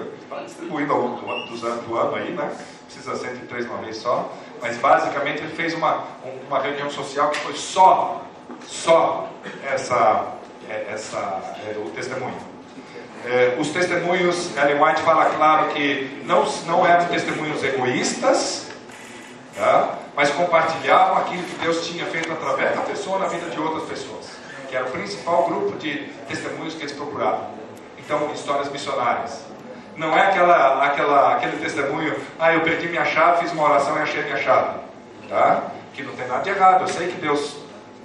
distribuindo 0.44 0.92
ao 0.92 1.00
longo 1.00 1.16
do, 1.16 1.56
do, 1.56 1.86
do 1.86 1.96
ano 1.96 2.14
aí, 2.16 2.32
né? 2.32 2.54
Precisa 2.88 3.14
103 3.16 3.66
uma 3.66 3.78
vez 3.78 3.98
só, 3.98 4.32
mas 4.62 4.78
basicamente 4.78 5.42
ele 5.42 5.54
fez 5.54 5.74
uma, 5.74 6.04
uma 6.48 6.58
reunião 6.58 6.90
social 6.90 7.30
que 7.30 7.38
foi 7.40 7.54
só, 7.54 8.22
só 8.66 9.30
essa, 9.62 10.32
é, 10.68 10.86
essa, 10.90 11.18
é, 11.66 11.76
o 11.78 11.90
testemunho. 11.90 12.36
É, 13.26 13.56
os 13.58 13.68
testemunhos, 13.68 14.56
Ellen 14.56 14.82
White 14.82 15.02
fala 15.02 15.26
claro 15.26 15.68
que 15.74 16.22
não, 16.24 16.44
não 16.66 16.86
eram 16.86 17.06
testemunhos 17.06 17.62
egoístas, 17.62 18.68
tá? 19.54 19.98
mas 20.16 20.30
compartilhavam 20.30 21.18
aquilo 21.18 21.42
que 21.42 21.56
Deus 21.56 21.86
tinha 21.86 22.06
feito 22.06 22.32
através 22.32 22.74
da 22.74 22.82
pessoa 22.82 23.18
na 23.18 23.26
vida 23.26 23.50
de 23.50 23.60
outras 23.60 23.86
pessoas, 23.86 24.30
que 24.68 24.74
era 24.74 24.86
o 24.86 24.90
principal 24.90 25.46
grupo 25.46 25.76
de 25.76 26.06
testemunhos 26.26 26.74
que 26.74 26.82
eles 26.82 26.92
procuravam. 26.92 27.50
Então, 27.98 28.32
histórias 28.32 28.72
missionárias. 28.72 29.47
Não 29.98 30.16
é 30.16 30.28
aquela, 30.28 30.84
aquela, 30.86 31.32
aquele 31.34 31.56
testemunho, 31.56 32.16
ah, 32.38 32.54
eu 32.54 32.60
perdi 32.60 32.86
minha 32.86 33.04
chave, 33.04 33.40
fiz 33.40 33.52
uma 33.52 33.64
oração 33.64 33.98
e 33.98 34.02
achei 34.02 34.22
minha 34.22 34.36
chave. 34.36 34.78
Tá? 35.28 35.64
Que 35.92 36.04
não 36.04 36.14
tem 36.14 36.28
nada 36.28 36.42
de 36.42 36.50
errado. 36.50 36.82
Eu 36.82 36.88
sei 36.88 37.08
que 37.08 37.20
Deus, 37.20 37.56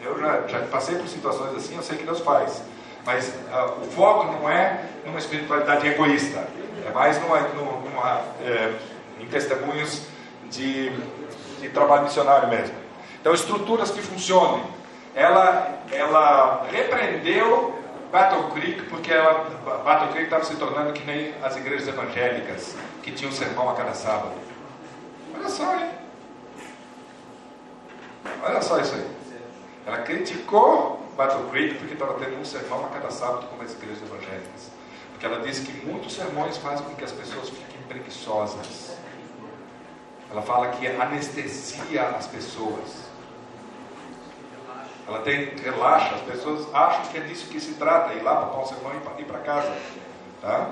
eu 0.04 0.20
já, 0.20 0.42
já 0.48 0.60
passei 0.72 0.96
por 0.96 1.08
situações 1.08 1.56
assim, 1.56 1.76
eu 1.76 1.84
sei 1.84 1.98
que 1.98 2.04
Deus 2.04 2.20
faz. 2.22 2.64
Mas 3.06 3.28
uh, 3.30 3.84
o 3.84 3.92
foco 3.92 4.32
não 4.32 4.50
é 4.50 4.86
numa 5.06 5.20
espiritualidade 5.20 5.88
egoísta, 5.88 6.48
é 6.84 6.92
mais 6.92 7.22
numa, 7.22 7.40
numa, 7.42 8.22
é, 8.42 8.74
em 9.20 9.26
testemunhos 9.28 10.08
de, 10.50 10.90
de 11.60 11.70
trabalho 11.70 12.04
missionário 12.04 12.48
mesmo. 12.50 12.76
Então, 13.22 13.34
estruturas 13.34 13.92
que 13.92 14.02
funcionem. 14.02 14.64
Ela, 15.16 15.70
ela 15.92 16.66
repreendeu 16.72 17.73
Battle 18.14 18.52
Creek, 18.52 18.84
porque 18.92 19.12
ela, 19.12 19.44
Battle 19.84 20.10
Creek 20.10 20.26
estava 20.26 20.46
se 20.46 20.56
tornando 20.58 20.94
que 20.94 21.04
nem 21.04 21.34
as 21.42 21.58
igrejas 21.58 21.88
evangélicas, 21.88 22.76
que 23.02 23.12
tinham 23.12 23.32
um 23.32 23.34
sermão 23.34 23.68
a 23.72 23.74
cada 23.74 23.96
sábado. 23.96 24.34
Olha 25.36 25.50
só, 25.50 25.76
hein? 25.76 25.90
Olha 28.44 28.62
só 28.62 28.80
isso 28.80 28.94
aí. 28.94 29.10
Ela 29.88 29.98
criticou 30.04 31.04
Battle 31.18 31.50
Creek 31.50 31.74
porque 31.80 31.94
estava 31.94 32.14
tendo 32.20 32.40
um 32.40 32.46
sermão 32.46 32.86
a 32.86 32.90
cada 32.90 33.10
sábado 33.10 33.48
como 33.48 33.64
as 33.64 33.74
igrejas 33.74 34.04
evangélicas. 34.04 34.70
Porque 35.10 35.26
ela 35.26 35.40
disse 35.40 35.64
que 35.64 35.84
muitos 35.84 36.14
sermões 36.14 36.56
fazem 36.58 36.86
com 36.86 36.94
que 36.94 37.04
as 37.04 37.12
pessoas 37.12 37.50
fiquem 37.50 37.82
preguiçosas. 37.88 38.96
Ela 40.30 40.44
fala 40.44 40.68
que 40.68 40.86
anestesia 40.86 42.10
as 42.10 42.28
pessoas. 42.28 43.12
Ela 45.08 45.20
tem, 45.20 45.52
relaxa, 45.64 46.16
as 46.16 46.22
pessoas 46.22 46.68
acham 46.74 47.04
que 47.12 47.18
é 47.18 47.22
disso 47.22 47.48
que 47.50 47.60
se 47.60 47.74
trata, 47.74 48.14
ir 48.14 48.24
lá 48.24 48.38
para 48.38 48.60
o 48.60 48.66
sermão 48.66 48.92
e 48.94 49.22
ir 49.22 49.26
para 49.26 49.40
casa. 49.40 49.72
Tá? 50.42 50.70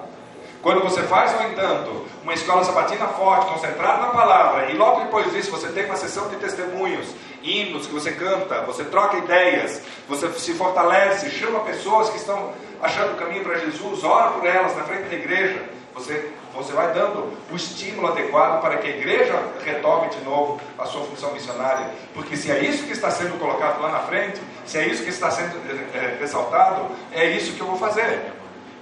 Quando 0.61 0.82
você 0.82 1.01
faz, 1.03 1.34
no 1.39 1.49
entanto, 1.49 2.05
uma 2.21 2.34
escola 2.34 2.63
sabatina 2.63 3.07
forte, 3.07 3.51
concentrada 3.51 4.03
na 4.03 4.09
palavra, 4.09 4.69
e 4.69 4.77
logo 4.77 5.01
depois 5.01 5.32
disso 5.32 5.49
você 5.49 5.69
tem 5.69 5.86
uma 5.86 5.95
sessão 5.95 6.29
de 6.29 6.36
testemunhos, 6.36 7.07
hinos 7.41 7.88
que 7.88 7.93
você 7.93 8.11
canta, 8.11 8.61
você 8.61 8.84
troca 8.84 9.17
ideias, 9.17 9.82
você 10.07 10.32
se 10.34 10.53
fortalece, 10.53 11.32
chama 11.32 11.61
pessoas 11.61 12.11
que 12.11 12.17
estão 12.17 12.53
achando 12.79 13.13
o 13.13 13.15
caminho 13.15 13.43
para 13.43 13.57
Jesus, 13.57 14.03
ora 14.03 14.32
por 14.32 14.45
elas 14.45 14.75
na 14.77 14.84
frente 14.84 15.09
da 15.09 15.15
igreja, 15.15 15.63
você, 15.95 16.32
você 16.54 16.74
vai 16.74 16.93
dando 16.93 17.32
o 17.49 17.56
estímulo 17.56 18.08
adequado 18.10 18.62
para 18.62 18.78
que 18.78 18.88
a 18.88 18.89
igreja 18.89 19.41
retome 19.64 20.10
de 20.10 20.22
novo 20.22 20.60
a 20.78 20.86
sua 20.86 21.02
função 21.06 21.32
missionária. 21.32 21.89
Porque 22.14 22.36
se 22.36 22.52
é 22.52 22.60
isso 22.60 22.86
que 22.86 22.91
está 22.91 23.10
sendo 23.10 23.39
colocado 23.39 23.82
lá 23.82 23.89
na 23.89 23.99
frente, 23.99 24.41
se 24.66 24.78
é 24.78 24.88
isso 24.88 25.04
que 25.04 25.10
está 25.10 25.32
sendo 25.32 25.56
é, 25.95 26.18
ressaltado, 26.20 26.91
é 27.14 27.30
isso 27.30 27.54
que 27.54 27.62
eu 27.62 27.68
vou 27.68 27.78
fazer. 27.78 28.34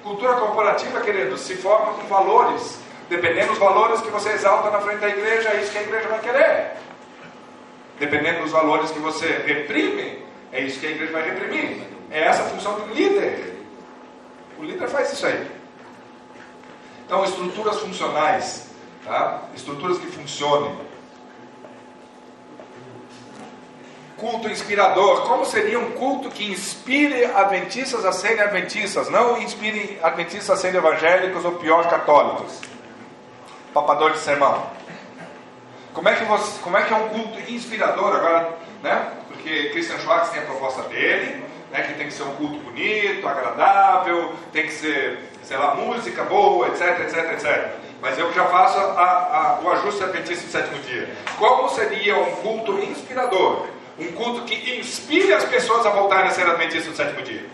Cultura 0.03 0.33
corporativa, 0.33 0.99
querido, 1.01 1.37
se 1.37 1.55
forma 1.55 1.93
com 1.93 2.07
valores. 2.07 2.79
Dependendo 3.07 3.49
dos 3.49 3.57
valores 3.59 4.01
que 4.01 4.09
você 4.09 4.29
exalta 4.29 4.69
na 4.71 4.79
frente 4.81 4.99
da 4.99 5.09
igreja, 5.09 5.49
é 5.49 5.61
isso 5.61 5.71
que 5.71 5.77
a 5.77 5.83
igreja 5.83 6.07
vai 6.07 6.19
querer. 6.19 6.71
Dependendo 7.99 8.41
dos 8.41 8.51
valores 8.51 8.91
que 8.91 8.99
você 8.99 9.27
reprime, 9.45 10.23
é 10.51 10.61
isso 10.61 10.79
que 10.79 10.87
a 10.87 10.91
igreja 10.91 11.11
vai 11.11 11.29
reprimir. 11.29 11.83
É 12.09 12.23
essa 12.23 12.43
a 12.43 12.45
função 12.45 12.79
do 12.79 12.93
líder. 12.93 13.55
O 14.57 14.63
líder 14.63 14.87
faz 14.87 15.11
isso 15.13 15.25
aí. 15.25 15.58
Então, 17.09 17.25
estruturas 17.25 17.79
funcionais, 17.79 18.69
tá? 19.03 19.45
estruturas 19.55 19.97
que 19.97 20.05
funcionem. 20.05 20.77
culto 24.19 24.47
inspirador. 24.47 25.21
Como 25.23 25.43
seria 25.45 25.79
um 25.79 25.91
culto 25.91 26.29
que 26.29 26.51
inspire 26.51 27.25
adventistas 27.25 28.05
a 28.05 28.11
serem 28.11 28.41
adventistas, 28.41 29.09
não 29.09 29.41
inspire 29.41 29.97
adventistas 30.03 30.51
a 30.51 30.57
serem 30.57 30.77
evangélicos 30.77 31.43
ou 31.43 31.53
pior, 31.53 31.89
católicos? 31.89 32.61
Papador 33.73 34.11
de 34.11 34.19
sermão. 34.19 34.67
Como 35.93 36.07
é 36.07 36.15
que, 36.15 36.25
você, 36.25 36.61
como 36.61 36.77
é, 36.77 36.83
que 36.83 36.93
é 36.93 36.95
um 36.95 37.09
culto 37.09 37.51
inspirador 37.51 38.15
agora, 38.15 38.57
né? 38.83 39.13
Porque 39.27 39.69
Christian 39.69 39.97
Schwartz 39.99 40.29
tem 40.29 40.41
a 40.41 40.45
proposta 40.45 40.83
dele, 40.83 41.43
né? 41.71 41.81
Que 41.81 41.93
tem 41.93 42.07
que 42.07 42.13
ser 42.13 42.23
um 42.23 42.35
culto 42.35 42.59
bonito, 42.59 43.27
agradável, 43.27 44.33
tem 44.51 44.63
que 44.63 44.73
ser, 44.73 45.31
sei 45.49 45.57
lá, 45.57 45.73
música 45.73 46.23
boa, 46.25 46.67
etc, 46.67 46.99
etc, 46.99 47.33
etc. 47.33 47.69
Mas 47.99 48.19
eu 48.19 48.31
já 48.31 48.45
faço 48.45 48.77
a, 48.77 49.01
a, 49.01 49.59
o 49.63 49.71
ajuste 49.71 50.03
adventista 50.03 50.45
do 50.45 50.51
sétimo 50.51 50.79
dia. 50.83 51.09
Como 51.39 51.67
seria 51.69 52.17
um 52.17 52.35
culto 52.35 52.77
inspirador? 52.77 53.65
Um 53.97 54.11
culto 54.11 54.43
que 54.43 54.79
inspire 54.79 55.33
as 55.33 55.43
pessoas 55.45 55.83
a 55.87 55.89
voltarem 55.89 56.27
a 56.27 56.29
ser 56.29 56.47
adventistas 56.47 56.85
do 56.85 56.95
sétimo 56.95 57.23
dia. 57.23 57.47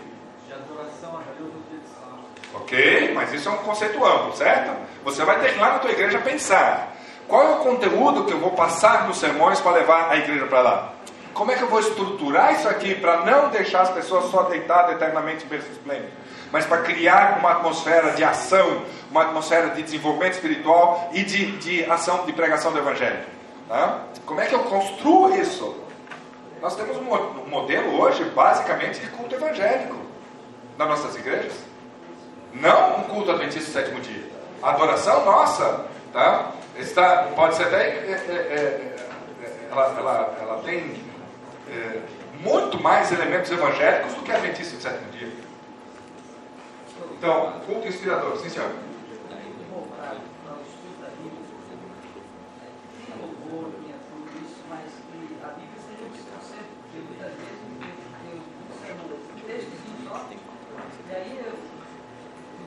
De 0.46 0.52
adoração 0.52 1.16
a 1.16 1.22
Deus 1.38 1.50
no 1.54 1.62
dia 1.70 1.78
de 1.78 1.88
sábado. 1.88 2.18
Ok, 2.54 3.12
mas 3.14 3.32
isso 3.32 3.48
é 3.48 3.52
um 3.52 3.56
conceito 3.56 4.04
amplo, 4.04 4.36
certo? 4.36 4.76
Você 5.02 5.24
vai 5.24 5.40
ter 5.40 5.52
que 5.52 5.56
ir 5.56 5.60
lá 5.60 5.72
na 5.72 5.78
tua 5.78 5.90
igreja 5.90 6.18
pensar. 6.18 6.94
Qual 7.26 7.42
é 7.42 7.50
o 7.54 7.56
conteúdo 7.60 8.24
que 8.24 8.32
eu 8.34 8.38
vou 8.38 8.50
passar 8.50 9.08
nos 9.08 9.16
sermões 9.16 9.58
para 9.58 9.72
levar 9.72 10.10
a 10.10 10.18
igreja 10.18 10.44
para 10.44 10.60
lá? 10.60 10.92
Como 11.32 11.50
é 11.50 11.54
que 11.54 11.62
eu 11.62 11.68
vou 11.68 11.80
estruturar 11.80 12.52
isso 12.52 12.68
aqui 12.68 12.94
para 12.94 13.24
não 13.24 13.48
deixar 13.48 13.80
as 13.80 13.90
pessoas 13.90 14.26
só 14.30 14.42
deitadas 14.42 14.96
eternamente 14.96 15.46
em 15.46 15.48
berço 15.48 15.70
esplêndido? 15.70 16.25
Mas 16.52 16.64
para 16.64 16.82
criar 16.82 17.38
uma 17.38 17.52
atmosfera 17.52 18.12
de 18.12 18.22
ação, 18.22 18.84
uma 19.10 19.22
atmosfera 19.22 19.70
de 19.70 19.82
desenvolvimento 19.82 20.34
espiritual 20.34 21.10
e 21.12 21.22
de, 21.22 21.56
de 21.58 21.84
ação 21.90 22.24
de 22.24 22.32
pregação 22.32 22.72
do 22.72 22.78
Evangelho. 22.78 23.24
Tá? 23.68 24.02
Como 24.24 24.40
é 24.40 24.46
que 24.46 24.54
eu 24.54 24.60
construo 24.64 25.34
isso? 25.34 25.76
Nós 26.60 26.74
temos 26.74 26.96
um 26.96 27.48
modelo 27.48 28.00
hoje, 28.00 28.24
basicamente, 28.24 29.00
de 29.00 29.08
culto 29.08 29.34
evangélico 29.34 29.96
nas 30.78 30.88
nossas 30.88 31.16
igrejas. 31.16 31.52
Não 32.52 33.00
um 33.00 33.02
culto 33.04 33.30
adventista 33.30 33.70
sétimo 33.70 34.00
dia. 34.00 34.24
A 34.62 34.70
adoração 34.70 35.24
nossa 35.24 35.84
tá, 36.12 36.52
está, 36.78 37.28
pode 37.34 37.56
ser 37.56 37.64
até. 37.64 37.76
É, 37.76 38.24
é, 38.28 38.32
é, 38.32 38.96
é 39.44 39.68
ela, 39.70 39.94
ela, 39.98 40.36
ela 40.40 40.62
tem 40.62 41.02
é, 41.70 42.00
muito 42.40 42.82
mais 42.82 43.12
elementos 43.12 43.50
evangélicos 43.50 44.14
do 44.14 44.22
que 44.22 44.32
adventista 44.32 44.76
do 44.76 44.82
sétimo 44.82 45.10
dia. 45.12 45.28
Então, 47.18 47.60
culto 47.66 47.88
inspirador, 47.88 48.36
sim 48.36 48.50
senhor. 48.50 48.70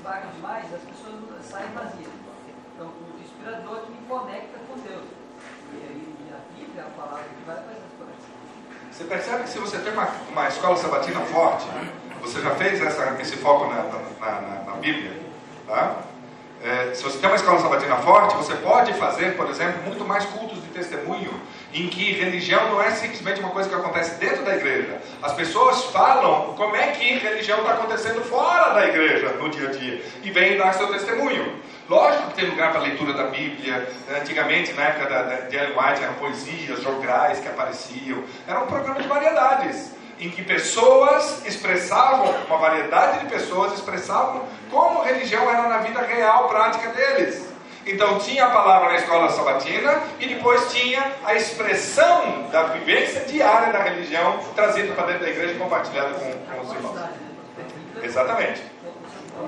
paga 0.09 0.27
demais, 0.33 0.65
as 0.73 0.81
pessoas 0.81 1.45
saem 1.45 1.69
vazias. 1.69 2.09
Então, 2.73 2.87
o 2.87 3.21
inspirador 3.21 3.81
que 3.81 3.91
me 3.91 4.07
conecta 4.07 4.57
com 4.67 4.79
Deus. 4.79 5.05
E 5.71 5.77
aí, 5.77 6.33
a 6.33 6.57
Bíblia 6.57 6.81
é 6.81 6.85
a 6.85 6.89
palavra 6.89 7.25
que 7.25 7.45
vai 7.45 7.55
fazer 7.57 7.77
as 7.77 7.93
coisas. 7.95 8.15
Você 8.91 9.03
percebe 9.03 9.43
que 9.43 9.49
se 9.49 9.59
você 9.59 9.77
tem 9.77 9.93
uma, 9.93 10.07
uma 10.31 10.47
escola 10.47 10.75
sabatina 10.77 11.21
forte, 11.21 11.67
você 12.29 12.41
já 12.41 12.51
fez 12.51 12.81
essa, 12.81 13.17
esse 13.19 13.35
foco 13.37 13.65
na, 13.67 13.83
na, 13.83 14.41
na, 14.41 14.63
na 14.65 14.71
Bíblia, 14.73 15.11
tá? 15.67 15.95
É, 16.61 16.93
se 16.93 17.01
você 17.03 17.17
tem 17.19 17.29
uma 17.29 17.37
escola 17.37 17.59
sabatina 17.59 17.95
forte, 17.97 18.35
você 18.35 18.53
pode 18.55 18.93
fazer, 18.95 19.37
por 19.37 19.49
exemplo, 19.49 19.81
muito 19.83 20.03
mais 20.03 20.25
cultos 20.25 20.61
de 20.61 20.67
testemunho 20.69 21.31
em 21.73 21.87
que 21.87 22.11
religião 22.13 22.69
não 22.69 22.81
é 22.81 22.91
simplesmente 22.91 23.39
uma 23.39 23.51
coisa 23.51 23.69
que 23.69 23.75
acontece 23.75 24.19
dentro 24.19 24.43
da 24.43 24.55
igreja. 24.55 24.99
As 25.21 25.33
pessoas 25.33 25.85
falam 25.85 26.53
como 26.55 26.75
é 26.75 26.87
que 26.87 27.17
religião 27.17 27.59
está 27.59 27.73
acontecendo 27.73 28.21
fora 28.23 28.73
da 28.73 28.87
igreja 28.87 29.29
no 29.39 29.49
dia 29.49 29.69
a 29.69 29.71
dia 29.71 30.03
e 30.21 30.31
vêm 30.31 30.57
dar 30.57 30.73
seu 30.73 30.87
testemunho. 30.91 31.59
Lógico 31.87 32.27
que 32.27 32.35
tem 32.35 32.49
lugar 32.49 32.71
para 32.71 32.81
leitura 32.81 33.13
da 33.13 33.27
Bíblia. 33.27 33.87
Antigamente, 34.19 34.73
na 34.73 34.83
época 34.83 35.09
da, 35.09 35.23
da, 35.23 35.35
de 35.41 35.55
Ellen 35.55 35.77
White, 35.77 36.03
eram 36.03 36.13
poesias, 36.15 36.81
jograis 36.83 37.39
que 37.39 37.47
apareciam. 37.47 38.21
Era 38.47 38.59
um 38.59 38.67
programa 38.67 39.01
de 39.01 39.07
variedades, 39.07 39.91
em 40.19 40.29
que 40.29 40.43
pessoas 40.43 41.45
expressavam, 41.45 42.35
uma 42.47 42.57
variedade 42.57 43.19
de 43.19 43.25
pessoas 43.27 43.73
expressavam 43.73 44.43
como 44.69 45.01
religião 45.01 45.49
era 45.49 45.67
na 45.67 45.77
vida 45.77 46.01
real, 46.01 46.49
prática 46.49 46.89
deles. 46.89 47.47
Então 47.85 48.19
tinha 48.19 48.45
a 48.45 48.49
palavra 48.49 48.89
na 48.89 48.95
escola 48.97 49.29
sabatina 49.29 50.03
e 50.19 50.27
depois 50.27 50.71
tinha 50.71 51.11
a 51.25 51.33
expressão 51.35 52.47
da 52.51 52.63
vivência 52.63 53.21
diária 53.21 53.71
da 53.71 53.81
religião 53.81 54.39
trazida 54.53 54.93
para 54.93 55.07
dentro 55.07 55.23
da 55.23 55.29
igreja 55.29 55.53
e 55.53 55.57
compartilhada 55.57 56.13
com, 56.13 56.31
com 56.33 56.61
os 56.61 56.73
irmãos. 56.73 56.99
Exatamente. 58.03 58.61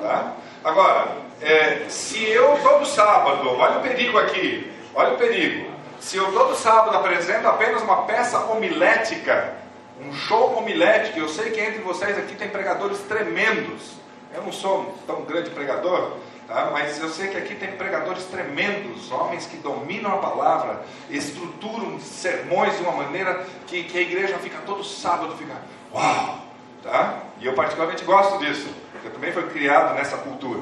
Tá? 0.01 0.33
Agora, 0.63 1.07
é, 1.41 1.85
se 1.89 2.23
eu 2.29 2.57
todo 2.63 2.85
sábado, 2.85 3.49
olha 3.57 3.79
o 3.79 3.81
perigo 3.81 4.17
aqui, 4.17 4.71
olha 4.95 5.13
o 5.13 5.17
perigo. 5.17 5.69
Se 5.99 6.17
eu 6.17 6.31
todo 6.31 6.55
sábado 6.55 6.97
apresento 6.97 7.47
apenas 7.47 7.81
uma 7.83 8.03
peça 8.03 8.39
homilética, 8.45 9.60
um 10.05 10.13
show 10.13 10.57
homilético, 10.57 11.19
eu 11.19 11.29
sei 11.29 11.51
que 11.51 11.59
entre 11.59 11.81
vocês 11.81 12.17
aqui 12.17 12.35
tem 12.35 12.49
pregadores 12.49 12.99
tremendos. 12.99 13.93
Eu 14.33 14.43
não 14.43 14.51
sou 14.51 14.97
tão 15.05 15.23
grande 15.23 15.49
pregador, 15.49 16.17
Tá? 16.51 16.69
Mas 16.73 16.99
eu 16.99 17.07
sei 17.07 17.29
que 17.29 17.37
aqui 17.37 17.55
tem 17.55 17.71
pregadores 17.71 18.25
tremendos, 18.25 19.09
homens 19.09 19.45
que 19.45 19.55
dominam 19.55 20.15
a 20.15 20.17
palavra, 20.17 20.83
estruturam 21.09 21.97
sermões 21.97 22.75
de 22.75 22.83
uma 22.83 22.91
maneira 22.91 23.45
que, 23.67 23.83
que 23.83 23.97
a 23.97 24.01
igreja 24.01 24.37
fica 24.37 24.57
todo 24.65 24.83
sábado, 24.83 25.37
fica 25.37 25.53
uau! 25.93 26.39
Tá? 26.83 27.19
E 27.39 27.45
eu 27.45 27.53
particularmente 27.53 28.03
gosto 28.03 28.37
disso, 28.39 28.67
eu 29.01 29.11
também 29.11 29.31
fui 29.31 29.43
criado 29.43 29.95
nessa 29.95 30.17
cultura. 30.17 30.59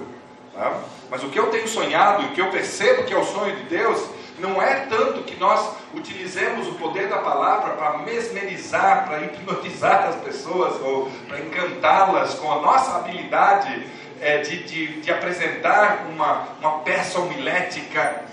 Tá? 0.53 0.79
Mas 1.09 1.23
o 1.23 1.29
que 1.29 1.39
eu 1.39 1.47
tenho 1.47 1.67
sonhado, 1.67 2.23
o 2.23 2.29
que 2.33 2.41
eu 2.41 2.51
percebo 2.51 3.05
que 3.05 3.13
é 3.13 3.17
o 3.17 3.25
sonho 3.25 3.55
de 3.55 3.63
Deus, 3.63 3.99
não 4.39 4.61
é 4.61 4.85
tanto 4.85 5.23
que 5.23 5.35
nós 5.35 5.75
utilizemos 5.93 6.67
o 6.67 6.73
poder 6.73 7.07
da 7.07 7.17
palavra 7.17 7.73
para 7.73 7.99
mesmerizar, 7.99 9.07
para 9.07 9.21
hipnotizar 9.21 10.07
as 10.07 10.15
pessoas 10.17 10.79
ou 10.81 11.11
para 11.27 11.39
encantá-las 11.39 12.35
com 12.35 12.51
a 12.51 12.61
nossa 12.61 12.97
habilidade 12.97 13.87
é, 14.21 14.39
de, 14.39 14.63
de, 14.63 15.01
de, 15.01 15.11
apresentar 15.11 16.07
uma, 16.09 16.47
uma 16.59 16.79
peça 16.79 17.19
homilética 17.19 18.25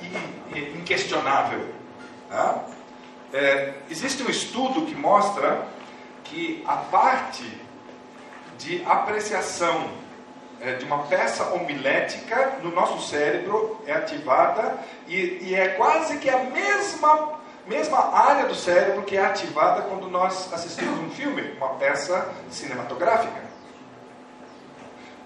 inquestionável. 0.74 1.66
Tá? 2.28 2.64
É, 3.32 3.74
existe 3.90 4.22
um 4.22 4.30
estudo 4.30 4.86
que 4.86 4.94
mostra 4.94 5.66
que 6.24 6.64
a 6.66 6.76
parte 6.76 7.44
de 8.58 8.82
apreciação 8.84 9.88
de 10.78 10.84
uma 10.84 11.04
peça 11.04 11.52
homilética 11.52 12.58
no 12.62 12.70
nosso 12.70 13.08
cérebro 13.08 13.80
é 13.86 13.92
ativada 13.92 14.78
e, 15.06 15.38
e 15.42 15.54
é 15.54 15.68
quase 15.68 16.18
que 16.18 16.30
a 16.30 16.38
mesma 16.38 17.36
mesma 17.66 18.14
área 18.14 18.46
do 18.46 18.54
cérebro 18.54 19.02
que 19.02 19.16
é 19.16 19.24
ativada 19.24 19.82
quando 19.82 20.08
nós 20.08 20.52
assistimos 20.52 21.00
um 21.00 21.10
filme, 21.10 21.52
uma 21.56 21.70
peça 21.70 22.32
cinematográfica. 22.48 23.44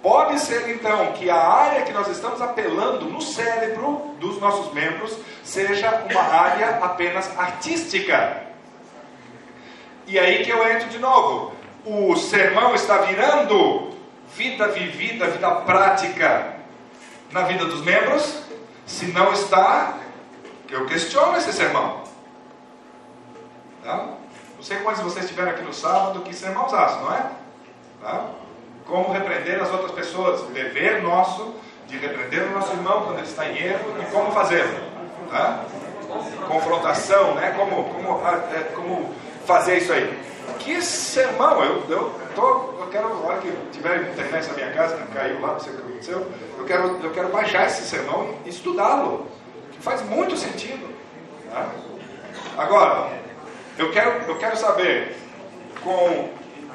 Pode 0.02 0.38
ser 0.38 0.70
então 0.70 1.12
que 1.12 1.28
a 1.28 1.36
área 1.36 1.82
que 1.82 1.92
nós 1.92 2.08
estamos 2.08 2.40
apelando 2.40 3.04
no 3.04 3.20
cérebro 3.20 4.14
dos 4.18 4.40
nossos 4.40 4.72
membros 4.72 5.14
seja 5.44 6.06
uma 6.10 6.22
área 6.22 6.78
apenas 6.82 7.30
artística. 7.38 8.44
E 10.06 10.18
aí 10.18 10.42
que 10.42 10.50
eu 10.50 10.66
entro 10.66 10.88
de 10.88 10.98
novo. 10.98 11.52
O 11.84 12.16
sermão 12.16 12.74
está 12.74 12.98
virando 12.98 13.89
vida 14.34 14.68
vivida, 14.68 15.26
vida 15.26 15.50
prática. 15.62 16.56
na 17.30 17.42
vida 17.42 17.64
dos 17.64 17.82
membros? 17.82 18.42
Se 18.86 19.06
não 19.06 19.32
está, 19.32 19.98
eu 20.68 20.86
questiono 20.86 21.36
esse 21.36 21.52
sermão. 21.52 22.02
Tá? 23.84 23.96
Não 24.56 24.62
sei 24.62 24.78
quantos 24.78 25.02
vocês 25.02 25.24
estiveram 25.24 25.52
aqui 25.52 25.62
no 25.62 25.72
sábado, 25.72 26.20
que 26.20 26.34
sermãozaço, 26.34 27.00
não 27.00 27.14
é? 27.14 27.26
Tá? 28.02 28.26
Como 28.86 29.12
repreender 29.12 29.62
as 29.62 29.70
outras 29.70 29.92
pessoas, 29.92 30.42
dever 30.48 31.02
nosso 31.02 31.54
de 31.90 31.98
repreender 31.98 32.44
o 32.44 32.52
nosso 32.52 32.72
irmão 32.72 33.02
quando 33.02 33.18
ele 33.18 33.26
está 33.26 33.46
em 33.48 33.58
erro 33.58 33.96
e 34.00 34.04
como 34.12 34.30
fazê-lo. 34.30 34.78
Tá? 35.28 35.64
Confrontação, 36.46 37.34
né? 37.34 37.52
Como, 37.56 37.84
como, 37.84 38.20
é, 38.28 38.62
como 38.74 39.14
fazer 39.44 39.78
isso 39.78 39.92
aí. 39.92 40.22
Que 40.58 40.80
sermão! 40.80 41.62
Eu, 41.64 41.84
eu 41.88 42.20
quero, 42.90 43.08
na 43.08 43.26
hora 43.26 43.40
que 43.40 43.52
tiver 43.72 44.10
internet 44.10 44.48
na 44.48 44.54
minha 44.54 44.72
casa, 44.72 44.96
que 44.96 45.12
caiu 45.12 45.40
lá, 45.40 45.52
não 45.52 45.60
sei 45.60 45.72
o 45.72 45.76
que 45.76 45.82
aconteceu, 45.82 46.26
eu 46.58 46.64
quero, 46.64 47.00
eu 47.02 47.10
quero 47.12 47.28
baixar 47.28 47.66
esse 47.66 47.82
sermão 47.82 48.34
e 48.44 48.50
estudá-lo. 48.50 49.26
Faz 49.80 50.02
muito 50.02 50.36
sentido. 50.36 50.94
Tá? 51.50 51.70
Agora, 52.58 53.10
eu 53.78 53.90
quero, 53.90 54.10
eu 54.28 54.36
quero 54.36 54.56
saber, 54.56 55.16
com 55.82 56.28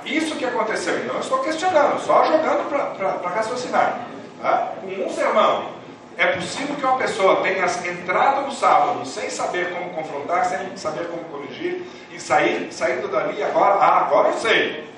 isso 0.05 0.35
que 0.35 0.45
aconteceu, 0.45 1.03
não 1.05 1.19
estou 1.19 1.39
questionando, 1.39 1.99
só 1.99 2.25
jogando 2.25 2.69
para 2.69 3.29
raciocinar. 3.29 4.07
Tá? 4.41 4.73
Com 4.81 4.87
um 4.87 5.09
sermão, 5.09 5.75
é 6.17 6.27
possível 6.27 6.75
que 6.75 6.85
uma 6.85 6.97
pessoa 6.97 7.41
tenha 7.41 7.65
entrado 7.65 8.45
no 8.45 8.51
sábado 8.51 9.05
sem 9.05 9.29
saber 9.29 9.73
como 9.73 9.89
confrontar, 9.89 10.45
sem 10.45 10.75
saber 10.77 11.07
como 11.07 11.23
corrigir, 11.25 11.83
e 12.11 12.19
sair, 12.19 12.71
saindo 12.71 13.09
dali 13.09 13.43
agora, 13.43 13.75
ah, 13.75 14.05
agora 14.05 14.29
eu 14.29 14.37
sei. 14.37 14.94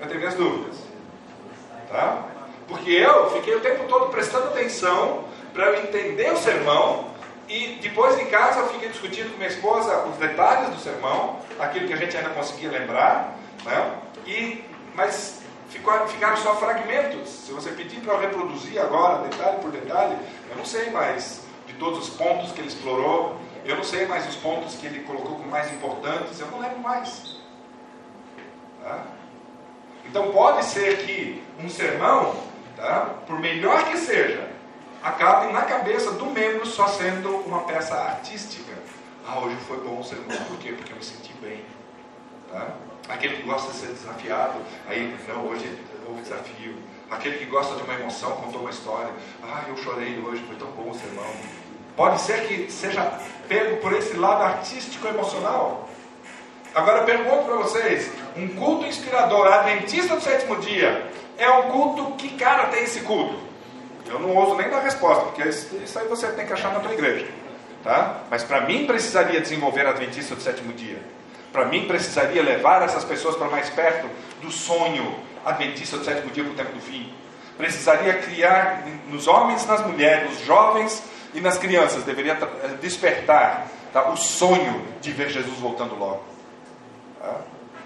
Eu 0.00 0.08
tenho 0.08 0.20
minhas 0.20 0.34
dúvidas. 0.34 0.76
Tá? 1.88 2.24
Porque 2.66 2.90
eu 2.90 3.30
fiquei 3.32 3.54
o 3.54 3.60
tempo 3.60 3.84
todo 3.88 4.10
prestando 4.10 4.48
atenção 4.48 5.24
para 5.52 5.66
eu 5.66 5.84
entender 5.84 6.32
o 6.32 6.36
sermão 6.36 7.10
e 7.48 7.78
depois 7.82 8.18
em 8.18 8.26
casa 8.26 8.60
eu 8.60 8.68
fiquei 8.68 8.88
discutindo 8.88 9.30
com 9.32 9.36
minha 9.36 9.48
esposa 9.48 10.04
os 10.04 10.16
detalhes 10.16 10.70
do 10.70 10.80
sermão, 10.80 11.40
aquilo 11.58 11.88
que 11.88 11.92
a 11.92 11.96
gente 11.96 12.16
ainda 12.16 12.30
conseguia 12.30 12.70
lembrar, 12.70 13.36
né? 13.64 13.98
e, 14.24 14.64
mas 14.94 15.42
ficou, 15.68 15.92
ficaram 16.06 16.36
só 16.36 16.54
fragmentos. 16.54 17.28
Se 17.28 17.52
você 17.52 17.70
pedir 17.70 18.00
para 18.00 18.14
eu 18.14 18.20
reproduzir 18.20 18.80
agora, 18.80 19.28
detalhe 19.28 19.58
por 19.60 19.72
detalhe, 19.72 20.16
eu 20.48 20.56
não 20.56 20.64
sei 20.64 20.90
mais 20.90 21.42
de 21.66 21.74
todos 21.74 22.08
os 22.08 22.14
pontos 22.14 22.52
que 22.52 22.60
ele 22.60 22.68
explorou, 22.68 23.36
eu 23.64 23.76
não 23.76 23.84
sei 23.84 24.06
mais 24.06 24.28
os 24.28 24.36
pontos 24.36 24.76
que 24.76 24.86
ele 24.86 25.00
colocou 25.00 25.32
como 25.32 25.48
mais 25.48 25.72
importantes, 25.72 26.38
eu 26.38 26.46
não 26.46 26.60
lembro 26.60 26.78
mais. 26.78 27.36
Tá? 28.82 29.04
Então 30.10 30.32
pode 30.32 30.64
ser 30.64 31.06
que 31.06 31.40
um 31.62 31.68
sermão, 31.68 32.34
tá? 32.76 33.14
por 33.28 33.38
melhor 33.38 33.84
que 33.84 33.96
seja, 33.96 34.50
acabe 35.00 35.52
na 35.52 35.62
cabeça 35.62 36.10
do 36.10 36.26
membro 36.26 36.66
só 36.66 36.88
sendo 36.88 37.28
uma 37.46 37.60
peça 37.60 37.94
artística. 37.94 38.72
Ah, 39.24 39.38
hoje 39.38 39.54
foi 39.68 39.78
bom 39.78 40.00
o 40.00 40.04
sermão, 40.04 40.36
por 40.48 40.58
quê? 40.58 40.72
Porque 40.72 40.92
eu 40.92 40.96
me 40.96 41.04
senti 41.04 41.32
bem. 41.34 41.64
Tá? 42.50 42.70
Aquele 43.08 43.36
que 43.36 43.42
gosta 43.42 43.70
de 43.70 43.78
ser 43.78 43.86
desafiado, 43.92 44.58
aí, 44.88 45.16
não, 45.28 45.46
hoje 45.46 45.78
houve 46.08 46.22
desafio. 46.22 46.74
Aquele 47.08 47.38
que 47.38 47.44
gosta 47.44 47.76
de 47.76 47.82
uma 47.84 47.94
emoção, 47.94 48.32
contou 48.32 48.62
uma 48.62 48.70
história. 48.70 49.12
Ah, 49.44 49.62
eu 49.68 49.76
chorei 49.76 50.20
hoje, 50.20 50.42
foi 50.42 50.56
tão 50.56 50.72
bom 50.72 50.90
o 50.90 50.94
sermão. 50.94 51.30
Pode 51.96 52.20
ser 52.20 52.48
que 52.48 52.70
seja 52.70 53.16
pego 53.48 53.76
por 53.76 53.92
esse 53.92 54.16
lado 54.16 54.42
artístico 54.42 55.06
emocional. 55.06 55.88
Agora 56.74 56.98
eu 56.98 57.04
pergunto 57.04 57.44
para 57.44 57.56
vocês: 57.56 58.10
um 58.36 58.48
culto 58.48 58.86
inspirador 58.86 59.46
adventista 59.46 60.14
do 60.14 60.22
sétimo 60.22 60.56
dia 60.56 61.10
é 61.38 61.48
um 61.50 61.70
culto, 61.70 62.12
que 62.16 62.36
cara 62.36 62.66
tem 62.66 62.84
esse 62.84 63.00
culto? 63.00 63.38
Eu 64.06 64.18
não 64.18 64.34
ouso 64.34 64.56
nem 64.56 64.68
dar 64.68 64.80
resposta, 64.80 65.24
porque 65.24 65.48
isso 65.48 65.98
aí 65.98 66.06
você 66.08 66.26
tem 66.32 66.46
que 66.46 66.52
achar 66.52 66.72
na 66.72 66.80
tua 66.80 66.92
igreja. 66.92 67.26
Tá? 67.82 68.22
Mas 68.28 68.42
para 68.42 68.62
mim 68.62 68.86
precisaria 68.86 69.40
desenvolver 69.40 69.86
adventista 69.86 70.34
do 70.34 70.42
sétimo 70.42 70.72
dia. 70.72 71.00
Para 71.52 71.64
mim 71.64 71.86
precisaria 71.86 72.42
levar 72.42 72.82
essas 72.82 73.04
pessoas 73.04 73.36
para 73.36 73.48
mais 73.48 73.70
perto 73.70 74.08
do 74.42 74.50
sonho 74.50 75.14
adventista 75.44 75.96
do 75.96 76.04
sétimo 76.04 76.30
dia 76.30 76.44
para 76.44 76.52
o 76.52 76.56
tempo 76.56 76.72
do 76.72 76.80
fim. 76.80 77.12
Precisaria 77.56 78.14
criar 78.14 78.84
nos 79.08 79.26
homens, 79.26 79.66
nas 79.66 79.84
mulheres, 79.86 80.30
nos 80.30 80.44
jovens 80.44 81.02
e 81.32 81.40
nas 81.40 81.58
crianças, 81.58 82.02
deveria 82.02 82.36
despertar 82.80 83.68
tá, 83.92 84.10
o 84.10 84.16
sonho 84.16 84.84
de 85.00 85.12
ver 85.12 85.30
Jesus 85.30 85.58
voltando 85.58 85.96
logo. 85.96 86.29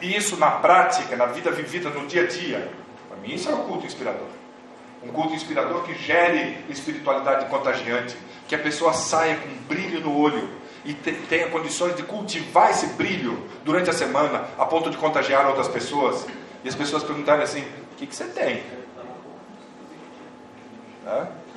E 0.00 0.16
isso 0.16 0.36
na 0.36 0.50
prática, 0.50 1.16
na 1.16 1.26
vida 1.26 1.50
vivida, 1.50 1.90
no 1.90 2.06
dia 2.06 2.24
a 2.24 2.26
dia, 2.26 2.70
para 3.08 3.16
mim 3.18 3.34
isso 3.34 3.48
é 3.48 3.54
um 3.54 3.64
culto 3.64 3.86
inspirador. 3.86 4.28
Um 5.02 5.08
culto 5.08 5.34
inspirador 5.34 5.82
que 5.82 5.94
gere 5.94 6.64
espiritualidade 6.68 7.46
contagiante, 7.46 8.16
que 8.48 8.54
a 8.54 8.58
pessoa 8.58 8.92
saia 8.92 9.36
com 9.36 9.48
um 9.48 9.56
brilho 9.68 10.00
no 10.00 10.18
olho 10.18 10.48
e 10.84 10.92
tenha 10.92 11.48
condições 11.48 11.96
de 11.96 12.02
cultivar 12.02 12.70
esse 12.70 12.86
brilho 12.88 13.48
durante 13.64 13.88
a 13.88 13.92
semana, 13.92 14.46
a 14.58 14.66
ponto 14.66 14.90
de 14.90 14.96
contagiar 14.96 15.46
outras 15.46 15.68
pessoas. 15.68 16.26
E 16.62 16.68
as 16.68 16.74
pessoas 16.74 17.02
perguntarem 17.02 17.42
assim: 17.42 17.62
o 17.92 17.96
que, 17.96 18.06
que 18.06 18.14
você 18.14 18.24
tem? 18.24 18.62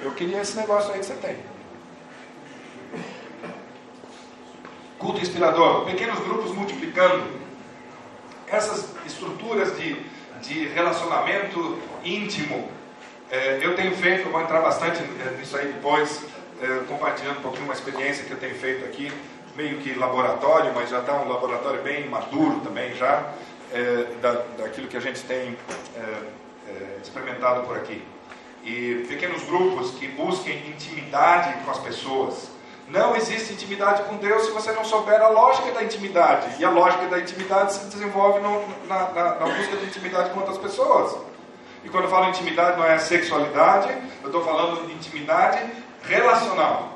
Eu 0.02 0.12
queria 0.12 0.42
esse 0.42 0.56
negócio 0.56 0.94
aí 0.94 1.00
que 1.00 1.06
você 1.06 1.16
tem. 1.16 1.38
Culto 5.00 5.22
inspirador, 5.22 5.86
pequenos 5.86 6.20
grupos 6.20 6.52
multiplicando. 6.54 7.47
Essas 8.48 8.96
estruturas 9.06 9.78
de, 9.78 10.02
de 10.42 10.68
relacionamento 10.70 11.78
íntimo. 12.04 12.70
É, 13.30 13.60
eu 13.62 13.76
tenho 13.76 13.94
feito, 13.96 14.28
eu 14.28 14.32
vou 14.32 14.42
entrar 14.42 14.62
bastante 14.62 15.02
é, 15.04 15.38
nisso 15.38 15.58
aí 15.58 15.68
depois, 15.68 16.24
é, 16.62 16.84
compartilhando 16.88 17.40
um 17.40 17.42
pouquinho 17.42 17.66
uma 17.66 17.74
experiência 17.74 18.24
que 18.24 18.32
eu 18.32 18.38
tenho 18.38 18.56
feito 18.56 18.86
aqui, 18.86 19.12
meio 19.56 19.80
que 19.80 19.94
laboratório, 19.96 20.72
mas 20.74 20.90
já 20.90 21.00
está 21.00 21.14
um 21.22 21.28
laboratório 21.28 21.82
bem 21.82 22.08
maduro 22.08 22.62
também 22.62 22.96
já, 22.96 23.34
é, 23.74 24.06
da, 24.22 24.32
daquilo 24.58 24.88
que 24.88 24.96
a 24.96 25.02
gente 25.02 25.22
tem 25.24 25.58
é, 25.96 26.00
é, 26.70 26.98
experimentado 27.04 27.68
por 27.68 27.76
aqui. 27.76 28.02
E 28.64 29.06
pequenos 29.10 29.44
grupos 29.44 29.92
que 29.92 30.08
busquem 30.08 30.70
intimidade 30.70 31.64
com 31.66 31.72
as 31.72 31.80
pessoas, 31.80 32.50
não 32.90 33.16
existe 33.18 33.54
intimidade 33.54 34.04
com 34.04 34.16
Deus 34.16 34.46
se 34.46 34.52
você 34.52 34.72
não 34.72 34.86
souber 34.86 35.22
a 35.22 35.28
lógica 35.28 35.72
da 35.74 35.84
intimidade. 35.84 36.56
E 36.58 36.64
a 36.64 36.70
lógica 36.70 37.06
da 37.08 37.20
intimidade 37.20 37.74
se 37.74 37.86
desenvolve 37.86 38.40
no, 38.40 38.66
na, 38.88 39.10
na, 39.10 39.36
na, 39.36 39.46
busca 39.46 39.76
de 39.76 39.86
intimidade 39.86 40.30
com 40.30 40.40
outras 40.40 40.58
pessoas. 40.58 41.18
E 41.84 41.90
quando 41.90 42.06
eu 42.06 42.10
falo 42.10 42.30
intimidade, 42.30 42.78
não 42.78 42.86
é 42.86 42.98
sexualidade, 42.98 43.90
eu 44.22 44.28
estou 44.28 44.44
falando 44.44 44.88
de 44.88 44.94
intimidade 44.94 45.70
relacional. 46.04 46.94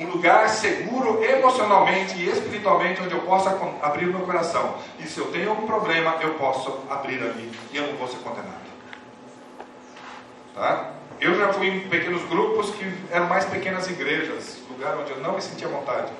Um 0.00 0.06
lugar 0.06 0.48
seguro 0.48 1.22
emocionalmente 1.24 2.16
e 2.16 2.28
espiritualmente 2.28 3.00
onde 3.02 3.14
eu 3.14 3.20
possa 3.22 3.50
abrir 3.82 4.06
meu 4.06 4.20
coração. 4.20 4.74
E 4.98 5.04
se 5.04 5.18
eu 5.18 5.30
tenho 5.30 5.50
algum 5.50 5.66
problema, 5.66 6.16
eu 6.20 6.34
posso 6.34 6.80
abrir 6.90 7.22
ali 7.22 7.50
e 7.72 7.76
eu 7.76 7.86
não 7.86 7.96
vou 7.96 8.08
ser 8.08 8.18
condenado. 8.18 8.67
Tá? 10.58 10.90
Eu 11.20 11.36
já 11.36 11.52
fui 11.52 11.68
em 11.68 11.88
pequenos 11.88 12.24
grupos 12.24 12.70
que 12.70 12.92
eram 13.12 13.26
mais 13.28 13.44
pequenas 13.44 13.88
igrejas, 13.88 14.58
lugar 14.68 14.96
onde 14.98 15.12
eu 15.12 15.20
não 15.20 15.34
me 15.34 15.40
sentia 15.40 15.68
vontade. 15.68 16.10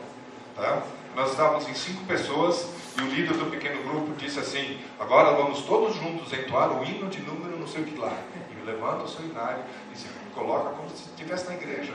Tá? 0.54 0.80
Nós 1.16 1.30
estávamos 1.30 1.68
em 1.68 1.74
cinco 1.74 2.04
pessoas 2.04 2.68
e 2.96 3.02
o 3.02 3.06
líder 3.06 3.36
do 3.36 3.50
pequeno 3.50 3.82
grupo 3.82 4.14
disse 4.16 4.38
assim: 4.38 4.80
agora 4.98 5.32
vamos 5.32 5.62
todos 5.62 5.96
juntos 5.96 6.32
entoar 6.32 6.70
o 6.70 6.84
hino 6.84 7.08
de 7.08 7.20
número 7.20 7.58
não 7.58 7.66
sei 7.66 7.82
o 7.82 7.84
que 7.84 7.98
lá. 7.98 8.12
E 8.52 8.64
levanta 8.64 9.02
o 9.02 9.08
seu 9.08 9.24
inário 9.26 9.64
e 9.92 9.98
se 9.98 10.06
coloca 10.32 10.70
como 10.70 10.88
se 10.90 11.08
estivesse 11.08 11.48
na 11.48 11.54
igreja. 11.54 11.94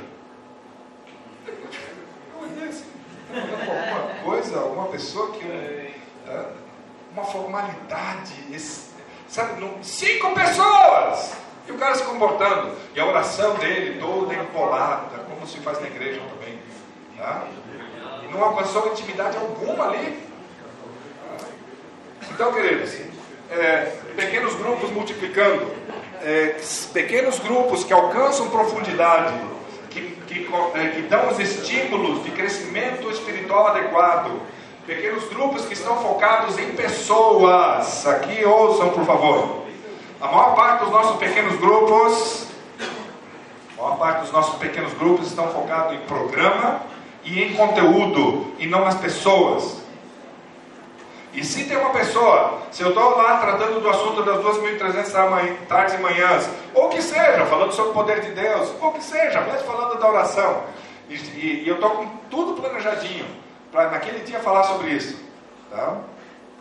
Eu 1.47 2.41
olhei 2.41 2.67
assim, 2.67 2.85
alguma 3.33 4.23
coisa, 4.23 4.59
alguma 4.59 4.87
pessoa 4.87 5.31
que. 5.31 5.93
Tá? 6.25 6.49
Uma 7.13 7.23
formalidade. 7.23 8.33
Sabe, 9.29 9.65
cinco 9.81 10.33
pessoas! 10.33 11.42
E 11.67 11.71
o 11.71 11.77
cara 11.77 11.95
se 11.95 12.03
comportando. 12.03 12.75
E 12.95 12.99
a 12.99 13.05
oração 13.05 13.55
dele 13.55 13.99
toda 13.99 14.33
empolada, 14.33 15.19
como 15.29 15.47
se 15.47 15.59
faz 15.59 15.79
na 15.79 15.87
igreja 15.87 16.21
também. 16.21 16.59
Tá? 17.17 17.43
Não 18.31 18.43
alcançou 18.43 18.87
intimidade 18.87 19.37
alguma 19.37 19.89
ali. 19.89 20.23
Então, 22.31 22.51
queridos, 22.51 22.97
é, 23.51 23.95
pequenos 24.15 24.55
grupos 24.55 24.89
multiplicando, 24.91 25.67
é, 26.23 26.55
pequenos 26.91 27.39
grupos 27.39 27.83
que 27.83 27.93
alcançam 27.93 28.49
profundidade, 28.49 29.33
que, 29.89 30.01
que, 30.27 30.49
é, 30.75 30.87
que 30.89 31.01
dão 31.03 31.29
os 31.29 31.39
estímulos 31.39 32.23
de 32.23 32.31
crescimento 32.31 33.09
espiritual 33.11 33.67
adequado, 33.67 34.41
pequenos 34.87 35.25
grupos 35.29 35.65
que 35.65 35.73
estão 35.73 36.01
focados 36.01 36.57
em 36.57 36.71
pessoas. 36.71 38.07
Aqui 38.07 38.43
ouçam, 38.43 38.89
por 38.89 39.05
favor. 39.05 39.62
A 40.23 40.27
maior 40.27 40.55
parte 40.55 40.85
dos 40.85 40.89
nossos 40.89 41.17
pequenos 41.17 41.59
grupos, 41.59 42.47
a 43.77 43.81
maior 43.81 43.97
parte 43.97 44.21
dos 44.21 44.31
nossos 44.31 44.55
pequenos 44.55 44.93
grupos 44.93 45.27
estão 45.27 45.49
focados 45.49 45.95
em 45.95 45.99
programa 46.05 46.79
e 47.25 47.43
em 47.43 47.53
conteúdo 47.57 48.53
e 48.57 48.65
não 48.65 48.85
nas 48.85 48.95
pessoas. 48.95 49.83
E 51.33 51.43
se 51.43 51.65
tem 51.65 51.75
uma 51.75 51.89
pessoa, 51.89 52.61
se 52.71 52.81
eu 52.81 52.89
estou 52.89 53.17
lá 53.17 53.39
tratando 53.39 53.81
do 53.81 53.89
assunto 53.89 54.23
das 54.23 54.37
2.300 54.37 55.57
tardes 55.67 55.95
e 55.95 55.97
manhãs, 55.97 56.49
ou 56.73 56.87
que 56.87 57.01
seja, 57.01 57.45
falando 57.47 57.73
sobre 57.73 57.91
o 57.91 57.93
poder 57.93 58.21
de 58.21 58.31
Deus, 58.31 58.71
ou 58.79 58.93
que 58.93 59.03
seja, 59.03 59.41
mesmo 59.41 59.67
falando 59.67 59.99
da 59.99 60.07
oração, 60.07 60.63
e, 61.09 61.15
e, 61.15 61.63
e 61.65 61.67
eu 61.67 61.75
estou 61.75 61.89
com 61.89 62.07
tudo 62.31 62.61
planejadinho, 62.61 63.25
para 63.73 63.89
naquele 63.89 64.19
dia 64.19 64.39
falar 64.39 64.63
sobre 64.63 64.91
isso. 64.91 65.21
Tá? 65.69 65.97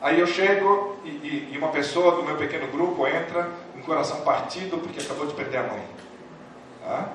Aí 0.03 0.18
eu 0.18 0.26
chego 0.26 0.96
e, 1.05 1.11
e, 1.11 1.50
e, 1.53 1.59
uma 1.59 1.68
pessoa 1.68 2.16
do 2.16 2.24
meu 2.24 2.36
pequeno 2.36 2.66
grupo 2.66 3.07
entra 3.07 3.48
com 3.72 3.80
coração 3.82 4.20
partido 4.22 4.76
porque 4.78 5.00
acabou 5.00 5.26
de 5.26 5.32
perder 5.32 5.59
a 5.59 5.62
mãe. 5.62 5.84
Tá? 6.84 7.09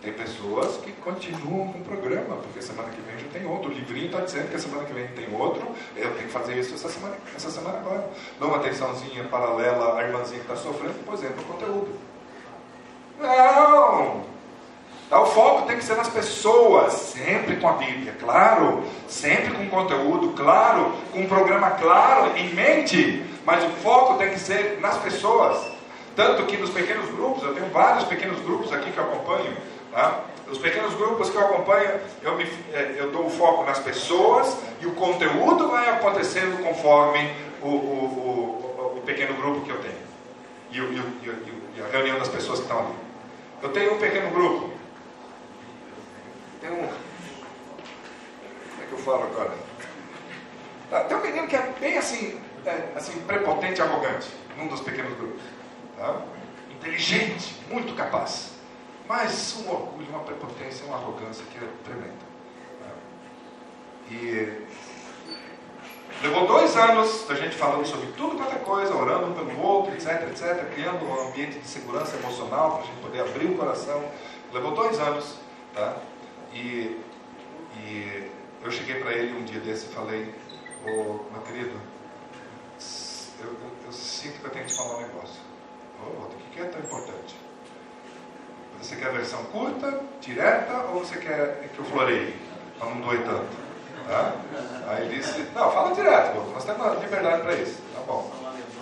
Tem 0.00 0.10
pessoas 0.14 0.78
que 0.78 0.92
continuam 0.92 1.70
com 1.70 1.80
o 1.80 1.84
programa, 1.84 2.36
porque 2.36 2.62
semana 2.62 2.88
que 2.88 3.00
vem 3.02 3.18
já 3.18 3.28
tem 3.28 3.46
outro. 3.46 3.70
O 3.70 3.74
livrinho 3.74 4.06
está 4.06 4.20
dizendo 4.20 4.50
que 4.50 4.58
semana 4.58 4.84
que 4.84 4.92
vem 4.94 5.06
tem 5.08 5.34
outro. 5.34 5.66
Eu 5.94 6.14
tenho 6.14 6.26
que 6.26 6.32
fazer 6.32 6.58
isso 6.58 6.74
essa 6.74 6.88
semana, 6.88 7.16
essa 7.36 7.50
semana 7.50 7.78
agora. 7.78 8.10
Dou 8.40 8.48
uma 8.48 8.56
atençãozinha 8.56 9.24
paralela 9.24 9.98
à 9.98 10.02
irmãzinha 10.02 10.40
que 10.40 10.50
está 10.50 10.56
sofrendo, 10.56 10.94
depois 10.94 11.22
entra 11.22 11.40
o 11.40 11.44
conteúdo. 11.44 11.98
Não! 13.20 14.24
O 15.10 15.26
foco 15.26 15.66
tem 15.66 15.76
que 15.76 15.84
ser 15.84 15.96
nas 15.96 16.08
pessoas, 16.08 16.92
sempre 16.92 17.56
com 17.56 17.68
a 17.68 17.72
Bíblia, 17.72 18.16
claro, 18.18 18.82
sempre 19.06 19.52
com 19.52 19.68
conteúdo, 19.68 20.30
claro, 20.30 20.92
com 21.12 21.20
um 21.20 21.28
programa 21.28 21.70
claro 21.72 22.36
em 22.36 22.52
mente, 22.54 23.24
mas 23.44 23.62
o 23.64 23.68
foco 23.76 24.14
tem 24.14 24.30
que 24.30 24.40
ser 24.40 24.78
nas 24.80 24.98
pessoas. 24.98 25.72
Tanto 26.16 26.44
que 26.44 26.56
nos 26.56 26.70
pequenos 26.70 27.08
grupos, 27.10 27.42
eu 27.42 27.54
tenho 27.54 27.68
vários 27.70 28.04
pequenos 28.04 28.40
grupos 28.40 28.72
aqui 28.72 28.90
que 28.90 28.98
eu 28.98 29.04
acompanho, 29.04 29.54
Tá? 29.94 30.24
Os 30.50 30.58
pequenos 30.58 30.92
grupos 30.94 31.30
que 31.30 31.36
eu 31.36 31.40
acompanho, 31.40 32.00
eu, 32.20 32.36
me, 32.36 32.42
é, 32.72 32.96
eu 32.98 33.12
dou 33.12 33.26
o 33.26 33.30
foco 33.30 33.64
nas 33.64 33.78
pessoas 33.78 34.56
e 34.80 34.86
o 34.86 34.90
conteúdo 34.96 35.68
vai 35.68 35.88
acontecendo 35.88 36.60
conforme 36.64 37.30
o, 37.62 37.68
o, 37.68 37.70
o, 37.70 38.98
o 38.98 39.00
pequeno 39.06 39.34
grupo 39.34 39.60
que 39.60 39.70
eu 39.70 39.78
tenho. 39.78 39.94
E, 40.72 40.80
o, 40.80 40.92
e, 41.76 41.80
a 41.80 41.86
reunião 41.92 42.18
das 42.18 42.28
pessoas 42.28 42.58
que 42.58 42.64
estão 42.64 42.80
ali. 42.80 42.94
Eu 43.62 43.68
tenho 43.68 43.94
um 43.94 43.98
pequeno 43.98 44.30
grupo. 44.32 44.73
Tem 46.64 46.72
um. 46.72 46.76
Como 46.78 46.92
é 48.82 48.86
que 48.86 48.92
eu 48.92 48.98
falo 48.98 49.24
agora? 49.24 49.52
Tá, 50.88 51.04
tem 51.04 51.16
um 51.18 51.20
menino 51.20 51.46
que 51.46 51.56
é 51.56 51.74
bem 51.78 51.98
assim, 51.98 52.40
é, 52.64 52.88
assim 52.96 53.20
prepotente 53.20 53.80
e 53.80 53.82
arrogante, 53.82 54.30
num 54.56 54.68
dos 54.68 54.80
pequenos 54.80 55.14
grupos. 55.18 55.42
Tá? 55.98 56.22
Inteligente, 56.70 57.54
muito 57.68 57.94
capaz. 57.94 58.52
Mas 59.06 59.56
um 59.58 59.70
orgulho, 59.70 60.08
uma 60.08 60.20
prepotência, 60.20 60.86
uma 60.86 60.96
arrogância 60.96 61.44
que 61.52 61.58
é 61.58 61.68
tremenda. 61.84 62.34
E 64.10 64.66
levou 66.22 66.46
dois 66.46 66.74
anos 66.78 67.26
da 67.28 67.34
gente 67.34 67.56
falando 67.56 67.84
sobre 67.86 68.06
tudo 68.12 68.36
quanto 68.36 68.54
é 68.54 68.58
coisa, 68.60 68.94
orando 68.94 69.26
um 69.26 69.34
pelo 69.34 69.60
outro, 69.60 69.92
etc, 69.92 70.28
etc, 70.30 70.72
criando 70.72 71.04
um 71.04 71.28
ambiente 71.28 71.58
de 71.58 71.68
segurança 71.68 72.16
emocional 72.16 72.72
para 72.72 72.84
a 72.84 72.86
gente 72.86 73.00
poder 73.02 73.20
abrir 73.20 73.46
o 73.50 73.56
coração. 73.58 74.02
Levou 74.50 74.72
dois 74.72 74.98
anos, 74.98 75.36
tá? 75.74 75.96
E, 76.54 77.00
e 77.76 78.30
eu 78.62 78.70
cheguei 78.70 79.00
para 79.00 79.12
ele 79.12 79.36
um 79.36 79.44
dia 79.44 79.60
desse 79.60 79.86
e 79.86 79.88
falei, 79.88 80.32
ô 80.86 80.88
oh, 80.88 81.32
meu 81.32 81.42
querido, 81.42 81.80
eu, 83.40 83.46
eu, 83.46 83.70
eu, 83.86 83.92
sinto 83.92 84.40
que 84.40 84.46
eu 84.46 84.50
tenho 84.50 84.64
que 84.64 84.70
te 84.70 84.76
falar 84.76 84.98
um 84.98 85.02
negócio. 85.02 85.40
Oh, 86.00 86.22
o 86.22 86.50
que 86.52 86.60
é 86.60 86.64
tão 86.64 86.80
importante? 86.80 87.34
Você 88.80 88.96
quer 88.96 89.08
a 89.08 89.12
versão 89.12 89.42
curta, 89.44 90.00
direta, 90.20 90.76
ou 90.92 91.00
você 91.00 91.18
quer 91.18 91.68
que 91.74 91.78
eu 91.78 91.84
floreie? 91.84 92.36
Para 92.78 92.90
não 92.90 93.00
doer 93.00 93.24
tanto. 93.24 93.64
Tá? 94.06 94.34
Aí 94.88 95.06
ele 95.06 95.16
disse, 95.16 95.40
não, 95.54 95.72
fala 95.72 95.94
direto, 95.94 96.36
nós 96.52 96.64
temos 96.64 97.02
liberdade 97.02 97.42
para 97.42 97.54
isso. 97.56 97.82
Tá 97.94 98.00
bom. 98.06 98.30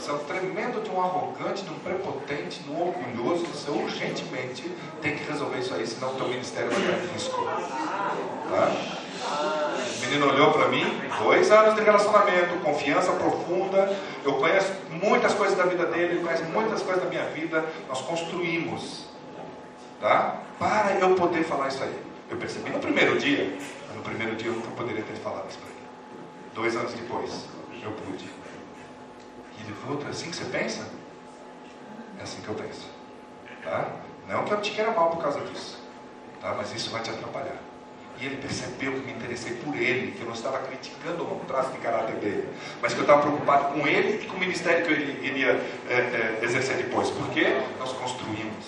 É 0.09 0.13
um 0.13 0.19
tremendo 0.19 0.83
de 0.83 0.91
um 0.91 1.01
arrogante, 1.01 1.63
de 1.63 1.71
um 1.71 1.79
prepotente, 1.79 2.61
de 2.61 2.71
um 2.71 2.89
orgulhoso, 2.89 3.47
você 3.47 3.71
urgentemente 3.71 4.69
tem 5.01 5.17
que 5.17 5.25
resolver 5.31 5.59
isso 5.59 5.73
aí, 5.75 5.87
senão 5.87 6.13
o 6.13 6.17
teu 6.17 6.29
ministério 6.29 6.71
vai 6.71 6.81
ter 6.81 7.13
risco. 7.13 7.45
Tá? 8.51 8.73
O 9.23 10.01
menino 10.01 10.29
olhou 10.29 10.53
para 10.53 10.69
mim, 10.69 10.85
dois 11.23 11.51
anos 11.53 11.77
de 11.77 11.83
relacionamento, 11.83 12.59
confiança 12.65 13.13
profunda. 13.13 13.97
Eu 14.25 14.35
conheço 14.35 14.73
muitas 14.91 15.35
coisas 15.35 15.57
da 15.57 15.65
vida 15.65 15.87
dele, 15.87 16.15
ele 16.15 16.25
conhece 16.25 16.43
muitas 16.45 16.83
coisas 16.83 17.03
da 17.03 17.09
minha 17.09 17.25
vida. 17.27 17.65
Nós 17.89 18.01
construímos 18.01 19.07
tá? 20.01 20.41
para 20.59 20.99
eu 21.01 21.15
poder 21.15 21.45
falar 21.45 21.69
isso 21.69 21.83
aí. 21.83 21.97
Eu 22.29 22.37
percebi 22.37 22.71
no 22.71 22.81
primeiro 22.81 23.19
dia, 23.19 23.57
no 23.95 24.03
primeiro 24.03 24.35
dia 24.35 24.49
eu 24.49 24.55
nunca 24.55 24.71
poderia 24.73 25.03
ter 25.03 25.15
falado 25.15 25.49
isso 25.49 25.59
para 25.59 25.69
ele. 25.69 25.79
Dois 26.55 26.77
anos 26.77 26.93
depois, 26.93 27.47
eu 27.83 27.93
pude. 27.93 28.42
Ele 29.65 29.75
falou, 29.75 30.03
é 30.07 30.11
assim 30.11 30.31
que 30.31 30.37
você 30.37 30.45
pensa? 30.45 30.87
É 32.19 32.23
assim 32.23 32.41
que 32.43 32.49
eu 32.49 32.55
penso. 32.55 32.89
Tá? 33.63 33.91
Não 34.29 34.45
que 34.45 34.53
eu 34.53 34.61
te 34.61 34.73
queira 34.73 34.91
mal 34.93 35.11
por 35.11 35.23
causa 35.23 35.41
disso, 35.41 35.79
tá? 36.41 36.55
mas 36.57 36.75
isso 36.75 36.91
vai 36.91 37.03
te 37.03 37.11
atrapalhar. 37.11 37.59
E 38.21 38.27
ele 38.27 38.37
percebeu 38.37 38.93
que 38.93 39.01
me 39.01 39.13
interessei 39.13 39.57
por 39.57 39.75
ele, 39.75 40.13
que 40.13 40.21
eu 40.21 40.27
não 40.27 40.35
estava 40.35 40.59
criticando 40.59 41.25
o 41.25 41.41
traço 41.47 41.73
de 41.73 41.79
caráter 41.79 42.17
dele, 42.17 42.49
mas 42.81 42.93
que 42.93 43.01
eu 43.01 43.03
estava 43.03 43.23
preocupado 43.23 43.73
com 43.73 43.87
ele 43.87 44.23
e 44.23 44.27
com 44.27 44.37
o 44.37 44.41
ministério 44.41 44.87
que 44.87 44.93
ele 44.93 45.27
iria 45.27 45.61
é, 45.89 45.95
é, 45.95 46.39
exercer 46.43 46.77
depois. 46.77 47.11
Porque 47.11 47.45
nós 47.79 47.93
construímos 47.93 48.65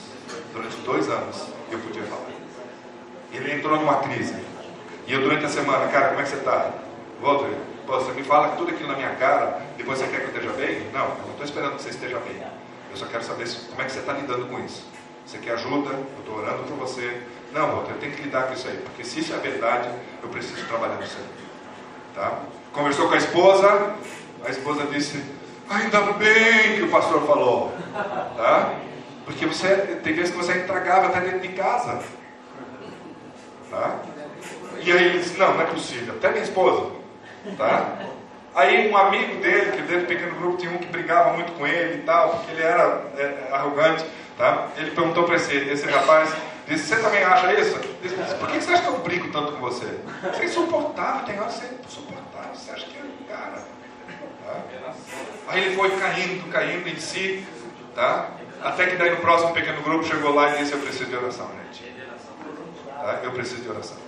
durante 0.53 0.77
dois 0.79 1.09
anos 1.09 1.47
eu 1.71 1.79
podia 1.79 2.03
falar. 2.05 2.27
Ele 3.33 3.53
entrou 3.53 3.79
numa 3.79 3.97
crise. 3.99 4.35
E 5.07 5.13
eu 5.13 5.21
durante 5.21 5.45
a 5.45 5.49
semana, 5.49 5.87
cara, 5.89 6.09
como 6.09 6.21
é 6.21 6.23
que 6.23 6.31
você 6.31 6.37
está? 6.37 6.73
Walter, 7.21 7.55
pô, 7.87 7.99
você 7.99 8.12
me 8.12 8.22
fala 8.22 8.57
tudo 8.57 8.70
aquilo 8.70 8.89
na 8.89 8.97
minha 8.97 9.14
cara, 9.16 9.62
depois 9.76 9.99
você 9.99 10.07
quer 10.07 10.20
que 10.20 10.37
eu 10.37 10.43
esteja 10.43 10.53
bem? 10.53 10.91
Não, 10.93 11.05
eu 11.05 11.18
não 11.22 11.30
estou 11.30 11.45
esperando 11.45 11.76
que 11.76 11.82
você 11.82 11.91
esteja 11.91 12.18
bem. 12.18 12.43
Eu 12.91 12.97
só 12.97 13.07
quero 13.07 13.24
saber 13.24 13.49
como 13.70 13.82
é 13.82 13.85
que 13.85 13.93
você 13.93 13.99
está 13.99 14.12
lidando 14.12 14.47
com 14.47 14.59
isso. 14.64 14.85
Você 15.26 15.39
quer 15.39 15.55
ajuda? 15.55 15.91
Eu 15.91 16.20
estou 16.20 16.37
orando 16.37 16.62
por 16.64 16.76
você. 16.76 17.22
Não, 17.53 17.68
Walter, 17.68 17.93
eu 17.93 17.99
tenho 17.99 18.12
que 18.12 18.22
lidar 18.22 18.45
com 18.45 18.55
isso 18.55 18.68
aí, 18.68 18.76
porque 18.78 19.05
se 19.05 19.20
isso 19.20 19.32
é 19.32 19.39
verdade, 19.39 19.89
eu 20.22 20.28
preciso 20.28 20.66
trabalhar 20.66 20.97
nisso 20.97 21.16
aí. 21.18 21.45
Tá? 22.14 22.41
Conversou 22.72 23.09
com 23.09 23.14
a 23.14 23.18
esposa, 23.18 23.95
a 24.45 24.51
esposa 24.51 24.87
disse, 24.87 25.24
ainda 25.68 26.01
bem 26.12 26.76
que 26.76 26.82
o 26.82 26.91
pastor 26.91 27.26
falou. 27.26 27.72
Tá? 28.37 28.74
Porque 29.24 29.47
você, 29.47 30.01
tem 30.03 30.12
vezes 30.12 30.30
que 30.30 30.37
você 30.37 30.59
entregava 30.59 31.07
até 31.07 31.20
dentro 31.20 31.41
de 31.41 31.49
casa. 31.49 32.03
Tá? 33.70 34.01
E 34.80 34.93
aí 34.93 35.05
ele 35.05 35.18
disse, 35.20 35.39
não, 35.39 35.55
não 35.55 35.62
é 35.62 35.66
possível. 35.66 36.14
Até 36.16 36.30
minha 36.30 36.43
esposa. 36.43 37.04
Tá? 37.57 37.99
Aí 38.55 38.89
um 38.89 38.97
amigo 38.97 39.41
dele, 39.41 39.73
que 39.73 39.83
do 39.83 40.07
pequeno 40.07 40.35
grupo 40.37 40.57
tinha 40.57 40.71
um 40.71 40.79
que 40.79 40.87
brigava 40.87 41.33
muito 41.33 41.53
com 41.53 41.67
ele 41.67 41.99
e 41.99 42.03
tal, 42.03 42.31
porque 42.31 42.53
ele 42.53 42.63
era 42.63 43.03
é, 43.17 43.49
arrogante, 43.53 44.05
tá? 44.39 44.69
Ele 44.77 44.93
perguntou 44.93 45.25
para 45.25 45.35
esse, 45.35 45.57
esse 45.57 45.87
rapaz, 45.87 46.33
disse, 46.69 46.87
você 46.87 46.97
também 47.03 47.25
acha 47.25 47.53
isso? 47.55 47.77
Disse, 48.01 48.15
por 48.37 48.49
que 48.49 48.61
você 48.61 48.73
acha 48.73 48.83
que 48.83 48.89
eu 48.89 48.99
brigo 48.99 49.33
tanto 49.33 49.53
com 49.53 49.59
você? 49.59 49.99
Você 50.23 50.43
é 50.43 50.45
insuportável, 50.45 51.27
tem 51.27 51.39
hora 51.39 51.49
que 51.49 51.55
você 51.55 51.65
é 51.65 51.79
insuportável, 51.85 52.55
você 52.55 52.71
acha 52.71 52.87
que 52.87 52.97
é 52.97 53.03
um 53.03 53.27
cara. 53.27 53.59
Tá? 54.45 54.95
Aí 55.49 55.65
ele 55.65 55.75
foi 55.75 55.91
caindo, 55.97 56.49
caindo 56.51 56.89
em 56.89 56.97
si, 56.97 57.45
tá? 57.93 58.31
Até 58.63 58.87
que 58.87 58.97
daí 58.97 59.11
no 59.11 59.17
próximo 59.17 59.53
pequeno 59.53 59.83
grupo 59.83 60.05
chegou 60.05 60.33
lá 60.33 60.55
e 60.55 60.59
disse: 60.59 60.73
Eu 60.73 60.79
preciso 60.79 61.07
de 61.07 61.17
oração, 61.17 61.51
gente. 61.65 61.93
Tá? 62.87 63.21
Eu 63.23 63.33
preciso 63.33 63.63
de 63.63 63.69
oração. 63.69 63.99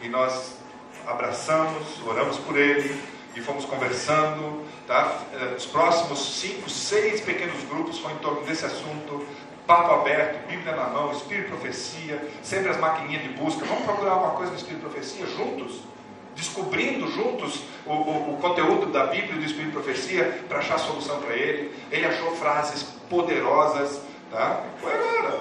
E 0.00 0.08
nós 0.08 0.63
abraçamos, 1.06 2.00
oramos 2.06 2.38
por 2.38 2.56
ele 2.56 3.00
e 3.34 3.40
fomos 3.40 3.64
conversando. 3.64 4.64
Tá? 4.86 5.20
Eh, 5.32 5.54
os 5.56 5.66
próximos 5.66 6.40
cinco, 6.40 6.68
seis 6.68 7.20
pequenos 7.20 7.62
grupos 7.64 7.98
foram 7.98 8.16
em 8.16 8.18
torno 8.18 8.42
desse 8.42 8.64
assunto. 8.64 9.26
Papo 9.66 9.94
aberto, 9.94 10.46
Bíblia 10.46 10.76
na 10.76 10.88
mão, 10.88 11.10
Espírito 11.12 11.46
e 11.46 11.48
Profecia, 11.48 12.22
sempre 12.42 12.68
as 12.68 12.78
maquininhas 12.78 13.22
de 13.22 13.30
busca. 13.30 13.64
Vamos 13.64 13.84
procurar 13.84 14.12
alguma 14.12 14.32
coisa 14.32 14.52
no 14.52 14.58
Espírito 14.58 14.86
e 14.86 14.90
Profecia 14.90 15.26
juntos? 15.26 15.80
descobrindo 16.34 17.08
juntos 17.12 17.62
o, 17.86 17.92
o, 17.92 18.34
o, 18.34 18.38
conteúdo 18.38 18.86
da 18.86 19.06
Bíblia 19.06 19.34
e 19.34 19.38
do 19.38 19.44
Espírito 19.44 19.66
de 19.66 19.72
Profecia 19.72 20.44
para 20.48 20.58
achar 20.58 20.78
solução 20.78 21.20
para 21.20 21.34
ele. 21.34 21.74
Ele 21.90 22.06
achou 22.06 22.34
frases 22.36 22.82
poderosas, 23.08 24.00
tá? 24.30 24.64
Foi 24.80 24.92
agora, 24.92 25.40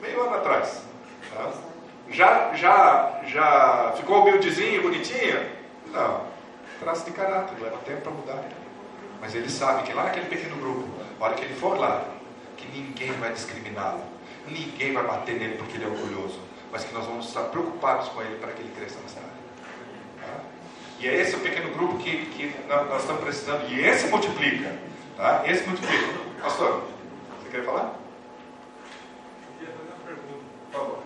meio 0.00 0.20
ano 0.22 0.34
atrás. 0.34 0.82
Tá? 1.34 1.50
Já, 2.10 2.54
já, 2.54 3.20
já 3.26 3.92
ficou 3.96 4.22
humildezinho, 4.22 4.82
bonitinho? 4.82 5.46
Não. 5.92 6.26
Traço 6.80 7.04
de 7.04 7.10
caráter, 7.10 7.60
leva 7.60 7.76
tempo 7.78 8.02
para 8.02 8.12
mudar. 8.12 8.44
Mas 9.20 9.34
ele 9.34 9.50
sabe 9.50 9.82
que 9.82 9.92
lá 9.92 10.04
naquele 10.04 10.26
pequeno 10.26 10.56
grupo, 10.56 10.88
a 11.20 11.24
hora 11.24 11.34
que 11.34 11.44
ele 11.44 11.54
for 11.54 11.78
lá, 11.78 12.04
que 12.56 12.68
ninguém 12.68 13.12
vai 13.12 13.32
discriminá-lo, 13.32 14.02
ninguém 14.46 14.92
vai 14.92 15.04
bater 15.04 15.38
nele 15.38 15.56
porque 15.58 15.76
ele 15.76 15.84
é 15.84 15.88
orgulhoso, 15.88 16.40
mas 16.70 16.84
que 16.84 16.94
nós 16.94 17.04
vamos 17.04 17.26
estar 17.26 17.42
preocupados 17.44 18.08
com 18.08 18.22
ele 18.22 18.36
para 18.36 18.52
que 18.52 18.62
ele 18.62 18.72
cresça 18.76 18.98
nessa 19.00 19.18
área. 19.20 19.38
E 21.00 21.06
é 21.06 21.14
esse 21.14 21.36
o 21.36 21.40
pequeno 21.40 21.72
grupo 21.74 21.96
que, 21.98 22.26
que 22.26 22.52
nós 22.66 23.02
estamos 23.02 23.22
precisando. 23.22 23.70
E 23.70 23.80
esse 23.80 24.08
multiplica. 24.08 24.76
Tá? 25.16 25.44
Esse 25.46 25.64
multiplica. 25.64 26.18
Pastor, 26.40 26.82
você 27.40 27.50
quer 27.50 27.64
falar? 27.64 27.94
Eu 29.46 29.58
queria 29.58 29.74
fazer 29.74 29.90
uma 29.94 30.04
pergunta. 30.04 30.44
Por 30.72 30.80
favor. 30.80 30.98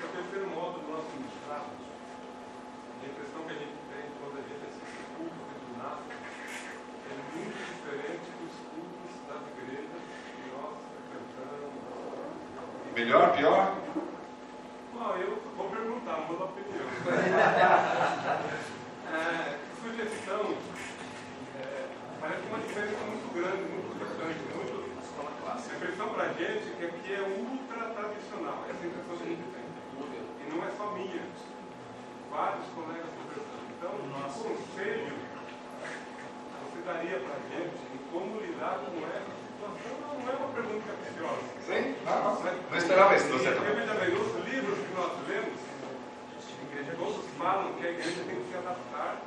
É, 0.00 0.04
o 0.04 0.08
terceiro 0.08 0.48
modo 0.48 0.80
do 0.80 0.92
nosso 0.92 1.08
ministrado, 1.14 1.66
a 3.02 3.06
impressão 3.06 3.44
que 3.44 3.50
a 3.50 3.54
gente 3.54 3.76
tem 3.92 4.04
quando 4.18 4.38
a 4.38 4.42
gente 4.48 4.62
Melhor, 12.94 13.34
pior? 13.34 13.74
Bom, 14.92 15.16
eu 15.16 15.42
vou 15.56 15.70
perguntar, 15.70 16.18
não 16.18 16.26
vou 16.26 16.36
dar 16.36 16.44
opinião. 16.44 16.86
é, 19.08 19.58
sugestão, 19.80 20.54
é, 21.58 21.86
parece 22.20 22.42
uma 22.48 22.58
diferença 22.58 23.04
muito 23.04 23.32
grande, 23.32 23.62
muito 23.72 23.96
importante, 23.96 24.38
muito 24.54 24.82
a 25.72 25.76
impressão 25.76 26.08
para 26.10 26.24
a 26.24 26.28
gente 26.34 26.68
é 26.68 26.76
que 26.78 26.84
aqui 26.84 27.14
é 27.14 27.22
ultra 27.22 27.94
tradicional, 27.94 28.64
essa 28.68 28.86
impressão 28.86 29.16
que 29.16 29.22
a 29.22 29.26
gente 29.26 29.42
tem. 29.52 29.64
E 30.40 30.54
não 30.54 30.62
é 30.62 30.70
só 30.76 30.90
minha. 30.92 31.22
Vários 32.30 32.66
colegas 32.74 33.08
conversando. 33.16 33.72
Então, 33.72 33.90
que 33.96 34.38
conselho 34.38 35.16
você 36.64 36.80
daria 36.84 37.18
para 37.20 37.36
a 37.36 37.42
gente 37.48 37.80
em 37.94 37.98
como 38.12 38.40
lidar 38.40 38.80
com 38.84 38.98
essa? 39.06 39.31
Não, 39.62 40.32
é 40.32 40.36
uma 40.36 40.48
pergunta 40.54 40.82
capciosa. 40.86 41.46
Sim, 41.66 41.94
não, 42.04 42.24
não. 42.24 42.42
Não 42.70 42.78
esperava 42.78 43.16
isso, 43.16 43.28
você 43.28 43.52
também. 43.52 43.72
Os 44.14 44.44
livros 44.48 44.78
que 44.78 44.94
nós 44.94 45.12
lemos, 45.28 45.58
todos 46.98 47.24
falam 47.38 47.72
que 47.74 47.86
a 47.86 47.90
igreja 47.90 48.24
tem 48.26 48.36
que 48.36 48.50
se 48.50 48.56
adaptar, 48.56 49.22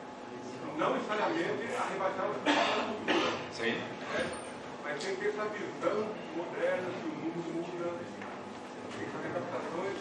não 0.77 0.93
necessariamente 0.93 1.67
a 1.75 1.87
rebaixar 1.89 2.29
os 2.29 2.37
da 2.43 2.51
cultura. 2.85 3.31
Sim. 3.51 3.81
É? 4.19 4.45
mas 4.85 5.03
tem 5.03 5.15
que 5.15 5.21
ter 5.21 5.29
essa 5.29 5.45
visão 5.49 6.05
moderna 6.37 6.87
que 7.01 7.07
o 7.07 7.15
mundo 7.17 7.41
muda, 7.57 7.89
tem 8.93 9.05
que 9.05 9.11
fazer 9.11 9.27
adaptações. 9.33 9.97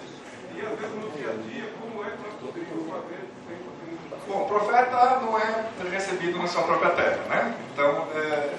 E 0.54 0.60
às 0.60 0.78
vezes 0.78 0.94
no 0.94 1.10
dia 1.10 1.30
a 1.30 1.36
dia, 1.40 1.72
como 1.80 2.04
é 2.04 2.10
que 2.10 2.20
nós 2.20 2.34
poderíamos 2.38 2.90
fazer 2.92 3.24
sem 3.48 3.56
fazer 3.64 3.84
muito 3.88 4.28
Bom, 4.28 4.46
profeta 4.46 5.20
não 5.20 5.38
é 5.38 5.64
recebido 5.90 6.38
na 6.38 6.46
sua 6.46 6.62
própria 6.64 6.90
terra, 6.90 7.24
né? 7.28 7.56
Então, 7.72 8.06
é, 8.14 8.54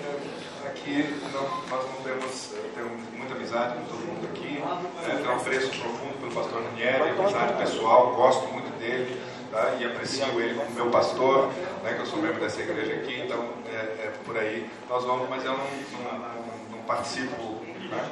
é, 0.92 1.32
não, 1.34 1.42
nós 1.70 1.86
não 1.90 2.02
temos, 2.04 2.54
é, 2.54 2.70
temos 2.76 3.02
muita 3.14 3.34
amizade 3.34 3.76
com 3.76 3.86
todo 3.86 4.06
mundo 4.06 4.28
aqui, 4.28 4.62
é, 5.04 5.16
tenho 5.16 5.30
um 5.30 5.36
apreço 5.36 5.70
profundo 5.70 6.20
pelo 6.20 6.32
pastor 6.32 6.64
Ranieri, 6.64 7.10
amizade 7.10 7.54
pessoal, 7.58 8.14
gosto 8.14 8.48
muito 8.54 8.78
dele. 8.80 9.22
Tá? 9.52 9.76
e 9.80 9.86
aprecio 9.86 10.42
ele 10.42 10.56
como 10.56 10.70
meu 10.72 10.90
pastor, 10.90 11.48
né, 11.82 11.94
que 11.94 12.02
eu 12.02 12.06
sou 12.06 12.20
membro 12.20 12.42
dessa 12.42 12.60
igreja 12.60 12.96
aqui, 12.96 13.22
então 13.22 13.54
é, 13.68 13.78
é 14.08 14.14
por 14.26 14.38
aí 14.38 14.70
nós 14.90 15.06
vamos, 15.06 15.30
mas 15.30 15.46
eu 15.46 15.54
não, 15.54 15.64
não, 16.04 16.20
não, 16.20 16.78
não 16.78 16.84
participo 16.86 17.62
né, 17.90 18.10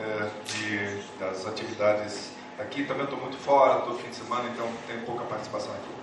é, 0.00 0.30
de, 0.46 1.02
das 1.18 1.46
atividades 1.46 2.30
aqui, 2.58 2.84
também 2.84 3.04
estou 3.04 3.18
muito 3.18 3.36
fora 3.36 3.80
todo 3.80 3.98
fim 3.98 4.08
de 4.08 4.16
semana, 4.16 4.48
então 4.54 4.66
tenho 4.86 5.02
pouca 5.02 5.24
participação 5.24 5.72
aqui. 5.72 5.95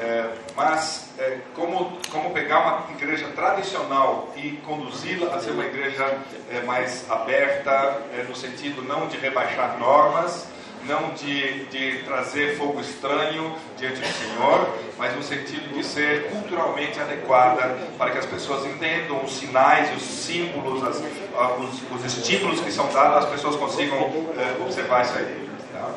É, 0.00 0.30
mas 0.56 1.10
é, 1.18 1.40
como, 1.54 1.92
como 2.10 2.30
pegar 2.30 2.60
uma 2.60 2.96
igreja 2.96 3.28
tradicional 3.36 4.32
e 4.34 4.52
conduzi-la 4.64 5.34
a 5.34 5.40
ser 5.40 5.50
uma 5.50 5.66
igreja 5.66 6.18
é, 6.50 6.62
mais 6.62 7.04
aberta, 7.10 8.00
é, 8.14 8.24
no 8.26 8.34
sentido 8.34 8.80
não 8.80 9.08
de 9.08 9.18
rebaixar 9.18 9.78
normas, 9.78 10.46
não 10.86 11.10
de, 11.10 11.66
de 11.66 12.02
trazer 12.04 12.56
fogo 12.56 12.80
estranho 12.80 13.54
diante 13.76 14.00
do 14.00 14.06
Senhor, 14.06 14.74
mas 14.96 15.14
no 15.14 15.22
sentido 15.22 15.70
de 15.74 15.84
ser 15.84 16.30
culturalmente 16.30 16.98
adequada 16.98 17.76
para 17.98 18.12
que 18.12 18.18
as 18.18 18.26
pessoas 18.26 18.64
entendam 18.64 19.22
os 19.22 19.32
sinais, 19.32 19.94
os 19.94 20.02
símbolos, 20.02 20.82
as, 20.82 21.02
ah, 21.36 21.56
os, 21.58 21.82
os, 21.92 22.04
estímulos 22.06 22.58
que 22.60 22.72
são 22.72 22.90
dados, 22.90 23.26
as 23.26 23.30
pessoas 23.30 23.56
consigam 23.56 23.98
é, 23.98 24.62
observar 24.62 25.02
isso 25.02 25.18
aí. 25.18 25.50
Tá? 25.74 25.90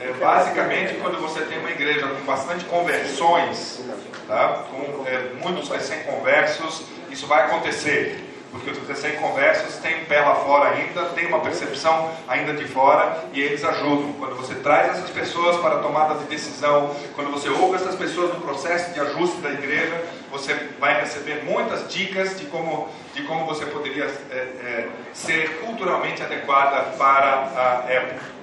É, 0.00 0.12
basicamente, 0.12 0.94
quando 1.00 1.20
você 1.20 1.40
tem 1.42 1.58
uma 1.58 1.70
igreja 1.70 2.06
com 2.06 2.24
bastante 2.24 2.64
conversões, 2.66 3.80
tá? 4.26 4.64
com 4.70 5.04
é, 5.06 5.32
muitos 5.42 5.68
recém-conversos, 5.68 6.84
isso 7.10 7.26
vai 7.26 7.46
acontecer 7.46 8.28
porque 8.50 8.70
os 8.70 8.88
recém-conversos 8.88 9.76
têm 9.76 10.02
um 10.02 10.04
pé 10.06 10.20
lá 10.20 10.34
fora 10.36 10.70
ainda, 10.70 11.06
têm 11.10 11.26
uma 11.26 11.40
percepção 11.40 12.10
ainda 12.26 12.54
de 12.54 12.64
fora 12.64 13.24
e 13.32 13.40
eles 13.40 13.62
ajudam. 13.64 14.12
Quando 14.14 14.36
você 14.36 14.54
traz 14.54 14.96
essas 14.96 15.10
pessoas 15.10 15.56
para 15.58 15.76
a 15.76 15.78
tomada 15.78 16.14
de 16.14 16.24
decisão, 16.24 16.94
quando 17.14 17.30
você 17.30 17.48
ouve 17.48 17.76
essas 17.76 17.94
pessoas 17.94 18.32
no 18.32 18.40
processo 18.40 18.92
de 18.92 19.00
ajuste 19.00 19.40
da 19.40 19.50
igreja, 19.50 20.02
você 20.30 20.54
vai 20.78 21.00
receber 21.00 21.44
muitas 21.44 21.92
dicas 21.92 22.38
de 22.38 22.46
como, 22.46 22.88
de 23.14 23.22
como 23.24 23.44
você 23.44 23.66
poderia 23.66 24.04
é, 24.30 24.34
é, 24.34 24.88
ser 25.12 25.60
culturalmente 25.60 26.22
adequada 26.22 26.96
para 26.96 27.84
a 27.86 27.92
época. 27.92 28.37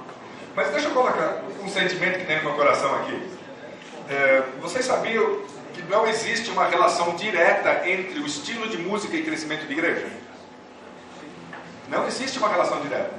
Mas 0.55 0.69
deixa 0.69 0.87
eu 0.87 0.93
colocar 0.93 1.41
um 1.61 1.69
sentimento 1.69 2.19
que 2.19 2.25
tem 2.25 2.37
no 2.37 2.43
meu 2.43 2.53
coração 2.53 2.95
aqui. 2.95 3.29
É, 4.09 4.43
vocês 4.61 4.85
sabiam 4.85 5.41
que 5.73 5.81
não 5.89 6.07
existe 6.07 6.49
uma 6.49 6.65
relação 6.67 7.15
direta 7.15 7.87
entre 7.89 8.19
o 8.19 8.25
estilo 8.25 8.69
de 8.69 8.77
música 8.77 9.17
e 9.17 9.23
crescimento 9.23 9.67
de 9.67 9.73
igreja. 9.73 10.07
Não 11.89 12.07
existe 12.07 12.39
uma 12.39 12.47
relação 12.47 12.79
direta. 12.79 13.11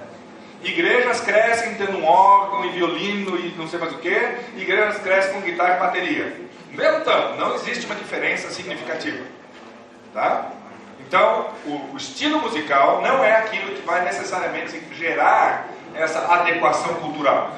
Igrejas 0.63 1.21
crescem 1.21 1.75
tendo 1.75 1.99
um 1.99 2.07
órgão 2.07 2.65
e 2.65 2.71
violino 2.71 3.39
e 3.39 3.55
não 3.59 3.69
sei 3.69 3.79
mais 3.79 3.93
o 3.93 3.99
que, 3.99 4.19
igrejas 4.57 4.99
crescem 4.99 5.35
com 5.35 5.41
guitarra 5.43 5.77
e 5.77 5.81
bateria. 5.81 6.41
Mesmo 6.73 7.05
tanto, 7.05 7.37
não 7.39 7.55
existe 7.55 7.85
uma 7.85 7.95
diferença 7.95 8.51
significativa. 8.51 9.23
Tá? 10.15 10.53
Então, 11.07 11.51
o, 11.67 11.93
o 11.93 11.97
estilo 11.99 12.41
musical 12.41 13.03
não 13.03 13.23
é 13.23 13.37
aquilo 13.37 13.75
que 13.75 13.83
vai 13.83 14.03
necessariamente 14.05 14.83
gerar 14.95 15.76
essa 15.99 16.21
adequação 16.33 16.95
cultural. 16.95 17.53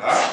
Tá? 0.00 0.30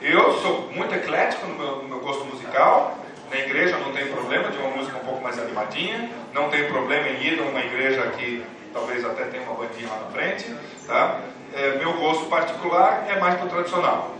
Eu 0.00 0.38
sou 0.40 0.70
muito 0.72 0.94
eclético 0.94 1.46
no 1.46 1.54
meu, 1.54 1.76
no 1.76 1.88
meu 1.88 2.00
gosto 2.00 2.24
musical, 2.24 2.96
na 3.30 3.38
igreja 3.38 3.76
não 3.78 3.92
tem 3.92 4.06
problema 4.06 4.50
de 4.50 4.58
uma 4.58 4.70
música 4.70 4.96
um 4.96 5.04
pouco 5.04 5.22
mais 5.22 5.38
animadinha, 5.38 6.10
não 6.32 6.48
tem 6.48 6.66
problema 6.68 7.08
em 7.08 7.22
ir 7.22 7.40
a 7.40 7.42
uma 7.42 7.60
igreja 7.60 8.02
que 8.16 8.44
talvez 8.72 9.04
até 9.04 9.24
tenha 9.24 9.42
uma 9.44 9.54
bandinha 9.54 9.88
lá 9.88 10.00
na 10.00 10.10
frente, 10.10 10.54
tá? 10.86 11.20
É, 11.52 11.76
meu 11.78 11.92
gosto 11.94 12.26
particular 12.26 13.06
é 13.08 13.18
mais 13.18 13.36
para 13.36 13.46
o 13.46 13.48
tradicional, 13.48 14.14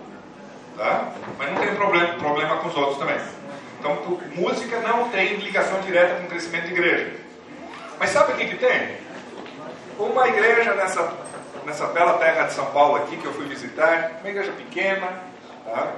tá? 0.77 1.13
Mas 1.39 1.53
não 1.53 1.61
tem 1.61 1.75
problema, 1.75 2.15
problema 2.15 2.57
com 2.59 2.69
os 2.69 2.77
outros 2.77 2.99
também. 2.99 3.19
Então, 3.79 4.21
música 4.35 4.79
não 4.81 5.09
tem 5.09 5.37
ligação 5.37 5.81
direta 5.81 6.17
com 6.17 6.25
o 6.25 6.29
crescimento 6.29 6.67
de 6.67 6.73
igreja. 6.73 7.13
Mas 7.99 8.11
sabe 8.11 8.33
o 8.33 8.37
que, 8.37 8.47
que 8.47 8.57
tem? 8.57 8.97
Uma 9.99 10.29
igreja 10.29 10.75
nessa, 10.75 11.03
nessa 11.65 11.87
bela 11.87 12.19
terra 12.19 12.47
de 12.47 12.53
São 12.53 12.67
Paulo 12.67 12.97
aqui 12.97 13.17
que 13.17 13.25
eu 13.25 13.33
fui 13.33 13.47
visitar, 13.47 14.19
uma 14.21 14.31
igreja 14.31 14.53
pequena, 14.53 15.23
tá? 15.65 15.93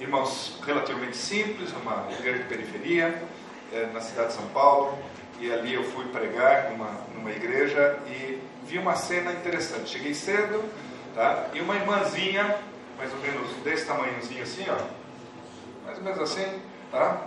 irmãos 0.00 0.58
relativamente 0.64 1.16
simples, 1.16 1.72
numa 1.72 2.06
igreja 2.12 2.38
de 2.38 2.44
periferia, 2.44 3.22
é, 3.72 3.86
na 3.86 4.00
cidade 4.00 4.28
de 4.28 4.34
São 4.34 4.46
Paulo. 4.48 4.98
E 5.40 5.52
ali 5.52 5.74
eu 5.74 5.84
fui 5.84 6.04
pregar 6.06 6.70
numa, 6.70 6.90
numa 7.14 7.30
igreja 7.30 7.98
e 8.06 8.40
vi 8.64 8.78
uma 8.78 8.96
cena 8.96 9.32
interessante. 9.32 9.90
Cheguei 9.90 10.14
cedo, 10.14 10.64
tá? 11.14 11.46
E 11.54 11.60
uma 11.60 11.76
irmãzinha, 11.76 12.56
mais 12.96 13.12
ou 13.12 13.18
menos 13.20 13.50
desse 13.62 13.86
tamanhozinho 13.86 14.42
assim, 14.42 14.66
ó. 14.68 14.76
Mais 15.86 15.98
ou 15.98 16.04
menos 16.04 16.20
assim, 16.20 16.60
tá? 16.90 17.22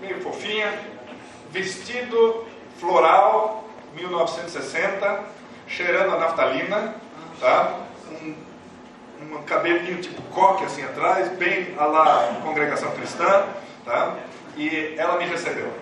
Meio 0.00 0.20
fofinha, 0.20 0.78
vestido 1.50 2.46
floral, 2.78 3.64
1960, 3.94 5.24
cheirando 5.66 6.14
a 6.14 6.18
naftalina, 6.18 6.94
tá? 7.40 7.80
Um 8.10 8.34
um 9.32 9.42
cabelinho 9.44 10.00
tipo 10.00 10.20
coque 10.22 10.64
assim 10.64 10.82
atrás, 10.82 11.28
bem 11.36 11.74
a 11.78 11.84
lá 11.84 12.40
congregação 12.42 12.90
cristã, 12.92 13.46
tá? 13.84 14.16
E 14.56 14.94
ela 14.96 15.18
me 15.18 15.24
recebeu. 15.24 15.72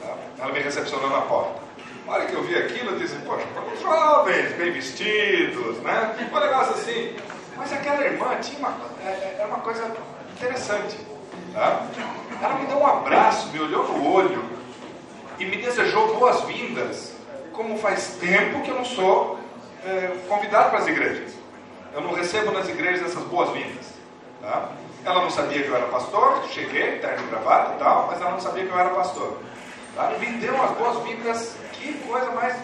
Tá? 0.00 0.14
Ela 0.38 0.52
me 0.52 0.60
recepcionou 0.60 1.10
na 1.10 1.22
porta. 1.22 1.60
Na 2.06 2.14
hora 2.14 2.26
que 2.26 2.32
eu 2.32 2.42
vi 2.42 2.56
aquilo, 2.56 2.92
eu 2.92 2.98
disse, 2.98 3.16
poxa, 3.16 3.46
jovens, 3.82 4.52
bem 4.52 4.72
vestidos, 4.72 5.76
né? 5.78 6.14
Um 6.32 6.40
negócio 6.40 6.74
assim. 6.74 7.16
Mas 7.56 7.72
aquela 7.72 8.02
irmã 8.02 8.36
tinha 8.40 8.58
uma, 8.58 8.74
é, 9.04 9.08
é, 9.08 9.36
era 9.38 9.48
uma 9.48 9.58
coisa 9.58 9.92
interessante. 10.36 10.96
Tá? 11.52 11.86
Ela 12.40 12.54
me 12.54 12.66
deu 12.66 12.78
um 12.78 12.86
abraço, 12.86 13.48
me 13.48 13.60
olhou 13.60 13.86
no 13.88 14.10
olho 14.10 14.44
e 15.38 15.44
me 15.44 15.56
desejou 15.56 16.14
boas-vindas, 16.14 17.12
como 17.52 17.78
faz 17.78 18.16
tempo 18.20 18.62
que 18.62 18.70
eu 18.70 18.76
não 18.76 18.84
sou 18.84 19.37
é, 19.84 20.16
convidado 20.28 20.70
para 20.70 20.80
as 20.80 20.86
igrejas. 20.86 21.32
Eu 21.94 22.00
não 22.00 22.12
recebo 22.12 22.50
nas 22.50 22.68
igrejas 22.68 23.10
essas 23.10 23.24
boas-vindas. 23.24 23.86
Tá? 24.40 24.70
Ela 25.04 25.22
não 25.22 25.30
sabia 25.30 25.62
que 25.62 25.68
eu 25.68 25.76
era 25.76 25.86
pastor, 25.86 26.44
cheguei, 26.48 26.98
terno 26.98 27.26
gravata 27.28 27.74
e 27.74 27.78
tal, 27.78 28.06
mas 28.08 28.20
ela 28.20 28.32
não 28.32 28.40
sabia 28.40 28.64
que 28.64 28.70
eu 28.70 28.78
era 28.78 28.90
pastor. 28.90 29.38
Tá? 29.94 30.12
E 30.12 30.18
me 30.18 30.38
deu 30.38 30.54
umas 30.54 30.72
boas-vindas, 30.72 31.56
que 31.72 31.94
coisa 32.06 32.30
mais 32.32 32.56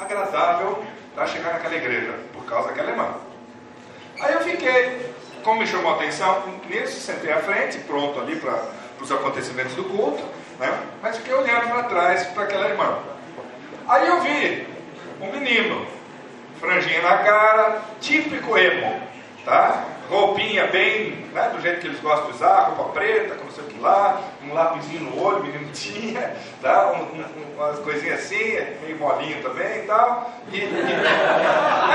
agradável 0.00 0.82
para 1.14 1.26
chegar 1.26 1.52
naquela 1.52 1.76
igreja, 1.76 2.18
por 2.32 2.44
causa 2.44 2.68
daquela 2.68 2.90
irmã. 2.90 3.14
Aí 4.20 4.32
eu 4.34 4.40
fiquei, 4.40 5.14
como 5.42 5.60
me 5.60 5.66
chamou 5.66 5.92
a 5.92 5.96
atenção, 5.96 6.42
nisso, 6.68 7.00
sentei 7.00 7.32
à 7.32 7.40
frente, 7.40 7.78
pronto 7.78 8.18
ali 8.20 8.36
para 8.36 8.64
os 9.00 9.10
acontecimentos 9.10 9.74
do 9.74 9.84
culto, 9.84 10.24
né? 10.58 10.82
mas 11.02 11.16
fiquei 11.16 11.34
olhando 11.34 11.68
para 11.68 11.84
trás 11.84 12.24
para 12.28 12.44
aquela 12.44 12.68
irmã. 12.68 12.98
Aí 13.86 14.08
eu 14.08 14.20
vi 14.22 14.66
um 15.20 15.30
menino 15.32 15.86
franjinha 16.64 17.02
na 17.02 17.18
cara, 17.18 17.82
típico 18.00 18.56
emo, 18.56 19.00
tá? 19.44 19.84
roupinha 20.08 20.66
bem, 20.66 21.12
né, 21.32 21.50
do 21.54 21.60
jeito 21.60 21.80
que 21.80 21.86
eles 21.86 22.00
gostam 22.00 22.26
de 22.26 22.36
usar, 22.36 22.72
roupa 22.76 22.92
preta, 22.92 23.34
com 23.34 23.44
não 23.44 23.52
sei 23.52 23.64
o 23.64 23.66
que 23.68 23.80
lá, 23.80 24.20
um 24.44 24.52
lápisinho 24.52 25.04
no 25.04 25.22
olho, 25.22 25.42
menino 25.42 25.70
tinha, 25.72 26.34
tá? 26.60 26.92
Um, 26.92 27.18
um, 27.18 27.54
umas 27.56 27.78
coisinhas 27.80 28.20
assim, 28.20 28.58
meio 28.82 28.98
molinho 28.98 29.42
também 29.42 29.78
e 29.78 29.82
tal. 29.86 30.30
E, 30.52 30.58
e, 30.58 30.62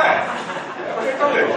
é, 0.03 0.25
é 0.89 0.99
o 0.99 1.03
jeitão 1.03 1.31
dele. 1.31 1.53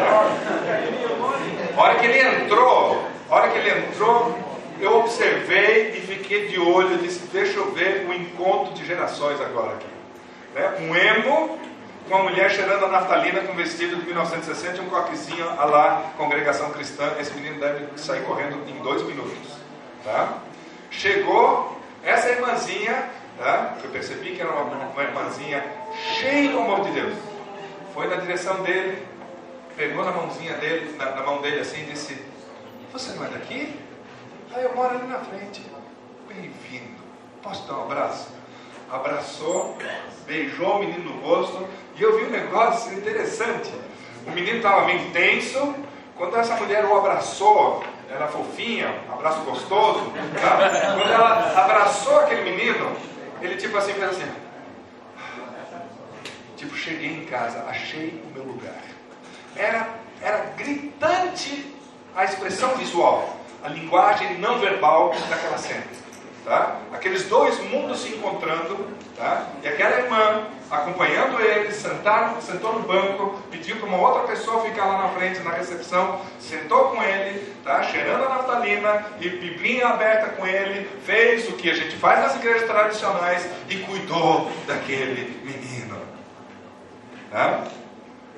A 1.76 1.80
hora 1.80 1.94
que 1.96 2.06
ele 2.06 2.18
entrou, 2.20 3.02
a 3.30 3.34
hora 3.34 3.48
que 3.48 3.58
ele 3.58 3.70
entrou, 3.70 4.38
eu 4.78 4.98
observei 4.98 5.92
e 5.96 6.00
fiquei 6.00 6.48
de 6.48 6.60
olho, 6.60 6.98
disse, 6.98 7.26
deixa 7.32 7.58
eu 7.58 7.72
ver 7.72 8.06
o 8.08 8.12
encontro 8.12 8.74
de 8.74 8.84
gerações 8.84 9.40
agora 9.40 9.74
aqui. 9.74 9.86
Né? 10.54 10.70
Um 10.80 10.94
emo 10.94 11.58
com 12.12 12.18
uma 12.18 12.30
mulher 12.30 12.50
cheirando 12.50 12.84
a 12.84 12.88
naftalina 12.88 13.40
com 13.40 13.54
vestido 13.54 13.96
de 13.96 14.04
1960 14.04 14.76
e 14.76 14.80
um 14.82 14.90
coquezinho 14.90 15.48
a 15.48 15.64
lá, 15.64 16.12
congregação 16.18 16.68
cristã. 16.68 17.10
Esse 17.18 17.32
menino 17.32 17.58
deve 17.58 17.98
sair 17.98 18.22
correndo 18.24 18.68
em 18.68 18.82
dois 18.82 19.02
minutos. 19.02 19.56
Tá? 20.04 20.40
Chegou 20.90 21.80
essa 22.04 22.28
irmãzinha, 22.28 23.08
tá? 23.38 23.78
eu 23.82 23.88
percebi 23.88 24.32
que 24.36 24.42
era 24.42 24.50
uma, 24.50 24.88
uma 24.88 25.02
irmãzinha 25.02 25.64
cheia 26.18 26.50
do 26.50 26.58
amor 26.58 26.82
de 26.82 26.90
Deus. 26.90 27.14
Foi 27.94 28.06
na 28.06 28.16
direção 28.16 28.62
dele, 28.62 29.06
pegou 29.74 30.04
na 30.04 30.12
mãozinha 30.12 30.52
dele, 30.58 30.94
na, 30.98 31.12
na 31.12 31.22
mão 31.22 31.40
dele 31.40 31.60
assim 31.60 31.80
e 31.80 31.92
disse: 31.92 32.22
Você 32.92 33.14
não 33.14 33.24
é 33.24 33.28
daqui? 33.28 33.74
Aí 34.54 34.64
eu 34.64 34.76
moro 34.76 34.96
ali 34.96 35.06
na 35.06 35.20
frente. 35.20 35.64
Bem-vindo. 36.28 37.00
Posso 37.42 37.66
dar 37.66 37.78
um 37.78 37.84
abraço? 37.84 38.28
Abraçou, 38.90 39.78
beijou 40.26 40.76
o 40.76 40.78
menino 40.80 41.14
no 41.14 41.20
rosto 41.22 41.66
e 41.96 42.02
eu 42.02 42.18
vi 42.18 42.24
um 42.24 42.30
negócio 42.30 42.92
interessante. 42.92 43.72
O 44.26 44.30
menino 44.30 44.58
estava 44.58 44.86
meio 44.86 45.10
tenso. 45.10 45.74
Quando 46.16 46.36
essa 46.36 46.54
mulher 46.56 46.84
o 46.84 46.96
abraçou, 46.96 47.84
ela 48.08 48.28
fofinha, 48.28 48.94
abraço 49.10 49.40
gostoso. 49.40 50.12
Tá? 50.40 50.58
Quando 50.94 51.12
ela 51.12 51.64
abraçou 51.64 52.20
aquele 52.20 52.50
menino, 52.50 52.96
ele 53.40 53.56
tipo 53.56 53.76
assim 53.76 53.92
fez 53.94 54.10
assim. 54.10 54.30
Tipo, 56.56 56.76
cheguei 56.76 57.08
em 57.08 57.24
casa, 57.24 57.64
achei 57.68 58.22
o 58.24 58.34
meu 58.34 58.44
lugar. 58.44 58.80
Era, 59.56 59.88
era 60.20 60.52
gritante 60.56 61.74
a 62.14 62.24
expressão 62.24 62.76
visual, 62.76 63.36
a 63.64 63.68
linguagem 63.68 64.38
não 64.38 64.58
verbal 64.60 65.12
daquela 65.28 65.58
cena. 65.58 65.84
Tá? 66.44 66.76
Aqueles 66.92 67.24
dois 67.24 67.58
mundos 67.68 68.00
se 68.00 68.10
encontrando, 68.10 68.88
tá? 69.16 69.46
e 69.62 69.68
aquela 69.68 69.98
irmã 69.98 70.46
acompanhando 70.72 71.38
ele, 71.38 71.70
sentaram, 71.70 72.40
sentou 72.40 72.72
no 72.72 72.80
banco, 72.80 73.38
pediu 73.50 73.76
para 73.76 73.86
uma 73.86 73.98
outra 73.98 74.26
pessoa 74.26 74.64
ficar 74.64 74.86
lá 74.86 75.02
na 75.02 75.08
frente, 75.10 75.40
na 75.40 75.50
recepção, 75.50 76.20
sentou 76.40 76.90
com 76.90 77.02
ele, 77.02 77.54
tá? 77.62 77.82
cheirando 77.82 78.24
a 78.24 78.28
naftalina, 78.30 79.06
e 79.20 79.28
biblinha 79.28 79.88
aberta 79.88 80.30
com 80.30 80.46
ele, 80.46 80.88
fez 81.04 81.46
o 81.48 81.52
que 81.52 81.68
a 81.68 81.74
gente 81.74 81.94
faz 81.96 82.20
nas 82.20 82.36
igrejas 82.36 82.66
tradicionais 82.66 83.46
e 83.68 83.76
cuidou 83.80 84.50
daquele 84.66 85.38
menino. 85.44 86.00
Tá? 87.30 87.64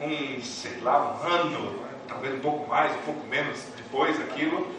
Um, 0.01 0.43
sei 0.43 0.81
lá, 0.83 1.17
um 1.23 1.27
ano, 1.27 1.79
talvez 2.09 2.35
um 2.35 2.41
pouco 2.41 2.69
mais, 2.69 2.93
um 2.97 3.03
pouco 3.03 3.25
menos 3.29 3.65
depois 3.77 4.19
daquilo, 4.19 4.75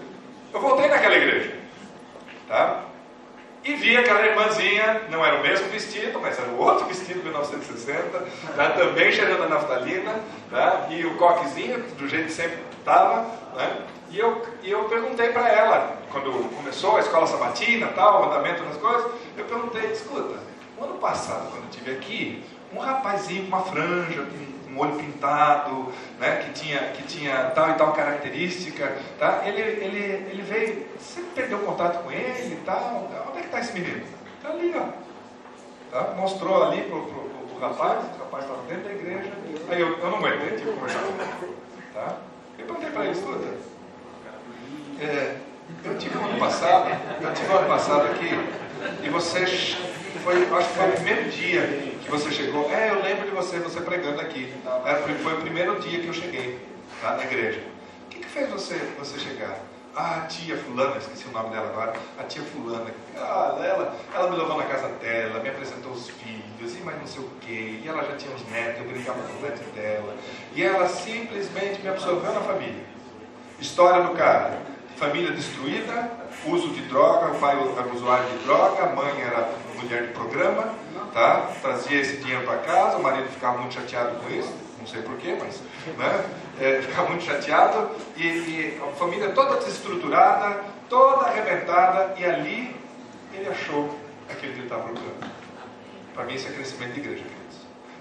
eu 0.53 0.59
voltei 0.59 0.89
naquela 0.89 1.15
igreja. 1.15 1.53
Tá? 2.49 2.83
E 3.65 3.73
vi 3.73 3.97
aquela 3.97 4.23
irmãzinha, 4.23 5.01
não 5.09 5.25
era 5.25 5.39
o 5.39 5.41
mesmo 5.41 5.67
vestido, 5.69 6.19
mas 6.21 6.37
era 6.37 6.49
o 6.49 6.59
outro 6.59 6.85
vestido 6.85 7.17
de 7.17 7.23
1960, 7.23 8.27
tá? 8.55 8.69
também 8.69 9.11
cheirando 9.11 9.41
a 9.41 9.49
naftalina, 9.49 10.19
tá? 10.51 10.85
e 10.91 11.03
o 11.03 11.17
coquezinho, 11.17 11.79
do 11.97 12.07
jeito 12.07 12.27
que 12.27 12.33
sempre 12.33 12.59
estava. 12.77 13.25
Né? 13.55 13.81
E, 14.11 14.19
eu, 14.19 14.45
e 14.61 14.69
eu 14.69 14.83
perguntei 14.83 15.29
para 15.29 15.49
ela, 15.49 15.97
quando 16.11 16.47
começou 16.55 16.97
a 16.97 16.99
escola 16.99 17.25
sabatina, 17.25 17.87
tal, 17.87 18.21
o 18.21 18.25
andamento 18.25 18.61
das 18.61 18.77
coisas, 18.77 19.11
eu 19.35 19.45
perguntei, 19.45 19.91
escuta, 19.91 20.35
ano 20.79 20.99
passado, 20.99 21.49
quando 21.49 21.63
eu 21.63 21.69
estive 21.71 21.91
aqui, 21.91 22.43
um 22.71 22.77
rapazinho 22.77 23.49
com 23.49 23.55
uma 23.55 23.63
franja, 23.63 24.27
um 24.75 24.79
olho 24.79 24.95
pintado, 24.97 25.91
né, 26.19 26.43
que, 26.43 26.51
tinha, 26.51 26.79
que 26.91 27.03
tinha 27.03 27.51
tal 27.51 27.71
e 27.71 27.73
tal 27.75 27.93
característica, 27.93 28.97
tá? 29.17 29.41
ele, 29.45 29.61
ele, 29.61 29.99
ele 30.29 30.41
veio, 30.41 30.85
você 30.99 31.21
perdeu 31.33 31.59
contato 31.59 32.03
com 32.03 32.11
ele 32.11 32.55
e 32.55 32.61
tal, 32.65 33.09
onde 33.29 33.37
é 33.37 33.41
que 33.41 33.47
está 33.47 33.59
esse 33.61 33.73
menino? 33.73 34.05
Está 34.37 34.49
ali, 34.49 34.75
ó. 34.75 35.05
Tá? 35.91 36.13
Mostrou 36.15 36.63
ali 36.63 36.81
para 36.81 36.97
o 36.97 37.57
rapaz, 37.59 38.03
o 38.03 38.23
rapaz 38.23 38.43
estava 38.43 38.61
dentro 38.67 38.83
da 38.83 38.91
igreja, 38.91 39.31
aí 39.69 39.79
eu, 39.79 39.97
eu 39.97 40.11
não 40.11 40.17
aguentei, 40.17 40.57
tive 40.57 40.71
que 40.71 40.77
conversar 40.77 40.99
com 40.99 41.21
ele. 41.21 41.55
Tá? 41.93 42.17
Eu 42.59 42.65
perguntei 42.65 42.91
para 42.91 43.03
ele, 43.05 43.11
escuta, 43.13 43.47
é, 44.99 45.37
eu 45.85 45.97
tive 45.97 46.17
ano 46.17 46.37
passado, 46.37 46.89
eu 47.21 47.33
tive 47.33 47.53
ano 47.53 47.67
passado 47.67 48.05
aqui, 48.07 48.29
e 49.03 49.09
você 49.09 49.45
foi, 50.25 50.43
acho 50.57 50.69
que 50.69 50.75
foi 50.75 50.89
o 50.89 50.93
primeiro 50.93 51.29
dia 51.29 51.61
que 52.03 52.09
você 52.09 52.31
chegou. 52.31 52.69
É, 52.71 52.89
eu 52.89 53.01
lembro 53.03 53.25
de 53.25 53.31
você, 53.31 53.59
você 53.59 53.79
pregando 53.79 54.19
aqui. 54.19 54.51
É, 54.83 54.95
foi 55.21 55.33
o 55.33 55.41
primeiro 55.41 55.79
dia 55.79 55.99
que 55.99 56.07
eu 56.07 56.13
cheguei 56.13 56.59
tá, 56.99 57.15
na 57.15 57.23
igreja. 57.23 57.61
O 58.05 58.09
que, 58.09 58.19
que 58.19 58.27
fez 58.27 58.49
você, 58.49 58.75
você 58.97 59.19
chegar? 59.19 59.59
Ah, 59.95 60.17
a 60.17 60.21
tia 60.21 60.57
fulana, 60.57 60.97
esqueci 60.97 61.27
o 61.27 61.31
nome 61.31 61.51
dela 61.51 61.69
agora, 61.69 61.93
a 62.19 62.23
tia 62.23 62.41
fulana, 62.41 62.91
ah, 63.15 63.55
ela, 63.63 63.95
ela 64.13 64.29
me 64.29 64.35
levou 64.35 64.57
na 64.57 64.65
casa 64.65 64.89
dela, 64.89 65.39
me 65.39 65.47
apresentou 65.47 65.93
os 65.93 66.09
filhos, 66.09 66.75
e 66.75 66.79
mais 66.83 66.99
não 66.99 67.07
sei 67.07 67.21
o 67.21 67.29
quê, 67.39 67.79
e 67.81 67.87
ela 67.87 68.03
já 68.03 68.17
tinha 68.17 68.35
os 68.35 68.45
netos, 68.49 68.81
eu 68.81 68.91
brincava 68.91 69.23
com 69.23 69.37
o 69.37 69.41
neto 69.41 69.63
dela, 69.73 70.13
e 70.53 70.61
ela 70.61 70.89
simplesmente 70.89 71.81
me 71.81 71.87
absorveu 71.87 72.33
na 72.33 72.41
família. 72.41 72.83
História 73.57 74.03
do 74.03 74.13
cara, 74.15 74.59
família 74.97 75.31
destruída, 75.31 76.11
uso 76.47 76.69
de 76.69 76.81
droga, 76.81 77.31
o 77.31 77.39
pai 77.39 77.55
era 77.55 77.87
usuário 77.93 78.29
de 78.29 78.45
droga, 78.45 78.83
a 78.83 78.95
mãe 78.95 79.21
era 79.21 79.49
mulher 79.75 80.07
de 80.07 80.13
programa, 80.13 80.73
tá? 81.13 81.51
trazia 81.61 81.99
esse 81.99 82.17
dinheiro 82.17 82.43
para 82.45 82.57
casa, 82.59 82.97
o 82.97 83.03
marido 83.03 83.27
ficava 83.29 83.57
muito 83.59 83.73
chateado 83.73 84.15
com 84.19 84.29
isso, 84.29 84.53
não 84.79 84.87
sei 84.87 85.01
porquê, 85.01 85.37
mas 85.39 85.61
né? 85.97 86.25
é, 86.59 86.81
ficava 86.85 87.09
muito 87.09 87.23
chateado, 87.23 87.91
e, 88.15 88.23
e, 88.23 88.81
a 88.83 88.91
família 88.95 89.29
toda 89.29 89.55
desestruturada, 89.57 90.63
toda 90.89 91.25
arrebentada, 91.25 92.13
e 92.17 92.25
ali 92.25 92.75
ele 93.33 93.49
achou 93.49 93.97
aquilo 94.29 94.53
que 94.53 94.59
ele 94.59 94.63
estava 94.63 94.83
procurando. 94.83 95.31
Para 96.13 96.23
mim, 96.23 96.35
isso 96.35 96.47
é 96.47 96.51
crescimento 96.51 96.93
de 96.93 96.99
igreja, 97.01 97.23
queridos. 97.23 97.57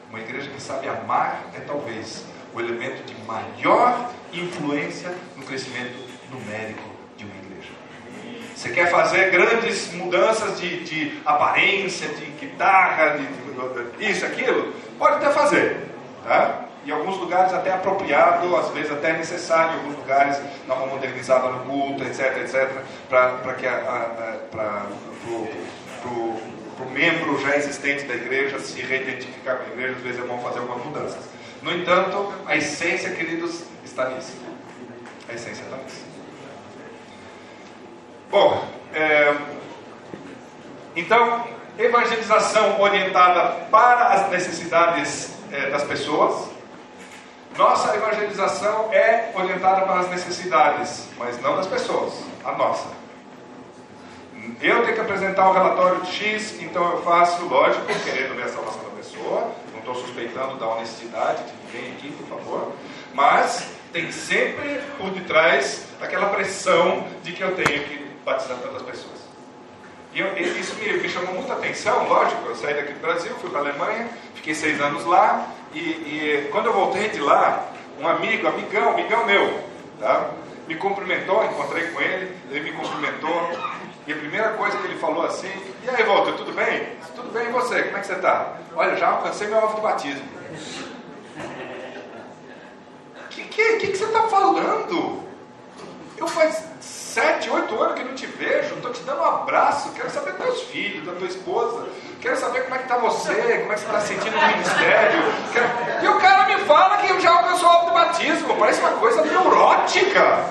Uma 0.08 0.20
igreja 0.20 0.48
que 0.48 0.62
sabe 0.62 0.88
amar 0.88 1.42
é 1.54 1.60
talvez 1.60 2.24
o 2.54 2.60
elemento 2.60 3.02
de 3.02 3.14
maior 3.24 4.12
influência 4.32 5.12
no 5.36 5.44
crescimento 5.44 5.98
numérico. 6.30 6.93
Você 8.64 8.70
quer 8.70 8.90
fazer 8.90 9.30
grandes 9.30 9.92
mudanças 9.92 10.58
de, 10.58 10.84
de 10.84 11.20
aparência, 11.26 12.08
de 12.08 12.24
guitarra, 12.24 13.18
de, 13.18 13.26
de, 13.26 14.10
isso, 14.10 14.24
aquilo? 14.24 14.72
Pode 14.98 15.16
até 15.16 15.30
fazer. 15.34 15.86
Tá? 16.26 16.64
Em 16.86 16.90
alguns 16.90 17.18
lugares 17.18 17.52
até 17.52 17.74
apropriado, 17.74 18.56
às 18.56 18.70
vezes 18.70 18.90
até 18.90 19.12
necessário, 19.12 19.74
em 19.74 19.80
alguns 19.80 19.96
lugares 19.98 20.40
dar 20.66 20.76
uma 20.76 20.86
modernizada 20.86 21.46
no 21.50 21.66
culto, 21.66 22.04
etc, 22.04 22.38
etc, 22.38 22.70
para 23.06 23.52
que 23.52 23.66
para 24.50 24.86
o 26.10 26.90
membro 26.90 27.38
já 27.42 27.58
existente 27.58 28.04
da 28.04 28.14
igreja 28.14 28.58
se 28.60 28.80
reidentificar 28.80 29.58
com 29.58 29.64
a 29.64 29.74
igreja, 29.74 29.96
às 29.96 30.02
vezes 30.02 30.24
é 30.24 30.26
bom 30.26 30.38
fazer 30.38 30.60
algumas 30.60 30.82
mudanças. 30.86 31.22
No 31.60 31.70
entanto, 31.70 32.32
a 32.46 32.56
essência, 32.56 33.10
queridos, 33.10 33.64
está 33.84 34.08
nisso. 34.08 34.32
A 35.28 35.34
essência 35.34 35.64
está 35.64 35.76
nisso. 35.76 36.13
Bom, 38.34 38.66
é, 38.92 39.32
então, 40.96 41.46
evangelização 41.78 42.80
orientada 42.80 43.64
para 43.70 44.08
as 44.08 44.28
necessidades 44.28 45.36
é, 45.52 45.70
das 45.70 45.84
pessoas. 45.84 46.50
Nossa 47.56 47.94
evangelização 47.94 48.92
é 48.92 49.30
orientada 49.36 49.82
para 49.82 50.00
as 50.00 50.10
necessidades, 50.10 51.06
mas 51.16 51.40
não 51.40 51.54
das 51.54 51.68
pessoas, 51.68 52.12
a 52.44 52.50
nossa. 52.50 52.88
Eu 54.60 54.82
tenho 54.82 54.94
que 54.96 55.00
apresentar 55.00 55.48
um 55.48 55.52
relatório 55.52 56.04
X, 56.04 56.60
então 56.60 56.90
eu 56.90 57.02
faço, 57.04 57.44
lógico, 57.44 57.86
querendo 57.86 58.34
ver 58.34 58.46
a 58.46 58.48
salvação 58.48 58.82
da 58.82 58.96
pessoa, 58.96 59.52
não 59.70 59.78
estou 59.78 59.94
suspeitando 59.94 60.56
da 60.56 60.66
honestidade 60.70 61.40
de 61.44 61.52
ninguém 61.78 61.92
aqui, 61.92 62.10
por 62.10 62.26
favor, 62.26 62.72
mas 63.14 63.64
tem 63.92 64.10
sempre 64.10 64.80
por 64.98 65.10
detrás 65.10 65.86
aquela 66.00 66.30
pressão 66.30 67.06
de 67.22 67.32
que 67.32 67.40
eu 67.40 67.54
tenho 67.54 67.84
que 67.84 68.03
batizar 68.24 68.56
tantas 68.58 68.82
pessoas. 68.82 69.24
E 70.12 70.20
eu, 70.20 70.36
isso 70.36 70.74
me, 70.76 70.92
me, 70.92 71.08
chamou 71.08 71.34
muita 71.34 71.54
atenção, 71.54 72.08
lógico, 72.08 72.46
eu 72.46 72.54
saí 72.54 72.74
daqui 72.74 72.92
do 72.92 73.00
Brasil, 73.00 73.34
fui 73.40 73.50
para 73.50 73.60
a 73.60 73.62
Alemanha, 73.62 74.08
fiquei 74.34 74.54
seis 74.54 74.80
anos 74.80 75.04
lá, 75.04 75.48
e, 75.72 75.78
e, 75.78 76.48
quando 76.52 76.66
eu 76.66 76.72
voltei 76.72 77.08
de 77.08 77.20
lá, 77.20 77.68
um 77.98 78.06
amigo, 78.06 78.46
amigão, 78.46 78.90
amigão 78.90 79.26
meu, 79.26 79.60
tá, 79.98 80.30
me 80.68 80.76
cumprimentou, 80.76 81.44
encontrei 81.44 81.88
com 81.88 82.00
ele, 82.00 82.36
ele 82.50 82.70
me 82.70 82.72
cumprimentou, 82.72 83.50
e 84.06 84.12
a 84.12 84.16
primeira 84.16 84.50
coisa 84.50 84.78
que 84.78 84.86
ele 84.86 84.98
falou 84.98 85.26
assim, 85.26 85.50
e 85.82 85.90
aí 85.90 86.04
Walter, 86.04 86.34
tudo 86.34 86.52
bem? 86.52 86.86
Tudo 87.16 87.32
bem 87.32 87.48
e 87.48 87.52
você? 87.52 87.82
Como 87.82 87.96
é 87.96 88.00
que 88.00 88.06
você 88.06 88.12
está? 88.14 88.58
Olha, 88.76 88.96
já 88.96 89.08
alcancei 89.08 89.48
meu 89.48 89.58
alvo 89.58 89.76
de 89.76 89.80
batismo. 89.80 90.28
O 93.16 93.28
que, 93.30 93.44
que, 93.44 93.76
que, 93.78 93.86
que 93.88 93.96
você 93.96 94.04
está 94.04 94.22
falando? 94.28 95.24
Eu 96.16 96.28
faz 96.28 96.68
sete, 97.14 97.48
oito 97.48 97.80
anos 97.80 97.94
que 97.94 98.02
não 98.02 98.12
te 98.12 98.26
vejo, 98.26 98.74
estou 98.74 98.90
te 98.90 99.00
dando 99.04 99.20
um 99.20 99.24
abraço, 99.24 99.92
quero 99.92 100.10
saber 100.10 100.32
dos 100.32 100.44
teus 100.44 100.62
filhos, 100.62 101.06
da 101.06 101.12
tua 101.12 101.28
esposa, 101.28 101.86
quero 102.20 102.36
saber 102.36 102.64
como 102.64 102.74
é 102.74 102.78
que 102.78 102.84
está 102.84 102.96
você, 102.96 103.34
como 103.34 103.72
é 103.72 103.74
que 103.76 103.80
você 103.80 103.86
está 103.86 104.00
sentindo 104.00 104.36
no 104.36 104.46
ministério. 104.48 105.22
Quero... 105.52 106.04
E 106.04 106.08
o 106.08 106.18
cara 106.18 106.46
me 106.46 106.56
fala 106.64 106.96
que 106.96 107.20
já 107.20 107.30
alcançou 107.30 107.68
o 107.68 107.72
alvo 107.72 107.86
do 107.86 107.92
batismo, 107.92 108.56
parece 108.56 108.80
uma 108.80 108.90
coisa 108.94 109.22
neurótica. 109.22 110.44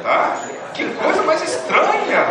Tá? 0.00 0.36
Que 0.74 0.94
coisa 0.94 1.22
mais 1.24 1.42
estranha. 1.42 2.24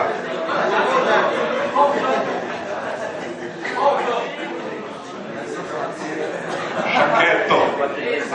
Deixa 6.85 7.07
quieto. 7.17 7.55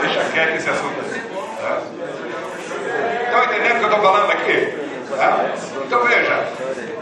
Deixa 0.01 0.23
quieto 0.31 0.55
esse 0.55 0.69
assunto. 0.69 1.01
Tá? 1.61 1.81
Estão 3.25 3.43
entendendo 3.45 3.75
o 3.75 3.79
que 3.79 3.85
eu 3.85 3.89
estou 3.89 4.01
falando 4.01 4.31
aqui? 4.31 4.78
Tá? 5.19 5.53
Então 5.85 6.01
veja, 6.05 6.47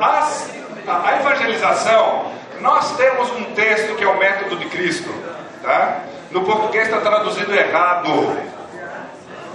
as, 0.01 0.49
a, 0.87 1.07
a, 1.07 1.19
evangelização, 1.19 2.31
nós 2.59 2.97
temos 2.97 3.29
um 3.33 3.43
texto 3.53 3.95
que 3.95 4.03
é 4.03 4.07
o 4.07 4.17
método 4.17 4.55
de 4.55 4.65
Cristo. 4.65 5.13
Tá? 5.61 5.99
No 6.31 6.43
português 6.43 6.87
está 6.87 6.99
traduzido 6.99 7.53
errado. 7.53 8.35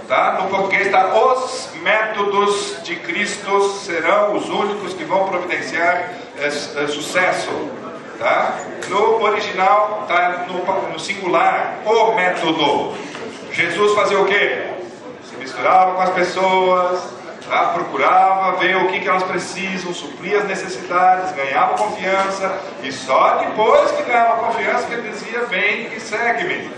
Tá? 0.07 0.39
No 0.41 0.49
português 0.49 0.85
está 0.85 1.13
os 1.13 1.71
métodos 1.81 2.81
de 2.83 2.95
Cristo 2.95 3.69
serão 3.79 4.33
os 4.37 4.47
únicos 4.47 4.93
que 4.93 5.03
vão 5.03 5.27
providenciar 5.27 6.13
é, 6.39 6.45
é, 6.45 6.87
sucesso. 6.87 7.51
Tá? 8.17 8.59
No 8.87 9.21
original 9.23 10.03
está 10.03 10.45
no, 10.47 10.89
no 10.89 10.99
singular, 11.01 11.79
o 11.85 12.15
método. 12.15 12.95
Jesus 13.51 13.93
fazia 13.93 14.21
o 14.21 14.25
quê? 14.25 14.69
Se 15.29 15.35
misturava 15.35 15.95
com 15.95 16.01
as 16.01 16.11
pessoas, 16.11 17.22
tá? 17.47 17.67
procurava 17.73 18.57
ver 18.57 18.77
o 18.77 18.87
que, 18.87 18.99
que 18.99 19.07
elas 19.07 19.23
precisam, 19.23 19.93
suprir 19.93 20.37
as 20.37 20.45
necessidades, 20.45 21.31
ganhava 21.33 21.77
confiança, 21.77 22.59
e 22.81 22.91
só 22.91 23.37
depois 23.37 23.91
que 23.91 24.03
ganhava 24.03 24.43
confiança 24.45 24.87
que 24.87 24.93
ele 24.93 25.09
dizia: 25.09 25.45
Vem 25.45 25.93
e 25.93 25.99
segue-me. 25.99 26.71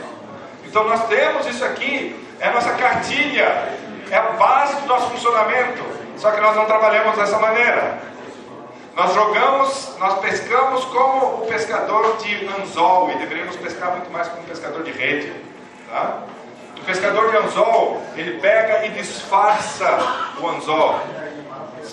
Então 0.66 0.84
nós 0.86 1.08
temos 1.08 1.48
isso 1.48 1.64
aqui, 1.64 2.16
é 2.40 2.48
a 2.48 2.52
nossa 2.52 2.74
cartilha, 2.74 3.74
é 4.10 4.18
a 4.18 4.32
base 4.34 4.76
do 4.82 4.88
nosso 4.88 5.10
funcionamento, 5.10 5.84
só 6.18 6.32
que 6.32 6.42
nós 6.42 6.56
não 6.56 6.66
trabalhamos 6.66 7.18
dessa 7.18 7.38
maneira. 7.40 8.00
Nós 8.96 9.14
jogamos, 9.14 9.96
nós 10.00 10.20
pescamos 10.20 10.86
como 10.86 11.44
o 11.44 11.48
pescador 11.48 12.16
de 12.18 12.48
anzol 12.62 13.12
e 13.12 13.18
deveríamos 13.18 13.56
pescar 13.58 13.92
muito 13.92 14.10
mais 14.10 14.28
como 14.30 14.44
o 14.44 14.46
pescador 14.46 14.84
de 14.84 14.92
rede. 14.92 15.34
Tá? 15.90 16.20
O 16.86 16.88
pescador 16.88 17.32
de 17.32 17.38
anzol, 17.38 18.00
ele 18.16 18.40
pega 18.40 18.86
e 18.86 18.92
disfarça 18.92 19.98
o 20.40 20.48
anzol. 20.48 21.00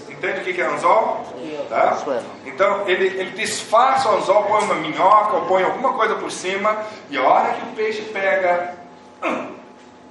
Entende 0.07 0.41
o 0.41 0.45
que 0.45 0.61
é 0.61 0.67
anzol? 0.67 1.25
Tá? 1.71 1.97
Então, 2.45 2.87
ele, 2.87 3.07
ele 3.07 3.31
disfarça 3.31 4.11
o 4.11 4.19
anzol, 4.19 4.43
põe 4.45 4.65
uma 4.65 4.75
minhoca 4.75 5.37
ou 5.37 5.47
põe 5.47 5.63
alguma 5.63 5.95
coisa 5.95 6.17
por 6.17 6.31
cima, 6.31 6.85
e 7.09 7.17
a 7.17 7.23
hora 7.23 7.55
que 7.55 7.63
o 7.63 7.73
peixe 7.75 8.03
pega, 8.03 8.75
hum, 9.25 9.55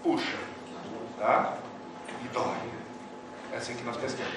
puxa. 0.02 0.38
Tá? 1.20 1.54
E 2.26 2.28
dói. 2.30 2.72
É 3.54 3.58
assim 3.58 3.76
que 3.76 3.84
nós 3.84 3.98
pescamos. 3.98 4.34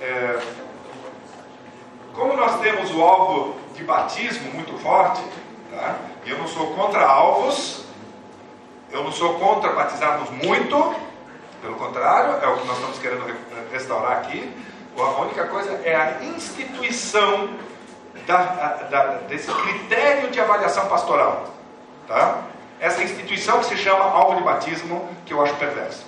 É, 0.00 0.40
como 2.14 2.36
nós 2.36 2.60
temos 2.60 2.92
o 2.92 3.00
alvo 3.00 3.54
de 3.76 3.84
batismo 3.84 4.52
muito 4.54 4.76
forte, 4.78 5.22
Tá? 5.74 5.96
Eu 6.26 6.38
não 6.38 6.46
sou 6.46 6.74
contra 6.74 7.04
alvos, 7.04 7.84
eu 8.90 9.02
não 9.02 9.12
sou 9.12 9.34
contra 9.38 9.72
batizarmos 9.72 10.30
muito, 10.30 10.94
pelo 11.60 11.74
contrário, 11.76 12.42
é 12.42 12.48
o 12.48 12.58
que 12.58 12.66
nós 12.66 12.76
estamos 12.76 12.98
querendo 12.98 13.24
restaurar 13.72 14.18
aqui. 14.18 14.54
A 14.96 15.20
única 15.22 15.46
coisa 15.46 15.72
é 15.84 15.96
a 15.96 16.22
instituição 16.24 17.50
da, 18.26 18.38
da, 18.90 19.04
desse 19.28 19.52
critério 19.52 20.30
de 20.30 20.40
avaliação 20.40 20.86
pastoral. 20.88 21.48
Tá? 22.06 22.42
Essa 22.78 23.02
instituição 23.02 23.58
que 23.58 23.66
se 23.66 23.76
chama 23.76 24.04
alvo 24.04 24.36
de 24.36 24.42
batismo, 24.42 25.08
que 25.26 25.32
eu 25.32 25.42
acho 25.42 25.54
perversa. 25.54 26.04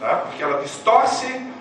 Tá? 0.00 0.16
Porque 0.26 0.42
ela 0.42 0.62
distorce 0.62 1.51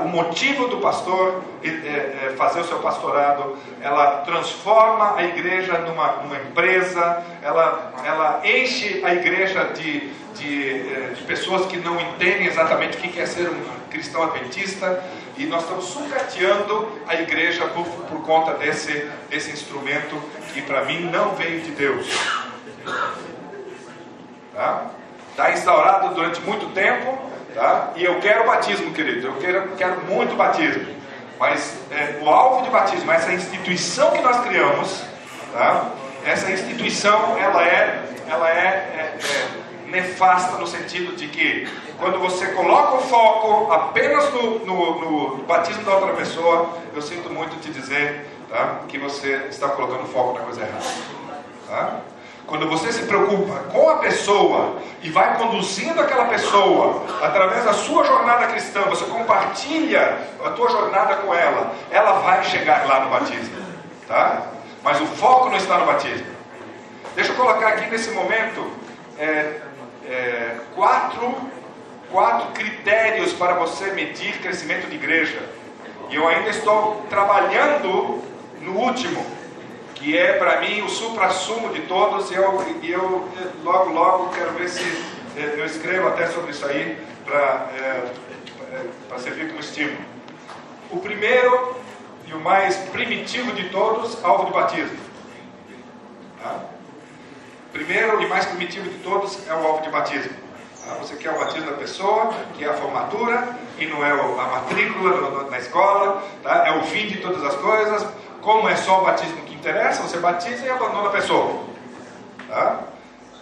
o 0.00 0.08
motivo 0.08 0.68
do 0.68 0.78
pastor 0.78 1.42
é, 1.62 1.68
é, 1.68 2.34
fazer 2.36 2.60
o 2.60 2.64
seu 2.64 2.78
pastorado, 2.78 3.58
ela 3.82 4.22
transforma 4.22 5.16
a 5.16 5.22
igreja 5.22 5.78
numa, 5.78 6.12
numa 6.22 6.36
empresa, 6.36 7.22
ela, 7.42 7.92
ela 8.02 8.40
enche 8.42 9.04
a 9.04 9.14
igreja 9.14 9.64
de, 9.74 10.08
de, 10.34 10.70
eh, 10.70 11.12
de, 11.14 11.22
pessoas 11.24 11.66
que 11.66 11.76
não 11.76 12.00
entendem 12.00 12.46
exatamente 12.46 12.96
o 12.96 13.00
que 13.00 13.20
é 13.20 13.26
ser 13.26 13.50
um 13.50 13.64
cristão 13.90 14.22
adventista, 14.22 15.04
e 15.36 15.44
nós 15.44 15.62
estamos 15.62 15.84
sucateando 15.84 16.88
a 17.06 17.14
igreja 17.14 17.66
por, 17.68 17.84
por 17.84 18.22
conta 18.22 18.54
desse, 18.54 19.10
desse 19.28 19.50
instrumento 19.50 20.16
que 20.54 20.62
para 20.62 20.86
mim 20.86 21.00
não 21.10 21.34
veio 21.34 21.60
de 21.60 21.72
Deus. 21.72 22.06
Está 24.50 24.90
tá 25.36 25.52
instaurado 25.52 26.14
durante 26.14 26.40
muito 26.40 26.72
tempo, 26.72 27.35
Tá? 27.56 27.92
E 27.96 28.04
eu 28.04 28.20
quero 28.20 28.44
batismo, 28.44 28.92
querido, 28.92 29.28
eu 29.28 29.36
quero, 29.38 29.68
quero 29.78 30.04
muito 30.04 30.36
batismo. 30.36 30.94
Mas 31.40 31.74
é, 31.90 32.18
o 32.22 32.28
alvo 32.28 32.62
de 32.62 32.70
batismo, 32.70 33.10
essa 33.10 33.32
instituição 33.32 34.10
que 34.10 34.20
nós 34.20 34.40
criamos, 34.40 35.02
tá? 35.54 35.90
essa 36.22 36.50
instituição 36.50 37.38
ela 37.38 37.64
é, 37.64 38.04
ela 38.28 38.50
é, 38.50 38.62
é, 38.62 39.18
é 39.18 39.90
nefasta 39.90 40.58
no 40.58 40.66
sentido 40.66 41.16
de 41.16 41.28
que 41.28 41.66
quando 41.98 42.18
você 42.18 42.48
coloca 42.48 42.96
o 42.96 43.00
foco 43.02 43.72
apenas 43.72 44.30
no, 44.34 44.58
no, 44.58 45.00
no, 45.00 45.36
batismo 45.44 45.82
da 45.82 45.94
outra 45.94 46.12
pessoa, 46.12 46.76
eu 46.94 47.00
sinto 47.00 47.30
muito 47.30 47.58
te 47.60 47.70
dizer 47.70 48.26
tá? 48.50 48.80
que 48.86 48.98
você 48.98 49.46
está 49.48 49.70
colocando 49.70 50.06
foco 50.08 50.38
na 50.38 50.44
coisa 50.44 50.60
errada. 50.60 50.84
Tá? 51.66 52.00
Quando 52.46 52.68
você 52.68 52.92
se 52.92 53.02
preocupa 53.02 53.54
com 53.72 53.90
a 53.90 53.96
pessoa 53.96 54.76
e 55.02 55.10
vai 55.10 55.36
conduzindo 55.36 56.00
aquela 56.00 56.26
pessoa 56.26 57.04
através 57.20 57.64
da 57.64 57.72
sua 57.72 58.04
jornada 58.04 58.46
cristã, 58.46 58.82
você 58.82 59.04
compartilha 59.06 60.16
a 60.44 60.50
tua 60.50 60.70
jornada 60.70 61.16
com 61.16 61.34
ela, 61.34 61.74
ela 61.90 62.20
vai 62.20 62.44
chegar 62.44 62.86
lá 62.86 63.00
no 63.00 63.10
batismo, 63.10 63.56
tá? 64.06 64.42
Mas 64.82 65.00
o 65.00 65.06
foco 65.06 65.48
não 65.48 65.56
está 65.56 65.78
no 65.78 65.86
batismo. 65.86 66.26
Deixa 67.16 67.32
eu 67.32 67.36
colocar 67.36 67.68
aqui 67.68 67.90
nesse 67.90 68.12
momento 68.12 68.70
é, 69.18 69.60
é, 70.04 70.56
quatro, 70.76 71.34
quatro 72.12 72.52
critérios 72.52 73.32
para 73.32 73.54
você 73.54 73.90
medir 73.90 74.38
crescimento 74.38 74.86
de 74.88 74.94
igreja. 74.94 75.42
E 76.10 76.14
eu 76.14 76.28
ainda 76.28 76.50
estou 76.50 77.04
trabalhando 77.10 78.22
no 78.60 78.78
último 78.78 79.26
que 79.96 80.16
é 80.16 80.34
para 80.34 80.60
mim 80.60 80.82
o 80.82 80.88
supra-sumo 80.88 81.70
de 81.70 81.82
todos, 81.82 82.30
e 82.30 82.34
eu, 82.34 82.62
eu 82.82 83.28
logo, 83.64 83.90
logo 83.90 84.34
quero 84.34 84.52
ver 84.52 84.68
se 84.68 84.84
é, 85.36 85.54
eu 85.58 85.64
escrevo 85.64 86.08
até 86.08 86.26
sobre 86.28 86.50
isso 86.50 86.64
aí 86.66 86.98
para 87.24 87.70
é, 87.74 88.10
é 88.72 89.18
servir 89.18 89.48
como 89.48 89.60
estímulo. 89.60 89.98
O 90.90 90.98
primeiro 90.98 91.76
e 92.26 92.34
o 92.34 92.40
mais 92.40 92.76
primitivo 92.76 93.52
de 93.52 93.68
todos, 93.70 94.22
alvo 94.22 94.46
de 94.46 94.52
batismo. 94.52 94.98
Tá? 96.42 96.60
Primeiro 97.72 98.22
e 98.22 98.26
mais 98.28 98.46
primitivo 98.46 98.88
de 98.88 98.98
todos 98.98 99.46
é 99.48 99.54
o 99.54 99.66
alvo 99.66 99.82
de 99.82 99.90
batismo. 99.90 100.36
Tá? 100.84 100.94
Você 100.96 101.16
quer 101.16 101.30
o 101.30 101.38
batismo 101.38 101.70
da 101.70 101.76
pessoa, 101.76 102.34
que 102.56 102.64
é 102.64 102.68
a 102.68 102.74
formatura, 102.74 103.56
e 103.78 103.86
não 103.86 104.04
é 104.04 104.10
a 104.10 104.46
matrícula 104.46 105.48
na 105.50 105.58
escola, 105.58 106.22
tá? 106.42 106.66
é 106.66 106.78
o 106.78 106.82
fim 106.84 107.06
de 107.06 107.18
todas 107.18 107.42
as 107.42 107.54
coisas. 107.56 108.06
Como 108.42 108.68
é 108.68 108.76
só 108.76 109.00
o 109.02 109.04
batismo 109.04 109.46
interessa, 109.68 110.02
você 110.02 110.18
batiza 110.18 110.64
e 110.64 110.70
abandona 110.70 111.08
a 111.08 111.12
pessoa. 111.12 111.64
Tá? 112.48 112.80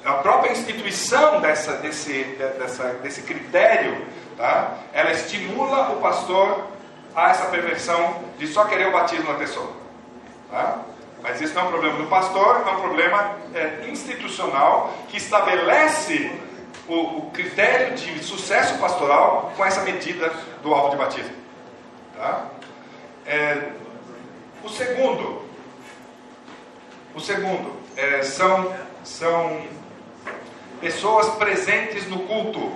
A 0.05 0.15
própria 0.15 0.53
instituição 0.53 1.41
dessa, 1.41 1.75
desse, 1.75 2.25
dessa, 2.59 2.85
desse 3.03 3.23
critério, 3.23 4.07
tá? 4.37 4.75
ela 4.95 5.13
estimula 5.13 5.91
o 5.91 6.01
pastor 6.01 6.67
a 7.15 7.31
essa 7.31 7.47
perversão 7.47 8.23
de 8.39 8.47
só 8.47 8.65
querer 8.65 8.89
o 8.89 8.93
batismo 8.93 9.27
da 9.27 9.35
pessoa. 9.35 9.71
Tá? 10.51 10.79
Mas 11.23 11.41
isso 11.43 11.55
não 11.55 11.63
é 11.63 11.65
um 11.67 11.71
problema 11.71 11.99
do 11.99 12.07
pastor, 12.07 12.65
é 12.67 12.71
um 12.71 12.81
problema 12.81 13.37
é, 13.55 13.87
institucional 13.89 14.95
que 15.09 15.19
estabelece 15.19 16.31
o, 16.89 16.95
o, 16.95 17.31
critério 17.33 17.95
de 17.95 18.23
sucesso 18.25 18.79
pastoral 18.79 19.53
com 19.57 19.65
essa 19.65 19.83
medida 19.83 20.33
do 20.63 20.73
alvo 20.73 20.91
de 20.91 20.97
batismo. 20.97 21.35
Tá? 22.17 22.47
É, 23.27 23.71
o 24.63 24.69
segundo, 24.69 25.44
o 27.15 27.21
segundo, 27.21 27.73
é, 27.97 28.23
são, 28.23 28.75
são 29.05 29.63
pessoas 30.81 31.29
presentes 31.37 32.09
no 32.09 32.21
culto. 32.21 32.73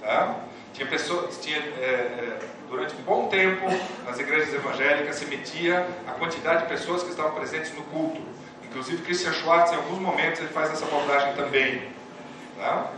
Tá? 0.00 0.36
Tinha 0.72 0.88
pessoas, 0.88 1.38
tinha, 1.38 1.58
é, 1.58 1.82
é, 1.82 2.38
durante 2.68 2.94
um 2.94 3.02
bom 3.02 3.28
tempo, 3.28 3.66
nas 4.06 4.18
igrejas 4.18 4.54
evangélicas, 4.54 5.16
se 5.16 5.26
media 5.26 5.86
a 6.08 6.12
quantidade 6.12 6.62
de 6.62 6.68
pessoas 6.68 7.02
que 7.02 7.10
estavam 7.10 7.32
presentes 7.32 7.74
no 7.74 7.82
culto. 7.82 8.20
Inclusive, 8.64 9.02
Christian 9.02 9.34
Schwartz, 9.34 9.72
em 9.72 9.76
alguns 9.76 9.98
momentos, 9.98 10.40
ele 10.40 10.48
faz 10.48 10.72
essa 10.72 10.86
abordagem 10.86 11.34
também. 11.34 11.82
Tá? 12.58 12.90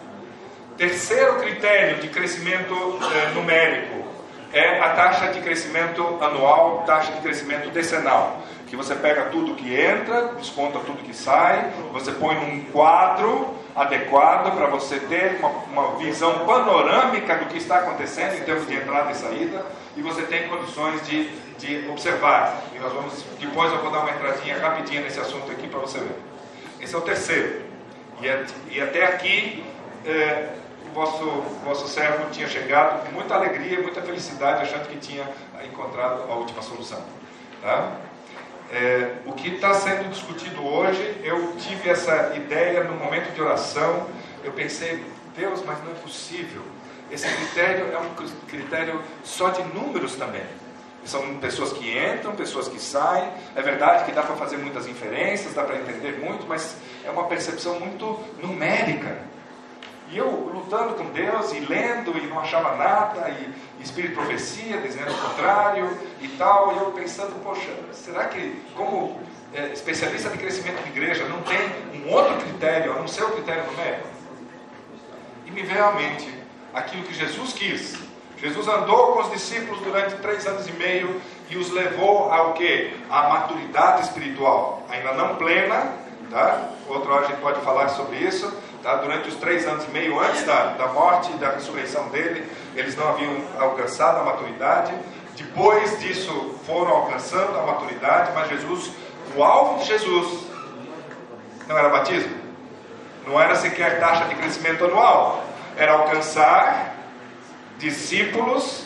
Terceiro 0.76 1.40
critério 1.40 2.00
de 2.00 2.08
crescimento 2.08 2.74
eh, 2.74 3.30
numérico 3.34 4.04
é 4.52 4.80
a 4.80 4.90
taxa 4.90 5.28
de 5.28 5.40
crescimento 5.40 6.02
anual, 6.22 6.84
taxa 6.86 7.12
de 7.12 7.20
crescimento 7.20 7.70
decenal. 7.70 8.40
Que 8.74 8.76
você 8.76 8.96
pega 8.96 9.26
tudo 9.26 9.54
que 9.54 9.72
entra, 9.72 10.32
desconta 10.34 10.80
tudo 10.80 11.04
que 11.04 11.14
sai, 11.14 11.72
você 11.92 12.10
põe 12.10 12.34
num 12.34 12.64
quadro 12.72 13.54
adequado 13.72 14.52
para 14.52 14.66
você 14.66 14.98
ter 14.98 15.36
uma, 15.38 15.48
uma 15.48 15.96
visão 15.96 16.44
panorâmica 16.44 17.36
do 17.36 17.44
que 17.44 17.58
está 17.58 17.78
acontecendo 17.78 18.34
em 18.36 18.40
termos 18.40 18.66
de 18.66 18.74
entrada 18.74 19.12
e 19.12 19.14
saída, 19.14 19.64
e 19.96 20.02
você 20.02 20.22
tem 20.22 20.48
condições 20.48 21.06
de, 21.06 21.28
de 21.56 21.88
observar. 21.88 22.64
E 22.74 22.80
nós 22.80 22.92
vamos, 22.92 23.24
depois 23.38 23.72
eu 23.72 23.78
vou 23.78 23.92
dar 23.92 24.00
uma 24.00 24.10
entradinha 24.10 24.58
rapidinha 24.58 25.02
nesse 25.02 25.20
assunto 25.20 25.52
aqui 25.52 25.68
para 25.68 25.78
você 25.78 26.00
ver. 26.00 26.18
Esse 26.80 26.96
é 26.96 26.98
o 26.98 27.02
terceiro. 27.02 27.62
E, 28.20 28.26
é, 28.26 28.44
e 28.72 28.80
até 28.80 29.06
aqui. 29.06 29.64
É, 30.04 30.48
vosso, 30.92 31.24
vosso 31.64 31.86
servo 31.88 32.28
tinha 32.30 32.48
chegado 32.48 33.06
com 33.06 33.12
muita 33.12 33.34
alegria, 33.34 33.80
muita 33.80 34.02
felicidade, 34.02 34.62
achando 34.62 34.88
que 34.88 34.96
tinha 34.98 35.28
encontrado 35.64 36.30
a 36.30 36.34
última 36.34 36.60
solução. 36.60 37.02
Tá? 37.62 37.92
É, 38.74 39.18
o 39.24 39.32
que 39.32 39.54
está 39.54 39.72
sendo 39.72 40.10
discutido 40.10 40.66
hoje, 40.66 41.20
eu 41.22 41.54
tive 41.58 41.88
essa 41.90 42.34
ideia 42.34 42.82
no 42.82 42.96
momento 42.96 43.32
de 43.32 43.40
oração, 43.40 44.08
eu 44.42 44.50
pensei, 44.50 45.00
Deus, 45.36 45.62
mas 45.64 45.78
não 45.84 45.92
é 45.92 45.94
possível. 45.94 46.60
Esse 47.08 47.28
critério 47.28 47.92
é 47.92 47.98
um 47.98 48.12
critério 48.48 49.00
só 49.22 49.50
de 49.50 49.62
números 49.62 50.16
também. 50.16 50.42
São 51.04 51.36
pessoas 51.36 51.72
que 51.72 51.96
entram, 51.96 52.34
pessoas 52.34 52.66
que 52.66 52.80
saem. 52.80 53.30
É 53.54 53.62
verdade 53.62 54.06
que 54.06 54.10
dá 54.10 54.22
para 54.22 54.34
fazer 54.34 54.56
muitas 54.56 54.88
inferências, 54.88 55.54
dá 55.54 55.62
para 55.62 55.76
entender 55.76 56.18
muito, 56.18 56.44
mas 56.48 56.76
é 57.04 57.10
uma 57.10 57.28
percepção 57.28 57.78
muito 57.78 58.18
numérica. 58.42 59.18
E 60.10 60.18
eu 60.18 60.28
lutando 60.28 60.94
com 60.94 61.04
Deus 61.06 61.52
e 61.52 61.60
lendo 61.60 62.16
e 62.16 62.26
não 62.26 62.38
achava 62.38 62.76
nada, 62.76 63.28
e, 63.30 63.82
Espírito 63.82 64.14
Profecia 64.14 64.78
dizendo 64.78 65.12
o 65.12 65.18
contrário 65.18 65.98
e 66.20 66.28
tal, 66.28 66.74
e 66.74 66.78
eu 66.78 66.92
pensando, 66.92 67.34
poxa, 67.42 67.70
será 67.92 68.26
que, 68.26 68.62
como 68.74 69.20
é, 69.52 69.72
especialista 69.72 70.30
de 70.30 70.38
crescimento 70.38 70.82
de 70.82 70.88
igreja, 70.88 71.26
não 71.28 71.42
tem 71.42 71.60
um 72.00 72.10
outro 72.10 72.36
critério, 72.38 72.92
a 72.92 72.96
não 72.96 73.08
ser 73.08 73.24
o 73.24 73.30
critério 73.30 73.64
numérico? 73.66 74.08
E 75.46 75.50
me 75.50 75.62
veio 75.62 75.84
à 75.84 75.92
mente 75.92 76.32
aquilo 76.72 77.04
que 77.04 77.14
Jesus 77.14 77.52
quis. 77.52 77.96
Jesus 78.38 78.66
andou 78.68 79.12
com 79.12 79.20
os 79.20 79.30
discípulos 79.30 79.80
durante 79.80 80.16
três 80.16 80.46
anos 80.46 80.66
e 80.66 80.72
meio 80.72 81.20
e 81.48 81.56
os 81.56 81.70
levou 81.70 82.32
ao 82.32 82.52
que? 82.54 82.94
A 83.08 83.28
maturidade 83.28 84.02
espiritual, 84.02 84.82
ainda 84.88 85.12
não 85.12 85.36
plena, 85.36 85.92
tá? 86.30 86.70
Outra 86.88 87.12
hora 87.12 87.26
a 87.26 87.28
gente 87.28 87.40
pode 87.40 87.60
falar 87.60 87.88
sobre 87.90 88.16
isso, 88.16 88.52
Tá? 88.84 88.96
Durante 88.96 89.30
os 89.30 89.36
três 89.36 89.66
anos 89.66 89.82
e 89.86 89.90
meio 89.92 90.20
antes 90.20 90.44
da, 90.44 90.74
da 90.74 90.88
morte 90.88 91.32
e 91.32 91.38
da 91.38 91.52
ressurreição 91.52 92.06
dele, 92.10 92.46
eles 92.76 92.94
não 92.94 93.08
haviam 93.08 93.34
alcançado 93.58 94.20
a 94.20 94.24
maturidade. 94.24 94.92
Depois 95.34 95.98
disso, 96.00 96.54
foram 96.66 96.90
alcançando 96.90 97.58
a 97.58 97.62
maturidade, 97.62 98.32
mas 98.34 98.50
Jesus, 98.50 98.92
o 99.34 99.42
alvo 99.42 99.78
de 99.78 99.86
Jesus, 99.86 100.46
não 101.66 101.78
era 101.78 101.88
batismo, 101.88 102.36
não 103.26 103.40
era 103.40 103.56
sequer 103.56 103.98
taxa 103.98 104.26
de 104.26 104.34
crescimento 104.34 104.84
anual, 104.84 105.42
era 105.78 105.92
alcançar 105.92 106.94
discípulos, 107.78 108.84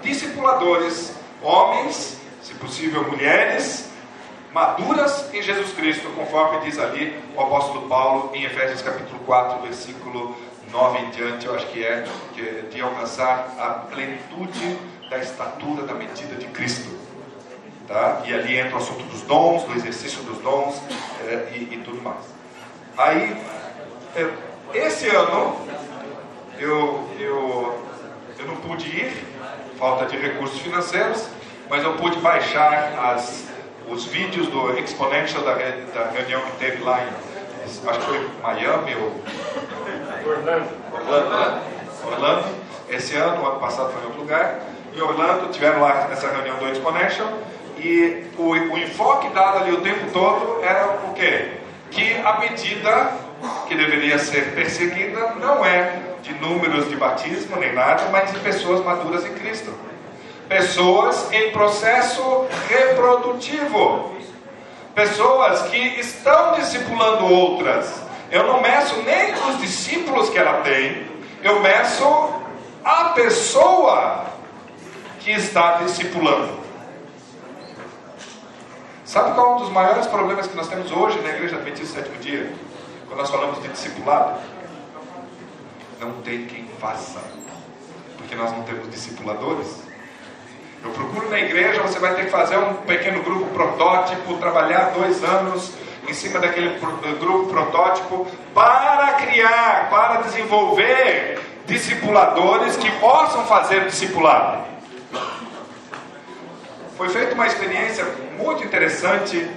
discipuladores, 0.00 1.14
homens, 1.42 2.18
se 2.42 2.54
possível 2.54 3.04
mulheres, 3.10 3.90
maduras 4.54 5.34
em 5.34 5.42
Jesus 5.42 5.72
Cristo, 5.72 6.08
conforme 6.14 6.60
diz 6.60 6.78
ali 6.78 7.20
o 7.36 7.40
apóstolo 7.40 7.88
Paulo 7.88 8.30
em 8.32 8.44
Efésios 8.44 8.80
capítulo 8.80 9.18
4, 9.26 9.60
versículo 9.62 10.36
9 10.70 10.98
em 10.98 11.10
diante, 11.10 11.46
eu 11.46 11.56
acho 11.56 11.66
que 11.66 11.84
é, 11.84 12.04
de 12.70 12.80
alcançar 12.80 13.52
a 13.58 13.70
plenitude 13.92 14.78
da 15.10 15.18
estatura 15.18 15.82
da 15.82 15.94
medida 15.94 16.36
de 16.36 16.46
Cristo. 16.46 16.88
Tá? 17.88 18.22
E 18.24 18.32
ali 18.32 18.56
entra 18.56 18.76
o 18.76 18.78
assunto 18.78 19.02
dos 19.02 19.22
dons, 19.22 19.64
do 19.64 19.74
exercício 19.74 20.22
dos 20.22 20.38
dons 20.38 20.80
é, 21.26 21.48
e, 21.56 21.74
e, 21.74 21.82
tudo 21.84 22.00
mais. 22.00 22.22
Aí, 22.96 23.36
é, 24.14 24.30
esse 24.72 25.08
ano, 25.08 25.56
eu, 26.60 27.08
eu, 27.18 27.84
eu 28.38 28.46
não 28.46 28.56
pude 28.56 28.86
ir, 28.88 29.12
falta 29.78 30.06
de 30.06 30.16
recursos 30.16 30.60
financeiros, 30.60 31.26
mas 31.68 31.82
eu 31.82 31.94
pude 31.94 32.20
baixar 32.20 32.94
as 33.12 33.52
os 33.88 34.04
vídeos 34.06 34.48
do 34.48 34.78
Exponential 34.78 35.42
da, 35.42 35.54
da 35.54 36.10
reunião 36.10 36.40
que 36.42 36.58
teve 36.58 36.82
lá 36.82 37.02
em, 37.02 37.08
acho 37.88 37.98
que 38.00 38.06
foi 38.06 38.30
Miami 38.42 38.94
ou 38.96 39.12
Orlando. 40.30 40.68
Orlando, 40.92 41.30
né? 41.30 41.62
Orlando. 42.04 42.44
Esse 42.88 43.16
ano, 43.16 43.42
o 43.42 43.46
ano 43.46 43.60
passado 43.60 43.92
foi 43.92 44.02
em 44.02 44.06
outro 44.06 44.20
lugar. 44.20 44.60
Em 44.94 45.00
Orlando, 45.00 45.52
tiveram 45.52 45.80
lá 45.80 46.08
essa 46.10 46.28
reunião 46.28 46.56
do 46.56 46.68
Exponential. 46.68 47.28
E 47.78 48.24
o, 48.38 48.50
o 48.50 48.78
enfoque 48.78 49.28
dado 49.30 49.58
ali 49.58 49.72
o 49.72 49.80
tempo 49.80 50.10
todo 50.12 50.62
era 50.62 51.00
o 51.04 51.12
quê? 51.14 51.58
Que 51.90 52.14
a 52.24 52.38
medida 52.38 53.12
que 53.66 53.74
deveria 53.74 54.18
ser 54.18 54.54
perseguida 54.54 55.34
não 55.40 55.64
é 55.64 56.00
de 56.22 56.32
números 56.34 56.88
de 56.88 56.96
batismo 56.96 57.56
nem 57.56 57.74
nada, 57.74 58.04
mas 58.10 58.32
de 58.32 58.38
pessoas 58.38 58.82
maduras 58.84 59.26
em 59.26 59.34
Cristo 59.34 59.72
pessoas 60.48 61.32
em 61.32 61.50
processo 61.52 62.46
reprodutivo, 62.68 64.14
pessoas 64.94 65.62
que 65.70 65.78
estão 66.00 66.52
discipulando 66.54 67.26
outras. 67.26 68.02
Eu 68.30 68.46
não 68.46 68.60
meço 68.60 68.96
nem 69.02 69.32
os 69.48 69.60
discípulos 69.60 70.28
que 70.30 70.38
ela 70.38 70.60
tem, 70.62 71.06
eu 71.42 71.60
meço 71.60 72.04
a 72.84 73.10
pessoa 73.10 74.26
que 75.20 75.30
está 75.30 75.82
discipulando. 75.82 76.64
Sabe 79.04 79.34
qual 79.34 79.52
é 79.52 79.54
um 79.54 79.58
dos 79.58 79.70
maiores 79.70 80.06
problemas 80.06 80.46
que 80.46 80.56
nós 80.56 80.66
temos 80.66 80.90
hoje 80.90 81.20
na 81.20 81.28
Igreja 81.28 81.56
Adventista 81.56 82.00
Sétimo 82.00 82.18
Dia? 82.18 82.52
Quando 83.06 83.20
nós 83.20 83.30
falamos 83.30 83.62
de 83.62 83.68
discipulado? 83.68 84.40
Não 86.00 86.20
tem 86.22 86.46
quem 86.46 86.66
faça, 86.80 87.20
porque 88.18 88.34
nós 88.34 88.50
não 88.50 88.64
temos 88.64 88.90
discipuladores. 88.90 89.83
Eu 90.84 90.90
procuro 90.90 91.30
na 91.30 91.40
igreja, 91.40 91.80
você 91.80 91.98
vai 91.98 92.14
ter 92.14 92.26
que 92.26 92.30
fazer 92.30 92.58
um 92.58 92.74
pequeno 92.74 93.22
grupo 93.22 93.46
protótipo, 93.46 94.36
trabalhar 94.36 94.90
dois 94.90 95.24
anos 95.24 95.72
em 96.06 96.12
cima 96.12 96.38
daquele 96.38 96.78
grupo 97.18 97.48
protótipo 97.48 98.26
para 98.52 99.14
criar, 99.14 99.88
para 99.88 100.20
desenvolver 100.20 101.40
discipuladores 101.66 102.76
que 102.76 102.90
possam 103.00 103.46
fazer 103.46 103.86
discipulado. 103.86 104.64
Foi 106.98 107.08
feita 107.08 107.34
uma 107.34 107.46
experiência 107.46 108.04
muito 108.36 108.62
interessante 108.62 109.50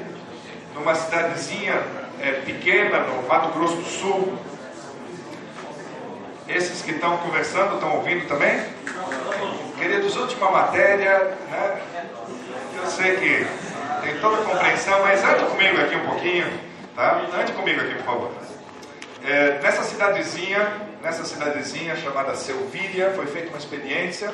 numa 0.74 0.96
cidadezinha 0.96 1.84
é, 2.22 2.32
pequena 2.46 3.00
no 3.00 3.28
Mato 3.28 3.50
Grosso 3.50 3.76
do 3.76 3.86
Sul. 3.86 4.38
Esses 6.48 6.82
que 6.82 6.92
estão 6.92 7.18
conversando 7.18 7.76
estão 7.76 7.98
ouvindo 7.98 8.26
também? 8.30 8.62
Queridos, 9.78 10.16
última 10.18 10.50
matéria, 10.50 11.38
né? 11.52 11.82
Eu 12.76 12.88
sei 12.88 13.16
que 13.18 13.48
tem 14.02 14.20
toda 14.20 14.42
a 14.42 14.46
compreensão, 14.46 15.02
mas 15.02 15.24
ande 15.24 15.46
comigo 15.46 15.80
aqui 15.80 15.96
um 15.96 16.06
pouquinho, 16.08 16.60
tá? 16.96 17.22
Ande 17.40 17.52
comigo 17.52 17.82
aqui, 17.82 17.94
por 17.94 18.06
favor. 18.06 18.32
É, 19.24 19.60
nessa 19.62 19.84
cidadezinha, 19.84 20.68
nessa 21.04 21.24
cidadezinha 21.26 21.96
chamada 21.96 22.36
Selvíria, 22.36 23.12
foi 23.12 23.28
feita 23.28 23.50
uma 23.50 23.58
experiência 23.60 24.34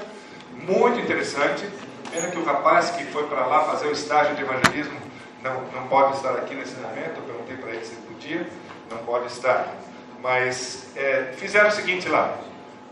muito 0.54 1.02
interessante. 1.02 1.70
Pena 2.10 2.28
que 2.30 2.38
o 2.38 2.46
rapaz 2.46 2.92
que 2.92 3.04
foi 3.06 3.28
para 3.28 3.46
lá 3.46 3.66
fazer 3.66 3.88
o 3.88 3.92
estágio 3.92 4.36
de 4.36 4.44
evangelismo 4.44 4.98
não, 5.44 5.62
não 5.74 5.88
pode 5.90 6.16
estar 6.16 6.32
aqui 6.36 6.56
nesse 6.56 6.76
momento. 6.76 7.18
Eu 7.18 7.24
perguntei 7.24 7.58
para 7.58 7.72
ele 7.72 7.86
se 7.86 7.92
ele 7.92 8.02
podia, 8.08 8.48
não 8.90 9.00
pode 9.00 9.26
estar. 9.26 9.76
Mas 10.22 10.88
é, 10.96 11.34
fizeram 11.36 11.68
o 11.68 11.72
seguinte 11.72 12.08
lá: 12.08 12.38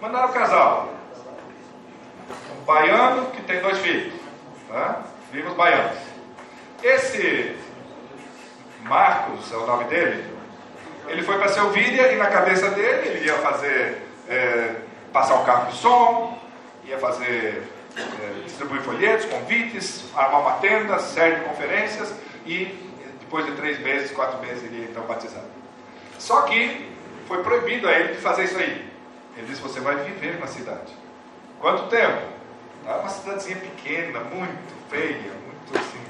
mandaram 0.02 0.30
o 0.30 0.34
casal, 0.34 1.01
baiano 2.66 3.28
que 3.32 3.42
tem 3.44 3.60
dois 3.62 3.78
filhos. 3.80 4.14
Tá? 4.68 5.04
Viva 5.32 5.50
os 5.50 5.56
baianos. 5.56 5.98
Esse 6.84 7.56
Marcos 8.84 9.52
é 9.52 9.56
o 9.56 9.66
nome 9.66 9.86
dele. 9.86 10.24
Ele 11.08 11.24
foi 11.24 11.38
para 11.38 11.50
Selvíria 11.50 12.12
e 12.14 12.18
na 12.18 12.28
cabeça 12.28 12.70
dele 12.70 13.10
ele 13.10 13.26
ia 13.26 13.36
fazer 13.36 14.02
é, 14.30 14.76
passar 15.12 15.36
o 15.36 15.46
carro 15.46 15.72
de 15.72 15.78
som, 15.78 16.40
ia 16.86 16.98
fazer 16.98 17.64
é, 17.98 18.44
distribuir 18.44 18.82
folhetos, 18.82 19.26
convites, 19.26 20.06
armar 20.16 20.42
uma 20.42 20.54
tenda, 20.54 20.98
série 21.00 21.36
de 21.36 21.42
conferências 21.42 22.14
e 22.46 22.90
depois 23.20 23.46
de 23.46 23.54
três 23.54 23.80
meses, 23.80 24.12
quatro 24.12 24.40
meses 24.40 24.64
ele 24.64 24.82
ia 24.82 24.86
então 24.86 25.04
batizar. 25.04 25.44
Só 26.18 26.42
que 26.44 26.90
foi 27.28 27.44
proibido 27.44 27.88
a 27.88 27.92
ele 27.94 28.14
de 28.14 28.22
fazer 28.22 28.44
isso 28.44 28.58
aí. 28.58 28.90
Ele 29.38 29.48
disse: 29.48 29.62
Você 29.62 29.80
vai 29.80 29.96
viver 29.96 30.40
na 30.40 30.48
cidade. 30.48 30.94
Quanto 31.60 31.88
tempo? 31.88 32.22
É 32.86 32.94
uma 32.96 33.10
cidadezinha 33.10 33.58
pequena, 33.58 34.20
muito 34.22 34.90
feia, 34.90 35.32
muito 35.46 35.78
assim, 35.78 36.04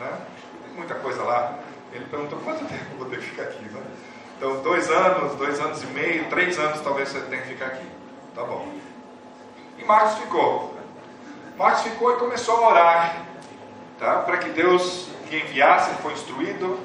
né? 0.00 0.18
Tem 0.64 0.74
muita 0.74 0.94
coisa 0.94 1.22
lá. 1.22 1.58
Ele 1.92 2.04
perguntou 2.06 2.38
quanto 2.40 2.64
tempo 2.64 2.84
eu 2.92 2.98
vou 2.98 3.08
ter 3.08 3.18
que 3.18 3.26
ficar 3.26 3.42
aqui, 3.44 3.64
né? 3.64 3.82
Então, 4.36 4.62
dois 4.62 4.90
anos, 4.90 5.34
dois 5.36 5.60
anos 5.60 5.82
e 5.82 5.86
meio, 5.86 6.28
três 6.28 6.58
anos 6.58 6.80
talvez 6.80 7.08
você 7.08 7.20
tenha 7.20 7.42
que 7.42 7.48
ficar 7.48 7.66
aqui. 7.66 7.86
Tá 8.34 8.42
bom. 8.42 8.72
E 9.78 9.84
Marcos 9.84 10.18
ficou. 10.18 10.76
Marcos 11.56 11.82
ficou 11.82 12.14
e 12.14 12.18
começou 12.18 12.64
a 12.64 12.68
orar, 12.68 13.26
tá? 13.98 14.20
Para 14.20 14.38
que 14.38 14.50
Deus 14.50 15.08
lhe 15.30 15.40
enviasse, 15.40 15.90
ele 15.90 15.98
foi 16.02 16.12
instruído, 16.12 16.80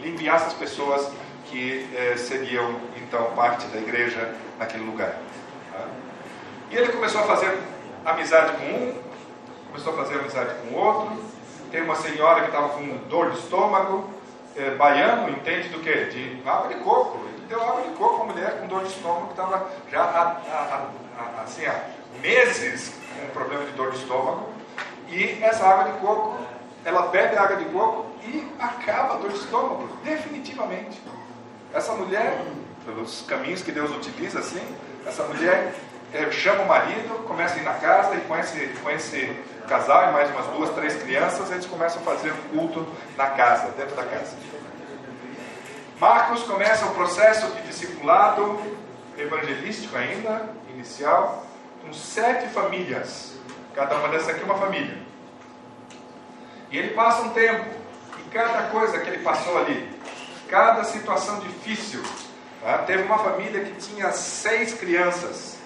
lhe 0.00 0.10
enviasse 0.10 0.46
as 0.46 0.54
pessoas 0.54 1.10
que 1.46 1.88
eh, 1.94 2.16
seriam 2.16 2.80
então 2.96 3.32
parte 3.34 3.66
da 3.68 3.78
igreja 3.78 4.34
naquele 4.58 4.84
lugar. 4.84 5.16
Tá? 5.72 5.86
E 6.70 6.76
ele 6.76 6.92
começou 6.92 7.22
a 7.22 7.24
fazer 7.24 7.58
amizade 8.04 8.56
com 8.56 8.64
um, 8.64 8.94
começou 9.66 9.92
a 9.92 9.96
fazer 9.96 10.18
amizade 10.18 10.54
com 10.62 10.74
o 10.74 10.78
outro. 10.78 11.22
Tem 11.70 11.82
uma 11.82 11.96
senhora 11.96 12.40
que 12.40 12.46
estava 12.46 12.70
com 12.70 12.96
dor 13.08 13.30
de 13.30 13.38
estômago, 13.38 14.08
é, 14.56 14.70
baiano, 14.70 15.30
entende 15.30 15.68
do 15.68 15.80
que? 15.80 15.92
De 16.06 16.42
água 16.48 16.68
de 16.68 16.80
coco. 16.80 17.18
Ele 17.26 17.46
deu 17.48 17.62
água 17.62 17.82
de 17.82 17.90
coco 17.90 18.22
a 18.22 18.24
mulher 18.26 18.58
com 18.60 18.66
dor 18.66 18.82
de 18.82 18.88
estômago 18.88 19.26
que 19.26 19.32
estava 19.32 19.70
já 19.90 20.02
há, 20.02 21.42
assim, 21.42 21.66
há 21.66 21.84
meses 22.20 22.94
com 23.14 23.26
um 23.26 23.30
problema 23.30 23.64
de 23.64 23.72
dor 23.72 23.90
de 23.90 23.98
estômago. 23.98 24.48
E 25.08 25.42
essa 25.42 25.66
água 25.66 25.92
de 25.92 25.98
coco, 26.00 26.38
ela 26.84 27.08
bebe 27.08 27.36
água 27.36 27.56
de 27.56 27.64
coco 27.66 28.06
e 28.24 28.46
acaba 28.58 29.14
a 29.14 29.16
dor 29.18 29.30
de 29.30 29.38
estômago, 29.38 29.88
definitivamente. 30.02 31.00
Essa 31.72 31.92
mulher, 31.92 32.42
pelos 32.84 33.22
caminhos 33.22 33.62
que 33.62 33.72
Deus 33.72 33.90
utiliza, 33.90 34.38
assim, 34.38 34.62
essa 35.06 35.22
mulher 35.24 35.74
é, 36.12 36.30
chama 36.30 36.62
o 36.62 36.68
marido, 36.68 37.24
começa 37.26 37.56
a 37.56 37.58
ir 37.58 37.64
na 37.64 37.74
casa 37.74 38.14
e 38.14 38.20
com 38.22 38.36
esse, 38.38 38.66
com 38.82 38.90
esse 38.90 39.36
casal 39.68 40.08
e 40.08 40.12
mais 40.12 40.30
umas 40.30 40.46
duas, 40.46 40.70
três 40.70 41.02
crianças, 41.02 41.50
eles 41.50 41.66
começam 41.66 42.00
a 42.00 42.04
fazer 42.04 42.32
um 42.32 42.56
culto 42.56 42.86
na 43.16 43.26
casa, 43.26 43.70
dentro 43.76 43.94
da 43.94 44.04
casa. 44.04 44.36
Marcos 46.00 46.44
começa 46.44 46.86
o 46.86 46.94
processo 46.94 47.50
de 47.56 47.62
discipulado 47.62 48.58
evangelístico 49.18 49.96
ainda, 49.96 50.48
inicial, 50.70 51.44
com 51.82 51.92
sete 51.92 52.46
famílias. 52.48 53.34
Cada 53.74 53.96
uma 53.96 54.08
dessas 54.08 54.30
aqui 54.30 54.40
é 54.40 54.44
uma 54.44 54.58
família. 54.58 54.96
E 56.70 56.78
ele 56.78 56.94
passa 56.94 57.22
um 57.22 57.30
tempo, 57.30 57.66
e 58.18 58.30
cada 58.30 58.68
coisa 58.68 58.98
que 58.98 59.08
ele 59.08 59.22
passou 59.22 59.58
ali, 59.58 59.90
cada 60.48 60.84
situação 60.84 61.40
difícil, 61.40 62.02
tá? 62.62 62.78
teve 62.78 63.02
uma 63.02 63.18
família 63.18 63.64
que 63.64 63.72
tinha 63.72 64.12
seis 64.12 64.74
crianças. 64.74 65.57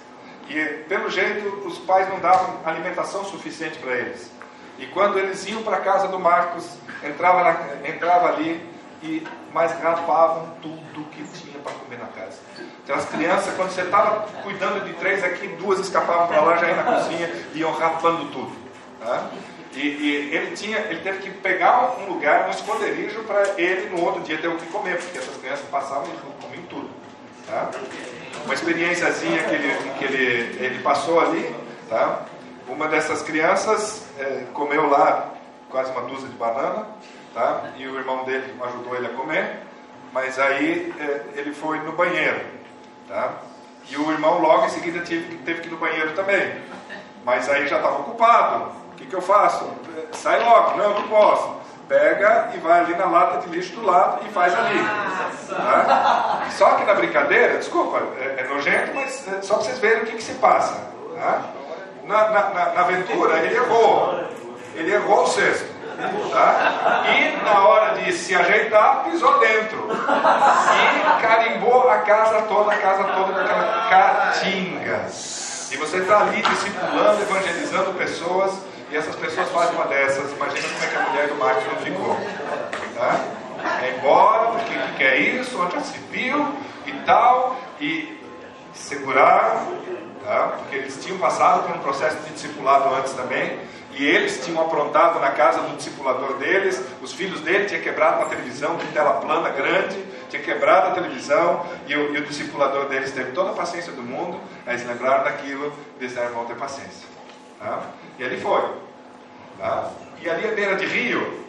E, 0.48 0.64
pelo 0.88 1.10
jeito, 1.10 1.66
os 1.66 1.78
pais 1.78 2.08
não 2.08 2.20
davam 2.20 2.60
alimentação 2.64 3.24
suficiente 3.24 3.78
para 3.78 3.92
eles. 3.92 4.30
E 4.78 4.86
quando 4.86 5.18
eles 5.18 5.46
iam 5.46 5.62
para 5.62 5.76
a 5.76 5.80
casa 5.80 6.08
do 6.08 6.18
Marcos, 6.18 6.76
entrava, 7.04 7.42
na, 7.42 7.88
entrava 7.88 8.28
ali 8.28 8.72
e 9.02 9.26
mais 9.52 9.72
rapavam 9.80 10.54
tudo 10.62 11.04
que 11.10 11.22
tinha 11.38 11.58
para 11.58 11.72
comer 11.72 11.98
na 11.98 12.06
casa. 12.06 12.38
Então 12.82 12.96
as 12.96 13.04
crianças, 13.06 13.54
quando 13.54 13.70
você 13.70 13.82
estava 13.82 14.26
cuidando 14.42 14.84
de 14.84 14.92
três 14.94 15.22
aqui, 15.22 15.48
duas 15.48 15.80
escapavam 15.80 16.28
para 16.28 16.40
lá, 16.40 16.56
já 16.56 16.68
iam 16.68 16.76
na 16.76 16.82
cozinha 16.82 17.32
e 17.54 17.58
iam 17.58 17.72
rapando 17.72 18.26
tudo. 18.26 18.52
Tá? 19.00 19.30
E, 19.74 19.80
e, 19.80 20.34
ele 20.34 20.54
tinha, 20.54 20.78
ele 20.78 21.00
teve 21.00 21.18
que 21.18 21.30
pegar 21.30 21.96
um 21.98 22.12
lugar, 22.12 22.46
um 22.46 22.50
esconderijo 22.50 23.22
para 23.24 23.58
ele 23.60 23.88
no 23.88 24.04
outro 24.04 24.22
dia 24.22 24.38
ter 24.38 24.48
o 24.48 24.56
que 24.56 24.66
comer, 24.66 24.98
porque 24.98 25.18
essas 25.18 25.36
crianças 25.36 25.66
passavam 25.70 26.08
e 26.12 26.42
comiam 26.42 26.62
tudo. 26.64 26.90
Tá? 27.46 27.70
Uma 28.44 28.54
experiênciazinha 28.54 29.42
que 29.44 29.54
ele, 29.54 29.92
que 29.98 30.04
ele, 30.04 30.64
ele 30.64 30.82
passou 30.82 31.20
ali, 31.20 31.54
tá? 31.88 32.22
Uma 32.68 32.88
dessas 32.88 33.22
crianças 33.22 34.06
é, 34.18 34.46
comeu 34.52 34.88
lá 34.88 35.30
quase 35.70 35.90
uma 35.92 36.02
dúzia 36.02 36.28
de 36.28 36.34
banana, 36.34 36.86
tá? 37.34 37.64
E 37.76 37.86
o 37.86 37.98
irmão 37.98 38.24
dele 38.24 38.54
ajudou 38.62 38.96
ele 38.96 39.06
a 39.06 39.10
comer, 39.10 39.60
mas 40.12 40.38
aí 40.38 40.94
é, 40.98 41.38
ele 41.38 41.52
foi 41.54 41.78
no 41.80 41.92
banheiro, 41.92 42.40
tá? 43.08 43.32
E 43.88 43.96
o 43.96 44.10
irmão 44.12 44.40
logo 44.40 44.66
em 44.66 44.70
seguida 44.70 45.00
teve, 45.00 45.36
teve 45.38 45.60
que 45.60 45.68
ir 45.68 45.70
no 45.70 45.76
banheiro 45.76 46.12
também, 46.12 46.54
mas 47.24 47.48
aí 47.48 47.66
já 47.66 47.76
estava 47.76 48.00
ocupado. 48.00 48.72
O 48.92 48.94
que, 48.96 49.06
que 49.06 49.14
eu 49.14 49.22
faço? 49.22 49.68
Sai 50.12 50.42
logo, 50.44 50.76
não, 50.76 50.94
não 50.94 51.08
posso 51.08 51.61
pega 51.92 52.48
e 52.54 52.58
vai 52.58 52.80
ali 52.80 52.94
na 52.94 53.04
lata 53.04 53.46
de 53.46 53.54
lixo 53.54 53.74
do 53.74 53.84
lado 53.84 54.24
e 54.26 54.30
faz 54.30 54.54
ali. 54.54 54.78
Tá? 55.48 56.46
Só 56.52 56.70
que 56.76 56.84
na 56.84 56.94
brincadeira, 56.94 57.58
desculpa, 57.58 58.02
é, 58.18 58.40
é 58.40 58.48
nojento, 58.48 58.94
mas 58.94 59.28
é 59.28 59.42
só 59.42 59.56
para 59.56 59.64
vocês 59.64 59.78
verem 59.78 60.04
o 60.04 60.06
que, 60.06 60.16
que 60.16 60.22
se 60.22 60.32
passa. 60.34 60.74
Tá? 61.14 61.42
Na, 62.04 62.30
na, 62.30 62.50
na, 62.72 62.80
aventura, 62.80 63.38
ele 63.40 63.56
errou. 63.56 64.24
Ele 64.74 64.94
errou 64.94 65.24
o 65.24 65.26
cesto. 65.26 65.70
Tá? 66.32 67.04
E 67.14 67.44
na 67.44 67.68
hora 67.68 67.94
de 67.96 68.10
se 68.12 68.34
ajeitar, 68.34 69.04
pisou 69.04 69.38
dentro. 69.38 69.88
E 69.90 71.20
carimbou 71.20 71.90
a 71.90 71.98
casa 71.98 72.42
toda, 72.42 72.72
a 72.72 72.76
casa 72.78 73.04
toda 73.04 73.34
com 73.34 73.40
aquela 73.40 73.88
caatinga. 73.90 75.06
E 75.70 75.76
você 75.76 75.98
está 75.98 76.22
ali 76.22 76.40
discipulando, 76.40 77.20
evangelizando 77.20 77.92
pessoas 77.92 78.71
e 78.92 78.96
essas 78.96 79.16
pessoas 79.16 79.48
fazem 79.48 79.74
uma 79.74 79.86
dessas. 79.86 80.30
Imagina 80.32 80.68
como 80.68 80.84
é 80.84 80.86
que 80.86 80.96
a 80.96 81.08
mulher 81.08 81.28
do 81.28 81.34
Marcos 81.36 81.64
não 81.64 81.76
ficou. 81.76 82.16
Tá? 82.94 83.24
É 83.82 83.96
embora, 83.96 84.50
porque 84.50 84.74
que 84.74 84.96
quer 84.98 85.18
isso, 85.18 85.60
onde 85.60 85.74
já 85.74 85.80
se 85.80 85.98
viu 86.10 86.54
e 86.86 86.92
tal. 87.06 87.58
E 87.80 88.20
seguraram, 88.74 89.78
tá? 90.22 90.54
porque 90.58 90.76
eles 90.76 91.02
tinham 91.02 91.18
passado 91.18 91.66
por 91.66 91.76
um 91.76 91.78
processo 91.80 92.18
de 92.18 92.34
discipulado 92.34 92.94
antes 92.94 93.14
também. 93.14 93.60
E 93.92 94.04
eles 94.04 94.44
tinham 94.44 94.60
aprontado 94.62 95.20
na 95.20 95.30
casa 95.30 95.60
do 95.62 95.76
discipulador 95.76 96.34
deles, 96.38 96.82
os 97.02 97.12
filhos 97.12 97.40
dele 97.40 97.66
tinham 97.66 97.82
quebrado 97.82 98.18
uma 98.18 98.26
televisão 98.26 98.76
de 98.76 98.86
tela 98.86 99.20
plana 99.20 99.50
grande, 99.50 100.02
tinha 100.30 100.42
quebrado 100.42 100.88
a 100.88 100.90
televisão, 100.92 101.66
e 101.86 101.94
o, 101.94 102.14
e 102.14 102.18
o 102.18 102.24
discipulador 102.24 102.86
deles 102.86 103.12
teve 103.12 103.32
toda 103.32 103.50
a 103.50 103.52
paciência 103.52 103.92
do 103.92 104.02
mundo, 104.02 104.40
aí 104.66 104.76
eles 104.76 104.86
lembraram 104.86 105.24
daquilo, 105.24 105.70
e 106.00 106.06
disseram, 106.06 106.32
vão 106.32 106.46
ter 106.46 106.56
paciência. 106.56 107.11
Tá? 107.62 107.80
E 108.18 108.24
ali 108.24 108.40
foi. 108.40 108.62
Tá? 109.58 109.90
E 110.20 110.28
ali 110.28 110.48
à 110.48 110.52
beira 110.52 110.76
de 110.76 110.86
rio, 110.86 111.46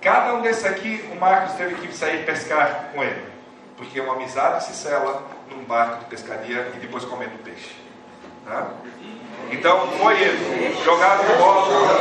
cada 0.00 0.34
um 0.34 0.40
desses 0.40 0.64
aqui, 0.64 1.04
o 1.12 1.16
Marcos 1.16 1.54
teve 1.54 1.74
que 1.74 1.94
sair 1.94 2.24
pescar 2.24 2.90
com 2.94 3.02
ele. 3.02 3.26
Porque 3.76 4.00
uma 4.00 4.14
amizade 4.14 4.64
se 4.64 4.74
sela 4.74 5.22
num 5.50 5.64
barco 5.64 5.98
de 5.98 6.04
pescaria 6.06 6.72
e 6.76 6.78
depois 6.78 7.04
comendo 7.04 7.36
peixe. 7.42 7.74
Tá? 8.44 8.68
Então 9.50 9.88
foi 9.98 10.20
ele, 10.20 10.84
jogado 10.84 11.22
bola. 11.36 12.00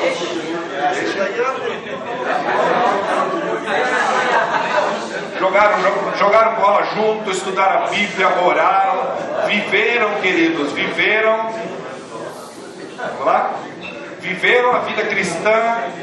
Jogaram, 5.40 5.78
jogaram 6.18 6.56
bola 6.56 6.84
junto, 6.96 7.32
estudaram 7.32 7.84
a 7.84 7.88
Bíblia, 7.88 8.30
oraram, 8.42 9.48
viveram, 9.48 10.22
queridos, 10.22 10.72
viveram 10.72 11.50
Vamos 13.12 13.26
lá? 13.26 13.54
Viveram 14.20 14.76
a 14.76 14.80
vida 14.80 15.04
cristã 15.04 15.54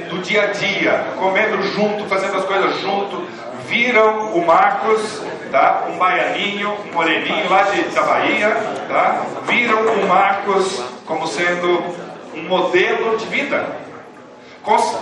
do 0.09 0.19
dia 0.19 0.45
a 0.45 0.47
dia, 0.47 1.07
comendo 1.19 1.63
junto, 1.63 2.07
fazendo 2.07 2.37
as 2.37 2.45
coisas 2.45 2.81
junto. 2.81 3.27
Viram 3.67 4.35
o 4.35 4.47
Marcos, 4.47 5.23
tá? 5.51 5.87
um 5.89 5.97
baianinho, 5.97 6.77
um 6.87 6.93
moreninho 6.93 7.49
lá 7.51 7.63
de, 7.63 7.83
da 7.83 8.03
Bahia, 8.03 8.51
tá? 8.89 9.23
viram 9.45 9.81
o 9.81 10.07
Marcos 10.07 10.83
como 11.07 11.27
sendo 11.27 11.83
um 12.35 12.43
modelo 12.43 13.17
de 13.17 13.27
vida. 13.27 13.67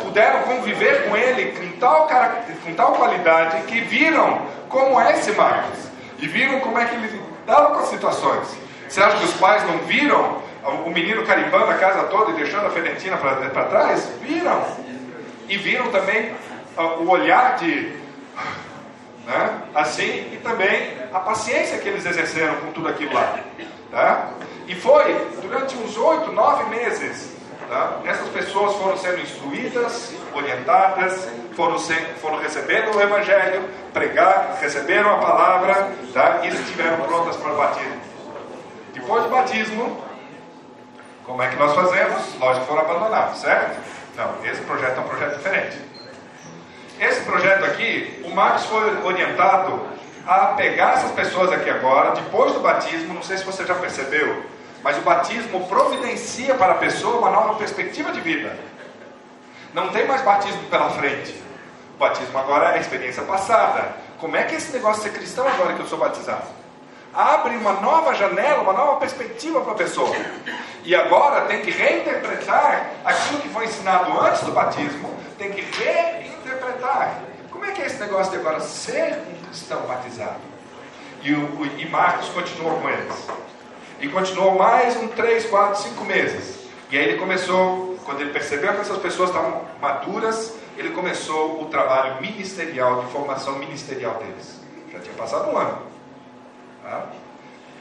Puderam 0.03 0.41
conviver 0.43 1.09
com 1.09 1.17
ele 1.17 1.53
com 1.53 1.79
tal, 1.79 2.09
com 2.65 2.75
tal 2.75 2.93
qualidade 2.93 3.63
que 3.65 3.81
viram 3.83 4.41
como 4.69 4.99
é 4.99 5.13
esse 5.13 5.33
Marcos 5.33 5.91
e 6.19 6.27
viram 6.27 6.61
como 6.61 6.79
é 6.79 6.87
que 6.87 6.95
ele 6.95 7.09
lidava 7.09 7.75
com 7.75 7.81
as 7.81 7.89
situações. 7.89 8.57
Você 8.89 9.03
acha 9.03 9.19
que 9.19 9.25
os 9.25 9.35
pais 9.35 9.63
não 9.65 9.79
viram 9.79 10.39
o 10.65 10.91
menino 10.91 11.25
carimbando 11.25 11.71
a 11.71 11.75
casa 11.75 12.05
toda 12.05 12.33
e 12.33 12.35
deixando 12.35 12.67
a 12.67 12.71
fedentina 12.71 13.17
para 13.17 13.65
trás? 13.65 14.11
Viram. 14.21 14.63
E 15.49 15.57
viram 15.57 15.91
também 15.91 16.33
uh, 16.77 17.03
o 17.03 17.11
olhar 17.11 17.57
de. 17.57 17.99
Né, 19.27 19.63
assim, 19.75 20.31
e 20.33 20.41
também 20.43 20.93
a 21.13 21.21
paciência 21.21 21.79
que 21.79 21.89
eles 21.89 22.05
exerceram 22.05 22.57
com 22.57 22.73
tudo 22.73 22.89
aquilo 22.89 23.13
lá. 23.13 23.39
Tá? 23.91 24.31
E 24.67 24.75
foi 24.75 25.15
durante 25.43 25.77
uns 25.77 25.97
oito, 25.97 26.33
nove 26.33 26.65
meses. 26.71 27.37
Tá? 27.69 27.99
Essas 28.05 28.29
pessoas 28.29 28.77
foram 28.77 28.97
sendo 28.97 29.21
instruídas, 29.21 30.13
orientadas, 30.35 31.29
foram, 31.55 31.79
foram 32.21 32.39
recebendo 32.39 32.97
o 32.97 33.01
Evangelho, 33.01 33.69
pregar, 33.93 34.59
receberam 34.61 35.15
a 35.15 35.19
palavra 35.19 35.93
tá? 36.13 36.41
e 36.45 36.49
estiveram 36.49 37.05
prontas 37.05 37.37
para 37.37 37.53
o 37.53 37.57
batismo. 37.57 38.01
Depois 38.93 39.23
do 39.25 39.31
batismo, 39.31 40.10
como 41.31 41.43
é 41.45 41.49
que 41.49 41.57
nós 41.57 41.73
fazemos? 41.77 42.35
Lógico 42.41 42.67
que 42.67 42.73
foram 42.73 42.83
abandonados, 42.83 43.39
certo? 43.39 43.79
Não, 44.17 44.45
esse 44.45 44.61
projeto 44.63 44.99
é 44.99 45.01
um 45.01 45.09
projeto 45.09 45.37
diferente. 45.37 45.79
Esse 46.99 47.21
projeto 47.21 47.65
aqui, 47.67 48.21
o 48.27 48.35
Marcos 48.35 48.67
foi 48.67 49.05
orientado 49.05 49.81
a 50.27 50.47
pegar 50.49 50.95
essas 50.95 51.13
pessoas 51.13 51.53
aqui 51.53 51.71
agora, 51.71 52.17
depois 52.17 52.53
do 52.53 52.59
batismo, 52.59 53.15
não 53.15 53.23
sei 53.23 53.39
se 53.39 53.45
você 53.45 53.65
já 53.65 53.77
percebeu, 53.77 54.45
mas 54.83 54.99
o 54.99 55.03
batismo 55.03 55.69
providencia 55.69 56.55
para 56.57 56.73
a 56.73 56.77
pessoa 56.77 57.19
uma 57.19 57.31
nova 57.31 57.55
perspectiva 57.55 58.11
de 58.11 58.21
vida. 58.21 58.59
Não 59.73 59.89
tem 59.91 60.09
mais 60.09 60.23
batismo 60.23 60.65
pela 60.65 60.91
frente. 60.91 61.41
O 61.95 61.99
batismo 61.99 62.37
agora 62.39 62.71
é 62.71 62.75
a 62.75 62.81
experiência 62.81 63.23
passada. 63.23 63.95
como 64.19 64.37
é 64.37 64.43
que 64.43 64.57
é 64.57 64.59
esse 64.59 64.73
negócio 64.73 65.05
de 65.05 65.11
ser 65.11 65.17
cristão 65.17 65.47
agora 65.47 65.75
que 65.75 65.81
eu 65.81 65.87
sou 65.87 65.97
batizado? 65.97 66.49
Abre 67.15 67.57
uma 67.57 67.75
nova 67.75 68.15
janela, 68.15 68.63
uma 68.63 68.73
nova 68.73 68.97
perspectiva 68.97 69.61
para 69.61 69.73
a 69.73 69.77
pessoa. 69.77 70.15
E 70.85 70.95
agora 70.95 71.43
tem 71.43 71.61
que 71.61 71.71
reinterpretar 71.71 72.91
aquilo 73.05 73.41
que 73.41 73.49
foi 73.51 73.67
ensinado 73.67 74.19
antes 74.19 74.43
do 74.43 74.53
batismo, 74.53 75.15
tem 75.39 75.53
que 75.53 75.61
reinterpretar. 75.61 77.23
Como 77.51 77.65
é 77.65 77.73
que 77.73 77.83
é 77.83 77.87
esse 77.87 78.01
negócio 78.01 78.33
de 78.33 78.39
agora 78.39 78.61
ser 78.61 79.19
um 79.29 79.47
cristão 79.47 79.83
batizado? 79.83 80.41
E, 81.23 81.35
o, 81.35 81.67
e 81.79 81.87
Marcos 81.89 82.29
continuou 82.31 82.81
com 82.81 82.89
eles. 82.89 83.15
E 84.01 84.09
continuou 84.09 84.59
mais 84.59 84.97
um 84.97 85.09
três, 85.09 85.45
quatro, 85.45 85.83
cinco 85.83 86.05
meses. 86.05 86.61
E 86.91 86.97
aí 86.97 87.05
ele 87.05 87.19
começou, 87.19 87.99
quando 88.05 88.23
ele 88.23 88.31
percebeu 88.31 88.73
que 88.73 88.81
essas 88.81 88.99
pessoas 88.99 89.29
estavam 89.29 89.63
maduras, 89.81 90.55
ele 90.79 90.91
começou 90.91 91.63
o 91.63 91.67
trabalho 91.67 92.21
ministerial, 92.23 93.03
de 93.03 93.13
formação 93.13 93.59
ministerial 93.59 94.15
deles. 94.15 94.59
Já 94.91 94.99
tinha 95.01 95.15
passado 95.15 95.51
um 95.51 95.59
ano. 95.59 95.83
Tá? 96.83 97.07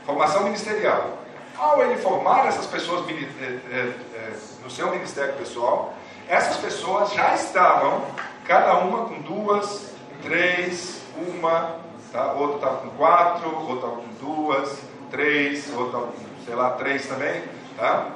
Formação 0.05 0.43
ministerial. 0.43 1.18
Ao 1.59 1.83
ele 1.83 1.97
formar 1.97 2.47
essas 2.47 2.65
pessoas 2.67 3.05
é, 3.09 3.43
é, 3.43 3.79
é, 4.15 4.33
no 4.63 4.71
seu 4.71 4.89
ministério 4.91 5.33
pessoal, 5.33 5.93
essas 6.29 6.55
pessoas 6.55 7.11
já 7.11 7.35
estavam, 7.35 8.05
cada 8.47 8.77
uma 8.77 9.09
com 9.09 9.19
duas, 9.23 9.91
três, 10.23 11.01
uma, 11.17 11.75
tá? 12.13 12.31
outra 12.31 12.55
estava 12.55 12.77
com 12.77 12.89
quatro, 12.91 13.53
outra 13.53 13.75
estava 13.75 13.95
com 13.97 14.07
duas, 14.21 14.79
três, 15.11 15.69
outra 15.75 15.99
com, 15.99 16.13
sei 16.45 16.55
lá, 16.55 16.69
três 16.71 17.05
também, 17.07 17.43
tá? 17.75 18.07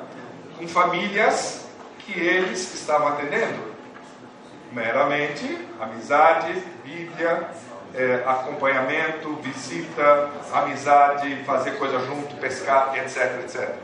com 0.58 0.66
famílias 0.66 1.66
que 2.00 2.18
eles 2.18 2.74
estavam 2.74 3.10
atendendo. 3.10 3.74
Meramente 4.72 5.68
amizade, 5.82 6.64
Bíblia, 6.86 7.50
é, 7.96 8.24
acompanhamento, 8.26 9.36
visita, 9.42 10.30
amizade, 10.52 11.44
fazer 11.46 11.78
coisa 11.78 12.00
junto, 12.00 12.36
pescar, 12.38 12.94
etc, 12.98 13.40
etc. 13.44 13.76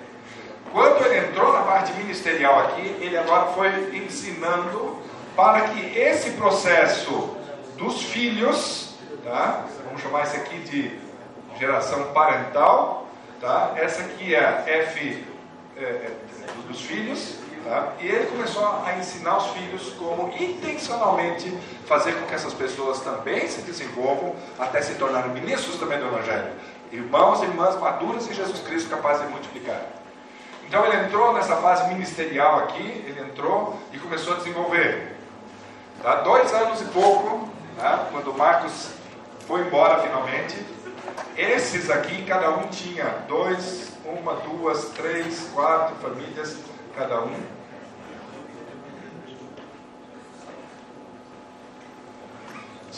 Quando 0.72 1.06
ele 1.06 1.28
entrou 1.28 1.52
na 1.54 1.62
parte 1.62 1.94
ministerial 1.94 2.60
aqui, 2.60 2.96
ele 3.02 3.18
agora 3.18 3.52
foi 3.54 3.96
ensinando 3.96 4.98
para 5.36 5.70
que 5.70 5.98
esse 5.98 6.32
processo 6.32 7.36
dos 7.78 8.04
filhos, 8.04 8.96
tá? 9.24 9.66
vamos 9.86 10.02
chamar 10.02 10.24
isso 10.24 10.36
aqui 10.36 10.60
de 10.60 11.00
geração 11.58 12.12
parental, 12.14 13.08
tá? 13.40 13.74
essa 13.78 14.02
aqui 14.02 14.36
é 14.36 14.46
a 14.46 14.64
F 14.68 15.26
é, 15.78 15.82
é, 15.82 16.12
dos 16.68 16.82
filhos, 16.82 17.38
tá? 17.64 17.94
e 18.00 18.08
ele 18.08 18.28
começou 18.28 18.66
a 18.86 18.96
ensinar 18.98 19.38
os 19.38 19.48
filhos 19.48 19.94
como 19.94 20.34
intencionalmente 20.40 21.58
fazer 21.90 22.14
com 22.14 22.28
que 22.28 22.36
essas 22.36 22.54
pessoas 22.54 23.00
também 23.00 23.48
se 23.48 23.62
desenvolvam 23.64 24.36
até 24.60 24.80
se 24.80 24.94
tornarem 24.94 25.32
ministros 25.32 25.78
também 25.78 25.98
do 25.98 26.06
Evangelho, 26.06 26.52
irmãos 26.92 27.42
e 27.42 27.46
irmãs 27.46 27.76
maduros 27.80 28.30
em 28.30 28.34
Jesus 28.34 28.60
Cristo 28.60 28.92
capazes 28.92 29.26
de 29.26 29.32
multiplicar. 29.34 29.82
Então 30.68 30.86
ele 30.86 30.98
entrou 30.98 31.34
nessa 31.34 31.56
fase 31.56 31.92
ministerial 31.92 32.60
aqui, 32.60 32.84
ele 32.84 33.20
entrou 33.22 33.76
e 33.92 33.98
começou 33.98 34.34
a 34.34 34.38
desenvolver. 34.38 35.16
Tá? 36.04 36.22
Dois 36.22 36.54
anos 36.54 36.80
e 36.80 36.86
pouco, 36.86 37.50
tá? 37.76 38.08
quando 38.12 38.38
Marcos 38.38 38.92
foi 39.48 39.62
embora 39.62 40.00
finalmente, 40.04 40.64
esses 41.36 41.90
aqui, 41.90 42.24
cada 42.24 42.52
um 42.52 42.68
tinha 42.68 43.06
dois, 43.28 43.94
uma, 44.06 44.36
duas, 44.36 44.90
três, 44.90 45.50
quatro 45.56 45.96
famílias, 45.96 46.56
cada 46.96 47.20
um. 47.22 47.59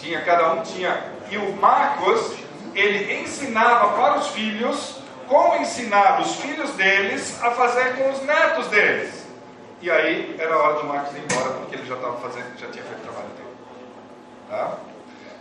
Tinha, 0.01 0.21
cada 0.21 0.53
um 0.53 0.63
tinha. 0.63 0.99
E 1.29 1.37
o 1.37 1.53
Marcos, 1.57 2.33
ele 2.73 3.21
ensinava 3.21 3.89
para 3.89 4.17
os 4.17 4.29
filhos 4.29 4.99
como 5.27 5.55
ensinar 5.57 6.19
os 6.19 6.35
filhos 6.37 6.71
deles 6.71 7.41
a 7.41 7.51
fazer 7.51 7.95
com 7.95 8.09
os 8.09 8.21
netos 8.23 8.67
deles. 8.67 9.25
E 9.79 9.89
aí 9.89 10.35
era 10.39 10.57
hora 10.57 10.81
do 10.81 10.87
Marcos 10.87 11.15
ir 11.15 11.19
embora, 11.19 11.51
porque 11.51 11.75
ele 11.75 11.85
já 11.85 11.95
estava 11.95 12.17
fazendo, 12.17 12.57
já 12.57 12.67
tinha 12.69 12.83
feito 12.83 13.01
trabalho 13.01 13.29
dele. 13.29 13.49
Tá? 14.49 14.77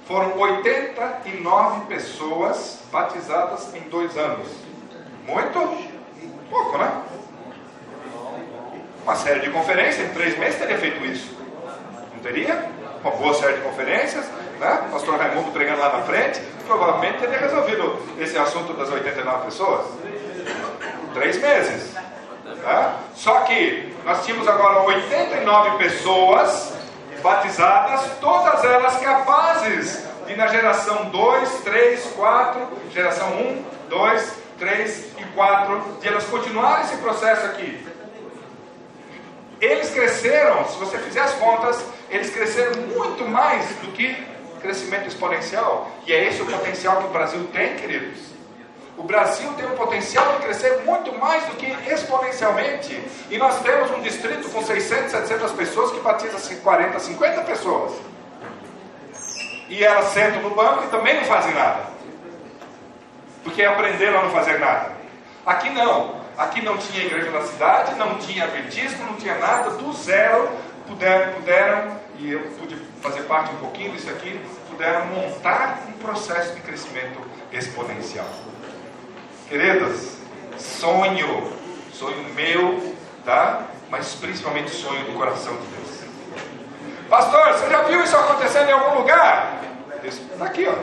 Foram 0.06 0.38
89 0.38 1.86
pessoas 1.86 2.80
batizadas 2.92 3.74
em 3.74 3.80
dois 3.88 4.16
anos. 4.16 4.48
Muito? 5.26 5.90
Pouco, 6.50 6.78
né? 6.78 7.02
Uma 9.04 9.16
série 9.16 9.40
de 9.40 9.50
conferências, 9.50 10.08
em 10.08 10.12
três 10.12 10.38
meses 10.38 10.58
teria 10.58 10.78
feito 10.78 11.04
isso. 11.06 11.34
Não 12.12 12.20
teria? 12.22 12.70
Uma 13.02 13.12
boa 13.12 13.34
série 13.34 13.54
de 13.54 13.62
conferências, 13.62 14.26
né? 14.60 14.88
Pastor 14.92 15.18
Raimundo 15.18 15.50
pregando 15.50 15.80
lá 15.80 15.96
na 15.96 16.02
frente, 16.02 16.40
provavelmente 16.66 17.18
teria 17.18 17.38
resolvido 17.38 17.98
esse 18.18 18.36
assunto 18.38 18.74
das 18.74 18.90
89 18.90 19.46
pessoas. 19.46 19.86
Três 21.14 21.38
meses. 21.38 21.94
Tá? 22.62 22.98
Só 23.14 23.40
que 23.40 23.96
nós 24.04 24.24
tínhamos 24.24 24.46
agora 24.46 24.82
89 24.82 25.78
pessoas 25.78 26.74
batizadas, 27.22 28.02
todas 28.20 28.62
elas 28.64 28.98
capazes 28.98 30.04
de 30.26 30.36
na 30.36 30.46
geração 30.46 31.06
2, 31.06 31.50
3, 31.64 32.04
4, 32.14 32.68
geração 32.92 33.28
1, 33.32 33.64
2, 33.88 34.32
3 34.58 35.06
e 35.18 35.24
4, 35.34 35.82
de 36.00 36.08
elas 36.08 36.24
continuarem 36.24 36.84
esse 36.84 36.96
processo 36.98 37.46
aqui. 37.46 37.86
Eles 39.60 39.90
cresceram, 39.90 40.66
se 40.66 40.78
você 40.78 40.98
fizer 40.98 41.20
as 41.20 41.32
contas, 41.34 41.82
eles 42.10 42.30
cresceram 42.30 42.80
muito 42.82 43.26
mais 43.26 43.66
do 43.76 43.92
que 43.92 44.29
crescimento 44.60 45.08
exponencial. 45.08 45.90
E 46.06 46.12
é 46.12 46.28
esse 46.28 46.42
o 46.42 46.46
potencial 46.46 46.98
que 46.98 47.06
o 47.06 47.10
Brasil 47.10 47.48
tem, 47.52 47.76
queridos. 47.76 48.30
O 48.96 49.02
Brasil 49.02 49.50
tem 49.54 49.64
o 49.64 49.70
potencial 49.70 50.36
de 50.36 50.42
crescer 50.44 50.82
muito 50.84 51.16
mais 51.18 51.44
do 51.46 51.56
que 51.56 51.66
exponencialmente. 51.90 53.02
E 53.30 53.38
nós 53.38 53.60
temos 53.62 53.90
um 53.92 54.02
distrito 54.02 54.50
com 54.50 54.62
600, 54.62 55.10
700 55.10 55.52
pessoas 55.52 55.90
que 55.92 56.00
batiza 56.00 56.54
40, 56.56 56.98
50 56.98 57.40
pessoas. 57.42 57.92
E 59.68 59.82
elas 59.82 60.06
sentam 60.06 60.42
no 60.42 60.50
banco 60.50 60.84
e 60.84 60.88
também 60.88 61.16
não 61.16 61.24
fazem 61.24 61.54
nada. 61.54 61.84
Porque 63.42 63.62
aprenderam 63.62 64.18
a 64.18 64.22
não 64.24 64.30
fazer 64.30 64.58
nada. 64.58 64.92
Aqui 65.46 65.70
não. 65.70 66.20
Aqui 66.36 66.60
não 66.62 66.76
tinha 66.76 67.04
igreja 67.04 67.30
na 67.30 67.42
cidade, 67.42 67.94
não 67.94 68.18
tinha 68.18 68.44
adventismo, 68.44 69.06
não 69.06 69.14
tinha 69.14 69.36
nada. 69.36 69.70
Do 69.70 69.92
zero 69.92 70.48
puderam, 70.86 71.32
puderam, 71.34 71.96
e 72.20 72.32
eu 72.32 72.40
pude 72.58 72.76
fazer 73.00 73.22
parte 73.22 73.52
um 73.54 73.56
pouquinho 73.56 73.92
disso 73.92 74.10
aqui, 74.10 74.38
puderam 74.68 75.06
montar 75.06 75.80
um 75.88 75.92
processo 75.92 76.54
de 76.54 76.60
crescimento 76.60 77.18
exponencial. 77.50 78.28
Queridas, 79.48 80.18
sonho, 80.58 81.50
sonho 81.92 82.22
meu, 82.34 82.94
tá? 83.24 83.62
Mas 83.90 84.14
principalmente 84.14 84.70
sonho 84.70 85.04
do 85.06 85.12
coração 85.14 85.56
de 85.56 85.66
Deus. 85.68 86.00
Pastor, 87.08 87.54
você 87.54 87.70
já 87.70 87.82
viu 87.84 88.04
isso 88.04 88.16
acontecendo 88.16 88.68
em 88.68 88.72
algum 88.72 88.98
lugar? 89.00 89.58
Está 90.04 90.44
aqui, 90.44 90.66
ó. 90.68 90.74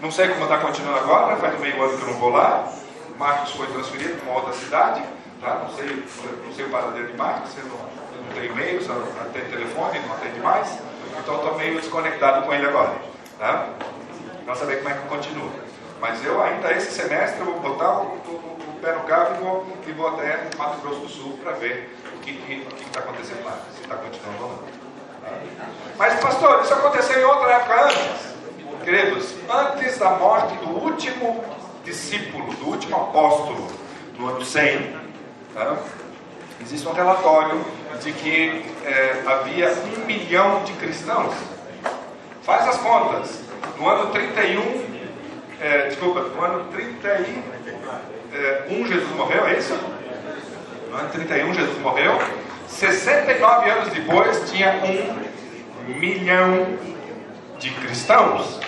Não 0.00 0.10
sei 0.10 0.28
como 0.28 0.44
está 0.44 0.58
continuando 0.58 0.98
agora, 0.98 1.36
faz 1.36 1.58
meio 1.58 1.82
ano 1.82 1.98
que 1.98 2.02
eu 2.02 2.08
não 2.08 2.18
vou 2.18 2.30
lá. 2.30 2.72
Marcos 3.18 3.52
foi 3.52 3.66
transferido 3.66 4.14
para 4.16 4.30
uma 4.30 4.40
outra 4.40 4.52
cidade, 4.54 5.02
tá? 5.40 5.56
Não 5.64 5.70
sei, 5.76 6.04
não 6.44 6.54
sei 6.54 6.64
o 6.64 6.70
paradeiro 6.70 7.08
de 7.08 7.16
Marcos, 7.16 7.50
eu 7.58 7.64
não, 7.64 8.03
eu 8.34 8.48
não 8.48 8.48
tenho 8.48 8.52
e-mail, 8.52 8.82
só 8.82 8.94
tem 9.32 9.44
telefone, 9.44 10.00
não 10.00 10.14
atende 10.14 10.40
mais. 10.40 10.78
Então 11.18 11.36
estou 11.36 11.54
meio 11.56 11.80
desconectado 11.80 12.44
com 12.44 12.52
ele 12.52 12.66
agora, 12.66 12.94
tá? 13.38 13.68
Não 14.46 14.54
saber 14.54 14.78
como 14.78 14.88
é 14.90 14.94
que 14.94 15.08
continua. 15.08 15.50
Mas 16.00 16.24
eu 16.24 16.42
ainda 16.42 16.72
esse 16.72 16.92
semestre 16.92 17.42
vou 17.44 17.60
botar 17.60 18.00
o, 18.00 18.02
o, 18.02 18.58
o 18.68 18.78
pé 18.80 18.92
no 18.92 19.04
carro 19.04 19.36
e 19.36 19.40
vou, 19.42 19.66
e 19.86 19.92
vou 19.92 20.08
até 20.08 20.48
Mato 20.58 20.80
Grosso 20.80 21.00
do 21.00 21.08
Sul 21.08 21.38
para 21.42 21.52
ver 21.52 21.96
o 22.14 22.20
que 22.20 22.32
está 22.86 23.00
acontecendo 23.00 23.44
lá, 23.44 23.58
se 23.74 23.82
está 23.82 23.94
continuando 23.94 24.42
ou 24.42 24.50
não. 24.50 24.58
Tá? 24.58 25.66
Mas 25.96 26.20
pastor, 26.20 26.62
isso 26.62 26.74
aconteceu 26.74 27.20
em 27.20 27.24
outra 27.24 27.52
época 27.52 27.84
antes. 27.84 28.34
Queridos, 28.82 29.34
antes 29.48 29.96
da 29.96 30.10
morte 30.10 30.54
do 30.56 30.68
último 30.68 31.42
discípulo, 31.84 32.52
do 32.54 32.66
último 32.66 32.96
apóstolo, 32.96 33.66
no 34.18 34.28
ano 34.28 34.44
100, 34.44 34.94
tá? 35.54 35.78
Existe 36.60 36.86
um 36.86 36.92
relatório 36.92 37.64
de 38.02 38.12
que 38.12 38.64
é, 38.84 39.22
havia 39.26 39.72
um 39.72 40.06
milhão 40.06 40.62
de 40.64 40.72
cristãos. 40.74 41.34
Faz 42.42 42.68
as 42.68 42.76
contas. 42.78 43.42
No 43.78 43.88
ano 43.88 44.10
31, 44.10 44.84
é, 45.60 45.88
desculpa, 45.88 46.20
no 46.20 46.44
ano 46.44 46.64
31 46.72 47.42
é, 48.34 48.66
Jesus 48.86 49.10
morreu, 49.16 49.46
é 49.46 49.58
isso? 49.58 49.78
No 50.90 50.96
ano 50.96 51.08
31 51.10 51.54
Jesus 51.54 51.78
morreu. 51.78 52.18
69 52.66 53.70
anos 53.70 53.88
depois 53.90 54.50
tinha 54.50 54.80
um 54.84 55.98
milhão 55.98 56.78
de 57.58 57.70
cristãos. 57.70 58.60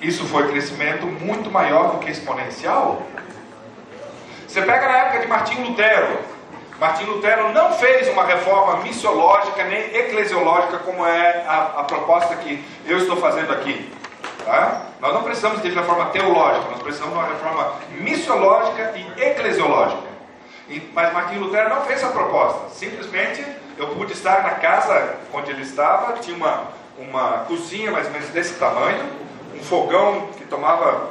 Isso 0.00 0.24
foi 0.24 0.48
crescimento 0.48 1.06
muito 1.06 1.50
maior 1.50 1.92
do 1.92 1.98
que 1.98 2.10
exponencial. 2.10 3.06
Você 4.56 4.62
pega 4.62 4.88
na 4.88 4.96
época 4.96 5.18
de 5.18 5.26
Martinho 5.26 5.68
Lutero. 5.68 6.18
Martim 6.80 7.04
Lutero 7.04 7.52
não 7.52 7.72
fez 7.72 8.08
uma 8.08 8.24
reforma 8.24 8.82
missiológica 8.82 9.62
nem 9.64 9.94
eclesiológica 9.94 10.78
como 10.78 11.04
é 11.04 11.44
a, 11.46 11.80
a 11.80 11.84
proposta 11.84 12.34
que 12.36 12.64
eu 12.86 12.96
estou 12.96 13.18
fazendo 13.18 13.52
aqui. 13.52 13.92
Tá? 14.46 14.80
Nós 14.98 15.12
não 15.12 15.22
precisamos 15.24 15.60
de 15.60 15.68
reforma 15.68 16.06
teológica, 16.06 16.70
nós 16.70 16.82
precisamos 16.82 17.12
de 17.12 17.20
uma 17.20 17.28
reforma 17.28 17.74
missiológica 18.00 18.94
e 18.96 19.22
eclesiológica. 19.24 20.08
E, 20.70 20.90
mas 20.94 21.12
Martim 21.12 21.36
Lutero 21.36 21.68
não 21.68 21.82
fez 21.82 22.02
essa 22.02 22.10
proposta. 22.10 22.70
Simplesmente 22.70 23.44
eu 23.76 23.88
pude 23.88 24.14
estar 24.14 24.42
na 24.42 24.52
casa 24.52 25.16
onde 25.34 25.50
ele 25.50 25.64
estava, 25.64 26.14
tinha 26.14 26.34
uma, 26.34 26.62
uma 26.96 27.44
cozinha 27.46 27.90
mais 27.90 28.06
ou 28.06 28.12
menos 28.14 28.30
desse 28.30 28.54
tamanho, 28.54 29.04
um 29.54 29.62
fogão 29.62 30.28
que 30.38 30.46
tomava 30.46 31.10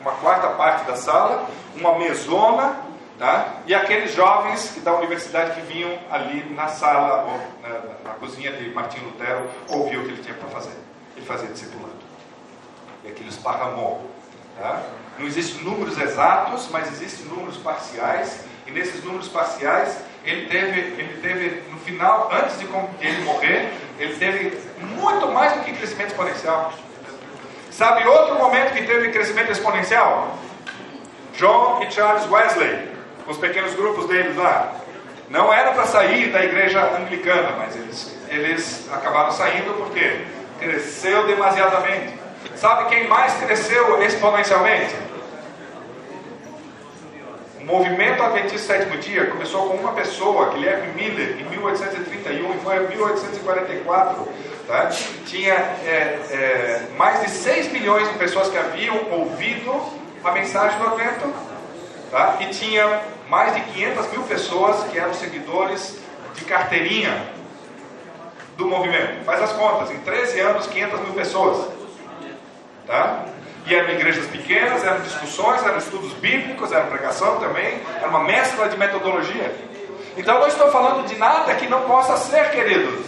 uma 0.00 0.12
quarta 0.12 0.46
parte 0.50 0.84
da 0.84 0.94
sala, 0.94 1.44
uma 1.80 1.98
mesona, 1.98 2.76
tá? 3.18 3.56
e 3.66 3.74
aqueles 3.74 4.14
jovens 4.14 4.80
da 4.82 4.94
universidade 4.94 5.60
que 5.60 5.72
vinham 5.72 5.98
ali 6.10 6.44
na 6.54 6.68
sala, 6.68 7.24
ou 7.24 7.40
na, 7.62 8.10
na 8.10 8.14
cozinha 8.18 8.52
de 8.52 8.70
Martim 8.70 9.00
Lutero, 9.00 9.48
ouvir 9.68 9.98
o 9.98 10.04
que 10.04 10.10
ele 10.10 10.22
tinha 10.22 10.34
para 10.34 10.48
fazer. 10.48 10.76
Ele 11.16 11.26
fazia 11.26 11.48
discipulado. 11.48 11.92
E 13.04 13.08
aquilo 13.08 13.28
esparramou. 13.28 14.10
Tá? 14.58 14.82
Não 15.18 15.26
existem 15.26 15.62
números 15.62 15.98
exatos, 15.98 16.68
mas 16.70 16.88
existem 16.92 17.26
números 17.26 17.56
parciais, 17.58 18.44
e 18.66 18.70
nesses 18.70 19.02
números 19.02 19.28
parciais, 19.28 19.98
ele 20.24 20.46
teve, 20.46 20.80
ele 20.80 21.20
teve 21.22 21.62
no 21.70 21.78
final, 21.78 22.28
antes 22.30 22.58
de 22.58 22.66
ele 23.00 23.22
morrer, 23.22 23.72
ele 23.98 24.14
teve 24.16 24.58
muito 24.80 25.28
mais 25.28 25.54
do 25.54 25.64
que 25.64 25.72
crescimento 25.72 26.08
exponencial. 26.08 26.72
Sabe 27.70 28.06
outro 28.06 28.34
momento 28.34 28.74
que 28.74 28.82
teve 28.82 29.10
crescimento 29.10 29.52
exponencial? 29.52 30.36
John 31.38 31.82
e 31.82 31.90
Charles 31.90 32.28
Wesley, 32.28 32.88
os 33.26 33.38
pequenos 33.38 33.72
grupos 33.74 34.06
deles 34.06 34.36
lá. 34.36 34.74
Não 35.30 35.52
era 35.52 35.72
para 35.72 35.86
sair 35.86 36.30
da 36.32 36.44
igreja 36.44 36.82
anglicana, 36.96 37.50
mas 37.56 37.76
eles, 37.76 38.16
eles 38.28 38.88
acabaram 38.92 39.30
saindo 39.30 39.72
porque 39.74 40.24
cresceu 40.58 41.26
demasiadamente. 41.26 42.18
Sabe 42.56 42.88
quem 42.88 43.06
mais 43.06 43.34
cresceu 43.34 44.02
exponencialmente? 44.02 45.08
movimento 47.68 48.22
Adventista 48.22 48.78
Sétimo 48.78 48.96
Dia 48.96 49.26
começou 49.26 49.68
com 49.68 49.76
uma 49.76 49.92
pessoa, 49.92 50.50
Guilherme 50.54 50.90
Miller, 50.94 51.36
em 51.38 51.44
1831 51.50 52.54
e 52.54 52.58
foi 52.60 52.76
em 52.78 52.88
1844. 52.88 54.28
Tá? 54.66 54.86
Tinha 55.26 55.52
é, 55.52 56.18
é, 56.30 56.82
mais 56.96 57.20
de 57.20 57.30
6 57.30 57.70
milhões 57.70 58.10
de 58.10 58.18
pessoas 58.18 58.48
que 58.48 58.56
haviam 58.56 58.98
ouvido 59.12 59.97
a 60.24 60.32
mensagem 60.32 60.78
do 60.78 60.86
Advento. 60.88 61.32
Tá? 62.10 62.36
E 62.40 62.46
tinha 62.46 63.02
mais 63.28 63.54
de 63.54 63.60
500 63.60 64.10
mil 64.10 64.22
pessoas 64.22 64.84
que 64.90 64.98
eram 64.98 65.12
seguidores 65.14 65.98
de 66.34 66.44
carteirinha 66.44 67.26
do 68.56 68.66
movimento. 68.66 69.24
Faz 69.24 69.42
as 69.42 69.52
contas, 69.52 69.90
em 69.90 69.98
13 69.98 70.40
anos, 70.40 70.66
500 70.66 71.00
mil 71.00 71.12
pessoas. 71.12 71.68
Tá? 72.86 73.24
E 73.66 73.74
eram 73.74 73.90
igrejas 73.90 74.26
pequenas, 74.26 74.82
eram 74.82 75.00
discussões, 75.00 75.62
eram 75.62 75.76
estudos 75.76 76.12
bíblicos, 76.14 76.72
era 76.72 76.84
pregação 76.84 77.38
também, 77.38 77.80
era 77.96 78.08
uma 78.08 78.24
mescla 78.24 78.68
de 78.68 78.78
metodologia. 78.78 79.54
Então 80.16 80.40
não 80.40 80.48
estou 80.48 80.70
falando 80.70 81.06
de 81.06 81.16
nada 81.16 81.54
que 81.54 81.68
não 81.68 81.82
possa 81.82 82.16
ser, 82.16 82.50
queridos. 82.50 83.04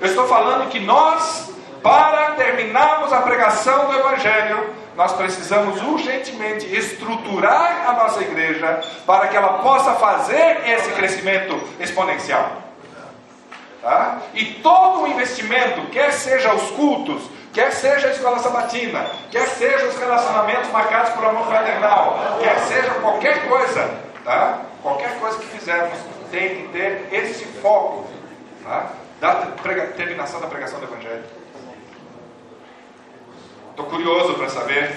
Eu 0.00 0.06
estou 0.06 0.28
falando 0.28 0.68
que 0.70 0.78
nós, 0.78 1.52
para 1.82 2.32
terminarmos 2.32 3.12
a 3.12 3.20
pregação 3.22 3.86
do 3.86 3.98
Evangelho, 3.98 4.72
nós 4.98 5.12
precisamos 5.12 5.80
urgentemente 5.80 6.66
estruturar 6.74 7.88
a 7.88 7.92
nossa 7.92 8.20
igreja 8.20 8.80
para 9.06 9.28
que 9.28 9.36
ela 9.36 9.60
possa 9.60 9.94
fazer 9.94 10.68
esse 10.68 10.90
crescimento 10.90 11.56
exponencial. 11.78 12.64
Tá? 13.80 14.18
E 14.34 14.54
todo 14.54 15.02
o 15.02 15.06
investimento, 15.06 15.82
quer 15.92 16.12
seja 16.12 16.52
os 16.52 16.72
cultos, 16.72 17.22
quer 17.52 17.70
seja 17.70 18.08
a 18.08 18.10
escola 18.10 18.40
sabatina, 18.40 19.06
quer 19.30 19.46
seja 19.46 19.86
os 19.86 19.96
relacionamentos 19.96 20.68
marcados 20.72 21.12
por 21.12 21.24
amor 21.24 21.46
fraternal, 21.46 22.36
quer 22.40 22.58
seja 22.58 22.90
qualquer 22.94 23.48
coisa, 23.48 24.00
tá? 24.24 24.62
Qualquer 24.82 25.16
coisa 25.20 25.38
que 25.38 25.46
fizermos 25.46 25.96
tem 26.32 26.56
que 26.56 26.72
ter 26.72 27.08
esse 27.12 27.44
foco, 27.44 28.04
tá? 28.64 28.90
Da 29.20 29.34
terminação 29.96 30.40
da 30.40 30.48
pregação 30.48 30.80
do 30.80 30.86
Evangelho. 30.86 31.37
Estou 33.78 33.92
curioso 33.92 34.34
para 34.34 34.48
saber 34.48 34.92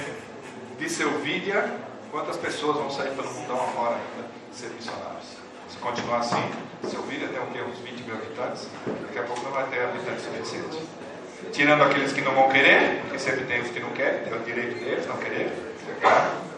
de 0.79 0.89
Selvídia 0.89 1.71
quantas 2.09 2.35
pessoas 2.37 2.77
vão 2.77 2.89
sair 2.89 3.11
pelo 3.11 3.31
mundão 3.31 3.55
afora 3.55 3.93
ainda 3.93 4.27
ser 4.51 4.69
missionários. 4.69 5.37
Se 5.69 5.77
continuar 5.77 6.17
assim, 6.17 6.41
Selvídia 6.89 7.27
tem 7.27 7.39
o 7.39 7.45
quê? 7.45 7.61
Uns 7.61 7.77
20 7.77 8.01
mil 8.05 8.15
habitantes? 8.15 8.67
Daqui 9.03 9.19
a 9.19 9.21
pouco 9.21 9.43
não 9.43 9.51
vai 9.51 9.67
ter 9.67 9.83
habitantes 9.83 10.23
suficientes 10.23 10.79
tirando 11.53 11.83
aqueles 11.83 12.11
que 12.11 12.21
não 12.21 12.33
vão 12.33 12.49
querer, 12.49 13.01
porque 13.01 13.19
sempre 13.19 13.45
tem 13.45 13.61
os 13.61 13.69
que 13.69 13.79
não 13.79 13.91
querem, 13.91 14.23
tem 14.23 14.33
o 14.33 14.39
direito 14.39 14.83
deles 14.83 15.05
não 15.05 15.17
querer. 15.17 15.51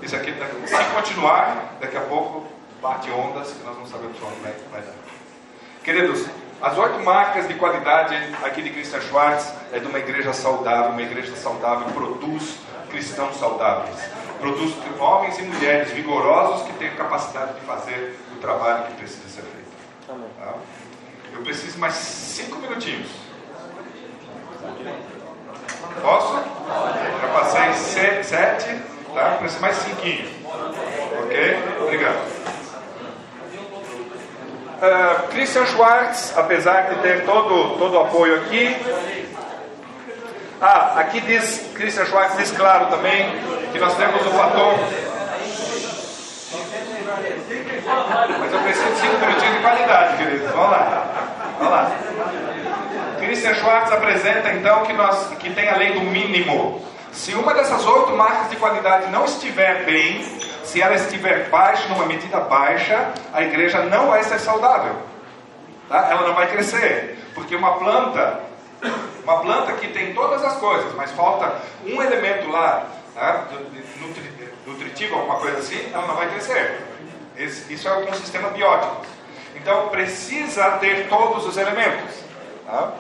Isso 0.02 0.16
aqui, 0.16 0.34
se 0.66 0.96
continuar, 0.96 1.76
daqui 1.82 1.98
a 1.98 2.02
pouco 2.04 2.48
bate 2.82 3.12
ondas 3.12 3.52
que 3.52 3.66
nós 3.66 3.78
não 3.78 3.86
sabemos 3.86 4.18
onde 4.24 4.40
vai 4.72 4.82
dar. 4.82 4.96
Queridos, 5.84 6.26
as 6.64 6.78
oito 6.78 7.00
marcas 7.04 7.46
de 7.46 7.56
qualidade 7.56 8.16
aqui 8.42 8.62
de 8.62 8.70
Christian 8.70 9.02
Schwartz 9.02 9.54
é 9.74 9.80
de 9.80 9.86
uma 9.86 10.00
igreja 10.00 10.32
saudável. 10.32 10.92
Uma 10.92 11.02
igreja 11.02 11.36
saudável 11.36 11.88
produz 11.94 12.58
cristãos 12.90 13.36
saudáveis. 13.36 13.98
Produz 14.40 14.74
homens 14.98 15.38
e 15.40 15.42
mulheres 15.42 15.92
vigorosos 15.92 16.66
que 16.66 16.74
têm 16.74 16.96
capacidade 16.96 17.56
de 17.56 17.66
fazer 17.66 18.18
o 18.34 18.40
trabalho 18.40 18.86
que 18.86 18.94
precisa 18.94 19.28
ser 19.28 19.42
feito. 19.42 19.74
Tá? 20.40 20.54
Eu 21.34 21.42
preciso 21.42 21.78
mais 21.80 21.96
cinco 21.96 22.58
minutinhos. 22.60 23.10
Posso? 26.02 26.34
Já 27.22 27.28
passei 27.34 27.74
sete, 28.24 28.82
tá? 29.14 29.36
Preciso 29.38 29.62
mais 29.62 29.76
cinquinho. 29.76 30.30
Ok? 31.24 31.58
Obrigado. 31.82 32.63
Uh, 34.82 35.28
Christian 35.30 35.66
Schwartz, 35.66 36.38
apesar 36.38 36.90
de 36.90 36.96
ter 37.02 37.26
todo, 37.26 37.78
todo 37.78 37.94
o 37.94 38.00
apoio 38.02 38.36
aqui. 38.38 38.76
Ah, 40.62 40.94
aqui 40.98 41.22
diz, 41.22 41.72
Christian 41.74 42.06
Schwartz 42.06 42.38
diz 42.38 42.52
claro 42.52 42.88
também 42.88 43.32
que 43.72 43.80
nós 43.80 43.96
temos 43.96 44.26
o 44.26 44.32
fator. 44.32 44.76
Mas 48.40 48.54
eu 48.54 48.60
preciso 48.60 48.90
de 48.92 49.00
cinco 49.00 49.18
minutinhos 49.18 49.56
de 49.56 49.62
qualidade, 49.62 50.18
queridos. 50.18 50.52
Vamos 50.52 50.72
lá. 50.72 51.06
Vamos 51.60 51.74
lá. 51.74 51.92
Christian 53.20 53.54
Schwartz 53.56 53.92
apresenta 53.92 54.52
então 54.52 54.84
que, 54.84 54.94
nós, 54.94 55.28
que 55.40 55.50
tem 55.50 55.70
a 55.70 55.78
lei 55.78 55.94
do 55.94 56.02
mínimo. 56.02 56.82
Se 57.14 57.34
uma 57.36 57.54
dessas 57.54 57.86
oito 57.86 58.12
marcas 58.16 58.50
de 58.50 58.56
qualidade 58.56 59.12
não 59.12 59.24
estiver 59.26 59.86
bem, 59.86 60.24
se 60.64 60.82
ela 60.82 60.96
estiver 60.96 61.50
baixa, 61.50 61.88
numa 61.88 62.08
medida 62.08 62.40
baixa, 62.40 63.14
a 63.32 63.44
igreja 63.44 63.84
não 63.84 64.08
vai 64.08 64.24
ser 64.24 64.40
saudável. 64.40 64.96
Tá? 65.88 66.10
Ela 66.10 66.28
não 66.28 66.34
vai 66.34 66.48
crescer. 66.48 67.20
Porque 67.36 67.56
uma 67.56 67.78
planta, 67.78 68.42
uma 69.24 69.40
planta 69.42 69.74
que 69.74 69.90
tem 69.90 70.14
todas 70.14 70.44
as 70.44 70.56
coisas, 70.58 70.94
mas 70.96 71.12
falta 71.12 71.54
um 71.86 72.02
elemento 72.02 72.50
lá, 72.50 72.88
tá? 73.14 73.46
nutritivo, 74.66 75.16
alguma 75.16 75.36
coisa 75.38 75.60
assim, 75.60 75.92
ela 75.94 76.08
não 76.08 76.16
vai 76.16 76.30
crescer. 76.30 76.82
Isso 77.38 77.88
é 77.88 77.98
um 77.98 78.14
sistema 78.14 78.50
biótico. 78.50 79.06
Então 79.56 79.90
precisa 79.90 80.72
ter 80.78 81.08
todos 81.10 81.46
os 81.46 81.58
elementos. 81.58 82.16
Tá? 82.66 82.94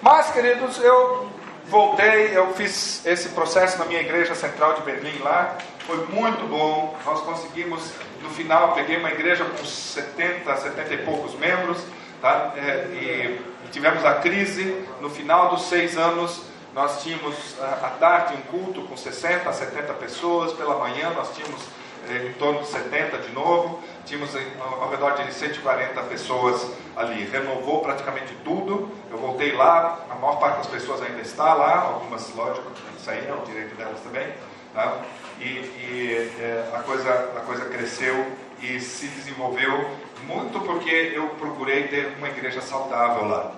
Mas, 0.00 0.30
queridos, 0.30 0.78
eu 0.78 1.28
voltei, 1.68 2.36
eu 2.36 2.52
fiz 2.54 3.04
esse 3.04 3.30
processo 3.30 3.78
na 3.78 3.84
minha 3.84 4.00
igreja 4.00 4.34
central 4.34 4.74
de 4.74 4.82
Berlim 4.82 5.18
lá, 5.18 5.56
foi 5.86 6.04
muito 6.06 6.46
bom. 6.48 6.96
Nós 7.04 7.20
conseguimos, 7.20 7.92
no 8.22 8.30
final, 8.30 8.74
peguei 8.74 8.96
uma 8.96 9.10
igreja 9.10 9.44
com 9.44 9.64
70, 9.64 10.56
70 10.56 10.94
e 10.94 10.98
poucos 10.98 11.34
membros, 11.34 11.78
tá? 12.20 12.52
É, 12.56 12.86
e 12.92 13.68
tivemos 13.70 14.04
a 14.04 14.14
crise. 14.14 14.84
No 15.00 15.10
final 15.10 15.50
dos 15.50 15.62
seis 15.68 15.96
anos, 15.96 16.42
nós 16.74 17.02
tínhamos 17.02 17.34
à 17.60 17.90
tarde 17.98 18.34
um 18.34 18.42
culto 18.42 18.82
com 18.82 18.96
60, 18.96 19.50
70 19.52 19.94
pessoas, 19.94 20.52
pela 20.52 20.78
manhã 20.78 21.10
nós 21.10 21.34
tínhamos 21.34 21.62
é, 22.08 22.28
em 22.28 22.32
torno 22.34 22.60
de 22.60 22.68
70 22.68 23.18
de 23.18 23.32
novo 23.32 23.82
tínhamos 24.06 24.30
ao 24.60 24.88
redor 24.88 25.14
de 25.14 25.32
140 25.32 26.00
pessoas 26.02 26.70
ali. 26.96 27.24
Renovou 27.24 27.80
praticamente 27.80 28.32
tudo. 28.44 28.90
Eu 29.10 29.18
voltei 29.18 29.52
lá, 29.52 30.06
a 30.08 30.14
maior 30.14 30.38
parte 30.38 30.58
das 30.58 30.66
pessoas 30.68 31.02
ainda 31.02 31.20
está 31.20 31.52
lá, 31.52 31.80
algumas, 31.80 32.34
lógico, 32.34 32.70
saíram, 33.04 33.42
o 33.42 33.44
direito 33.44 33.74
delas 33.74 34.00
também. 34.00 34.28
Tá? 34.72 35.02
E, 35.40 35.44
e 35.44 36.32
é, 36.40 36.70
a, 36.74 36.78
coisa, 36.80 37.10
a 37.36 37.40
coisa 37.40 37.66
cresceu 37.66 38.26
e 38.62 38.80
se 38.80 39.06
desenvolveu 39.08 39.90
muito 40.26 40.60
porque 40.60 41.12
eu 41.14 41.28
procurei 41.30 41.88
ter 41.88 42.14
uma 42.18 42.28
igreja 42.28 42.62
saudável 42.62 43.28
lá. 43.28 43.52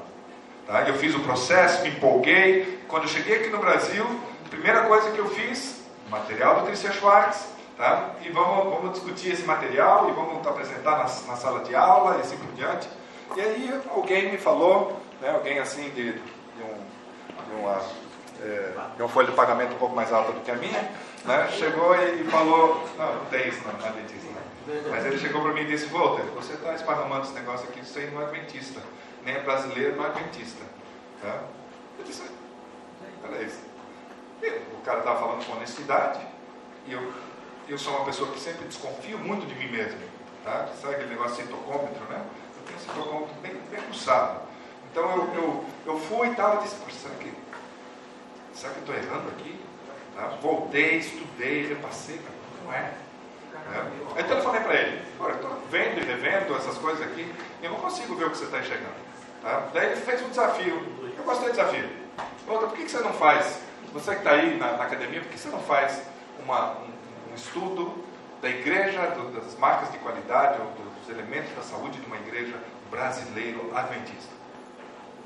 Tá? 0.66 0.82
Eu 0.88 0.94
fiz 0.94 1.14
o 1.14 1.20
processo, 1.20 1.82
me 1.82 1.90
empolguei. 1.90 2.80
Quando 2.88 3.04
eu 3.04 3.08
cheguei 3.08 3.36
aqui 3.36 3.50
no 3.50 3.58
Brasil, 3.58 4.04
a 4.46 4.48
primeira 4.48 4.82
coisa 4.82 5.10
que 5.10 5.18
eu 5.18 5.28
fiz, 5.28 5.82
material 6.10 6.60
do 6.60 6.66
Christian 6.66 6.92
Schwartz, 6.92 7.57
Tá? 7.78 8.10
E 8.22 8.28
vamos, 8.30 8.74
vamos 8.74 8.92
discutir 8.94 9.30
esse 9.30 9.44
material 9.44 10.08
e 10.08 10.12
vamos 10.12 10.44
apresentar 10.44 10.98
na, 10.98 11.04
na 11.04 11.36
sala 11.36 11.60
de 11.60 11.76
aula 11.76 12.16
e 12.16 12.20
assim 12.22 12.36
por 12.36 12.52
diante. 12.54 12.88
E 13.36 13.40
aí 13.40 13.80
alguém 13.90 14.32
me 14.32 14.36
falou, 14.36 15.00
né, 15.20 15.30
alguém 15.30 15.60
assim 15.60 15.88
de, 15.90 16.14
de, 16.14 16.62
um, 16.64 16.74
de, 17.44 17.60
uma, 17.60 17.80
é, 18.42 18.72
de 18.96 19.02
uma 19.02 19.08
folha 19.08 19.28
de 19.28 19.36
pagamento 19.36 19.74
um 19.74 19.78
pouco 19.78 19.94
mais 19.94 20.12
alta 20.12 20.32
do 20.32 20.40
que 20.40 20.50
a 20.50 20.56
minha, 20.56 20.90
né, 21.24 21.48
chegou 21.52 21.94
e 21.94 22.24
falou, 22.24 22.84
não, 22.98 23.14
não 23.14 23.24
tem 23.26 23.46
isso 23.46 23.62
é 23.68 23.90
dentista. 23.92 24.28
Né? 24.66 24.82
Mas 24.90 25.06
ele 25.06 25.18
chegou 25.18 25.40
para 25.40 25.52
mim 25.52 25.60
e 25.60 25.66
disse, 25.66 25.86
Walter, 25.86 26.24
você 26.34 26.54
está 26.54 26.74
esparramando 26.74 27.26
esse 27.26 27.34
negócio 27.34 27.68
aqui, 27.68 27.78
isso 27.78 27.96
aí 27.96 28.10
não 28.10 28.22
é 28.22 28.24
adventista. 28.24 28.80
Nem 29.24 29.36
é 29.36 29.40
brasileiro, 29.40 29.94
não 29.94 30.04
é 30.04 30.08
adventista. 30.08 30.64
Tá? 31.22 31.42
Eu 31.96 32.04
disse, 32.04 32.24
olha 33.22 33.40
isso. 33.40 33.60
E 34.42 34.48
o 34.48 34.80
cara 34.84 34.98
estava 34.98 35.20
falando 35.20 35.46
com 35.46 35.52
honestidade, 35.52 36.20
e 36.88 36.92
eu 36.92 37.12
eu 37.68 37.78
sou 37.78 37.94
uma 37.96 38.04
pessoa 38.04 38.30
que 38.32 38.40
sempre 38.40 38.66
desconfio 38.66 39.18
muito 39.18 39.46
de 39.46 39.54
mim 39.54 39.70
mesmo. 39.70 40.00
Tá? 40.44 40.68
Sabe 40.80 40.94
aquele 40.94 41.10
negócio 41.10 41.36
de 41.36 41.42
citocômetro, 41.42 42.04
né? 42.06 42.24
Eu 42.56 42.66
tenho 42.66 42.80
citocômetro 42.80 43.34
bem, 43.42 43.52
bem 43.70 43.80
pulsado. 43.82 44.40
Então 44.90 45.10
eu, 45.10 45.34
eu, 45.34 45.64
eu 45.86 46.00
fui 46.00 46.28
e 46.28 46.34
tal, 46.34 46.56
e 46.56 46.62
disse, 46.62 46.76
poxa, 46.76 46.96
será 46.96 47.14
que, 47.16 47.32
será 48.54 48.72
que 48.72 48.78
eu 48.78 48.80
estou 48.80 48.94
errando 48.94 49.28
aqui? 49.28 49.60
Tá? 50.16 50.28
Voltei, 50.40 50.96
estudei, 50.96 51.68
repassei, 51.68 52.20
não 52.64 52.72
é. 52.72 52.94
é. 54.16 54.20
Então 54.20 54.38
eu 54.38 54.42
falei 54.42 54.60
para 54.62 54.74
ele, 54.74 55.02
olha, 55.20 55.34
estou 55.34 55.62
vendo 55.70 56.00
e 56.00 56.04
revendo 56.04 56.56
essas 56.56 56.78
coisas 56.78 57.02
aqui, 57.02 57.32
eu 57.62 57.70
não 57.70 57.78
consigo 57.78 58.14
ver 58.14 58.24
o 58.24 58.30
que 58.30 58.38
você 58.38 58.44
está 58.44 58.60
enxergando. 58.60 59.08
Tá? 59.42 59.68
Daí 59.72 59.92
ele 59.92 60.00
fez 60.00 60.22
um 60.22 60.28
desafio. 60.30 61.12
Eu 61.16 61.24
gostei 61.24 61.48
do 61.48 61.52
desafio. 61.52 61.88
Outra, 62.46 62.66
por 62.68 62.76
que, 62.76 62.84
que 62.84 62.90
você 62.90 63.00
não 63.00 63.12
faz? 63.12 63.60
Você 63.92 64.12
que 64.12 64.18
está 64.18 64.32
aí 64.32 64.56
na, 64.58 64.72
na, 64.72 64.84
academia, 64.84 65.20
por 65.20 65.30
que 65.30 65.38
você 65.38 65.48
não 65.48 65.60
faz 65.60 66.02
uma, 66.42 66.78
um 66.78 66.87
estudo 67.38 68.04
da 68.42 68.48
igreja, 68.48 69.00
do, 69.10 69.32
das 69.32 69.58
marcas 69.58 69.90
de 69.90 69.98
qualidade 69.98 70.60
ou 70.60 70.66
dos 70.70 71.08
elementos 71.08 71.50
da 71.54 71.62
saúde 71.62 71.98
de 71.98 72.06
uma 72.06 72.16
igreja 72.16 72.56
brasileiro 72.90 73.72
adventista. 73.74 74.36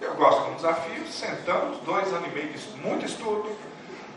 Eu 0.00 0.14
gosto 0.14 0.44
de 0.44 0.50
um 0.50 0.54
desafio, 0.56 1.06
sentamos, 1.06 1.78
dois 1.80 2.12
anos 2.12 2.28
e 2.28 2.30
meio 2.30 2.52
de 2.52 2.80
muito 2.80 3.06
estudo, 3.06 3.56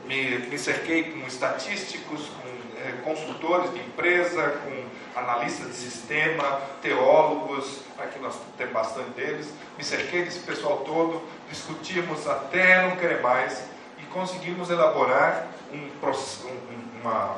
me, 0.05 0.39
me 0.39 0.57
cerquei 0.57 1.11
com 1.11 1.27
estatísticos, 1.27 2.29
com 2.41 2.47
é, 2.81 2.91
consultores 3.03 3.71
de 3.71 3.79
empresa, 3.79 4.61
com 4.63 5.19
analistas 5.19 5.67
de 5.67 5.73
sistema, 5.73 6.61
teólogos, 6.81 7.81
aqui 7.97 8.19
nós 8.19 8.35
temos 8.57 8.73
bastante 8.73 9.09
deles, 9.11 9.51
me 9.77 9.83
cerquei 9.83 10.23
desse 10.23 10.39
pessoal 10.39 10.77
todo, 10.79 11.21
discutimos 11.49 12.27
até 12.27 12.87
não 12.87 12.95
querer 12.97 13.21
mais 13.21 13.63
e 13.99 14.03
conseguimos 14.07 14.69
elaborar 14.69 15.47
um, 15.71 15.77
um, 15.77 17.01
uma 17.01 17.37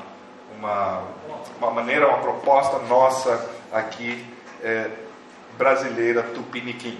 uma, 0.57 1.03
uma 1.59 1.71
maneira, 1.71 2.07
uma 2.07 2.19
proposta 2.19 2.79
nossa 2.79 3.49
aqui 3.71 4.25
é, 4.63 4.89
brasileira 5.57 6.23
tupiniquim. 6.23 6.99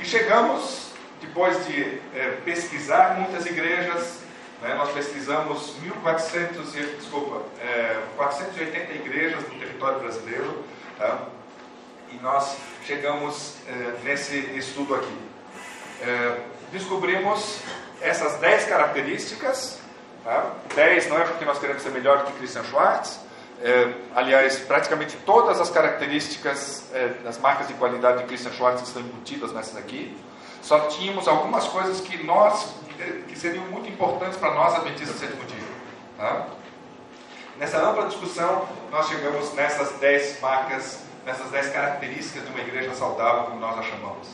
E 0.00 0.04
chegamos, 0.04 0.90
depois 1.20 1.66
de 1.66 2.00
é, 2.14 2.38
pesquisar 2.44 3.16
muitas 3.18 3.46
igrejas, 3.46 4.20
né, 4.62 4.74
nós 4.74 4.90
pesquisamos 4.92 5.76
1400, 5.80 6.72
desculpa, 6.72 7.42
é, 7.60 8.00
480 8.16 8.92
igrejas 8.92 9.42
no 9.42 9.58
território 9.58 10.00
brasileiro, 10.00 10.64
tá? 10.98 11.26
e 12.10 12.16
nós 12.22 12.56
chegamos 12.84 13.54
é, 13.66 13.98
nesse 14.04 14.36
estudo 14.56 14.94
aqui. 14.94 15.18
É, 16.00 16.40
descobrimos 16.72 17.58
essas 18.00 18.38
10 18.38 18.64
características 18.66 19.80
Tá? 20.28 20.52
10 20.74 21.08
não 21.08 21.16
é 21.16 21.24
porque 21.24 21.42
nós 21.46 21.58
queremos 21.58 21.82
ser 21.82 21.88
melhor 21.88 22.26
que 22.26 22.32
Christian 22.34 22.62
Schwartz. 22.64 23.18
É, 23.62 23.94
aliás, 24.14 24.58
praticamente 24.58 25.16
todas 25.24 25.58
as 25.58 25.70
características 25.70 26.84
é, 26.92 27.08
das 27.24 27.38
marcas 27.38 27.66
de 27.66 27.72
qualidade 27.72 28.18
de 28.18 28.24
Christian 28.24 28.52
Schwartz 28.52 28.82
estão 28.82 29.00
embutidas 29.00 29.54
nessas 29.54 29.78
aqui. 29.78 30.14
Só 30.60 30.80
tínhamos 30.80 31.26
algumas 31.26 31.66
coisas 31.68 32.02
que 32.02 32.22
nós 32.24 32.74
é, 33.00 33.22
que 33.26 33.38
seriam 33.38 33.64
muito 33.68 33.88
importantes 33.88 34.36
para 34.36 34.52
nós 34.52 34.74
adventistas 34.74 35.18
dia. 35.46 35.66
Tá? 36.18 36.46
Nessa 37.56 37.78
ampla 37.78 38.04
discussão, 38.08 38.68
nós 38.90 39.08
chegamos 39.08 39.54
nessas 39.54 39.92
10 39.92 40.42
marcas, 40.42 41.04
nessas 41.24 41.50
10 41.50 41.70
características 41.70 42.44
de 42.44 42.50
uma 42.50 42.60
igreja 42.60 42.94
saudável, 42.94 43.44
como 43.44 43.60
nós 43.60 43.78
a 43.78 43.82
chamamos. 43.82 44.28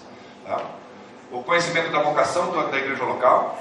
Tá? 0.44 0.60
O 1.30 1.44
conhecimento 1.44 1.92
da 1.92 2.02
vocação 2.02 2.50
da 2.50 2.76
igreja 2.78 3.04
local, 3.04 3.56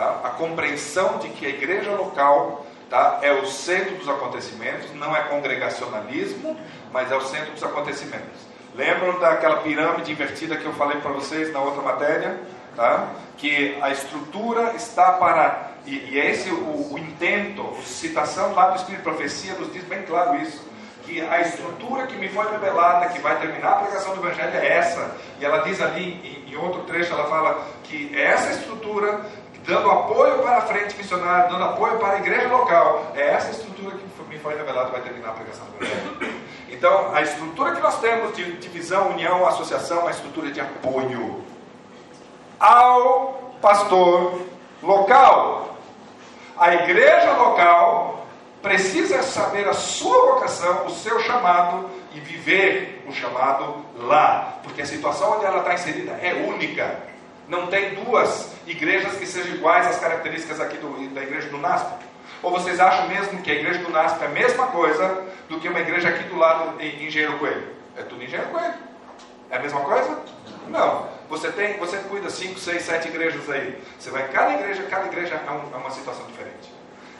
Tá? 0.00 0.18
A 0.24 0.30
compreensão 0.30 1.18
de 1.18 1.28
que 1.28 1.44
a 1.44 1.50
igreja 1.50 1.90
local 1.90 2.64
tá? 2.88 3.18
é 3.20 3.32
o 3.34 3.44
centro 3.44 3.96
dos 3.96 4.08
acontecimentos, 4.08 4.94
não 4.94 5.14
é 5.14 5.24
congregacionalismo, 5.24 6.58
mas 6.90 7.12
é 7.12 7.16
o 7.16 7.20
centro 7.20 7.52
dos 7.52 7.62
acontecimentos. 7.62 8.48
Lembram 8.74 9.20
daquela 9.20 9.56
pirâmide 9.56 10.10
invertida 10.10 10.56
que 10.56 10.64
eu 10.64 10.72
falei 10.72 10.98
para 11.02 11.10
vocês 11.10 11.52
na 11.52 11.60
outra 11.60 11.82
matéria? 11.82 12.40
Tá? 12.74 13.10
Que 13.36 13.76
a 13.82 13.90
estrutura 13.90 14.72
está 14.74 15.12
para. 15.12 15.72
E, 15.84 16.12
e 16.12 16.18
é 16.18 16.30
esse 16.30 16.48
o, 16.48 16.94
o 16.94 16.98
intento, 16.98 17.60
a 17.78 17.82
citação 17.82 18.54
lá 18.54 18.70
do 18.70 18.76
Espírito 18.76 19.02
de 19.02 19.04
Profecia 19.04 19.52
nos 19.52 19.70
diz 19.70 19.84
bem 19.84 20.00
claro 20.04 20.40
isso 20.40 20.70
que 21.04 21.20
a 21.20 21.40
estrutura 21.40 22.06
que 22.06 22.16
me 22.16 22.28
foi 22.28 22.48
revelada, 22.50 23.08
que 23.08 23.20
vai 23.20 23.38
terminar 23.40 23.72
a 23.72 23.76
pregação 23.76 24.14
do 24.14 24.24
Evangelho, 24.24 24.56
é 24.56 24.78
essa. 24.78 25.16
E 25.40 25.44
ela 25.44 25.58
diz 25.58 25.80
ali, 25.80 26.20
em, 26.24 26.52
em 26.52 26.56
outro 26.56 26.82
trecho, 26.82 27.12
ela 27.12 27.24
fala 27.24 27.66
que 27.82 28.14
é 28.14 28.22
essa 28.22 28.52
estrutura 28.52 29.26
dando 29.66 29.90
apoio 29.90 30.38
para 30.38 30.58
a 30.58 30.60
frente 30.62 30.96
missionária, 30.96 31.48
dando 31.48 31.64
apoio 31.64 31.98
para 31.98 32.14
a 32.14 32.18
igreja 32.18 32.48
local. 32.48 33.12
É 33.14 33.30
essa 33.30 33.50
estrutura 33.50 33.96
que 33.96 34.22
me 34.28 34.38
foi 34.38 34.56
revelada 34.56 34.90
vai 34.90 35.00
terminar 35.00 35.30
a 35.30 35.32
pregação 35.32 35.66
do. 35.66 36.40
Então, 36.68 37.14
a 37.14 37.20
estrutura 37.20 37.74
que 37.74 37.80
nós 37.80 38.00
temos 38.00 38.34
de 38.34 38.56
divisão, 38.58 39.10
união, 39.10 39.46
associação, 39.46 39.98
é 39.98 40.00
uma 40.02 40.10
estrutura 40.12 40.50
de 40.50 40.60
apoio 40.60 41.44
ao 42.58 43.54
pastor 43.60 44.40
local. 44.82 45.76
A 46.56 46.74
igreja 46.74 47.32
local 47.32 48.26
precisa 48.62 49.22
saber 49.22 49.68
a 49.68 49.72
sua 49.72 50.34
vocação, 50.34 50.86
o 50.86 50.90
seu 50.90 51.18
chamado 51.20 51.90
e 52.14 52.20
viver 52.20 53.04
o 53.08 53.12
chamado 53.12 53.84
lá, 53.96 54.58
porque 54.62 54.82
a 54.82 54.86
situação 54.86 55.36
onde 55.36 55.46
ela 55.46 55.58
está 55.58 55.74
inserida 55.74 56.12
é 56.12 56.34
única. 56.48 57.10
Não 57.50 57.66
tem 57.66 57.94
duas 57.96 58.52
igrejas 58.64 59.16
que 59.16 59.26
sejam 59.26 59.56
iguais 59.56 59.84
às 59.84 59.98
características 59.98 60.60
aqui 60.60 60.76
do, 60.78 61.12
da 61.12 61.20
igreja 61.20 61.48
do 61.48 61.58
NASP? 61.58 61.92
Ou 62.44 62.52
vocês 62.52 62.78
acham 62.78 63.08
mesmo 63.08 63.42
que 63.42 63.50
a 63.50 63.54
igreja 63.54 63.80
do 63.80 63.90
NASP 63.90 64.22
é 64.22 64.26
a 64.26 64.30
mesma 64.30 64.68
coisa 64.68 65.26
do 65.48 65.58
que 65.58 65.68
uma 65.68 65.80
igreja 65.80 66.10
aqui 66.10 66.22
do 66.28 66.36
lado 66.36 66.80
em 66.80 67.06
Engenheiro 67.06 67.36
Coelho? 67.40 67.74
É 67.96 68.02
tudo 68.02 68.22
Engenheiro 68.22 68.52
Coelho. 68.52 68.74
É 69.50 69.56
a 69.56 69.58
mesma 69.58 69.80
coisa? 69.80 70.20
Não. 70.68 71.08
Você 71.28 71.50
tem, 71.50 71.76
você 71.76 71.96
cuida 71.96 72.30
cinco, 72.30 72.56
seis, 72.60 72.84
sete 72.84 73.08
igrejas 73.08 73.50
aí. 73.50 73.82
Você 73.98 74.10
vai 74.10 74.28
cada 74.28 74.54
igreja, 74.54 74.84
cada 74.84 75.06
igreja 75.06 75.34
é, 75.34 75.50
um, 75.50 75.74
é 75.74 75.76
uma 75.76 75.90
situação 75.90 76.24
diferente. 76.26 76.72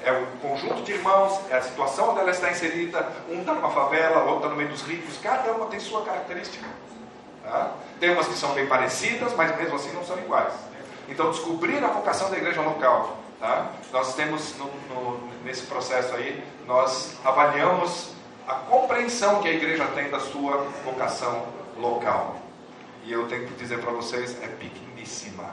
É 0.04 0.12
um 0.12 0.26
conjunto 0.40 0.82
de 0.82 0.92
irmãos, 0.92 1.40
é 1.50 1.56
a 1.56 1.62
situação 1.62 2.10
onde 2.10 2.20
ela 2.20 2.30
está 2.30 2.52
inserida. 2.52 3.04
Um 3.28 3.40
está 3.40 3.52
numa 3.52 3.70
favela, 3.70 4.22
outro 4.22 4.36
está 4.36 4.48
no 4.48 4.56
meio 4.56 4.68
dos 4.68 4.82
ricos. 4.82 5.18
Cada 5.20 5.50
uma 5.52 5.66
tem 5.66 5.80
sua 5.80 6.04
característica. 6.04 6.64
Tá? 7.50 7.72
Tem 7.98 8.10
umas 8.10 8.28
que 8.28 8.34
são 8.34 8.54
bem 8.54 8.66
parecidas, 8.66 9.34
mas 9.34 9.56
mesmo 9.56 9.74
assim 9.74 9.92
não 9.92 10.04
são 10.04 10.16
iguais. 10.18 10.54
Então, 11.08 11.30
descobrir 11.30 11.82
a 11.84 11.88
vocação 11.88 12.30
da 12.30 12.36
igreja 12.36 12.60
local. 12.60 13.18
Tá? 13.40 13.72
Nós 13.92 14.14
temos, 14.14 14.56
no, 14.56 14.66
no, 14.88 15.28
nesse 15.44 15.62
processo 15.62 16.14
aí, 16.14 16.44
nós 16.66 17.16
avaliamos 17.24 18.12
a 18.46 18.54
compreensão 18.54 19.42
que 19.42 19.48
a 19.48 19.52
igreja 19.52 19.86
tem 19.94 20.08
da 20.10 20.20
sua 20.20 20.58
vocação 20.84 21.46
local. 21.76 22.36
E 23.04 23.12
eu 23.12 23.26
tenho 23.26 23.46
que 23.46 23.54
dizer 23.54 23.80
para 23.80 23.90
vocês, 23.90 24.40
é 24.42 24.46
pequeníssima 24.46 25.44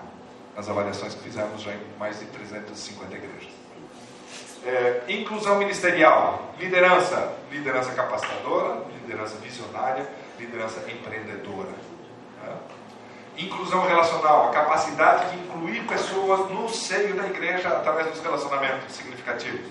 nas 0.56 0.70
avaliações 0.70 1.16
que 1.16 1.24
fizemos 1.24 1.62
já 1.62 1.72
em 1.72 1.80
mais 1.98 2.20
de 2.20 2.26
350 2.26 3.16
igrejas. 3.16 3.50
É, 4.66 5.04
inclusão 5.08 5.58
ministerial, 5.58 6.52
liderança, 6.60 7.34
liderança 7.52 7.92
capacitadora, 7.94 8.84
liderança 9.02 9.38
visionária, 9.38 10.08
liderança 10.40 10.80
empreendedora. 10.90 11.70
Né? 12.44 12.54
Inclusão 13.38 13.86
relacional, 13.88 14.50
a 14.50 14.52
capacidade 14.52 15.32
de 15.32 15.40
incluir 15.44 15.84
pessoas 15.84 16.50
no 16.50 16.68
seio 16.70 17.16
da 17.16 17.28
igreja 17.28 17.70
através 17.70 18.08
dos 18.08 18.22
relacionamentos 18.22 18.96
significativos. 18.96 19.68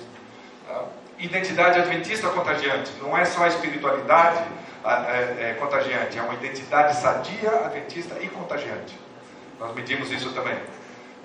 Né? 0.68 0.78
Identidade 1.18 1.80
adventista 1.80 2.28
contagiante, 2.28 2.92
não 3.00 3.16
é 3.16 3.24
só 3.24 3.44
a 3.44 3.48
espiritualidade 3.48 4.44
é, 4.84 5.50
é, 5.50 5.56
contagiante, 5.58 6.18
é 6.18 6.22
uma 6.22 6.34
identidade 6.34 6.96
sadia, 6.96 7.50
adventista 7.64 8.16
e 8.20 8.28
contagiante. 8.28 8.96
Nós 9.58 9.74
medimos 9.74 10.12
isso 10.12 10.30
também. 10.32 10.56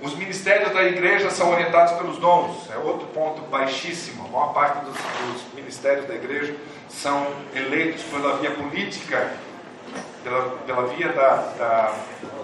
Os 0.01 0.15
ministérios 0.15 0.73
da 0.73 0.83
igreja 0.83 1.29
são 1.29 1.51
orientados 1.51 1.93
pelos 1.93 2.17
dons, 2.17 2.71
é 2.71 2.77
outro 2.77 3.05
ponto 3.09 3.41
baixíssimo. 3.43 4.25
A 4.25 4.29
maior 4.29 4.53
parte 4.53 4.83
dos, 4.83 4.95
dos 4.95 5.53
ministérios 5.53 6.07
da 6.07 6.15
igreja 6.15 6.55
são 6.93 7.27
eleitos 7.55 8.03
pela 8.03 8.37
via 8.37 8.51
política, 8.51 9.31
pela, 10.23 10.41
pela 10.65 10.87
via 10.87 11.09
da, 11.09 11.35
da, 11.57 11.95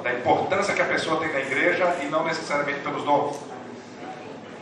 da, 0.03 0.13
importância 0.13 0.73
que 0.73 0.81
a 0.81 0.85
pessoa 0.85 1.19
tem 1.19 1.31
na 1.31 1.39
igreja 1.39 1.97
e 2.01 2.05
não 2.05 2.23
necessariamente 2.23 2.79
pelos 2.79 3.03
dons. 3.03 3.37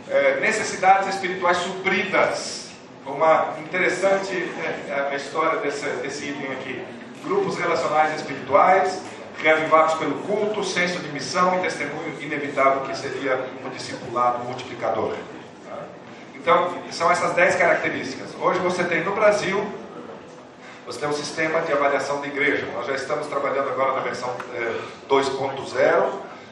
É, 0.09 0.39
necessidades 0.39 1.09
espirituais 1.15 1.57
supridas. 1.57 2.69
uma 3.05 3.55
interessante 3.59 4.33
é, 4.33 4.91
é, 4.91 5.09
a 5.11 5.15
história 5.15 5.59
desse, 5.59 5.85
desse 6.01 6.25
item 6.25 6.51
aqui. 6.51 6.83
Grupos 7.23 7.57
relacionais 7.57 8.15
espirituais, 8.15 9.01
reavivados 9.41 9.95
pelo 9.95 10.15
culto, 10.23 10.63
senso 10.63 10.99
de 10.99 11.09
missão 11.09 11.57
e 11.57 11.61
testemunho 11.61 12.21
inevitável 12.21 12.81
que 12.81 12.95
seria 12.95 13.47
o 13.65 13.69
discipulado 13.69 14.43
multiplicador. 14.43 15.15
Então, 16.45 16.71
são 16.91 17.11
essas 17.11 17.33
10 17.33 17.55
características. 17.55 18.29
Hoje 18.39 18.59
você 18.59 18.83
tem 18.83 19.03
no 19.03 19.15
Brasil, 19.15 19.67
você 20.85 20.99
tem 20.99 21.09
um 21.09 21.13
sistema 21.13 21.59
de 21.61 21.73
avaliação 21.73 22.21
de 22.21 22.27
igreja. 22.27 22.67
Nós 22.71 22.85
já 22.85 22.93
estamos 22.93 23.25
trabalhando 23.25 23.67
agora 23.67 23.93
na 23.93 24.01
versão 24.01 24.29
é, 24.53 24.79
2.0, 25.09 26.11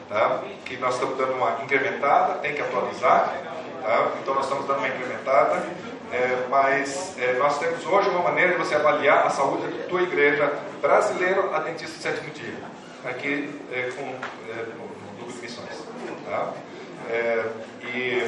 tá? 0.10 0.42
que 0.66 0.78
nós 0.78 0.96
estamos 0.96 1.16
dando 1.16 1.34
uma 1.34 1.60
incrementada, 1.64 2.40
tem 2.40 2.56
que 2.56 2.62
atualizar. 2.62 3.36
Tá? 3.84 4.08
Então, 4.20 4.34
nós 4.34 4.46
estamos 4.46 4.66
dando 4.66 4.80
uma 4.80 4.88
incrementada. 4.88 5.64
É, 6.12 6.48
mas 6.50 7.16
é, 7.20 7.34
nós 7.34 7.60
temos 7.60 7.86
hoje 7.86 8.10
uma 8.10 8.24
maneira 8.24 8.54
de 8.54 8.58
você 8.58 8.74
avaliar 8.74 9.28
a 9.28 9.30
saúde 9.30 9.68
da 9.68 9.84
tua 9.88 10.02
igreja 10.02 10.52
brasileira 10.82 11.56
adventista 11.56 11.96
do 11.96 12.02
sétimo 12.02 12.34
dia, 12.34 12.56
aqui 13.06 13.48
com, 13.96 14.02
é, 14.52 14.66
no 15.20 15.32
de 15.32 15.40
Missões. 15.40 15.84
Tá? 16.28 16.52
E 17.84 18.28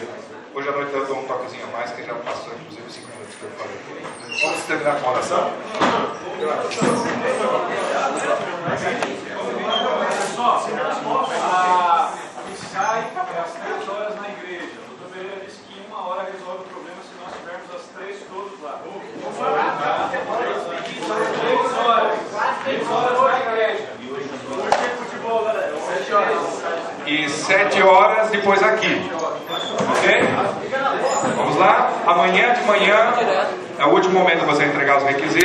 hoje 0.56 0.70
à 0.70 0.72
noite 0.72 0.94
eu 0.94 1.06
dou 1.06 1.18
um 1.20 1.24
toquezinho 1.26 1.66
a 1.66 1.78
mais, 1.78 1.92
que 1.92 2.04
já 2.04 2.14
passou 2.16 2.54
inclusive 2.54 2.90
cinco 2.90 3.12
minutos 3.12 3.36
que 3.36 3.44
eu 3.44 3.52
falei. 3.60 3.78
Vamos 4.42 4.64
terminar 4.64 5.02
com 5.02 5.10
a 5.10 5.12
oração? 5.12 5.52
Só, 10.36 10.64
a, 11.44 12.14
sai 12.72 13.00
às 13.44 13.52
três 13.52 13.90
horas 13.90 14.16
na 14.16 14.30
igreja. 14.30 14.72
O 14.80 14.96
doutor 14.96 15.14
Pereira 15.14 15.46
que 15.46 15.80
em 15.80 15.88
uma 15.88 16.08
hora 16.08 16.24
resolve 16.24 16.64
o 16.64 16.68
problema 16.68 16.98
se 17.04 17.14
nós 17.20 17.34
estivermos 17.36 17.76
às 17.76 17.84
três 17.96 18.16
todos 18.30 18.62
lá. 18.62 18.82
Três 21.42 21.74
horas. 21.78 22.20
Três 22.64 22.90
horas 22.90 23.22
na 23.22 23.40
igreja. 23.40 23.90
Hoje 24.10 24.30
é 24.74 24.90
futebol, 25.04 25.44
galera. 25.46 25.76
Horas. 25.76 27.08
E 27.08 27.30
sete 27.30 27.82
horas 27.82 28.30
depois 28.30 28.64
aqui. 28.64 29.10
Ok? 29.50 30.24
Vamos 31.38 31.56
lá? 31.58 31.92
Amanhã 32.08 32.54
de 32.54 32.64
manhã 32.66 33.14
é 33.78 33.86
o 33.86 33.90
último 33.90 34.20
momento 34.20 34.40
de 34.40 34.46
você 34.46 34.66
entregar 34.66 34.98
os 34.98 35.04
requisitos. 35.04 35.44